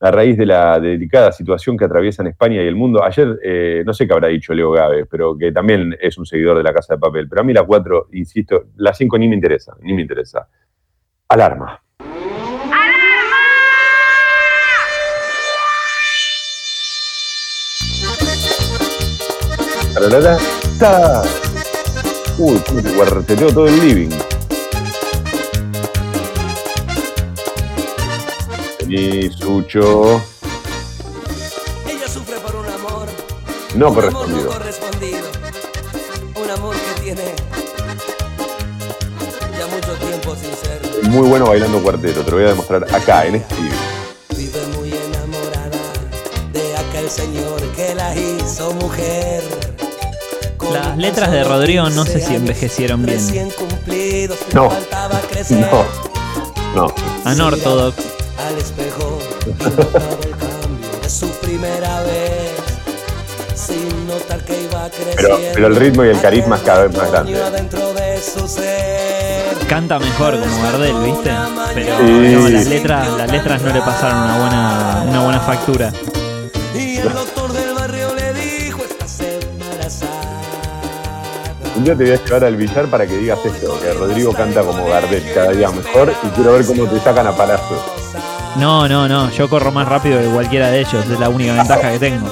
a 0.00 0.10
raíz 0.10 0.36
de 0.36 0.46
la 0.46 0.78
delicada 0.78 1.32
situación 1.32 1.76
que 1.76 1.84
atraviesan 1.84 2.28
España 2.28 2.62
y 2.62 2.66
el 2.66 2.76
mundo. 2.76 3.02
Ayer, 3.02 3.38
eh, 3.42 3.82
no 3.84 3.92
sé 3.92 4.06
qué 4.06 4.12
habrá 4.12 4.28
dicho 4.28 4.54
Leo 4.54 4.70
Gávez, 4.70 5.06
pero 5.10 5.36
que 5.36 5.50
también 5.50 5.96
es 6.00 6.16
un 6.18 6.26
seguidor 6.26 6.56
de 6.56 6.62
la 6.62 6.72
Casa 6.72 6.94
de 6.94 7.00
Papel. 7.00 7.28
Pero 7.28 7.40
a 7.40 7.44
mí 7.44 7.52
la 7.52 7.64
4, 7.64 8.08
insisto, 8.12 8.66
la 8.76 8.94
5 8.94 9.18
ni 9.18 9.28
me 9.28 9.34
interesa, 9.34 9.76
ni 9.80 9.92
me 9.94 10.02
interesa. 10.02 10.48
Alarma. 11.28 11.82
Tararara, 19.94 20.36
ta. 20.78 21.22
Uy, 22.38 22.60
guarteteo 22.96 23.52
todo 23.52 23.66
el 23.66 23.80
living. 23.80 24.27
Vení, 28.88 29.30
Sucho. 29.30 30.22
Ella 31.86 32.08
sufre 32.08 32.36
por 32.38 32.56
un 32.56 32.66
amor. 32.66 33.06
No 33.74 33.88
un 33.88 33.94
correspondido. 33.94 34.38
amor 34.40 34.52
no 34.52 34.58
correspondido. 34.58 35.28
Un 36.42 36.50
amor 36.50 36.74
que 36.74 37.00
tiene 37.02 37.34
ya 39.58 39.66
mucho 39.66 39.92
tiempo 39.96 40.34
sin 40.36 40.54
ser. 40.54 41.10
Muy 41.10 41.28
bueno 41.28 41.46
bailando 41.46 41.82
cuarteto, 41.82 42.22
te 42.22 42.30
lo 42.30 42.36
voy 42.38 42.46
a 42.46 42.48
demostrar 42.48 42.84
acá, 42.94 43.26
en 43.26 43.34
este 43.34 43.54
living. 43.56 43.76
Vive 44.36 44.66
muy 44.78 44.88
enamorada 44.88 45.82
de 46.54 46.76
aquel 46.76 47.10
señor 47.10 47.60
que 47.76 47.94
la 47.94 48.16
hizo 48.16 48.72
mujer. 48.72 49.42
Con 50.56 50.72
Las 50.72 50.96
letras 50.96 51.30
de 51.30 51.44
Rodrigo 51.44 51.90
no 51.90 52.06
sé 52.06 52.14
15 52.14 52.26
si 52.26 52.34
envejecieron 52.34 53.04
bien. 53.04 53.20
No. 54.54 54.70
No, 55.50 55.84
no. 56.74 56.94
Anortodox. 57.24 58.07
Al 58.46 58.56
espejo 58.58 59.18
y 59.46 59.50
notaba 59.62 60.08
el 60.22 60.30
cambio 60.30 61.00
de 61.02 61.10
su 61.10 61.28
primera 61.40 62.02
vez. 62.02 62.52
Sin 63.54 64.06
notar 64.06 64.44
que 64.44 64.62
iba 64.62 64.88
creciendo. 64.88 65.16
Pero, 65.16 65.38
pero 65.54 65.66
el 65.66 65.76
ritmo 65.76 66.04
y 66.04 66.08
el 66.08 66.20
carisma 66.20 66.56
es 66.56 66.62
cada 66.62 66.86
vez 66.86 66.96
más 66.96 67.10
grande. 67.10 67.38
Canta 69.68 69.98
mejor 69.98 70.38
como 70.40 70.62
Gardel, 70.62 70.94
¿viste? 71.04 71.30
Pero 71.74 71.98
Sí. 71.98 72.34
no, 72.34 72.48
las 72.48 72.66
letras, 72.66 73.08
las 73.18 73.30
letras 73.30 73.62
no 73.62 73.72
le 73.72 73.80
pasaron 73.80 74.18
una 74.22 74.38
buena, 74.38 75.04
una 75.08 75.24
buena 75.24 75.40
factura. 75.40 75.92
Y 76.74 76.96
el 76.98 77.12
doctor 77.12 77.52
del 77.52 77.74
barrio 77.74 78.14
le 78.14 78.32
dijo: 78.32 78.80
Estás 78.82 79.20
embarazada. 79.20 80.10
Un 81.76 81.84
día 81.84 81.94
te 81.96 82.04
voy 82.04 82.12
a 82.14 82.24
llevar 82.24 82.44
al 82.44 82.56
billar 82.56 82.86
para 82.86 83.06
que 83.06 83.16
digas 83.18 83.38
esto, 83.44 83.78
que 83.80 83.92
Rodrigo 83.92 84.32
canta 84.32 84.62
como 84.62 84.86
Gardel 84.86 85.22
cada 85.34 85.50
día 85.52 85.70
mejor 85.70 86.14
y 86.22 86.28
quiero 86.28 86.52
ver 86.52 86.64
cómo 86.64 86.86
te 86.86 86.98
sacan 87.00 87.26
a 87.26 87.36
palazos. 87.36 87.78
No, 88.58 88.88
no, 88.88 89.06
no, 89.06 89.30
yo 89.30 89.48
corro 89.48 89.70
más 89.70 89.86
rápido 89.86 90.20
que 90.20 90.26
cualquiera 90.26 90.68
de 90.70 90.80
ellos, 90.80 91.08
es 91.08 91.20
la 91.20 91.28
única 91.28 91.54
ventaja 91.54 91.92
que 91.92 91.98
tengo. 92.00 92.28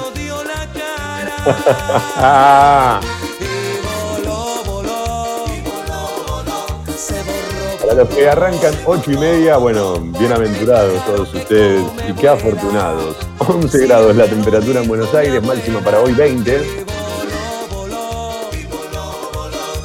Para 7.79 7.93
los 7.95 8.09
que 8.09 8.29
arrancan 8.29 8.73
ocho 8.85 9.11
y 9.11 9.17
media, 9.17 9.55
bueno, 9.55 9.99
bienaventurados 10.19 11.05
todos 11.05 11.33
ustedes 11.33 11.85
y 12.09 12.13
qué 12.13 12.27
afortunados. 12.27 13.15
11 13.39 13.87
grados 13.87 14.13
la 14.17 14.25
temperatura 14.25 14.81
en 14.81 14.87
Buenos 14.89 15.13
Aires, 15.13 15.41
máxima 15.41 15.79
para 15.79 16.01
hoy 16.01 16.11
20. 16.11 16.85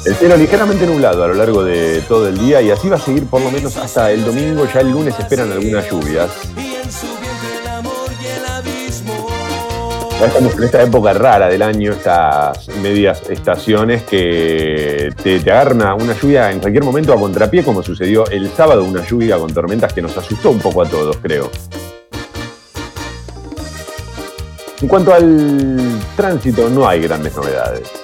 El 0.05 0.15
cielo 0.15 0.35
ligeramente 0.35 0.85
nublado 0.85 1.23
a 1.23 1.27
lo 1.27 1.33
largo 1.33 1.63
de 1.63 2.01
todo 2.01 2.27
el 2.27 2.37
día 2.37 2.61
y 2.61 2.69
así 2.69 2.89
va 2.89 2.97
a 2.97 2.99
seguir 2.99 3.25
por 3.25 3.41
lo 3.41 3.49
menos 3.49 3.77
hasta 3.77 4.11
el 4.11 4.25
domingo. 4.25 4.67
Ya 4.73 4.81
el 4.81 4.91
lunes 4.91 5.17
esperan 5.17 5.49
algunas 5.49 5.89
lluvias. 5.89 6.29
Ya 10.19 10.25
estamos 10.27 10.57
en 10.57 10.63
esta 10.63 10.83
época 10.83 11.13
rara 11.13 11.47
del 11.47 11.61
año, 11.61 11.93
estas 11.93 12.67
medias 12.81 13.21
estaciones 13.29 14.03
que 14.03 15.13
te, 15.23 15.39
te 15.39 15.51
agarran 15.51 15.77
una, 15.77 15.95
una 15.95 16.13
lluvia 16.13 16.51
en 16.51 16.59
cualquier 16.59 16.83
momento 16.83 17.13
a 17.13 17.17
contrapié, 17.17 17.63
como 17.63 17.81
sucedió 17.81 18.27
el 18.27 18.49
sábado, 18.51 18.83
una 18.83 19.05
lluvia 19.05 19.37
con 19.37 19.53
tormentas 19.53 19.93
que 19.93 20.01
nos 20.01 20.17
asustó 20.17 20.51
un 20.51 20.59
poco 20.59 20.81
a 20.81 20.85
todos, 20.85 21.15
creo. 21.21 21.49
En 24.81 24.87
cuanto 24.89 25.13
al 25.13 25.77
tránsito, 26.17 26.69
no 26.69 26.85
hay 26.85 27.01
grandes 27.01 27.33
novedades. 27.37 28.02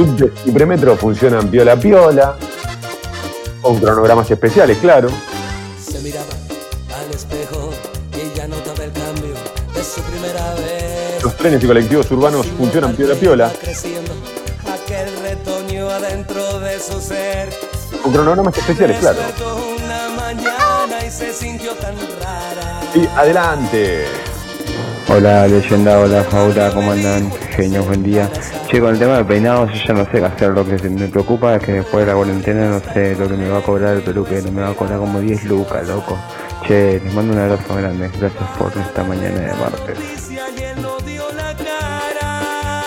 Subte 0.00 0.32
y 0.46 0.50
premetro 0.50 0.96
funcionan 0.96 1.50
piola 1.50 1.76
piola, 1.76 2.34
con 3.60 3.78
cronogramas 3.78 4.30
especiales, 4.30 4.78
claro. 4.78 5.10
Se 5.78 5.98
miraba 6.00 6.24
al 6.96 7.14
espejo 7.14 7.68
y 8.14 8.34
ya 8.34 8.48
notaba 8.48 8.82
el 8.82 8.92
cambio 8.92 9.34
de 9.74 9.84
su 9.84 10.00
primera 10.00 10.54
vez. 10.54 11.22
Los 11.22 11.36
trenes 11.36 11.62
y 11.62 11.66
colectivos 11.66 12.10
urbanos 12.12 12.46
funcionan 12.46 12.96
piola 12.96 13.14
piola. 13.14 13.48
Va 13.48 13.52
creciendo 13.60 14.12
aquel 14.72 15.20
retoño 15.20 15.90
adentro 15.90 16.60
de 16.60 16.80
su 16.80 16.98
ser. 16.98 17.50
Con 18.02 18.10
cronogramas 18.10 18.56
especiales, 18.56 19.00
claro. 19.00 19.18
Despertó 19.18 19.54
una 19.84 20.08
mañana 20.16 21.04
y 21.06 21.10
se 21.10 21.30
sintió 21.34 21.72
tan 21.72 21.94
rara. 22.22 22.80
Y 22.94 23.06
adelante. 23.18 24.06
Hola 25.12 25.44
leyenda, 25.48 25.98
hola 25.98 26.22
Faula, 26.22 26.70
¿cómo 26.70 26.92
andan? 26.92 27.32
Genios, 27.56 27.84
buen 27.84 28.04
día. 28.04 28.30
Che, 28.68 28.78
con 28.78 28.90
el 28.90 28.98
tema 29.00 29.16
de 29.16 29.24
peinados 29.24 29.68
yo 29.72 29.88
ya 29.88 29.94
no 29.94 30.04
sé 30.04 30.20
qué 30.20 30.24
hacer, 30.24 30.50
lo 30.50 30.64
que 30.64 30.88
me 30.88 31.08
preocupa 31.08 31.56
es 31.56 31.64
que 31.64 31.72
después 31.72 32.06
de 32.06 32.12
la 32.12 32.16
cuarentena 32.16 32.68
no 32.68 32.80
sé 32.94 33.16
lo 33.16 33.26
que 33.26 33.34
me 33.34 33.48
va 33.48 33.58
a 33.58 33.60
cobrar 33.60 33.96
el 33.96 34.02
peluquero, 34.02 34.52
me 34.52 34.62
va 34.62 34.68
a 34.68 34.74
cobrar 34.74 35.00
como 35.00 35.18
10 35.18 35.46
lucas, 35.46 35.88
loco. 35.88 36.16
Che, 36.64 37.00
les 37.02 37.12
mando 37.12 37.32
un 37.32 37.40
abrazo 37.40 37.74
grande, 37.74 38.08
gracias 38.20 38.50
por 38.56 38.70
esta 38.70 39.02
mañana 39.02 39.40
de 39.40 39.54
martes. 39.54 40.30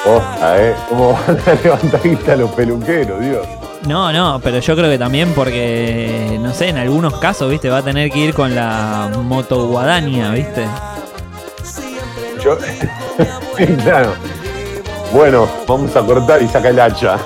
Oja, 0.06 0.64
¿eh? 0.64 0.76
¿Cómo 0.88 1.20
van 1.28 1.38
a 1.46 1.62
levantar 1.62 2.02
guita 2.04 2.36
los 2.38 2.52
peluqueros, 2.52 3.20
Dios? 3.20 3.46
No, 3.86 4.14
no, 4.14 4.40
pero 4.42 4.60
yo 4.60 4.76
creo 4.78 4.90
que 4.90 4.98
también 4.98 5.34
porque, 5.36 6.40
no 6.40 6.54
sé, 6.54 6.70
en 6.70 6.78
algunos 6.78 7.20
casos, 7.20 7.52
viste, 7.52 7.70
va 7.70 7.80
a 7.80 7.84
tener 7.84 8.10
que 8.10 8.20
ir 8.20 8.34
con 8.34 8.56
la 8.56 9.12
moto 9.14 9.68
guadaña, 9.68 10.32
viste. 10.32 10.66
Yo. 12.44 12.58
Sí, 13.58 13.66
claro. 13.84 14.14
Bueno, 15.14 15.48
vamos 15.68 15.96
a 15.96 16.02
cortar 16.02 16.42
y 16.42 16.48
saca 16.48 16.70
el 16.70 16.80
hacha. 16.80 17.18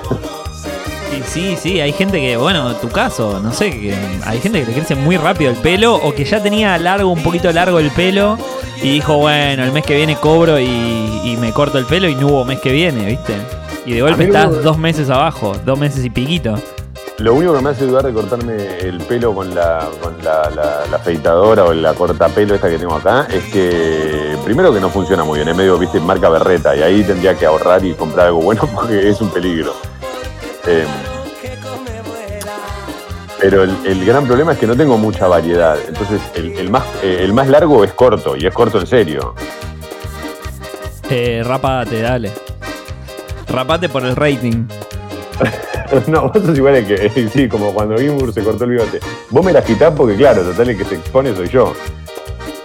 Y 1.17 1.23
sí, 1.23 1.57
sí, 1.59 1.79
hay 1.79 1.93
gente 1.93 2.19
que, 2.19 2.35
bueno, 2.37 2.75
tu 2.75 2.89
caso, 2.89 3.39
no 3.39 3.51
sé, 3.51 3.71
que 3.71 3.95
hay 4.25 4.39
gente 4.39 4.59
que 4.59 4.67
le 4.67 4.73
crece 4.73 4.95
muy 4.95 5.17
rápido 5.17 5.49
el 5.49 5.57
pelo 5.57 5.95
o 5.95 6.13
que 6.13 6.25
ya 6.25 6.43
tenía 6.43 6.77
largo, 6.77 7.09
un 7.09 7.23
poquito 7.23 7.51
largo 7.51 7.79
el 7.79 7.91
pelo 7.91 8.37
y 8.83 8.91
dijo, 8.91 9.17
bueno, 9.17 9.63
el 9.63 9.71
mes 9.71 9.85
que 9.85 9.95
viene 9.95 10.17
cobro 10.17 10.59
y, 10.59 10.65
y 11.23 11.37
me 11.39 11.53
corto 11.53 11.77
el 11.77 11.85
pelo 11.85 12.09
y 12.09 12.15
no 12.15 12.27
hubo 12.27 12.45
mes 12.45 12.59
que 12.59 12.71
viene, 12.71 13.05
viste. 13.05 13.33
Y 13.85 13.93
de 13.93 14.01
golpe 14.01 14.25
estás 14.25 14.63
dos 14.63 14.77
meses 14.77 15.09
abajo, 15.09 15.55
dos 15.63 15.79
meses 15.79 16.03
y 16.03 16.09
piquito. 16.09 16.55
Lo 17.19 17.33
único 17.33 17.55
que 17.55 17.61
me 17.63 17.71
hace 17.71 17.85
dudar 17.87 18.05
de 18.05 18.13
cortarme 18.13 18.77
el 18.79 18.99
pelo 18.99 19.33
con 19.33 19.53
la, 19.55 19.89
con 20.01 20.23
la, 20.23 20.49
la- 20.51 20.95
afeitadora 20.95 21.63
o 21.65 21.73
la 21.73 21.93
cortapelo 21.95 22.53
esta 22.53 22.69
que 22.69 22.77
tengo 22.77 22.93
acá 22.95 23.27
es 23.31 23.43
que 23.45 24.35
primero 24.45 24.71
que 24.71 24.79
no 24.79 24.89
funciona 24.89 25.23
muy 25.23 25.37
bien, 25.39 25.49
es 25.49 25.55
medio, 25.55 25.79
viste, 25.79 25.99
marca 25.99 26.29
berreta 26.29 26.75
y 26.75 26.83
ahí 26.83 27.03
tendría 27.03 27.33
que 27.35 27.47
ahorrar 27.47 27.83
y 27.83 27.93
comprar 27.95 28.27
algo 28.27 28.41
bueno 28.41 28.69
porque 28.75 29.09
es 29.09 29.19
un 29.19 29.29
peligro. 29.31 29.73
Eh, 30.67 30.85
pero 33.39 33.63
el, 33.63 33.75
el 33.85 34.05
gran 34.05 34.25
problema 34.27 34.53
es 34.53 34.59
que 34.59 34.67
no 34.67 34.75
tengo 34.75 34.97
mucha 34.99 35.27
variedad, 35.27 35.75
entonces 35.87 36.21
el, 36.35 36.51
el 36.57 36.69
más, 36.69 36.83
eh, 37.01 37.17
el 37.21 37.33
más 37.33 37.47
largo 37.47 37.83
es 37.83 37.93
corto 37.93 38.35
y 38.35 38.45
es 38.45 38.53
corto 38.53 38.79
en 38.79 38.85
serio. 38.87 39.33
Eh, 41.09 41.41
rapate, 41.43 42.01
dale. 42.01 42.31
Rapate 43.47 43.89
por 43.89 44.05
el 44.05 44.15
rating. 44.15 44.65
No, 46.07 46.29
vos 46.29 46.43
sos 46.43 46.57
igual 46.57 46.85
que, 46.85 47.29
sí, 47.33 47.47
como 47.47 47.73
cuando 47.73 47.97
Gimbur 47.97 48.33
se 48.33 48.43
cortó 48.43 48.65
el 48.65 48.71
bigote. 48.71 48.99
Vos 49.29 49.45
me 49.45 49.53
la 49.53 49.63
quitás 49.63 49.93
porque, 49.95 50.15
claro, 50.15 50.41
total 50.41 50.69
el 50.69 50.77
que 50.77 50.83
se 50.83 50.95
expone 50.95 51.33
soy 51.33 51.47
yo. 51.47 51.73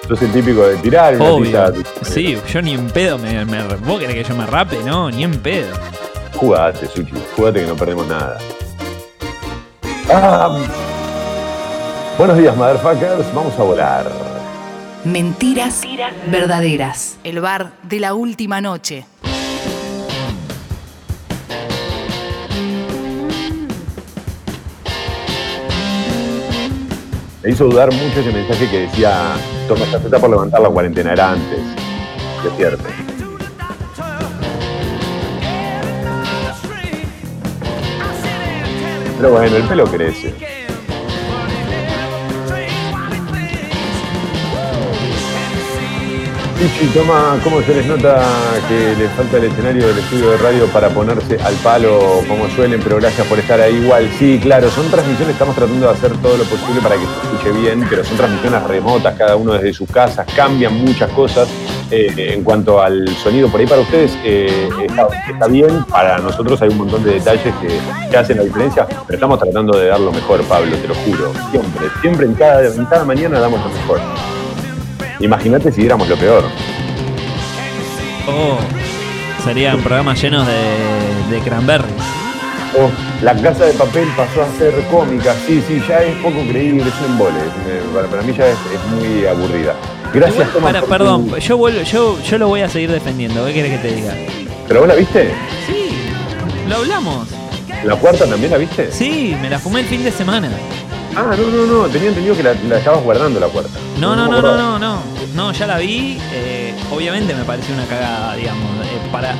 Sos 0.08 0.20
el 0.22 0.32
típico 0.32 0.66
de 0.66 0.76
tirar 0.78 1.14
una 1.14 1.24
Obvio. 1.26 1.72
tiza. 1.72 1.88
Sí, 2.02 2.36
yo 2.52 2.60
ni 2.62 2.74
en 2.74 2.88
pedo 2.90 3.18
me, 3.18 3.44
me 3.44 3.62
¿Vos 3.76 4.00
querés 4.00 4.16
que 4.16 4.24
yo 4.24 4.34
me 4.36 4.44
rape? 4.46 4.78
No, 4.84 5.10
ni 5.10 5.22
en 5.22 5.38
pedo. 5.38 5.68
Jugate, 6.34 6.86
Suchi, 6.88 7.12
jugate 7.36 7.60
que 7.60 7.66
no 7.66 7.76
perdemos 7.76 8.08
nada. 8.08 8.38
Ah, 10.10 10.58
buenos 12.18 12.36
días, 12.36 12.56
motherfuckers. 12.56 13.32
Vamos 13.32 13.56
a 13.58 13.62
volar. 13.62 14.10
Mentiras 15.04 15.82
verdaderas. 16.30 17.18
El 17.22 17.40
bar 17.40 17.72
de 17.84 18.00
la 18.00 18.14
última 18.14 18.60
noche. 18.60 19.04
Me 27.42 27.50
hizo 27.50 27.64
dudar 27.64 27.92
mucho 27.92 28.20
ese 28.20 28.30
mensaje 28.30 28.70
que 28.70 28.80
decía, 28.82 29.34
toma 29.66 29.84
esta 29.84 29.98
por 30.20 30.30
levantar 30.30 30.60
la 30.60 30.68
cuarentena, 30.68 31.12
era 31.12 31.32
antes. 31.32 31.58
Es 31.58 32.56
cierto. 32.56 32.84
Pero 39.16 39.32
bueno, 39.32 39.56
el 39.56 39.62
pelo 39.64 39.84
crece. 39.86 40.51
Pichi, 46.62 46.86
toma, 46.94 47.40
¿cómo 47.42 47.60
se 47.60 47.74
les 47.74 47.84
nota 47.86 48.22
que 48.68 48.94
les 48.96 49.10
falta 49.14 49.38
el 49.38 49.44
escenario 49.46 49.88
del 49.88 49.98
estudio 49.98 50.30
de 50.30 50.36
radio 50.36 50.66
para 50.66 50.90
ponerse 50.90 51.36
al 51.42 51.54
palo 51.56 52.22
como 52.28 52.48
suelen? 52.50 52.80
Pero 52.80 52.98
gracias 52.98 53.26
por 53.26 53.40
estar 53.40 53.60
ahí 53.60 53.74
igual. 53.74 54.08
Sí, 54.16 54.38
claro, 54.40 54.70
son 54.70 54.88
transmisiones, 54.88 55.32
estamos 55.32 55.56
tratando 55.56 55.88
de 55.88 55.92
hacer 55.92 56.12
todo 56.18 56.36
lo 56.36 56.44
posible 56.44 56.80
para 56.80 56.94
que 56.94 57.00
se 57.00 57.26
escuche 57.26 57.60
bien, 57.60 57.84
pero 57.90 58.04
son 58.04 58.16
transmisiones 58.16 58.62
remotas, 58.62 59.18
cada 59.18 59.34
uno 59.34 59.54
desde 59.54 59.72
sus 59.72 59.90
casas, 59.90 60.24
cambian 60.36 60.74
muchas 60.74 61.10
cosas. 61.10 61.48
Eh, 61.90 62.34
en 62.34 62.44
cuanto 62.44 62.80
al 62.80 63.08
sonido, 63.16 63.48
por 63.48 63.58
ahí 63.58 63.66
para 63.66 63.80
ustedes 63.80 64.16
eh, 64.24 64.68
está, 65.28 65.48
bien, 65.48 65.82
para 65.86 66.18
nosotros 66.18 66.62
hay 66.62 66.68
un 66.68 66.78
montón 66.78 67.02
de 67.02 67.14
detalles 67.14 67.52
que, 67.60 68.08
que 68.08 68.16
hacen 68.16 68.36
la 68.36 68.44
diferencia, 68.44 68.86
pero 68.86 69.16
estamos 69.16 69.40
tratando 69.40 69.76
de 69.76 69.88
dar 69.88 69.98
lo 69.98 70.12
mejor, 70.12 70.40
Pablo, 70.44 70.76
te 70.76 70.86
lo 70.86 70.94
juro. 70.94 71.32
Siempre, 71.50 71.88
siempre 72.00 72.26
en 72.26 72.32
en 72.32 72.84
cada 72.86 73.04
mañana 73.04 73.40
damos 73.40 73.60
lo 73.60 73.68
mejor. 73.68 74.00
Imagínate 75.22 75.72
si 75.72 75.80
diéramos 75.82 76.08
lo 76.08 76.16
peor. 76.16 76.44
Oh, 78.28 78.58
serían 79.44 79.80
programas 79.80 80.20
llenos 80.20 80.46
de, 80.46 81.34
de 81.34 81.40
cranberry. 81.42 81.88
Oh, 82.78 82.90
la 83.22 83.34
casa 83.34 83.66
de 83.66 83.72
papel 83.74 84.08
pasó 84.16 84.42
a 84.42 84.58
ser 84.58 84.72
cómica. 84.90 85.34
Sí, 85.46 85.62
sí, 85.68 85.82
ya 85.88 86.02
es 86.02 86.14
poco 86.16 86.38
creíble, 86.48 86.82
es 86.82 86.94
un 87.06 87.12
embole. 87.12 87.34
Para, 87.94 88.08
para 88.08 88.22
mí 88.22 88.32
ya 88.36 88.46
es, 88.48 88.56
es 88.74 88.90
muy 88.90 89.26
aburrida. 89.26 89.74
Gracias, 90.14 90.50
Tomás. 90.52 90.72
para- 90.72 90.86
perdón, 90.86 91.28
tu- 91.28 91.36
yo, 91.38 91.56
vuelvo, 91.56 91.82
yo, 91.82 92.18
yo 92.22 92.38
lo 92.38 92.48
voy 92.48 92.62
a 92.62 92.68
seguir 92.68 92.90
defendiendo. 92.90 93.44
¿Qué 93.46 93.52
querés 93.54 93.72
que 93.80 93.88
te 93.88 93.94
diga? 93.94 94.14
¿Pero 94.68 94.80
vos 94.80 94.88
la 94.88 94.94
viste? 94.94 95.32
Sí, 95.66 95.90
lo 96.68 96.76
hablamos. 96.76 97.28
¿La 97.84 97.96
cuarta 97.96 98.26
también 98.26 98.52
la 98.52 98.58
viste? 98.58 98.90
Sí, 98.92 99.36
me 99.40 99.50
la 99.50 99.58
fumé 99.58 99.80
el 99.80 99.86
fin 99.86 100.02
de 100.04 100.12
semana. 100.12 100.48
Ah, 101.14 101.34
no, 101.36 101.50
no, 101.50 101.66
no. 101.66 101.88
Tenía 101.88 102.08
entendido 102.08 102.36
que 102.36 102.42
la, 102.42 102.54
la 102.54 102.78
estabas 102.78 103.02
guardando 103.02 103.38
la 103.40 103.46
cuarta. 103.48 103.70
No, 103.98 104.16
no, 104.16 104.26
no, 104.28 104.40
no, 104.40 104.56
no, 104.56 104.78
no. 104.78 104.98
No, 105.34 105.52
ya 105.52 105.66
la 105.66 105.78
vi. 105.78 106.18
eh, 106.32 106.74
obviamente 106.90 107.34
me 107.34 107.44
pareció 107.44 107.74
una 107.74 107.84
cagada, 107.84 108.34
digamos. 108.34 108.62
eh, 108.86 109.08
para, 109.10 109.34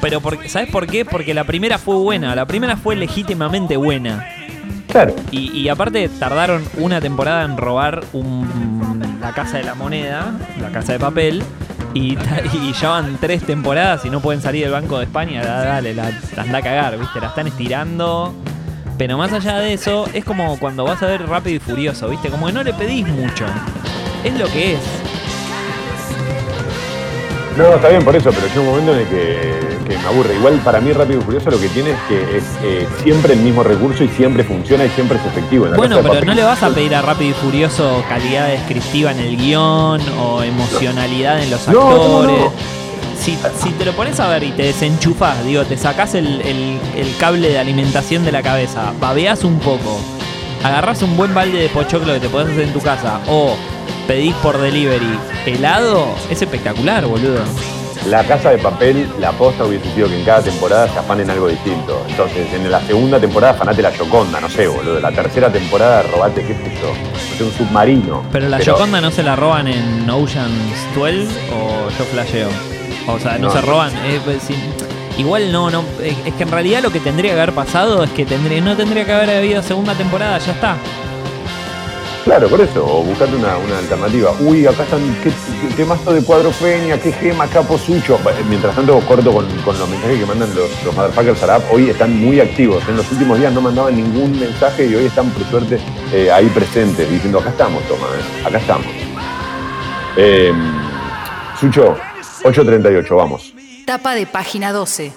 pero, 0.00 0.20
porque, 0.20 0.48
¿sabes 0.48 0.70
por 0.70 0.86
qué? 0.86 1.04
Porque 1.04 1.34
la 1.34 1.44
primera 1.44 1.78
fue 1.78 1.96
buena. 1.96 2.34
La 2.34 2.46
primera 2.46 2.76
fue 2.76 2.94
legítimamente 2.96 3.76
buena. 3.76 4.26
Claro. 4.88 5.14
Y, 5.30 5.50
y 5.52 5.68
aparte 5.68 6.08
tardaron 6.08 6.64
una 6.78 7.00
temporada 7.00 7.44
en 7.44 7.56
robar 7.56 8.04
un- 8.12 9.18
la 9.20 9.32
casa 9.32 9.58
de 9.58 9.64
la 9.64 9.74
moneda, 9.74 10.32
la 10.60 10.68
casa 10.70 10.92
de 10.92 10.98
papel. 11.00 11.42
Y, 11.94 12.16
ya 12.80 12.88
van 12.90 13.18
tres 13.20 13.42
temporadas 13.42 14.04
y 14.04 14.10
no 14.10 14.20
pueden 14.20 14.40
salir 14.40 14.62
del 14.62 14.72
Banco 14.72 14.98
de 14.98 15.04
España. 15.04 15.42
Da- 15.44 15.64
Dale, 15.64 15.94
la, 15.94 16.10
la 16.36 16.42
anda 16.42 16.58
a 16.58 16.62
cagar, 16.62 16.96
¿viste? 16.98 17.20
La 17.20 17.28
están 17.28 17.48
estirando. 17.48 18.34
Pero 18.98 19.16
más 19.16 19.32
allá 19.32 19.58
de 19.58 19.72
eso, 19.74 20.06
es 20.12 20.24
como 20.24 20.58
cuando 20.58 20.84
vas 20.84 21.00
a 21.02 21.06
ver 21.06 21.26
Rápido 21.28 21.56
y 21.56 21.58
Furioso, 21.60 22.08
¿viste? 22.08 22.28
Como 22.30 22.46
que 22.48 22.52
no 22.52 22.62
le 22.64 22.74
pedís 22.74 23.06
mucho. 23.06 23.44
Es 24.24 24.34
lo 24.36 24.46
que 24.48 24.74
es. 24.74 24.80
No, 27.56 27.74
está 27.74 27.88
bien 27.88 28.04
por 28.04 28.14
eso, 28.14 28.30
pero 28.30 28.46
llega 28.46 28.60
un 28.60 28.66
momento 28.66 28.92
en 28.94 28.98
el 29.00 29.06
que, 29.08 29.78
que 29.88 29.98
me 29.98 30.04
aburre. 30.06 30.34
Igual 30.34 30.54
para 30.64 30.80
mí 30.80 30.92
Rápido 30.92 31.20
y 31.20 31.22
Furioso 31.24 31.50
lo 31.50 31.60
que 31.60 31.68
tiene 31.68 31.90
es 31.90 31.98
que 32.08 32.36
es 32.38 32.44
eh, 32.62 32.86
siempre 33.02 33.34
el 33.34 33.40
mismo 33.40 33.62
recurso 33.64 34.04
y 34.04 34.08
siempre 34.08 34.44
funciona 34.44 34.84
y 34.84 34.90
siempre 34.90 35.18
es 35.18 35.26
efectivo. 35.26 35.64
En 35.66 35.72
la 35.72 35.76
Bueno, 35.76 35.98
pero 36.02 36.24
no 36.24 36.34
le 36.34 36.42
vas 36.44 36.62
a 36.62 36.68
pedir 36.70 36.94
a 36.94 37.02
Rápido 37.02 37.30
y 37.30 37.34
Furioso 37.34 38.04
calidad 38.08 38.48
descriptiva 38.48 39.10
en 39.12 39.18
el 39.20 39.36
guion 39.36 40.00
o 40.20 40.42
emocionalidad 40.42 41.42
en 41.42 41.50
los 41.50 41.66
No, 41.68 41.72
no, 41.72 41.90
actores. 42.20 42.40
no. 42.40 42.52
Si, 43.18 43.36
si 43.62 43.70
te 43.72 43.84
lo 43.84 43.92
pones 43.92 44.18
a 44.20 44.28
ver 44.28 44.44
y 44.44 44.52
te 44.52 44.62
desenchufás, 44.64 45.44
digo, 45.44 45.64
te 45.64 45.76
sacás 45.76 46.14
el, 46.14 46.40
el- 46.42 46.78
el 46.96 47.16
cable 47.18 47.48
de 47.50 47.58
alimentación 47.58 48.24
de 48.24 48.32
la 48.32 48.42
cabeza, 48.42 48.92
babeás 49.00 49.44
un 49.44 49.58
poco, 49.58 49.98
agarrás 50.62 51.02
un 51.02 51.16
buen 51.16 51.34
balde 51.34 51.58
de 51.58 51.68
pochoclo 51.68 52.14
que 52.14 52.20
te 52.20 52.28
podés 52.28 52.48
hacer 52.50 52.62
en 52.64 52.72
tu 52.72 52.80
casa 52.80 53.20
o 53.28 53.54
pedís 54.06 54.34
por 54.36 54.58
delivery 54.58 55.18
helado, 55.46 56.06
es 56.30 56.40
espectacular, 56.40 57.04
boludo. 57.06 57.40
La 58.06 58.22
casa 58.24 58.50
de 58.50 58.58
papel, 58.58 59.06
la 59.20 59.30
aposta 59.30 59.64
hubiese 59.64 59.92
sido 59.92 60.08
que 60.08 60.16
en 60.20 60.24
cada 60.24 60.40
temporada 60.40 60.88
se 60.88 60.98
afanen 60.98 61.28
algo 61.28 61.48
distinto. 61.48 62.00
Entonces, 62.08 62.46
en 62.54 62.70
la 62.70 62.80
segunda 62.82 63.18
temporada 63.18 63.52
afanate 63.54 63.82
la 63.82 63.92
Yoconda, 63.92 64.40
no 64.40 64.48
sé, 64.48 64.68
boludo. 64.68 65.00
La 65.00 65.10
tercera 65.10 65.50
temporada 65.52 66.02
robate, 66.02 66.42
qué 66.46 66.54
sé 66.54 66.72
yo, 66.80 66.88
no 66.94 67.36
sé, 67.36 67.44
un 67.44 67.52
submarino. 67.52 68.22
Pero 68.32 68.48
la 68.48 68.60
Yoconda 68.60 69.00
no 69.00 69.10
se 69.10 69.22
la 69.24 69.34
roban 69.36 69.66
en 69.66 70.08
Ocean's 70.08 70.94
12 70.94 71.26
o 71.52 71.90
yo 71.98 72.04
flasheo. 72.12 72.48
O 73.08 73.18
sea, 73.18 73.38
no, 73.38 73.48
No, 73.48 73.52
se 73.52 73.60
roban. 73.62 73.90
eh, 74.04 74.20
pues, 74.24 74.42
sí. 74.46 74.54
igual 75.16 75.50
no, 75.50 75.70
no. 75.70 75.82
eh, 76.00 76.14
Es 76.26 76.34
que 76.34 76.42
en 76.44 76.50
realidad 76.50 76.82
lo 76.82 76.90
que 76.92 77.00
tendría 77.00 77.32
que 77.34 77.40
haber 77.40 77.54
pasado 77.54 78.04
es 78.04 78.10
que 78.10 78.24
tendría, 78.24 78.60
no 78.60 78.76
tendría 78.76 79.04
que 79.04 79.12
haber 79.12 79.30
habido 79.30 79.62
segunda 79.62 79.94
temporada, 79.94 80.38
ya 80.38 80.52
está. 80.52 80.76
Claro, 82.24 82.46
por 82.48 82.60
eso, 82.60 82.84
o 82.84 83.02
buscate 83.04 83.34
una, 83.36 83.56
una 83.56 83.78
alternativa. 83.78 84.32
Uy, 84.40 84.66
acá 84.66 84.82
están, 84.82 85.00
qué, 85.22 85.30
qué, 85.30 85.74
qué 85.76 85.84
mazo 85.86 86.12
de 86.12 86.22
cuadro 86.22 86.50
Peña, 86.50 86.98
qué 86.98 87.10
gema, 87.10 87.46
capo 87.46 87.78
sucho. 87.78 88.20
Mientras 88.50 88.74
tanto, 88.76 89.00
corto 89.00 89.32
con, 89.32 89.46
con 89.62 89.78
los 89.78 89.88
mensajes 89.88 90.18
que 90.20 90.26
mandan 90.26 90.54
los, 90.54 90.68
los 90.84 90.94
motherfuckers 90.94 91.42
Arab, 91.44 91.62
hoy 91.72 91.88
están 91.88 92.14
muy 92.20 92.38
activos. 92.40 92.82
En 92.86 92.98
los 92.98 93.10
últimos 93.12 93.38
días 93.38 93.50
no 93.54 93.62
mandaban 93.62 93.96
ningún 93.96 94.38
mensaje 94.38 94.84
y 94.84 94.94
hoy 94.94 95.06
están, 95.06 95.30
por 95.30 95.42
suerte, 95.48 95.78
eh, 96.12 96.30
ahí 96.30 96.46
presentes, 96.50 97.08
diciendo, 97.08 97.38
acá 97.38 97.48
estamos, 97.48 97.82
toma, 97.84 98.06
eh, 98.08 98.46
acá 98.46 98.58
estamos. 98.58 98.86
Eh, 100.18 100.52
Sucho, 101.58 101.96
8.38, 102.42 103.16
vamos. 103.16 103.54
Tapa 103.86 104.14
de 104.14 104.26
página 104.26 104.72
12. 104.72 105.12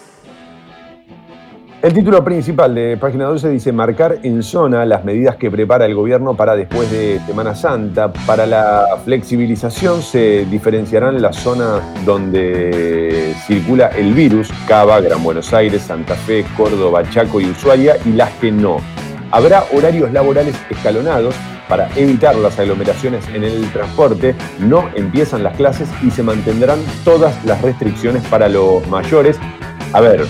El 1.82 1.94
título 1.94 2.24
principal 2.24 2.76
de 2.76 2.96
página 2.96 3.26
12 3.26 3.50
dice 3.50 3.72
marcar 3.72 4.20
en 4.22 4.44
zona 4.44 4.86
las 4.86 5.04
medidas 5.04 5.36
que 5.38 5.50
prepara 5.50 5.88
el 5.88 5.96
gobierno 5.96 6.36
para 6.36 6.56
después 6.56 6.92
de 6.92 7.20
Semana 7.26 7.56
Santa. 7.56 8.14
Para 8.28 8.46
la 8.46 8.86
flexibilización 9.04 10.04
se 10.04 10.46
diferenciarán 10.46 11.20
las 11.20 11.38
zonas 11.38 11.82
donde 12.06 13.34
circula 13.48 13.88
el 13.88 14.14
virus, 14.14 14.52
Cava, 14.68 15.02
Gran 15.02 15.24
Buenos 15.24 15.52
Aires, 15.54 15.82
Santa 15.82 16.14
Fe, 16.14 16.46
Córdoba, 16.56 17.02
Chaco 17.10 17.42
y 17.42 17.50
Ushuaia, 17.50 17.98
y 18.06 18.12
las 18.12 18.30
que 18.34 18.52
no. 18.52 18.78
Habrá 19.32 19.64
horarios 19.74 20.12
laborales 20.12 20.56
escalonados 20.70 21.34
para 21.72 21.88
evitar 21.96 22.36
las 22.36 22.60
aglomeraciones 22.60 23.26
en 23.30 23.46
el 23.46 23.72
transporte, 23.72 24.36
no 24.60 24.90
empiezan 24.94 25.42
las 25.42 25.56
clases 25.56 25.88
y 26.04 26.12
se 26.12 26.22
mantendrán 26.22 26.80
todas 27.06 27.46
las 27.46 27.62
restricciones 27.62 28.28
para 28.28 28.50
los 28.50 28.86
mayores. 28.90 29.40
A 29.94 30.02
ver, 30.02 30.26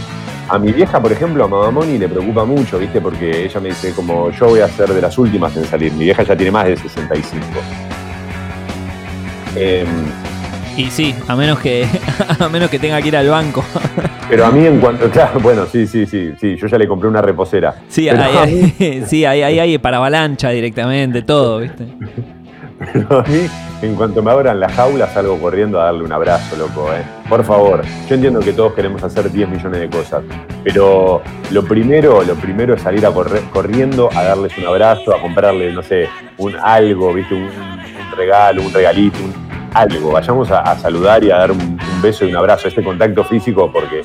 a 0.48 0.60
mi 0.60 0.72
vieja, 0.72 1.02
por 1.02 1.12
ejemplo, 1.12 1.44
a 1.44 1.48
Mamamoni 1.48 1.98
le 1.98 2.08
preocupa 2.08 2.46
mucho, 2.46 2.78
¿viste? 2.78 3.02
Porque 3.02 3.46
ella 3.46 3.60
me 3.60 3.70
dice, 3.70 3.92
como 3.94 4.30
yo 4.30 4.50
voy 4.50 4.60
a 4.60 4.68
ser 4.68 4.90
de 4.90 5.02
las 5.02 5.18
últimas 5.18 5.58
en 5.58 5.66
salir. 5.66 5.92
Mi 5.94 6.04
vieja 6.04 6.22
ya 6.22 6.36
tiene 6.36 6.52
más 6.52 6.68
de 6.68 6.78
65. 6.78 7.44
Em, 9.56 9.88
Y 10.82 10.90
sí, 10.90 11.14
a 11.28 11.36
menos 11.36 11.60
que, 11.60 11.86
a 12.40 12.50
menos 12.50 12.70
que 12.70 12.80
tenga 12.80 13.00
que 13.02 13.10
ir 13.10 13.18
al 13.18 13.30
banco. 13.30 13.64
pero 14.30 14.46
a 14.48 14.52
mí, 14.52 14.66
en 14.66 14.80
cuanto. 14.80 15.10
Claro, 15.12 15.40
bueno, 15.40 15.66
sí, 15.72 15.86
sí, 15.86 16.06
sí, 16.08 16.32
sí. 16.40 16.56
Yo 16.56 16.66
ya 16.68 16.78
le 16.78 16.88
compré 16.88 17.08
una 17.08 17.22
reposera. 17.22 17.76
Sí, 17.88 18.08
Pero 18.10 18.24
ahí, 18.24 18.74
mí- 18.80 19.04
sí, 19.06 19.26
ahí, 19.26 19.44
ahí 19.44 19.60
hay 19.60 19.78
para 19.78 19.98
avalancha 19.98 20.50
directamente, 20.50 21.22
todo, 21.22 21.60
¿viste? 21.60 21.86
Pero 22.94 23.20
a 23.20 23.24
mí, 23.24 23.46
en 23.84 23.94
cuanto 23.96 24.24
me 24.24 24.32
abran 24.32 24.60
la 24.60 24.68
jaula, 24.70 25.08
salgo 25.08 25.38
corriendo 25.40 25.80
a 25.80 25.86
darle 25.86 26.04
un 26.04 26.12
abrazo, 26.12 26.56
loco, 26.58 26.92
¿eh? 26.92 27.04
Por 27.30 27.44
favor, 27.44 27.84
yo 28.10 28.16
entiendo 28.16 28.40
que 28.40 28.54
todos 28.54 28.74
queremos 28.74 29.04
hacer 29.04 29.32
10 29.32 29.50
millones 29.50 29.82
de 29.82 29.90
cosas, 29.90 30.24
pero 30.64 31.22
lo 31.52 31.64
primero, 31.64 32.24
lo 32.24 32.34
primero 32.36 32.74
es 32.74 32.82
salir 32.82 33.06
a 33.06 33.12
correr, 33.12 33.44
corriendo 33.54 34.10
a 34.16 34.24
darles 34.24 34.58
un 34.58 34.66
abrazo, 34.66 35.14
a 35.14 35.22
comprarle, 35.22 35.72
no 35.74 35.84
sé, 35.84 36.08
un 36.40 36.56
algo, 36.56 37.14
¿viste? 37.14 37.36
Un, 37.36 37.44
un 37.44 38.18
regalo, 38.18 38.64
un 38.64 38.74
regalito, 38.74 39.20
un 39.24 39.51
algo. 39.74 40.12
Vayamos 40.12 40.52
a, 40.52 40.78
saludar 40.78 41.24
y 41.24 41.32
a 41.32 41.38
dar 41.38 41.52
un, 41.52 41.80
beso 42.02 42.26
y 42.26 42.30
un 42.30 42.38
abrazo, 42.38 42.68
este 42.68 42.84
contacto 42.84 43.24
físico, 43.24 43.72
porque 43.72 44.04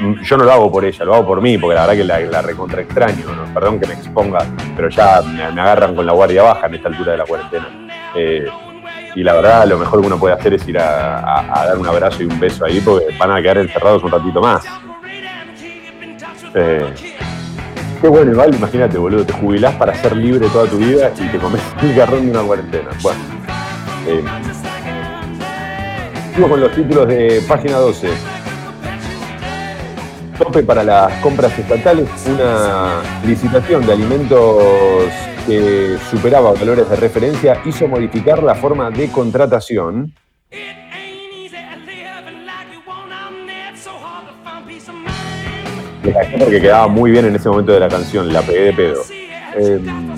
mm, 0.00 0.22
yo 0.22 0.36
no 0.36 0.44
lo 0.44 0.52
hago 0.52 0.70
por 0.70 0.84
ella, 0.84 1.04
lo 1.04 1.14
hago 1.14 1.26
por 1.26 1.40
mí, 1.40 1.58
porque 1.58 1.74
la 1.74 1.86
verdad 1.86 2.18
que 2.18 2.30
la, 2.30 2.42
recontra 2.42 2.82
extraño, 2.82 3.24
perdón 3.52 3.80
que 3.80 3.86
me 3.86 3.94
exponga, 3.94 4.46
pero 4.76 4.88
ya 4.88 5.20
me, 5.22 5.42
agarran 5.42 5.94
con 5.94 6.06
la 6.06 6.12
guardia 6.12 6.42
baja 6.42 6.66
en 6.66 6.74
esta 6.74 6.88
altura 6.88 7.12
de 7.12 7.18
la 7.18 7.24
cuarentena. 7.24 7.68
Eh, 8.14 8.46
y 9.14 9.22
la 9.22 9.34
verdad, 9.34 9.66
lo 9.66 9.78
mejor 9.78 10.00
que 10.00 10.06
uno 10.06 10.18
puede 10.18 10.34
hacer 10.34 10.54
es 10.54 10.66
ir 10.66 10.78
a, 10.78 11.64
dar 11.66 11.78
un 11.78 11.86
abrazo 11.86 12.22
y 12.22 12.26
un 12.26 12.40
beso 12.40 12.64
ahí, 12.64 12.80
porque 12.80 13.06
van 13.18 13.30
a 13.30 13.42
quedar 13.42 13.58
encerrados 13.58 14.02
un 14.02 14.10
ratito 14.10 14.40
más. 14.40 14.64
Eh, 16.54 16.92
qué 18.00 18.08
bueno, 18.08 18.32
igual, 18.32 18.54
imagínate, 18.54 18.98
boludo, 18.98 19.24
te 19.24 19.32
jubilás 19.32 19.74
para 19.74 19.94
ser 19.94 20.16
libre 20.16 20.48
toda 20.48 20.66
tu 20.66 20.76
vida 20.76 21.10
y 21.18 21.28
te 21.28 21.38
comes 21.38 21.60
el 21.82 21.94
garrón 21.94 22.24
de 22.24 22.30
una 22.30 22.42
cuarentena. 22.42 22.90
Bueno. 23.02 23.20
Eh, 24.06 24.24
sigo 26.34 26.48
con 26.48 26.60
los 26.60 26.74
títulos 26.74 27.08
de 27.08 27.42
página 27.46 27.76
12. 27.78 28.08
Tope 30.38 30.62
para 30.62 30.82
las 30.82 31.12
compras 31.22 31.56
estatales, 31.58 32.08
una 32.26 33.02
licitación 33.24 33.86
de 33.86 33.92
alimentos 33.92 34.64
que 35.46 35.96
superaba 36.10 36.52
valores 36.52 36.88
de 36.88 36.96
referencia 36.96 37.60
hizo 37.64 37.86
modificar 37.86 38.42
la 38.42 38.54
forma 38.54 38.90
de 38.90 39.08
contratación. 39.08 40.12
Porque 46.38 46.60
quedaba 46.60 46.88
muy 46.88 47.10
bien 47.12 47.26
en 47.26 47.36
ese 47.36 47.48
momento 47.48 47.72
de 47.72 47.80
la 47.80 47.88
canción, 47.88 48.32
la 48.32 48.42
pegué 48.42 48.64
de 48.64 48.72
pedo. 48.72 49.02
Em, 49.54 50.16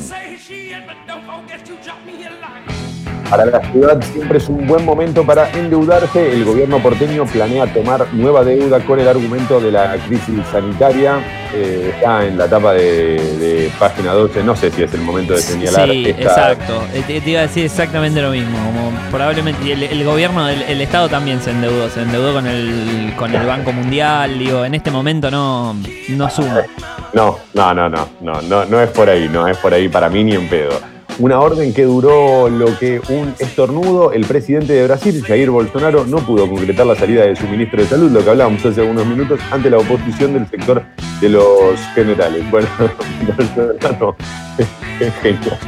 Para 3.30 3.46
la 3.46 3.60
ciudad 3.72 4.00
siempre 4.12 4.38
es 4.38 4.48
un 4.48 4.66
buen 4.66 4.84
momento 4.84 5.24
para 5.24 5.50
endeudarse. 5.50 6.32
El 6.32 6.44
gobierno 6.44 6.78
porteño 6.80 7.24
planea 7.26 7.66
tomar 7.72 8.06
nueva 8.12 8.44
deuda 8.44 8.80
con 8.80 9.00
el 9.00 9.08
argumento 9.08 9.60
de 9.60 9.72
la 9.72 9.96
crisis 10.06 10.40
sanitaria. 10.52 11.18
Eh, 11.54 11.92
está 11.94 12.24
en 12.26 12.36
la 12.36 12.46
etapa 12.46 12.72
de, 12.74 13.16
de 13.38 13.72
página 13.78 14.12
12. 14.12 14.44
No 14.44 14.54
sé 14.54 14.70
si 14.70 14.82
es 14.82 14.92
el 14.94 15.00
momento 15.00 15.32
de 15.34 15.40
señalar 15.40 15.88
Sí, 15.88 16.04
esta- 16.10 16.22
exacto. 16.22 16.82
Eh, 16.92 17.02
Te, 17.06 17.20
te 17.20 17.30
iba 17.30 17.40
a 17.40 17.42
decir 17.44 17.64
exactamente 17.64 18.20
lo 18.20 18.30
mismo. 18.30 18.56
Como 18.66 18.92
probablemente 19.10 19.72
el, 19.72 19.82
el 19.84 20.04
gobierno, 20.04 20.48
el, 20.48 20.62
el 20.62 20.80
Estado 20.80 21.08
también 21.08 21.40
se 21.40 21.50
endeudó. 21.50 21.88
Se 21.90 22.02
endeudó 22.02 22.34
con 22.34 22.46
el, 22.46 23.14
con 23.16 23.34
el 23.34 23.46
Banco 23.46 23.72
Mundial. 23.72 24.38
Digo, 24.38 24.64
en 24.64 24.74
este 24.74 24.90
momento 24.90 25.30
no, 25.30 25.74
no 26.10 26.30
suma. 26.30 26.62
No, 27.14 27.38
no, 27.54 27.72
no, 27.74 27.88
no, 27.88 28.08
no, 28.20 28.42
no, 28.42 28.64
no 28.64 28.80
es 28.80 28.90
por 28.90 29.08
ahí, 29.08 29.28
no 29.32 29.46
es 29.48 29.56
por 29.58 29.72
ahí 29.72 29.88
para 29.88 30.08
mí 30.08 30.24
ni 30.24 30.34
en 30.34 30.48
pedo. 30.48 30.72
Una 31.20 31.38
orden 31.38 31.72
que 31.72 31.84
duró 31.84 32.48
lo 32.48 32.76
que 32.76 33.00
un 33.08 33.34
estornudo. 33.38 34.12
El 34.12 34.24
presidente 34.24 34.72
de 34.72 34.84
Brasil, 34.84 35.22
Jair 35.24 35.48
Bolsonaro, 35.48 36.04
no 36.06 36.16
pudo 36.18 36.48
concretar 36.48 36.86
la 36.86 36.96
salida 36.96 37.24
de 37.24 37.36
su 37.36 37.46
ministro 37.46 37.80
de 37.80 37.88
Salud, 37.88 38.10
lo 38.10 38.24
que 38.24 38.30
hablábamos 38.30 38.66
hace 38.66 38.80
algunos 38.80 39.06
minutos, 39.06 39.38
ante 39.52 39.70
la 39.70 39.78
oposición 39.78 40.32
del 40.32 40.48
sector 40.48 40.82
de 41.20 41.28
los 41.28 41.78
generales. 41.94 42.50
Bueno, 42.50 42.66
Bolsonaro 43.36 44.16
es 44.98 45.14
genial. 45.22 45.58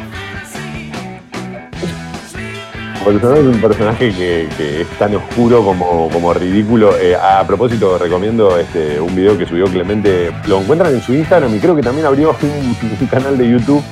Bolsonaro 3.05 3.41
es 3.41 3.47
un 3.47 3.61
personaje 3.61 4.13
que, 4.13 4.81
es 4.81 4.89
tan 4.99 5.15
oscuro 5.15 5.65
como, 5.65 6.09
como 6.13 6.35
ridículo. 6.35 6.99
Eh, 6.99 7.15
a 7.15 7.47
propósito, 7.47 7.99
recomiendo 7.99 8.59
este, 8.59 8.99
un 9.01 9.15
video 9.15 9.39
que 9.39 9.47
subió 9.47 9.67
Clemente. 9.67 10.33
Lo 10.49 10.61
encuentran 10.61 10.93
en 10.93 11.01
su 11.01 11.15
Instagram 11.15 11.55
y 11.55 11.61
creo 11.61 11.77
que 11.77 11.83
también 11.83 12.05
abrió 12.05 12.35
un 13.01 13.07
canal 13.07 13.39
de 13.39 13.49
YouTube 13.49 13.85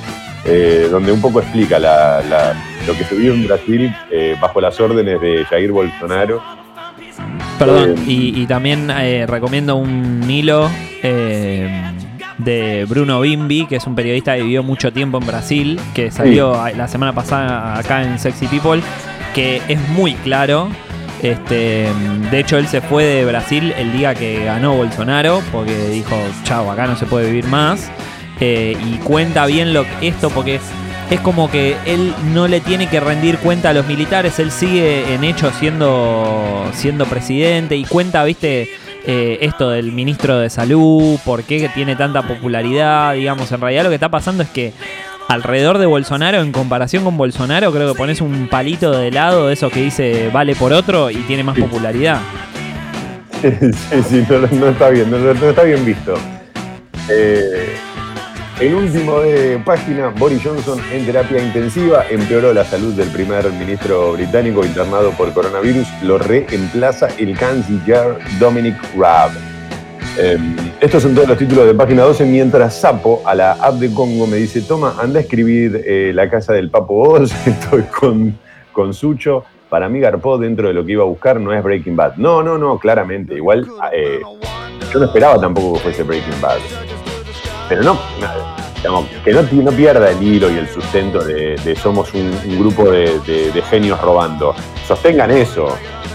eh, 0.45 0.89
donde 0.91 1.13
un 1.13 1.21
poco 1.21 1.41
explica 1.41 1.79
la- 1.79 2.23
la- 2.29 2.55
lo 2.87 2.97
que 2.97 3.05
se 3.05 3.15
vive 3.15 3.35
en 3.35 3.47
Brasil 3.47 3.95
eh, 4.11 4.37
bajo 4.41 4.61
las 4.61 4.79
órdenes 4.81 5.21
de 5.21 5.45
Jair 5.47 5.73
Bolsonaro. 5.73 6.43
Perdón, 7.59 7.91
Eh, 7.99 8.03
y, 8.07 8.43
y 8.43 8.47
también 8.47 8.91
eh, 8.91 9.27
recomiendo 9.29 9.77
un 9.77 10.23
hilo 10.29 10.69
de 12.39 12.85
Bruno 12.89 13.21
Bimbi, 13.21 13.67
que 13.67 13.77
es 13.77 13.87
un 13.87 13.95
periodista 13.95 14.35
que 14.37 14.43
vivió 14.43 14.63
mucho 14.63 14.93
tiempo 14.93 15.19
en 15.19 15.27
Brasil, 15.27 15.81
que 15.95 16.11
salió 16.11 16.61
a- 16.61 16.71
la 16.73 16.89
semana 16.89 17.13
pasada 17.13 17.79
acá 17.79 18.03
en 18.03 18.19
Sexy 18.19 18.47
People, 18.49 18.83
que 19.35 19.63
es 19.69 19.81
muy 19.91 20.15
claro. 20.15 20.69
Este, 21.23 21.87
de 22.31 22.39
hecho, 22.39 22.59
él 22.59 22.67
se 22.67 22.81
fue 22.83 23.05
de 23.05 23.25
Brasil 23.25 23.73
el 23.79 23.93
día 23.97 24.15
que 24.15 24.45
ganó 24.45 24.75
Bolsonaro, 24.75 25.41
porque 25.53 25.75
dijo, 25.89 26.15
chau, 26.43 26.71
acá 26.71 26.87
no 26.87 26.97
se 26.97 27.07
puede 27.07 27.27
vivir 27.29 27.47
más. 27.47 27.91
Eh, 28.47 28.77
y 28.85 28.99
cuenta 28.99 29.47
bien 29.47 29.73
lo 29.73 29.87
esto, 30.03 30.29
porque 30.29 30.61
es 31.09 31.21
como 31.21 31.51
que 31.51 31.79
él 31.87 32.13
no 32.35 32.47
le 32.47 32.61
tiene 32.61 32.91
que 32.91 33.01
rendir 33.01 33.39
cuenta 33.39 33.71
a 33.71 33.73
los 33.73 33.87
militares, 33.87 34.39
él 34.39 34.51
sigue 34.51 35.15
en 35.15 35.25
hecho 35.25 35.51
siendo, 35.51 36.67
siendo 36.75 37.07
presidente 37.07 37.75
y 37.75 37.87
cuenta, 37.87 38.23
viste, 38.23 38.69
eh, 39.07 39.39
esto 39.41 39.71
del 39.71 39.93
ministro 39.93 40.39
de 40.39 40.51
salud, 40.51 41.19
por 41.25 41.45
qué 41.45 41.71
tiene 41.73 41.97
tanta 41.97 42.21
popularidad, 42.21 43.15
digamos, 43.15 43.51
en 43.51 43.63
realidad 43.63 43.85
lo 43.85 43.89
que 43.89 43.95
está 43.95 44.11
pasando 44.11 44.43
es 44.43 44.51
que 44.51 44.75
alrededor 45.27 45.79
de 45.79 45.87
Bolsonaro, 45.87 46.43
en 46.43 46.53
comparación 46.53 47.03
con 47.03 47.17
Bolsonaro, 47.17 47.73
creo 47.73 47.95
que 47.95 47.97
pones 47.97 48.21
un 48.21 48.49
palito 48.49 48.93
de 48.93 49.11
lado 49.11 49.47
de 49.47 49.55
eso 49.55 49.71
que 49.71 49.81
dice 49.81 50.29
vale 50.35 50.55
por 50.55 50.75
otro 50.75 51.11
y 51.11 51.17
tiene 51.23 51.45
más 51.45 51.59
popularidad. 51.59 52.21
sí, 53.41 54.03
sí, 54.07 54.27
no, 54.29 54.39
no 54.39 54.69
está 54.69 54.91
bien, 54.91 55.11
no, 55.11 55.17
no 55.17 55.49
está 55.49 55.63
bien 55.63 55.83
visto. 55.83 56.13
Eh, 57.09 57.75
el 58.61 58.75
último 58.75 59.21
de 59.21 59.59
página, 59.59 60.09
Boris 60.09 60.43
Johnson 60.45 60.79
en 60.93 61.05
terapia 61.05 61.43
intensiva, 61.43 62.05
empeoró 62.09 62.53
la 62.53 62.65
salud 62.65 62.95
del 62.95 63.09
primer 63.09 63.51
ministro 63.53 64.13
británico 64.13 64.65
internado 64.65 65.11
por 65.11 65.33
coronavirus, 65.33 65.87
lo 66.03 66.19
reemplaza 66.19 67.09
el 67.19 67.37
canciller 67.37 68.17
Dominic 68.39 68.77
Raab. 68.97 69.33
Eh, 70.17 70.39
estos 70.81 71.03
son 71.03 71.15
todos 71.15 71.29
los 71.29 71.39
títulos 71.39 71.67
de 71.67 71.75
página 71.75 72.05
12, 72.05 72.25
mientras 72.27 72.75
Sapo 72.77 73.23
a 73.27 73.35
la 73.35 73.53
app 73.53 73.75
de 73.75 73.93
Congo 73.93 74.27
me 74.29 74.37
dice, 74.37 74.63
toma, 74.63 74.95
anda 75.01 75.19
a 75.19 75.23
escribir 75.23 75.83
eh, 75.85 76.13
La 76.15 76.31
casa 76.31 76.53
del 76.53 76.71
Papo 76.71 77.11
Oz, 77.11 77.33
estoy 77.47 77.83
con, 77.83 78.39
con 78.73 78.95
Sucho. 78.95 79.45
Para 79.69 79.89
mí 79.89 79.99
garpó 79.99 80.39
dentro 80.39 80.69
de 80.69 80.75
lo 80.75 80.85
que 80.87 80.93
iba 80.93 81.03
a 81.03 81.07
buscar, 81.07 81.41
no 81.41 81.53
es 81.53 81.61
Breaking 81.65 81.97
Bad. 81.97 82.17
No, 82.17 82.45
no, 82.45 82.57
no, 82.57 82.79
claramente. 82.79 83.35
Igual, 83.35 83.67
eh, 83.93 84.21
yo 84.93 85.01
no 85.01 85.07
esperaba 85.07 85.41
tampoco 85.41 85.75
que 85.75 85.81
fuese 85.81 86.05
Breaking 86.05 86.41
Bad. 86.41 86.61
Pero 87.69 87.83
no, 87.83 87.99
que 89.25 89.33
no, 89.33 89.43
no 89.53 89.71
pierda 89.73 90.11
el 90.11 90.23
hilo 90.23 90.51
y 90.51 90.59
el 90.59 90.69
sustento 90.69 91.25
de, 91.25 91.57
somos 91.81 92.13
un, 92.15 92.31
grupo 92.59 92.91
de- 92.91 93.19
de 93.53 93.63
genios 93.63 94.01
robando. 94.01 94.55
Sostengan 94.87 95.31
eso, 95.31 95.69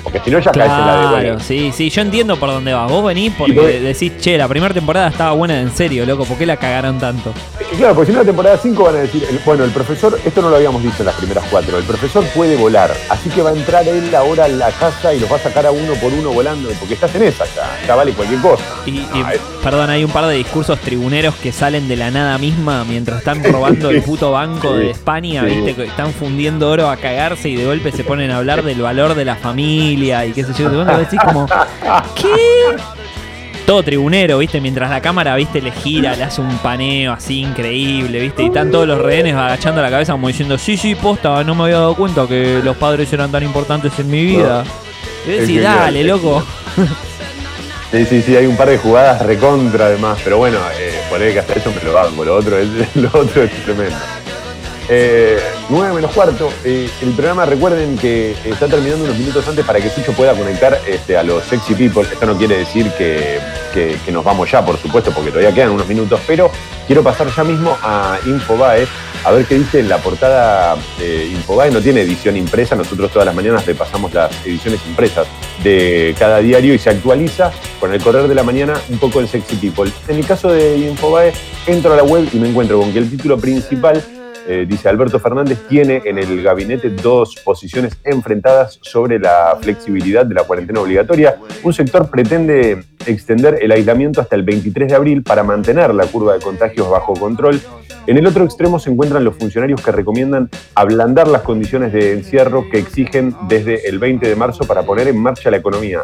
porque 0.04 0.20
si 0.24 0.32
no 0.32 0.40
ya 0.40 0.52
caes 0.52 0.72
en 0.72 0.86
la 0.86 0.92
de 0.94 1.00
Claro, 1.00 1.10
bueno, 1.12 1.40
sí, 1.40 1.72
sí, 1.74 1.90
yo 1.90 2.02
entiendo 2.02 2.38
por 2.38 2.50
dónde 2.50 2.74
vas. 2.74 2.90
Vos 2.92 3.04
venís 3.06 3.34
porque 3.38 3.80
decís, 3.80 4.14
che, 4.20 4.38
la 4.38 4.48
primera 4.48 4.74
temporada 4.74 5.08
estaba 5.10 5.32
buena 5.32 5.60
en 5.60 5.72
serio, 5.72 6.06
loco, 6.06 6.26
¿por 6.26 6.38
qué 6.38 6.46
la 6.46 6.58
cagaron 6.58 6.98
tanto? 7.00 7.34
Que 7.70 7.76
claro, 7.78 7.94
porque 7.96 8.08
si 8.12 8.14
no 8.14 8.20
la 8.24 8.26
temporada 8.26 8.58
5 8.62 8.84
van 8.84 8.96
a 8.96 9.00
decir, 9.00 9.24
el- 9.30 9.40
bueno, 9.46 9.64
el 9.64 9.72
profesor, 9.72 10.20
esto 10.26 10.42
no 10.42 10.50
lo 10.50 10.56
habíamos 10.56 10.82
visto 10.84 11.04
en 11.04 11.08
las 11.08 11.16
primeras 11.16 11.44
cuatro, 11.52 11.78
el 11.78 11.84
profesor 11.84 12.24
puede 12.36 12.56
volar, 12.56 12.92
así 13.10 13.30
que 13.30 13.42
va 13.42 13.52
a 13.52 13.54
entrar 13.54 13.88
él 13.88 14.14
ahora 14.16 14.46
a 14.46 14.48
la 14.48 14.72
casa 14.72 15.14
y 15.14 15.20
los 15.20 15.32
va 15.32 15.36
a 15.36 15.40
sacar 15.40 15.66
a 15.66 15.72
uno 15.72 15.94
por 15.96 16.12
uno 16.14 16.32
volando, 16.32 16.70
porque 16.80 16.96
estás 16.96 17.14
en 17.16 17.24
esa 17.24 17.46
ya, 17.56 17.88
ya 17.88 17.96
vale 17.96 18.12
cualquier 18.14 18.42
cosa. 18.42 18.64
Y, 18.86 18.92
y, 18.92 19.08
Ah, 19.24 19.34
es- 19.34 19.42
perdón, 19.64 19.90
hay 19.90 20.04
un 20.04 20.12
par 20.12 20.26
de 20.26 20.36
discursos 20.36 20.80
tribuneros 20.80 21.36
que 21.36 21.52
salen 21.52 21.88
de 21.88 21.96
la 21.96 22.10
nada 22.12 22.38
misma 22.38 22.84
mientras 22.86 23.20
están 23.20 23.44
robando 23.44 23.90
el 23.90 24.02
puto 24.04 24.32
banco 24.32 24.74
Sí, 24.76 24.80
de 24.86 24.92
España, 24.92 25.44
sí. 25.48 25.56
viste, 25.56 25.76
que 25.76 25.84
están 25.86 26.12
fundiendo 26.14 26.70
oro 26.70 26.90
a 26.90 26.98
cagarse 26.98 27.50
y 27.50 27.56
de 27.56 27.66
golpe 27.66 27.92
se 27.92 28.04
ponen 28.04 28.32
a 28.32 28.38
hablar 28.38 28.64
del 28.64 28.82
valor 28.82 29.14
de 29.16 29.26
la 29.26 29.36
familia 29.36 29.89
y 29.94 30.32
qué 30.34 30.44
sé 30.44 30.53
yo. 30.57 30.70
Golpe 30.70 30.98
decís 30.98 31.20
como, 31.24 31.48
¿qué? 32.16 32.76
Todo 33.66 33.84
tribunero, 33.84 34.40
viste, 34.40 34.60
mientras 34.60 34.90
la 34.90 34.99
cámara, 35.02 35.36
viste, 35.36 35.61
le 35.61 35.72
gira, 35.72 36.16
le 36.16 36.24
hace 36.24 36.41
un 36.41 36.57
paneo 36.57 37.14
así 37.14 37.41
increíble, 37.41 38.20
viste, 38.20 38.44
y 38.44 38.48
están 38.48 38.72
todos 38.72 38.88
los 38.88 38.99
rehenes 38.99 39.36
agachando 39.36 39.82
la 39.82 39.91
cabeza 39.91 40.14
como 40.14 40.28
diciendo, 40.28 40.57
sí, 40.57 40.76
sí, 40.76 40.95
posta, 40.95 41.44
no 41.44 41.53
me 41.53 41.66
había 41.66 41.78
dado 41.78 41.95
cuenta 41.95 42.28
que 42.28 42.61
los 42.64 42.76
padres 42.78 43.14
eran 43.14 43.32
tan 43.32 43.44
importantes 43.44 43.98
en 43.99 44.10
mi 44.10 44.26
vida. 44.26 44.64
Y 45.28 45.32
decís, 45.32 45.61
dale, 45.61 46.03
loco. 46.03 46.44
Sí, 47.91 48.06
sí, 48.06 48.22
sí, 48.22 48.36
hay 48.36 48.45
un 48.45 48.56
par 48.56 48.70
de 48.70 48.78
jugadas 48.78 49.26
recontra 49.26 49.88
además, 49.88 50.20
pero 50.24 50.38
bueno, 50.38 50.60
eh, 50.80 51.34
que 51.34 51.40
hasta 51.40 51.53
eso 51.53 51.72
me 51.76 51.82
lo 51.82 51.91
banco, 51.91 52.24
lo 52.24 52.36
otro 52.36 52.60
es, 52.60 52.68
lo 52.95 53.07
otro 53.07 53.41
es 53.41 53.52
tremendo. 53.66 53.98
Eh, 54.91 55.38
9 55.70 55.94
menos 55.94 56.11
cuarto, 56.14 56.52
eh, 56.66 56.90
el 57.03 57.11
programa 57.11 57.45
recuerden 57.45 57.95
que 57.98 58.36
está 58.44 58.68
terminando 58.68 59.06
unos 59.06 59.18
minutos 59.18 59.48
antes 59.48 59.64
para 59.64 59.80
que 59.80 59.88
Sucho 59.90 60.14
pueda 60.14 60.34
conectar 60.34 60.80
este, 60.88 61.16
a 61.16 61.22
los 61.22 61.44
sexy 61.44 61.76
people. 61.76 62.02
Esto 62.02 62.26
no 62.26 62.36
quiere 62.36 62.57
decir 62.57 62.91
que, 62.98 63.40
que- 63.74 64.11
nos 64.11 64.24
vamos 64.24 64.49
ya, 64.49 64.66
por 64.66 64.78
supuesto, 64.80 65.11
porque 65.11 65.30
todavía 65.30 65.53
quedan 65.53 65.70
unos 65.70 65.88
minutos, 65.88 66.20
pero 66.26 66.49
quiero 66.88 67.03
pasar 67.03 67.28
ya 67.36 67.44
mismo 67.44 67.78
a 67.84 68.18
Infobae 68.26 68.88
a 69.24 69.32
ver 69.32 69.45
qué 69.45 69.56
dice 69.60 69.84
la 69.84 69.99
portada 69.99 70.76
de 70.98 71.26
Infobae. 71.28 71.70
No 71.70 71.80
tiene 71.82 72.02
edición 72.02 72.36
impresa, 72.36 72.76
nosotros 72.76 73.11
todas 73.11 73.28
las 73.28 73.36
mañanas 73.36 73.68
repasamos 73.68 74.11
las 74.11 74.32
ediciones 74.44 74.80
impresas 74.88 75.28
de 75.64 76.16
cada 76.18 76.40
diario 76.40 76.74
y 76.74 76.80
se 76.80 76.90
actualiza 76.90 77.52
con 77.80 77.94
el 77.94 78.02
correr 78.02 78.28
de 78.28 78.34
la 78.34 78.41
mañana 78.44 78.74
un 78.90 78.98
poco 78.98 79.20
el 79.20 79.28
sexy 79.28 79.56
people. 79.57 79.91
En 80.07 80.16
el 80.18 80.26
caso 80.26 80.52
de 80.52 80.78
Infobae, 80.78 81.32
entro 81.68 81.94
a 81.94 81.98
la 81.98 82.03
web 82.03 82.28
y 82.34 82.38
me 82.40 82.49
encuentro 82.49 82.80
con 82.80 82.91
que 82.91 82.98
el 82.98 83.10
título 83.11 83.38
principal 83.38 84.02
eh, 84.48 84.66
dice 84.68 84.90
Alberto 84.90 85.20
Fernández 85.20 85.60
tiene 85.68 86.02
en 86.06 86.18
el 86.18 86.41
gabinete 86.44 86.90
dos 86.90 87.36
posiciones 87.44 87.98
enfrentadas 88.03 88.80
sobre 88.82 89.20
la 89.20 89.57
flexibilidad 89.61 90.26
de 90.26 90.36
la 90.36 90.44
cuarentena 90.44 90.82
obligatoria. 90.82 91.38
Un 91.64 91.74
sector 91.74 92.10
pretende 92.10 92.84
extender 93.06 93.60
el 93.61 93.72
aislamiento 93.72 94.22
hasta 94.22 94.36
el 94.36 94.44
23 94.44 94.90
de 94.90 94.95
abril 94.95 95.24
para 95.24 95.44
mantener 95.44 95.94
la 95.94 96.06
curva 96.06 96.34
de 96.34 96.40
contagios 96.40 96.90
bajo 96.90 97.14
control. 97.14 97.60
En 98.07 98.18
el 98.18 98.26
otro 98.26 98.44
extremo 98.44 98.80
se 98.80 98.90
encuentran 98.90 99.24
los 99.24 99.36
funcionarios 99.36 99.82
que 99.82 99.91
recomiendan 99.91 100.49
ablandar 100.74 101.28
las 101.28 101.44
condiciones 101.44 101.94
de 101.94 102.14
encierro 102.14 102.66
que 102.72 102.80
exigen 102.80 103.36
desde 103.48 103.88
el 103.88 103.99
20 103.99 104.28
de 104.28 104.36
marzo 104.36 104.64
para 104.66 104.82
poner 104.84 105.07
en 105.10 105.18
marcha 105.22 105.52
la 105.52 105.57
economía. 105.57 105.99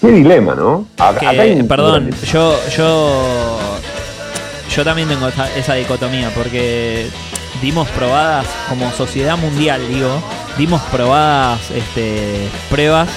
Qué 0.00 0.08
dilema, 0.08 0.54
¿no? 0.54 0.86
Acá- 0.98 1.18
Que, 1.20 1.26
acá 1.26 1.42
hay 1.42 1.60
un- 1.60 1.66
perdón, 1.68 2.10
yo, 2.30 2.54
yo, 2.76 3.58
yo 4.74 4.84
también 4.84 5.08
tengo 5.08 5.26
esa, 5.28 5.56
esa 5.56 5.74
dicotomía 5.74 6.30
porque 6.34 7.06
dimos 7.60 7.88
probadas 7.90 8.46
como 8.68 8.90
sociedad 8.92 9.36
mundial, 9.36 9.86
digo, 9.88 10.22
dimos 10.56 10.80
probadas 10.82 11.70
este, 11.70 12.48
pruebas 12.70 13.08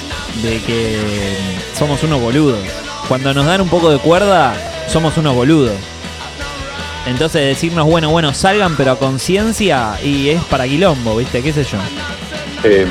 de 0.42 0.60
que 0.60 1.36
somos 1.76 2.02
unos 2.02 2.20
boludos. 2.20 2.58
Cuando 3.08 3.34
nos 3.34 3.46
dan 3.46 3.60
un 3.60 3.68
poco 3.68 3.90
de 3.90 3.98
cuerda, 3.98 4.54
somos 4.88 5.16
unos 5.16 5.34
boludos. 5.34 5.76
Entonces 7.06 7.42
decirnos, 7.42 7.86
bueno, 7.86 8.10
bueno, 8.10 8.32
salgan 8.32 8.76
pero 8.76 8.92
a 8.92 8.98
conciencia 8.98 9.98
y 10.02 10.28
es 10.28 10.42
para 10.44 10.66
quilombo, 10.66 11.16
¿viste? 11.16 11.42
¿Qué 11.42 11.52
sé 11.52 11.64
yo? 11.64 11.78
Eh, 12.64 12.86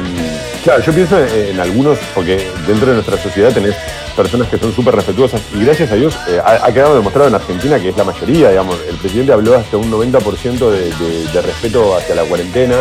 claro, 0.64 0.81
yo 0.84 0.93
pienso 0.93 1.18
en, 1.18 1.60
algunos, 1.60 1.98
porque 2.14 2.48
dentro 2.68 2.88
de 2.88 2.95
nuestra 2.95 3.18
sociedad 3.22 3.52
tenés 3.53 3.76
personas 4.15 4.49
que 4.49 4.57
son 4.57 4.73
súper 4.76 4.95
respetuosas 4.95 5.41
y 5.56 5.64
gracias 5.64 5.91
a 5.91 5.95
Dios 5.95 6.14
eh, 6.27 6.41
ha, 6.43 6.72
quedado 6.73 6.95
demostrado 6.95 7.30
en 7.30 7.35
Argentina 7.35 7.80
que 7.80 7.89
es 7.89 7.98
la 7.98 8.03
mayoría, 8.03 8.49
digamos. 8.49 8.77
El 8.88 8.95
presidente 8.98 9.31
habló 9.31 9.56
hasta 9.56 9.77
un 9.77 9.89
90% 9.89 10.69
de, 10.69 11.31
de- 11.31 11.41
respeto 11.41 11.95
hacia 11.95 12.15
la 12.15 12.23
cuarentena. 12.23 12.76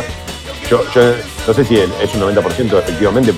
Yo, 0.68 0.84
yo 0.94 1.14
no 1.46 1.54
sé 1.54 1.64
si 1.64 1.78
es 1.78 2.14
un 2.14 2.20
90% 2.20 2.78
efectivamente, 2.78 3.32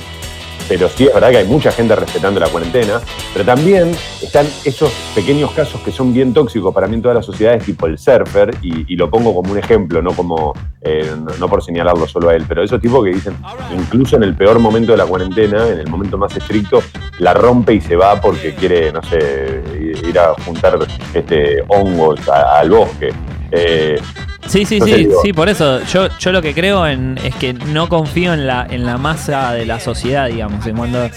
pero 0.69 0.89
sí 0.89 1.07
es 1.07 1.15
verdad 1.15 1.31
que 1.31 1.39
hay 1.39 1.47
mucha 1.47 1.73
gente 1.73 1.95
respetando 1.97 2.41
la 2.41 2.49
cuarentena, 2.49 3.01
pero 3.33 3.45
también 3.45 3.93
están 4.23 4.47
esos 4.65 4.93
pequeños 5.15 5.51
casos 5.53 5.81
que 5.83 5.93
son 5.93 6.13
bien 6.13 6.33
tóxicos 6.33 6.75
para 6.75 6.87
mí 6.87 6.95
en 6.95 7.03
todas 7.03 7.17
las 7.17 7.27
sociedades, 7.27 7.65
tipo 7.65 7.87
el 7.87 7.99
surfer, 7.99 8.55
y, 8.63 8.97
lo 8.97 9.11
pongo 9.11 9.35
como 9.35 9.53
un 9.53 9.59
ejemplo, 9.59 10.03
no 10.03 10.13
como 10.13 10.53
eh, 10.83 11.11
no, 11.41 11.49
por 11.49 11.63
señalarlo 11.63 12.07
solo 12.07 12.29
a 12.29 12.35
él, 12.35 12.45
pero 12.47 12.63
esos 12.63 12.81
tipos 12.81 13.03
que 13.05 13.11
dicen, 13.11 13.37
incluso 13.75 14.17
en 14.17 14.23
el 14.23 14.35
peor 14.35 14.59
momento 14.59 14.93
de 14.93 14.99
la 14.99 15.07
cuarentena, 15.07 15.67
en 15.67 15.81
el 15.81 15.89
momento 15.89 16.19
más 16.19 16.37
estricto, 16.37 16.83
la 17.19 17.35
rompe 17.35 17.75
y 17.75 17.81
se 17.81 17.97
va 17.97 18.21
porque 18.21 18.55
quiere, 18.55 18.93
no 18.93 19.03
sé, 19.03 19.63
ir 20.07 20.19
a 20.19 20.35
juntar 20.45 20.79
este, 21.15 21.65
hongos 21.69 22.21
al 22.29 22.71
bosque. 22.71 23.13
Eh, 23.53 24.01
Sí, 24.49 24.65
sí, 24.65 24.81
sí, 24.81 24.93
digo- 24.95 25.21
sí, 25.23 25.33
por 25.33 25.49
eso 25.49 25.83
yo, 25.85 26.09
yo 26.19 26.33
lo 26.33 26.43
que 26.43 26.53
creo 26.53 26.85
en, 26.87 27.17
es 27.23 27.35
que 27.37 27.53
no 27.55 27.89
confío 27.89 28.35
en 28.35 28.47
la, 28.47 28.67
en 28.69 28.85
la 28.85 28.99
masa 28.99 29.53
de 29.53 29.65
la 29.65 29.79
sociedad, 29.79 30.27
digamos. 30.29 30.67
En 30.67 30.77
cuando, 30.77 31.09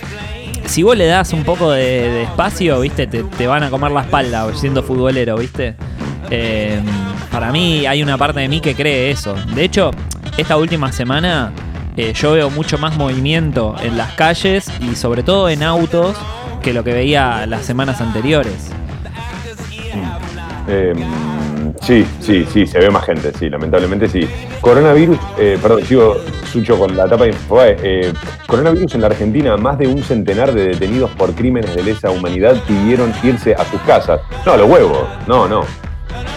si 0.66 0.84
vos 0.84 0.96
le 0.96 1.08
das 1.08 1.34
un 1.34 1.44
poco 1.44 1.72
de, 1.72 1.82
de 2.12 2.24
espacio, 2.24 2.80
viste, 2.82 3.08
te, 3.08 3.24
te 3.24 3.48
van 3.48 3.64
a 3.64 3.70
comer 3.72 3.92
la 3.92 4.02
espalda 4.02 4.48
siendo 4.56 4.84
futbolero, 4.84 5.38
viste. 5.38 5.76
Eh, 6.30 6.80
para 7.32 7.52
mí 7.52 7.86
hay 7.88 8.04
una 8.04 8.16
parte 8.18 8.42
de 8.42 8.48
mí 8.48 8.60
que 8.62 8.76
cree 8.76 9.10
eso. 9.10 9.34
De 9.56 9.64
hecho, 9.64 9.90
esta 10.38 10.56
última 10.58 10.92
semana 10.92 11.52
eh, 11.98 12.14
yo 12.14 12.34
veo 12.34 12.50
mucho 12.52 12.78
más 12.78 12.96
movimiento 12.96 13.76
en 13.84 13.98
las 13.98 14.12
calles 14.14 14.70
y 14.82 14.96
sobre 14.96 15.24
todo 15.24 15.50
en 15.50 15.64
autos 15.64 16.16
que 16.62 16.74
lo 16.74 16.84
que 16.84 16.94
veía 16.94 17.46
las 17.48 17.66
semanas 17.66 18.02
anteriores. 18.02 18.70
Eh, 20.68 20.94
sí, 21.82 22.06
sí, 22.20 22.46
sí, 22.52 22.66
se 22.68 22.80
ve 22.80 22.90
más 22.90 23.06
gente, 23.06 23.32
sí, 23.38 23.50
lamentablemente 23.50 24.08
sí. 24.10 24.28
Coronavirus, 24.62 25.18
eh, 25.38 25.58
perdón, 25.62 25.84
sigo 25.86 26.18
Sucho 26.52 26.78
con 26.80 26.96
la 26.96 27.08
tapa 27.08 27.26
de 27.26 27.32
Infobae. 27.32 27.78
Eh, 27.84 28.14
coronavirus 28.48 28.96
en 28.96 29.02
la 29.02 29.08
Argentina, 29.08 29.58
más 29.58 29.78
de 29.78 29.88
un 29.88 30.02
centenar 30.04 30.54
de 30.54 30.68
detenidos 30.70 31.12
por 31.12 31.34
crímenes 31.34 31.76
de 31.76 31.84
lesa 31.84 32.10
humanidad 32.12 32.56
pidieron 32.68 33.14
irse 33.24 33.54
a 33.56 33.66
sus 33.66 33.82
casas. 33.82 34.22
No, 34.46 34.56
los 34.58 34.70
huevos, 34.70 35.04
no, 35.28 35.48
no, 35.48 35.64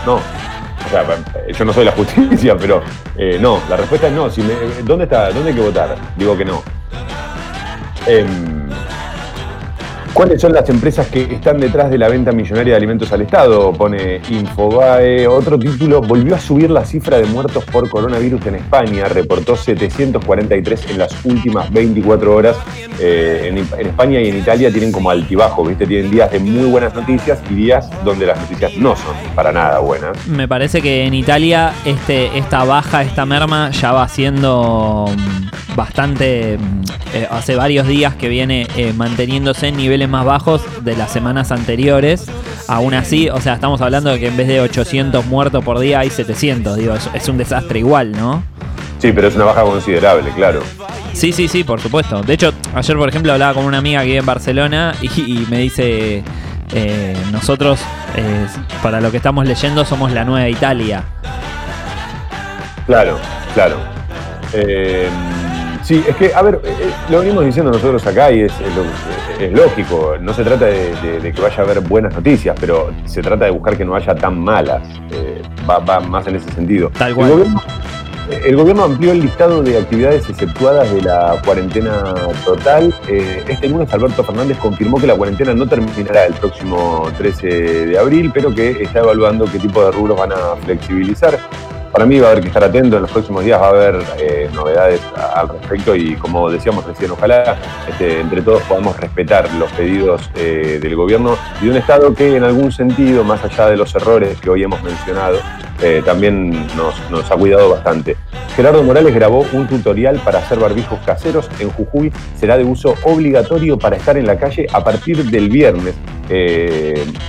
no. 0.05 0.15
O 0.17 0.91
sea, 0.91 1.05
yo 1.53 1.65
no 1.65 1.73
soy 1.73 1.85
la 1.85 1.93
justicia, 1.93 2.57
pero 2.57 2.83
eh, 3.17 3.39
no, 3.41 3.61
la 3.69 3.77
respuesta 3.77 4.09
es 4.09 4.13
no. 4.15 4.31
Si 4.31 4.41
me- 4.43 4.55
¿Dónde 4.85 5.05
está? 5.05 5.31
¿Dónde 5.31 5.51
hay 5.51 5.55
que 5.57 5.61
votar? 5.63 5.95
Digo 6.17 6.37
que 6.37 6.45
no. 6.45 6.63
¿Cuáles 10.19 10.41
son 10.41 10.53
las 10.53 10.69
empresas 10.69 11.07
que 11.07 11.23
están 11.33 11.61
detrás 11.61 11.93
de 11.93 11.97
la 11.97 12.09
venta 12.09 12.33
millonaria 12.33 12.73
de 12.73 12.77
alimentos 12.77 13.13
al 13.13 13.23
Estado? 13.23 13.73
Pone 13.73 14.21
Infobae. 14.29 15.29
Otro 15.29 15.57
título, 15.57 16.01
volvió 16.01 16.35
a 16.35 16.41
subir 16.41 16.73
la 16.73 16.85
cifra 16.85 17.19
de 17.19 17.27
muertos 17.27 17.65
por 17.67 17.89
coronavirus 17.89 18.45
en 18.47 18.57
España. 18.57 19.05
Reportó 19.05 19.55
743 19.55 20.91
en 20.91 20.99
las 20.99 21.25
últimas 21.25 21.73
24 21.73 22.35
horas. 22.35 22.57
Eh, 22.99 23.45
en, 23.45 23.59
en 23.59 23.87
España 23.87 24.21
y 24.21 24.31
en 24.31 24.39
Italia 24.39 24.73
tienen 24.73 24.91
como 24.91 25.09
altibajo, 25.09 25.65
¿viste? 25.65 25.87
Tienen 25.87 26.11
días 26.11 26.33
de 26.33 26.41
muy 26.41 26.69
buenas 26.69 26.93
noticias 26.97 27.39
y 27.49 27.55
días 27.55 27.89
donde 28.05 28.27
las 28.27 28.41
noticias 28.41 28.77
no 28.77 28.97
son 28.97 29.15
para 29.37 29.53
nada 29.53 29.79
buenas. 29.79 30.27
Me 30.27 30.49
parece 30.49 30.83
que 30.83 31.05
en 31.05 31.15
Italia 31.15 31.73
este, 31.85 32.37
esta 32.37 32.65
baja, 32.65 33.05
esta 33.05 33.25
merma 33.25 33.71
ya 33.71 33.93
va 33.93 34.09
siendo 34.09 35.07
mm, 35.17 35.77
bastante, 35.77 36.59
mm, 36.59 36.83
eh, 37.15 37.29
hace 37.31 37.55
varios 37.55 37.87
días 37.87 38.17
que 38.17 38.29
viene 38.29 38.67
eh, 38.77 38.93
manteniéndose 38.93 39.69
en 39.69 39.77
niveles 39.77 40.08
más 40.09 40.25
bajos 40.25 40.63
de 40.83 40.97
las 40.97 41.11
semanas 41.11 41.53
anteriores. 41.53 42.27
Aún 42.67 42.95
así, 42.95 43.29
o 43.29 43.41
sea, 43.41 43.55
estamos 43.55 43.81
hablando 43.81 44.11
de 44.11 44.21
que 44.21 44.29
en 44.29 44.37
vez 44.37 44.49
de 44.49 44.61
800 44.61 45.27
muertos 45.27 45.65
por 45.65 45.79
día 45.79 46.01
hay 46.01 46.11
700. 46.11 46.77
Digo, 46.77 46.95
es, 46.95 47.09
es 47.15 47.29
un 47.29 47.39
desastre 47.39 47.79
igual, 47.79 48.13
¿no? 48.13 48.43
Sí, 48.99 49.13
pero 49.13 49.29
es 49.29 49.37
una 49.37 49.45
baja 49.45 49.63
considerable, 49.63 50.31
claro. 50.31 50.63
Sí, 51.13 51.33
sí, 51.33 51.49
sí, 51.49 51.65
por 51.65 51.81
supuesto. 51.81 52.23
De 52.23 52.35
hecho, 52.35 52.53
ayer, 52.75 52.97
por 52.97 53.09
ejemplo, 53.09 53.33
hablaba 53.33 53.55
con 53.55 53.65
una 53.65 53.79
amiga 53.79 54.01
que 54.01 54.07
vive 54.07 54.19
en 54.19 54.27
Barcelona 54.27 54.95
y, 55.01 55.07
y 55.21 55.47
me 55.49 55.59
dice, 55.59 56.25
eh, 56.73 57.17
nosotros, 57.33 57.81
eh, 58.17 58.47
para 58.83 59.01
lo 59.01 59.11
que 59.11 59.17
estamos 59.17 59.47
leyendo, 59.47 59.85
somos 59.85 60.13
la 60.13 60.25
nueva 60.25 60.49
Italia. 60.49 61.05
Claro, 62.87 63.19
claro. 63.55 63.77
Eh, 64.53 65.09
Sí, 65.89 66.05
es 66.07 66.15
que, 66.17 66.35
a 66.35 66.43
ver, 66.43 66.61
eh, 66.65 66.69
eh, 66.83 66.91
lo 67.09 67.21
venimos 67.21 67.47
diciendo 67.47 67.73
nosotros 67.73 68.07
acá 68.07 68.31
y 68.31 68.43
es, 68.43 68.53
es 68.61 68.77
lo- 68.77 69.43
es 69.47 69.53
lógico. 69.53 70.17
No 70.21 70.35
se 70.35 70.45
trata 70.45 70.67
de, 70.67 70.95
de- 70.97 71.21
de 71.21 71.33
que 71.33 71.41
vaya 71.41 71.57
a 71.61 71.63
haber 71.63 71.81
buenas 71.81 72.13
noticias, 72.15 72.55
pero 72.61 72.91
se 73.07 73.23
trata 73.23 73.47
de 73.47 73.53
buscar 73.53 73.75
que 73.75 73.87
no 73.87 73.95
haya 73.95 74.15
tan 74.15 74.39
malas. 74.39 74.83
Eh, 75.13 75.41
va, 75.69 75.79
va 75.79 76.01
más 76.01 76.27
en 76.27 76.37
ese 76.37 76.51
sentido. 76.53 76.91
Tal 76.99 77.09
El 77.11 77.15
cual. 77.15 77.31
gobierno, 77.31 77.63
el 78.45 78.57
gobierno 78.57 78.85
amplió 78.85 79.13
el 79.13 79.21
listado 79.23 79.63
de 79.63 79.79
actividades 79.79 80.29
exceptuadas 80.29 80.93
de 80.93 81.01
la 81.01 81.41
cuarentena 81.43 82.15
total. 82.45 82.93
Eh, 83.09 83.43
este 83.49 83.69
lunes 83.71 83.91
Alberto 83.95 84.23
Fernández 84.23 84.59
confirmó 84.59 84.99
que 85.01 85.07
la 85.07 85.15
cuarentena 85.15 85.55
no 85.55 85.67
terminará 85.67 86.27
el 86.27 86.35
próximo 86.35 87.09
13 87.17 87.47
de 87.87 87.99
abril, 87.99 88.31
pero 88.35 88.55
que 88.55 88.83
está 88.83 88.99
evaluando 88.99 89.47
qué 89.51 89.59
tipo 89.59 89.83
de 89.83 89.93
rubros 89.93 90.19
van 90.19 90.33
a 90.33 90.55
flexibilizar. 90.67 91.39
Para 91.93 92.05
mí 92.05 92.19
va 92.19 92.29
a 92.29 92.31
haber 92.33 92.43
que 92.43 92.49
estar 92.49 92.63
atento, 92.63 92.97
en 92.97 93.03
los 93.03 93.11
próximos 93.11 93.45
días 93.45 93.61
va 93.61 93.67
a 93.67 93.71
haber 93.71 94.03
eh, 94.19 94.51
novedades 94.55 95.01
al 95.35 95.49
respecto 95.49 95.97
y 95.97 96.15
como 96.17 96.51
decíamos 96.51 96.85
recién, 96.85 97.11
ojalá 97.11 97.57
este, 97.89 98.21
entre 98.21 98.43
todos 98.43 98.63
podamos 98.63 98.97
respetar 98.99 99.53
los 99.55 99.71
pedidos 99.73 100.31
eh, 100.35 100.79
del 100.81 100.95
gobierno 100.95 101.37
y 101.61 101.65
de 101.65 101.71
un 101.71 101.77
Estado 101.79 102.15
que 102.15 102.37
en 102.37 102.45
algún 102.45 102.73
sentido, 102.73 103.25
más 103.25 103.43
allá 103.43 103.71
de 103.71 103.77
los 103.77 103.95
errores 103.95 104.39
que 104.39 104.51
hoy 104.51 104.63
hemos 104.63 104.83
mencionado, 104.83 105.39
eh, 105.83 106.03
también 106.05 106.67
nos, 106.77 106.95
nos 107.11 107.31
ha 107.31 107.37
cuidado 107.37 107.71
bastante. 107.71 108.17
Gerardo 108.55 108.83
Morales 108.83 109.15
grabó 109.15 109.47
un 109.53 109.67
tutorial 109.69 110.19
para 110.19 110.41
hacer 110.41 110.59
barbijos 110.59 110.99
caseros 111.07 111.49
en 111.61 111.71
Jujuy. 111.71 112.13
Será 112.37 112.59
de 112.59 112.65
uso 112.65 112.97
obligatorio 113.05 113.79
para 113.79 113.97
estar 113.97 114.17
en 114.17 114.27
la 114.27 114.37
calle 114.37 114.67
a 114.73 114.83
partir 114.83 115.25
del 115.25 115.49
viernes. 115.49 115.95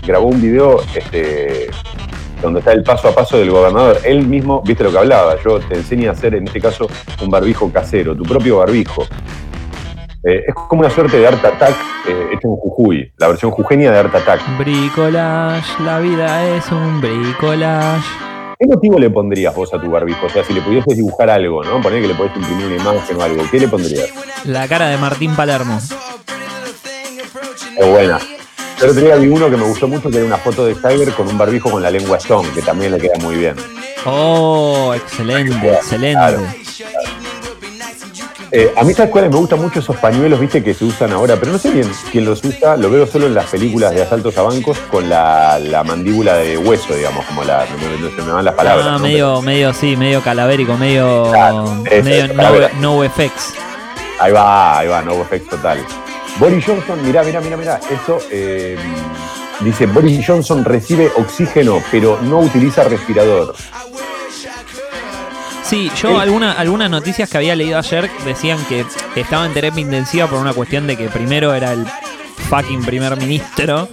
Grabó 0.05 0.27
un 0.27 0.41
video 0.41 0.81
este, 0.95 1.69
donde 2.41 2.59
está 2.59 2.71
el 2.71 2.83
paso 2.83 3.07
a 3.09 3.15
paso 3.15 3.37
del 3.37 3.51
gobernador. 3.51 3.97
Él 4.03 4.25
mismo, 4.25 4.61
viste 4.63 4.83
lo 4.83 4.91
que 4.91 4.97
hablaba, 4.97 5.35
yo 5.43 5.59
te 5.59 5.75
enseño 5.75 6.09
a 6.09 6.13
hacer 6.13 6.35
en 6.35 6.47
este 6.47 6.59
caso 6.59 6.87
un 7.21 7.29
barbijo 7.29 7.71
casero, 7.71 8.15
tu 8.15 8.23
propio 8.23 8.57
barbijo. 8.57 9.03
Eh, 10.23 10.43
es 10.47 10.53
como 10.53 10.81
una 10.81 10.89
suerte 10.89 11.17
de 11.17 11.27
Art 11.27 11.43
Attack 11.43 11.75
eh, 12.07 12.27
hecho 12.33 12.49
en 12.49 12.55
Jujuy, 12.57 13.13
la 13.17 13.29
versión 13.29 13.51
jujeña 13.51 13.91
de 13.91 13.99
Art 13.99 14.13
Attack. 14.13 14.41
Bricolage, 14.57 15.83
la 15.83 15.99
vida 15.99 16.55
es 16.55 16.69
un 16.71 16.99
bricolage. 16.99 18.07
¿Qué 18.59 18.67
motivo 18.67 18.99
le 18.99 19.09
pondrías 19.09 19.55
vos 19.55 19.73
a 19.73 19.79
tu 19.79 19.89
barbijo? 19.89 20.25
O 20.25 20.29
sea, 20.29 20.43
si 20.43 20.51
le 20.51 20.61
pudieses 20.61 20.93
dibujar 20.93 21.29
algo, 21.29 21.63
¿no? 21.63 21.81
Poner 21.81 22.01
que 22.01 22.09
le 22.09 22.13
podés 22.13 22.35
imprimir 22.35 22.65
una 22.65 22.75
imagen 22.75 23.15
o 23.15 23.21
algo, 23.21 23.43
¿qué 23.49 23.57
le 23.57 23.69
pondrías? 23.69 24.09
La 24.43 24.67
cara 24.67 24.89
de 24.89 24.97
Martín 24.97 25.33
Palermo. 25.33 25.79
Es 27.77 27.87
buena. 27.87 28.19
Yo 28.79 28.85
el 28.85 28.91
otro 28.91 29.03
día 29.03 29.15
vi 29.17 29.27
uno 29.27 29.49
que 29.49 29.57
me 29.57 29.65
gustó 29.65 29.89
mucho, 29.89 30.09
que 30.09 30.17
era 30.17 30.25
una 30.25 30.37
foto 30.37 30.65
de 30.65 30.73
Tiger 30.73 31.11
con 31.11 31.27
un 31.27 31.37
barbijo 31.37 31.69
con 31.69 31.83
la 31.83 31.91
lengua 31.91 32.17
Stone, 32.17 32.47
que 32.55 32.61
también 32.61 32.93
le 32.93 32.97
queda 32.97 33.19
muy 33.19 33.35
bien. 33.35 33.55
Oh, 34.05 34.93
excelente, 34.95 35.73
excelente. 35.73 36.13
Claro. 36.13 36.41
Eh, 38.51 38.73
a 38.77 38.83
mí, 38.83 38.93
¿sabes 38.93 39.11
cuáles? 39.11 39.31
Me 39.31 39.37
gustan 39.37 39.61
mucho 39.61 39.79
esos 39.79 39.97
pañuelos, 39.97 40.39
viste, 40.39 40.63
que 40.63 40.73
se 40.73 40.85
usan 40.85 41.11
ahora, 41.11 41.35
pero 41.35 41.51
no 41.51 41.57
sé 41.59 41.71
bien 41.71 41.91
quién 42.09 42.23
los 42.23 42.41
usa. 42.43 42.77
Lo 42.77 42.89
veo 42.89 43.05
solo 43.05 43.27
en 43.27 43.35
las 43.35 43.47
películas 43.47 43.93
de 43.93 44.01
asaltos 44.01 44.37
a 44.37 44.43
bancos 44.43 44.77
con 44.89 45.09
la, 45.09 45.59
la 45.59 45.83
mandíbula 45.83 46.37
de 46.37 46.57
hueso, 46.57 46.95
digamos, 46.95 47.25
como 47.25 47.43
la. 47.43 47.65
No, 47.65 48.09
se 48.15 48.21
me 48.21 48.31
van 48.31 48.45
las 48.45 48.55
palabras. 48.55 48.87
Ah, 48.87 48.91
¿no? 48.93 48.99
medio, 48.99 49.41
medio, 49.41 49.73
sí, 49.73 49.97
medio 49.97 50.21
calavérico, 50.21 50.77
medio, 50.77 51.29
Claro, 51.31 51.83
medio 51.83 52.69
no 52.79 53.03
effects. 53.03 53.53
Ahí 54.19 54.31
va, 54.31 54.79
ahí 54.79 54.87
va, 54.87 55.01
no 55.01 55.21
effects 55.21 55.49
total. 55.49 55.85
Boris 56.39 56.65
Johnson, 56.65 57.03
mirá, 57.05 57.23
mirá, 57.23 57.41
mirá, 57.41 57.57
mirá. 57.57 57.79
Eso 57.91 58.19
eh, 58.31 58.77
dice: 59.61 59.85
Boris 59.87 60.25
Johnson 60.25 60.63
recibe 60.63 61.11
oxígeno, 61.17 61.81
pero 61.91 62.19
no 62.21 62.39
utiliza 62.39 62.83
respirador. 62.85 63.55
Sí, 65.63 65.91
yo 66.01 66.19
alguna, 66.19 66.53
algunas 66.53 66.89
noticias 66.89 67.29
que 67.29 67.37
había 67.37 67.55
leído 67.55 67.77
ayer 67.77 68.09
decían 68.25 68.57
que 68.67 68.85
estaba 69.15 69.45
en 69.45 69.53
terapia 69.53 69.81
intensiva 69.81 70.25
por 70.27 70.39
una 70.39 70.53
cuestión 70.53 70.87
de 70.87 70.97
que 70.97 71.09
primero 71.09 71.53
era 71.53 71.73
el 71.73 71.85
fucking 72.49 72.83
primer 72.83 73.15
ministro 73.17 73.87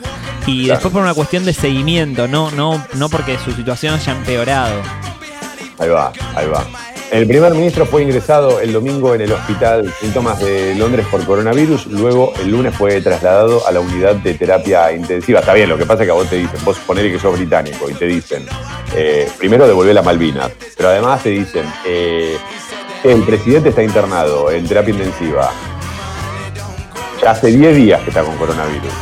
y 0.46 0.64
Claro. 0.64 0.74
después 0.74 0.92
por 0.94 1.02
una 1.02 1.12
cuestión 1.12 1.44
de 1.44 1.52
seguimiento, 1.52 2.28
no, 2.28 2.50
no, 2.52 2.82
no 2.94 3.08
porque 3.10 3.36
su 3.44 3.52
situación 3.52 3.94
haya 3.94 4.12
empeorado. 4.12 4.80
Ahí 5.78 5.88
va, 5.90 6.12
ahí 6.34 6.46
va. 6.48 6.64
El 7.16 7.26
primer 7.26 7.54
ministro 7.54 7.86
fue 7.86 8.02
ingresado 8.02 8.60
el 8.60 8.74
domingo 8.74 9.14
en 9.14 9.22
el 9.22 9.32
hospital 9.32 9.90
Síntomas 10.02 10.38
de 10.38 10.74
Londres 10.74 11.06
por 11.10 11.24
coronavirus, 11.24 11.86
luego 11.86 12.34
el 12.42 12.50
lunes 12.50 12.74
fue 12.74 13.00
trasladado 13.00 13.66
a 13.66 13.72
la 13.72 13.80
unidad 13.80 14.16
de 14.16 14.34
terapia 14.34 14.92
intensiva. 14.92 15.40
Está 15.40 15.54
bien, 15.54 15.70
lo 15.70 15.78
que 15.78 15.86
pasa 15.86 16.02
es 16.02 16.08
que 16.08 16.10
a 16.10 16.14
vos 16.14 16.28
te 16.28 16.36
dicen, 16.36 16.62
vos 16.62 16.76
ponele 16.86 17.10
que 17.10 17.18
sos 17.18 17.34
británico 17.34 17.88
y 17.88 17.94
te 17.94 18.04
dicen, 18.04 18.44
eh, 18.94 19.26
primero 19.38 19.66
devolver 19.66 19.94
la 19.94 20.02
Malvinas, 20.02 20.52
pero 20.76 20.90
además 20.90 21.22
te 21.22 21.30
dicen, 21.30 21.64
eh, 21.86 22.36
el 23.02 23.22
presidente 23.22 23.70
está 23.70 23.82
internado 23.82 24.50
en 24.50 24.68
terapia 24.68 24.92
intensiva. 24.92 25.50
Ya 27.22 27.30
hace 27.30 27.46
10 27.46 27.76
días 27.76 28.02
que 28.02 28.10
está 28.10 28.24
con 28.24 28.36
coronavirus. 28.36 28.92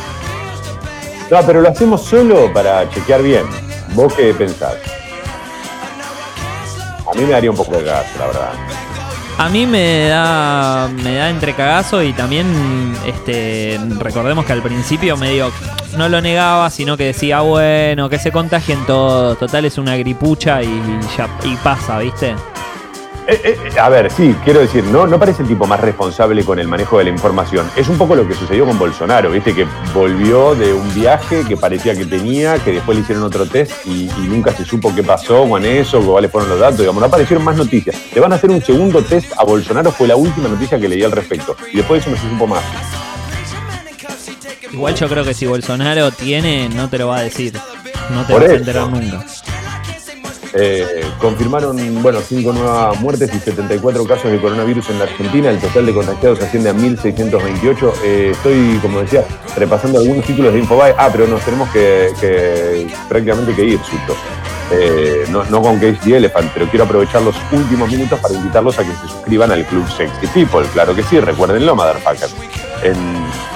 No, 1.32 1.44
pero 1.44 1.60
lo 1.60 1.68
hacemos 1.68 2.04
solo 2.04 2.52
para 2.52 2.88
chequear 2.90 3.24
bien. 3.24 3.44
¿Vos 3.92 4.14
qué 4.14 4.32
pensás? 4.34 4.76
A 7.14 7.16
mí 7.16 7.24
me 7.24 7.32
daría 7.32 7.50
un 7.50 7.56
poco 7.56 7.76
de 7.76 7.84
gas, 7.84 8.06
la 8.18 8.26
verdad. 8.26 8.52
A 9.38 9.48
mí 9.48 9.66
me 9.66 10.08
da 10.08 10.88
me 11.02 11.16
da 11.16 11.28
entre 11.28 11.54
cagazo 11.54 12.02
y 12.02 12.12
también 12.12 12.46
este 13.06 13.80
recordemos 13.98 14.44
que 14.44 14.52
al 14.52 14.62
principio 14.62 15.16
medio 15.16 15.50
no 15.96 16.08
lo 16.08 16.20
negaba, 16.20 16.70
sino 16.70 16.96
que 16.96 17.06
decía, 17.06 17.40
bueno, 17.40 18.08
que 18.08 18.18
se 18.18 18.30
contagien 18.30 18.84
todos, 18.86 19.38
total 19.38 19.64
es 19.64 19.78
una 19.78 19.96
gripucha 19.96 20.62
y 20.62 20.82
ya 21.16 21.28
y 21.44 21.56
pasa, 21.56 21.98
¿viste? 21.98 22.36
Eh, 23.26 23.40
eh, 23.42 23.58
eh, 23.74 23.80
a 23.80 23.88
ver, 23.88 24.10
sí, 24.12 24.36
quiero 24.44 24.60
decir, 24.60 24.84
no, 24.84 25.06
no 25.06 25.18
parece 25.18 25.42
el 25.42 25.48
tipo 25.48 25.66
más 25.66 25.80
responsable 25.80 26.44
con 26.44 26.58
el 26.58 26.68
manejo 26.68 26.98
de 26.98 27.04
la 27.04 27.10
información. 27.10 27.70
Es 27.74 27.88
un 27.88 27.96
poco 27.96 28.14
lo 28.14 28.28
que 28.28 28.34
sucedió 28.34 28.66
con 28.66 28.78
Bolsonaro, 28.78 29.30
viste, 29.30 29.54
que 29.54 29.66
volvió 29.94 30.54
de 30.54 30.74
un 30.74 30.94
viaje 30.94 31.42
que 31.48 31.56
parecía 31.56 31.94
que 31.96 32.04
tenía, 32.04 32.58
que 32.58 32.72
después 32.72 32.98
le 32.98 33.02
hicieron 33.02 33.24
otro 33.24 33.46
test 33.46 33.72
y, 33.86 34.10
y 34.10 34.26
nunca 34.28 34.52
se 34.52 34.66
supo 34.66 34.94
qué 34.94 35.02
pasó 35.02 35.48
con 35.48 35.64
eso, 35.64 36.02
cuáles 36.02 36.30
fueron 36.30 36.50
los 36.50 36.60
datos, 36.60 36.80
digamos, 36.80 37.00
no 37.00 37.06
aparecieron 37.06 37.42
más 37.44 37.56
noticias. 37.56 37.96
Le 38.14 38.20
van 38.20 38.32
a 38.32 38.36
hacer 38.36 38.50
un 38.50 38.62
segundo 38.62 39.00
test 39.02 39.32
a 39.38 39.44
Bolsonaro, 39.44 39.90
fue 39.90 40.06
la 40.06 40.16
última 40.16 40.48
noticia 40.48 40.78
que 40.78 40.86
leí 40.86 41.02
al 41.02 41.12
respecto. 41.12 41.56
Y 41.72 41.78
después 41.78 42.04
de 42.04 42.10
eso 42.10 42.16
no 42.16 42.22
se 42.22 42.30
supo 42.30 42.46
más. 42.46 42.62
Igual 44.70 44.94
yo 44.96 45.08
creo 45.08 45.24
que 45.24 45.32
si 45.34 45.46
Bolsonaro 45.46 46.10
tiene, 46.10 46.68
no 46.68 46.90
te 46.90 46.98
lo 46.98 47.08
va 47.08 47.18
a 47.18 47.22
decir. 47.22 47.54
No 48.10 48.26
te 48.26 48.32
Por 48.34 48.42
vas 48.42 48.50
a 48.50 48.52
eso. 48.54 48.60
enterar 48.60 48.88
nunca. 48.90 49.24
Eh, 50.56 51.04
confirmaron, 51.18 51.76
bueno, 52.00 52.20
cinco 52.20 52.52
nuevas 52.52 53.00
muertes 53.00 53.30
y 53.34 53.38
74 53.38 54.06
casos 54.06 54.30
de 54.30 54.40
coronavirus 54.40 54.90
en 54.90 54.98
la 54.98 55.04
Argentina. 55.04 55.50
El 55.50 55.58
total 55.58 55.86
de 55.86 55.94
contagiados 55.94 56.40
asciende 56.40 56.70
a 56.70 56.74
1.628. 56.74 57.92
Eh, 58.04 58.30
estoy, 58.32 58.78
como 58.80 59.00
decía, 59.00 59.24
repasando 59.56 59.98
algunos 59.98 60.24
títulos 60.24 60.52
de 60.52 60.60
Infobae. 60.60 60.94
Ah, 60.96 61.08
pero 61.10 61.26
nos 61.26 61.42
tenemos 61.42 61.68
que, 61.70 62.86
prácticamente 63.08 63.54
que 63.54 63.64
ir, 63.64 63.80
Suto. 63.80 64.16
Eh, 64.70 65.26
no, 65.28 65.44
no 65.44 65.60
con 65.60 65.78
Cage 65.78 65.98
the 66.04 66.16
Elephant, 66.16 66.50
pero 66.54 66.66
quiero 66.66 66.84
aprovechar 66.84 67.20
los 67.22 67.36
últimos 67.52 67.90
minutos 67.90 68.18
para 68.20 68.34
invitarlos 68.34 68.78
a 68.78 68.84
que 68.84 68.92
se 68.92 69.08
suscriban 69.08 69.50
al 69.50 69.64
Club 69.66 69.86
Sexy 69.88 70.26
People. 70.28 70.66
Claro 70.72 70.94
que 70.94 71.02
sí, 71.02 71.20
recuérdenlo, 71.20 71.74
motherfuckers. 71.74 72.34
En 72.82 72.96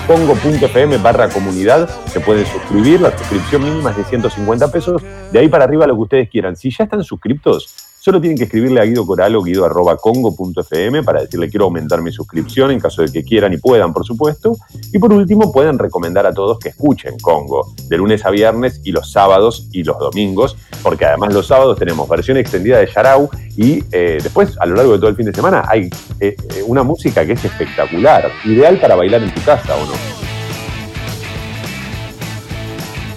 pongo.fm 0.09 0.97
barra 0.97 1.29
comunidad 1.29 1.87
se 2.07 2.19
pueden 2.21 2.47
suscribir, 2.47 3.03
la 3.03 3.17
suscripción 3.17 3.63
mínima 3.63 3.91
es 3.91 3.99
de 3.99 4.05
150 4.05 4.73
pesos, 4.73 5.03
de 5.31 5.39
ahí 5.39 5.49
para 5.49 5.65
arriba 5.65 5.87
lo 5.87 5.95
que 5.97 6.01
ustedes 6.01 6.31
quieran. 6.31 6.57
Si 6.57 6.71
ya 6.71 6.85
están 6.85 7.05
suscriptos, 7.05 7.88
solo 8.09 8.23
tienen 8.23 8.39
que 8.39 8.45
escribirle 8.45 8.81
a 8.81 8.85
Guido 8.85 9.05
Coral 9.05 9.37
o 9.37 9.43
guido 9.43 9.67
arroba 9.67 9.99
congo.fm 9.99 11.03
para 11.03 11.21
decirle 11.21 11.51
quiero 11.51 11.67
aumentar 11.67 12.01
mi 12.01 12.11
suscripción 12.11 12.71
en 12.71 12.81
caso 12.81 13.03
de 13.03 13.13
que 13.13 13.23
quieran 13.23 13.53
y 13.53 13.59
puedan, 13.59 13.93
por 13.93 14.07
supuesto. 14.07 14.57
Y 14.95 14.99
por 14.99 15.13
último, 15.13 15.53
pueden 15.53 15.79
recomendar 15.79 16.25
a 16.25 16.33
todos 16.33 16.59
que 16.59 16.71
escuchen 16.71 17.19
Congo 17.19 17.75
de 17.87 17.99
lunes 17.99 18.25
a 18.25 18.31
viernes 18.31 18.81
y 18.83 18.93
los 18.93 19.13
sábados 19.13 19.69
y 19.73 19.85
los 19.85 19.99
domingos, 19.99 20.57
porque 20.83 21.05
además 21.05 21.35
los 21.35 21.49
sábados 21.49 21.79
tenemos 21.79 22.09
versión 22.09 22.39
extendida 22.39 22.79
de 22.79 22.87
Yarau 22.87 23.29
y 23.59 23.85
eh, 23.93 24.21
después 24.23 24.57
a 24.59 24.65
lo 24.65 24.77
largo 24.77 24.93
de 24.93 24.99
todo 25.01 25.11
el 25.11 25.17
fin 25.17 25.27
de 25.27 25.35
semana 25.35 25.65
hay 25.69 25.91
eh, 26.19 26.35
eh, 26.55 26.63
una 26.67 26.83
música 26.85 27.27
que 27.27 27.33
es 27.33 27.45
espectacular, 27.45 28.31
ideal 28.47 28.81
para 28.81 28.97
bailar 28.97 29.23
en 29.23 29.35
tu 29.35 29.43
casa 29.43 29.77
o 29.77 29.85
no. 29.85 29.93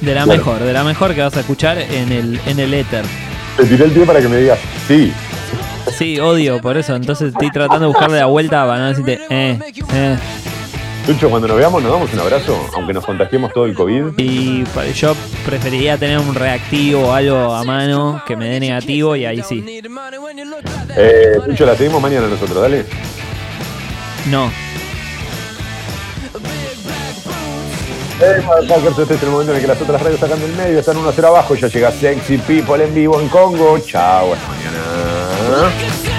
De 0.02 0.14
la 0.14 0.26
Bueno. 0.26 0.38
mejor, 0.38 0.60
de 0.60 0.74
la 0.74 0.84
mejor 0.84 1.16
que 1.16 1.22
vas 1.22 1.38
a 1.38 1.40
escuchar 1.40 1.78
en 1.78 2.12
el, 2.12 2.42
en 2.46 2.60
el 2.60 2.74
éter. 2.74 3.06
Te 3.58 3.66
tiré 3.66 3.86
el 3.86 3.92
pie 3.92 4.06
para 4.06 4.22
que 4.22 4.28
me 4.28 4.38
digas, 4.38 4.60
sí, 4.88 5.12
Sí, 5.98 6.20
odio, 6.20 6.62
por 6.62 6.78
eso. 6.78 6.96
Entonces 6.96 7.30
estoy 7.30 7.52
tratando 7.52 7.82
de 7.82 7.88
buscarle 7.88 8.18
la 8.18 8.26
vuelta 8.26 8.66
para 8.66 8.80
no 8.80 8.88
decirte, 8.88 9.20
eh, 9.30 9.60
eh. 9.94 10.18
Lucho, 11.08 11.30
cuando 11.30 11.48
nos 11.48 11.58
veamos 11.58 11.82
nos 11.82 11.92
damos 11.92 12.14
un 12.14 12.20
abrazo, 12.20 12.70
aunque 12.76 12.94
nos 12.94 13.06
contagiemos 13.06 13.52
todo 13.54 13.66
el 13.66 13.74
COVID. 13.74 14.18
Y 14.18 14.64
yo 14.94 15.16
preferiría 15.46 15.98
tener 15.98 16.20
un 16.20 16.36
reactivo 16.36 17.08
o 17.08 17.14
algo 17.14 17.54
a 17.54 17.64
mano 17.64 18.24
que 18.28 18.36
me 18.36 18.50
dé 18.50 18.60
negativo 18.60 19.16
y 19.16 19.26
ahí 19.26 19.42
sí. 19.42 19.82
Eh, 20.96 21.38
Lucho, 21.48 21.66
la 21.66 21.76
seguimos 21.76 22.02
mañana 22.02 22.28
nosotros, 22.28 22.62
dale. 22.62 22.86
No. 24.30 24.52
Este 28.22 29.16
es 29.16 29.24
el 29.24 29.30
momento 29.30 29.52
en 29.52 29.58
el 29.58 29.62
que 29.62 29.68
las 29.68 29.82
otras 29.82 30.02
radios 30.02 30.20
sacan 30.20 30.40
del 30.40 30.54
medio, 30.54 30.80
están 30.80 30.98
1 30.98 31.10
a 31.10 31.14
0 31.14 31.28
abajo, 31.28 31.56
ya 31.56 31.68
llega 31.68 31.92
Sexy 31.92 32.38
People 32.38 32.84
en 32.84 32.94
vivo 32.94 33.20
en 33.20 33.28
Congo. 33.30 33.80
Chao, 33.80 34.34
hasta 34.34 34.48
mañana. 34.48 36.11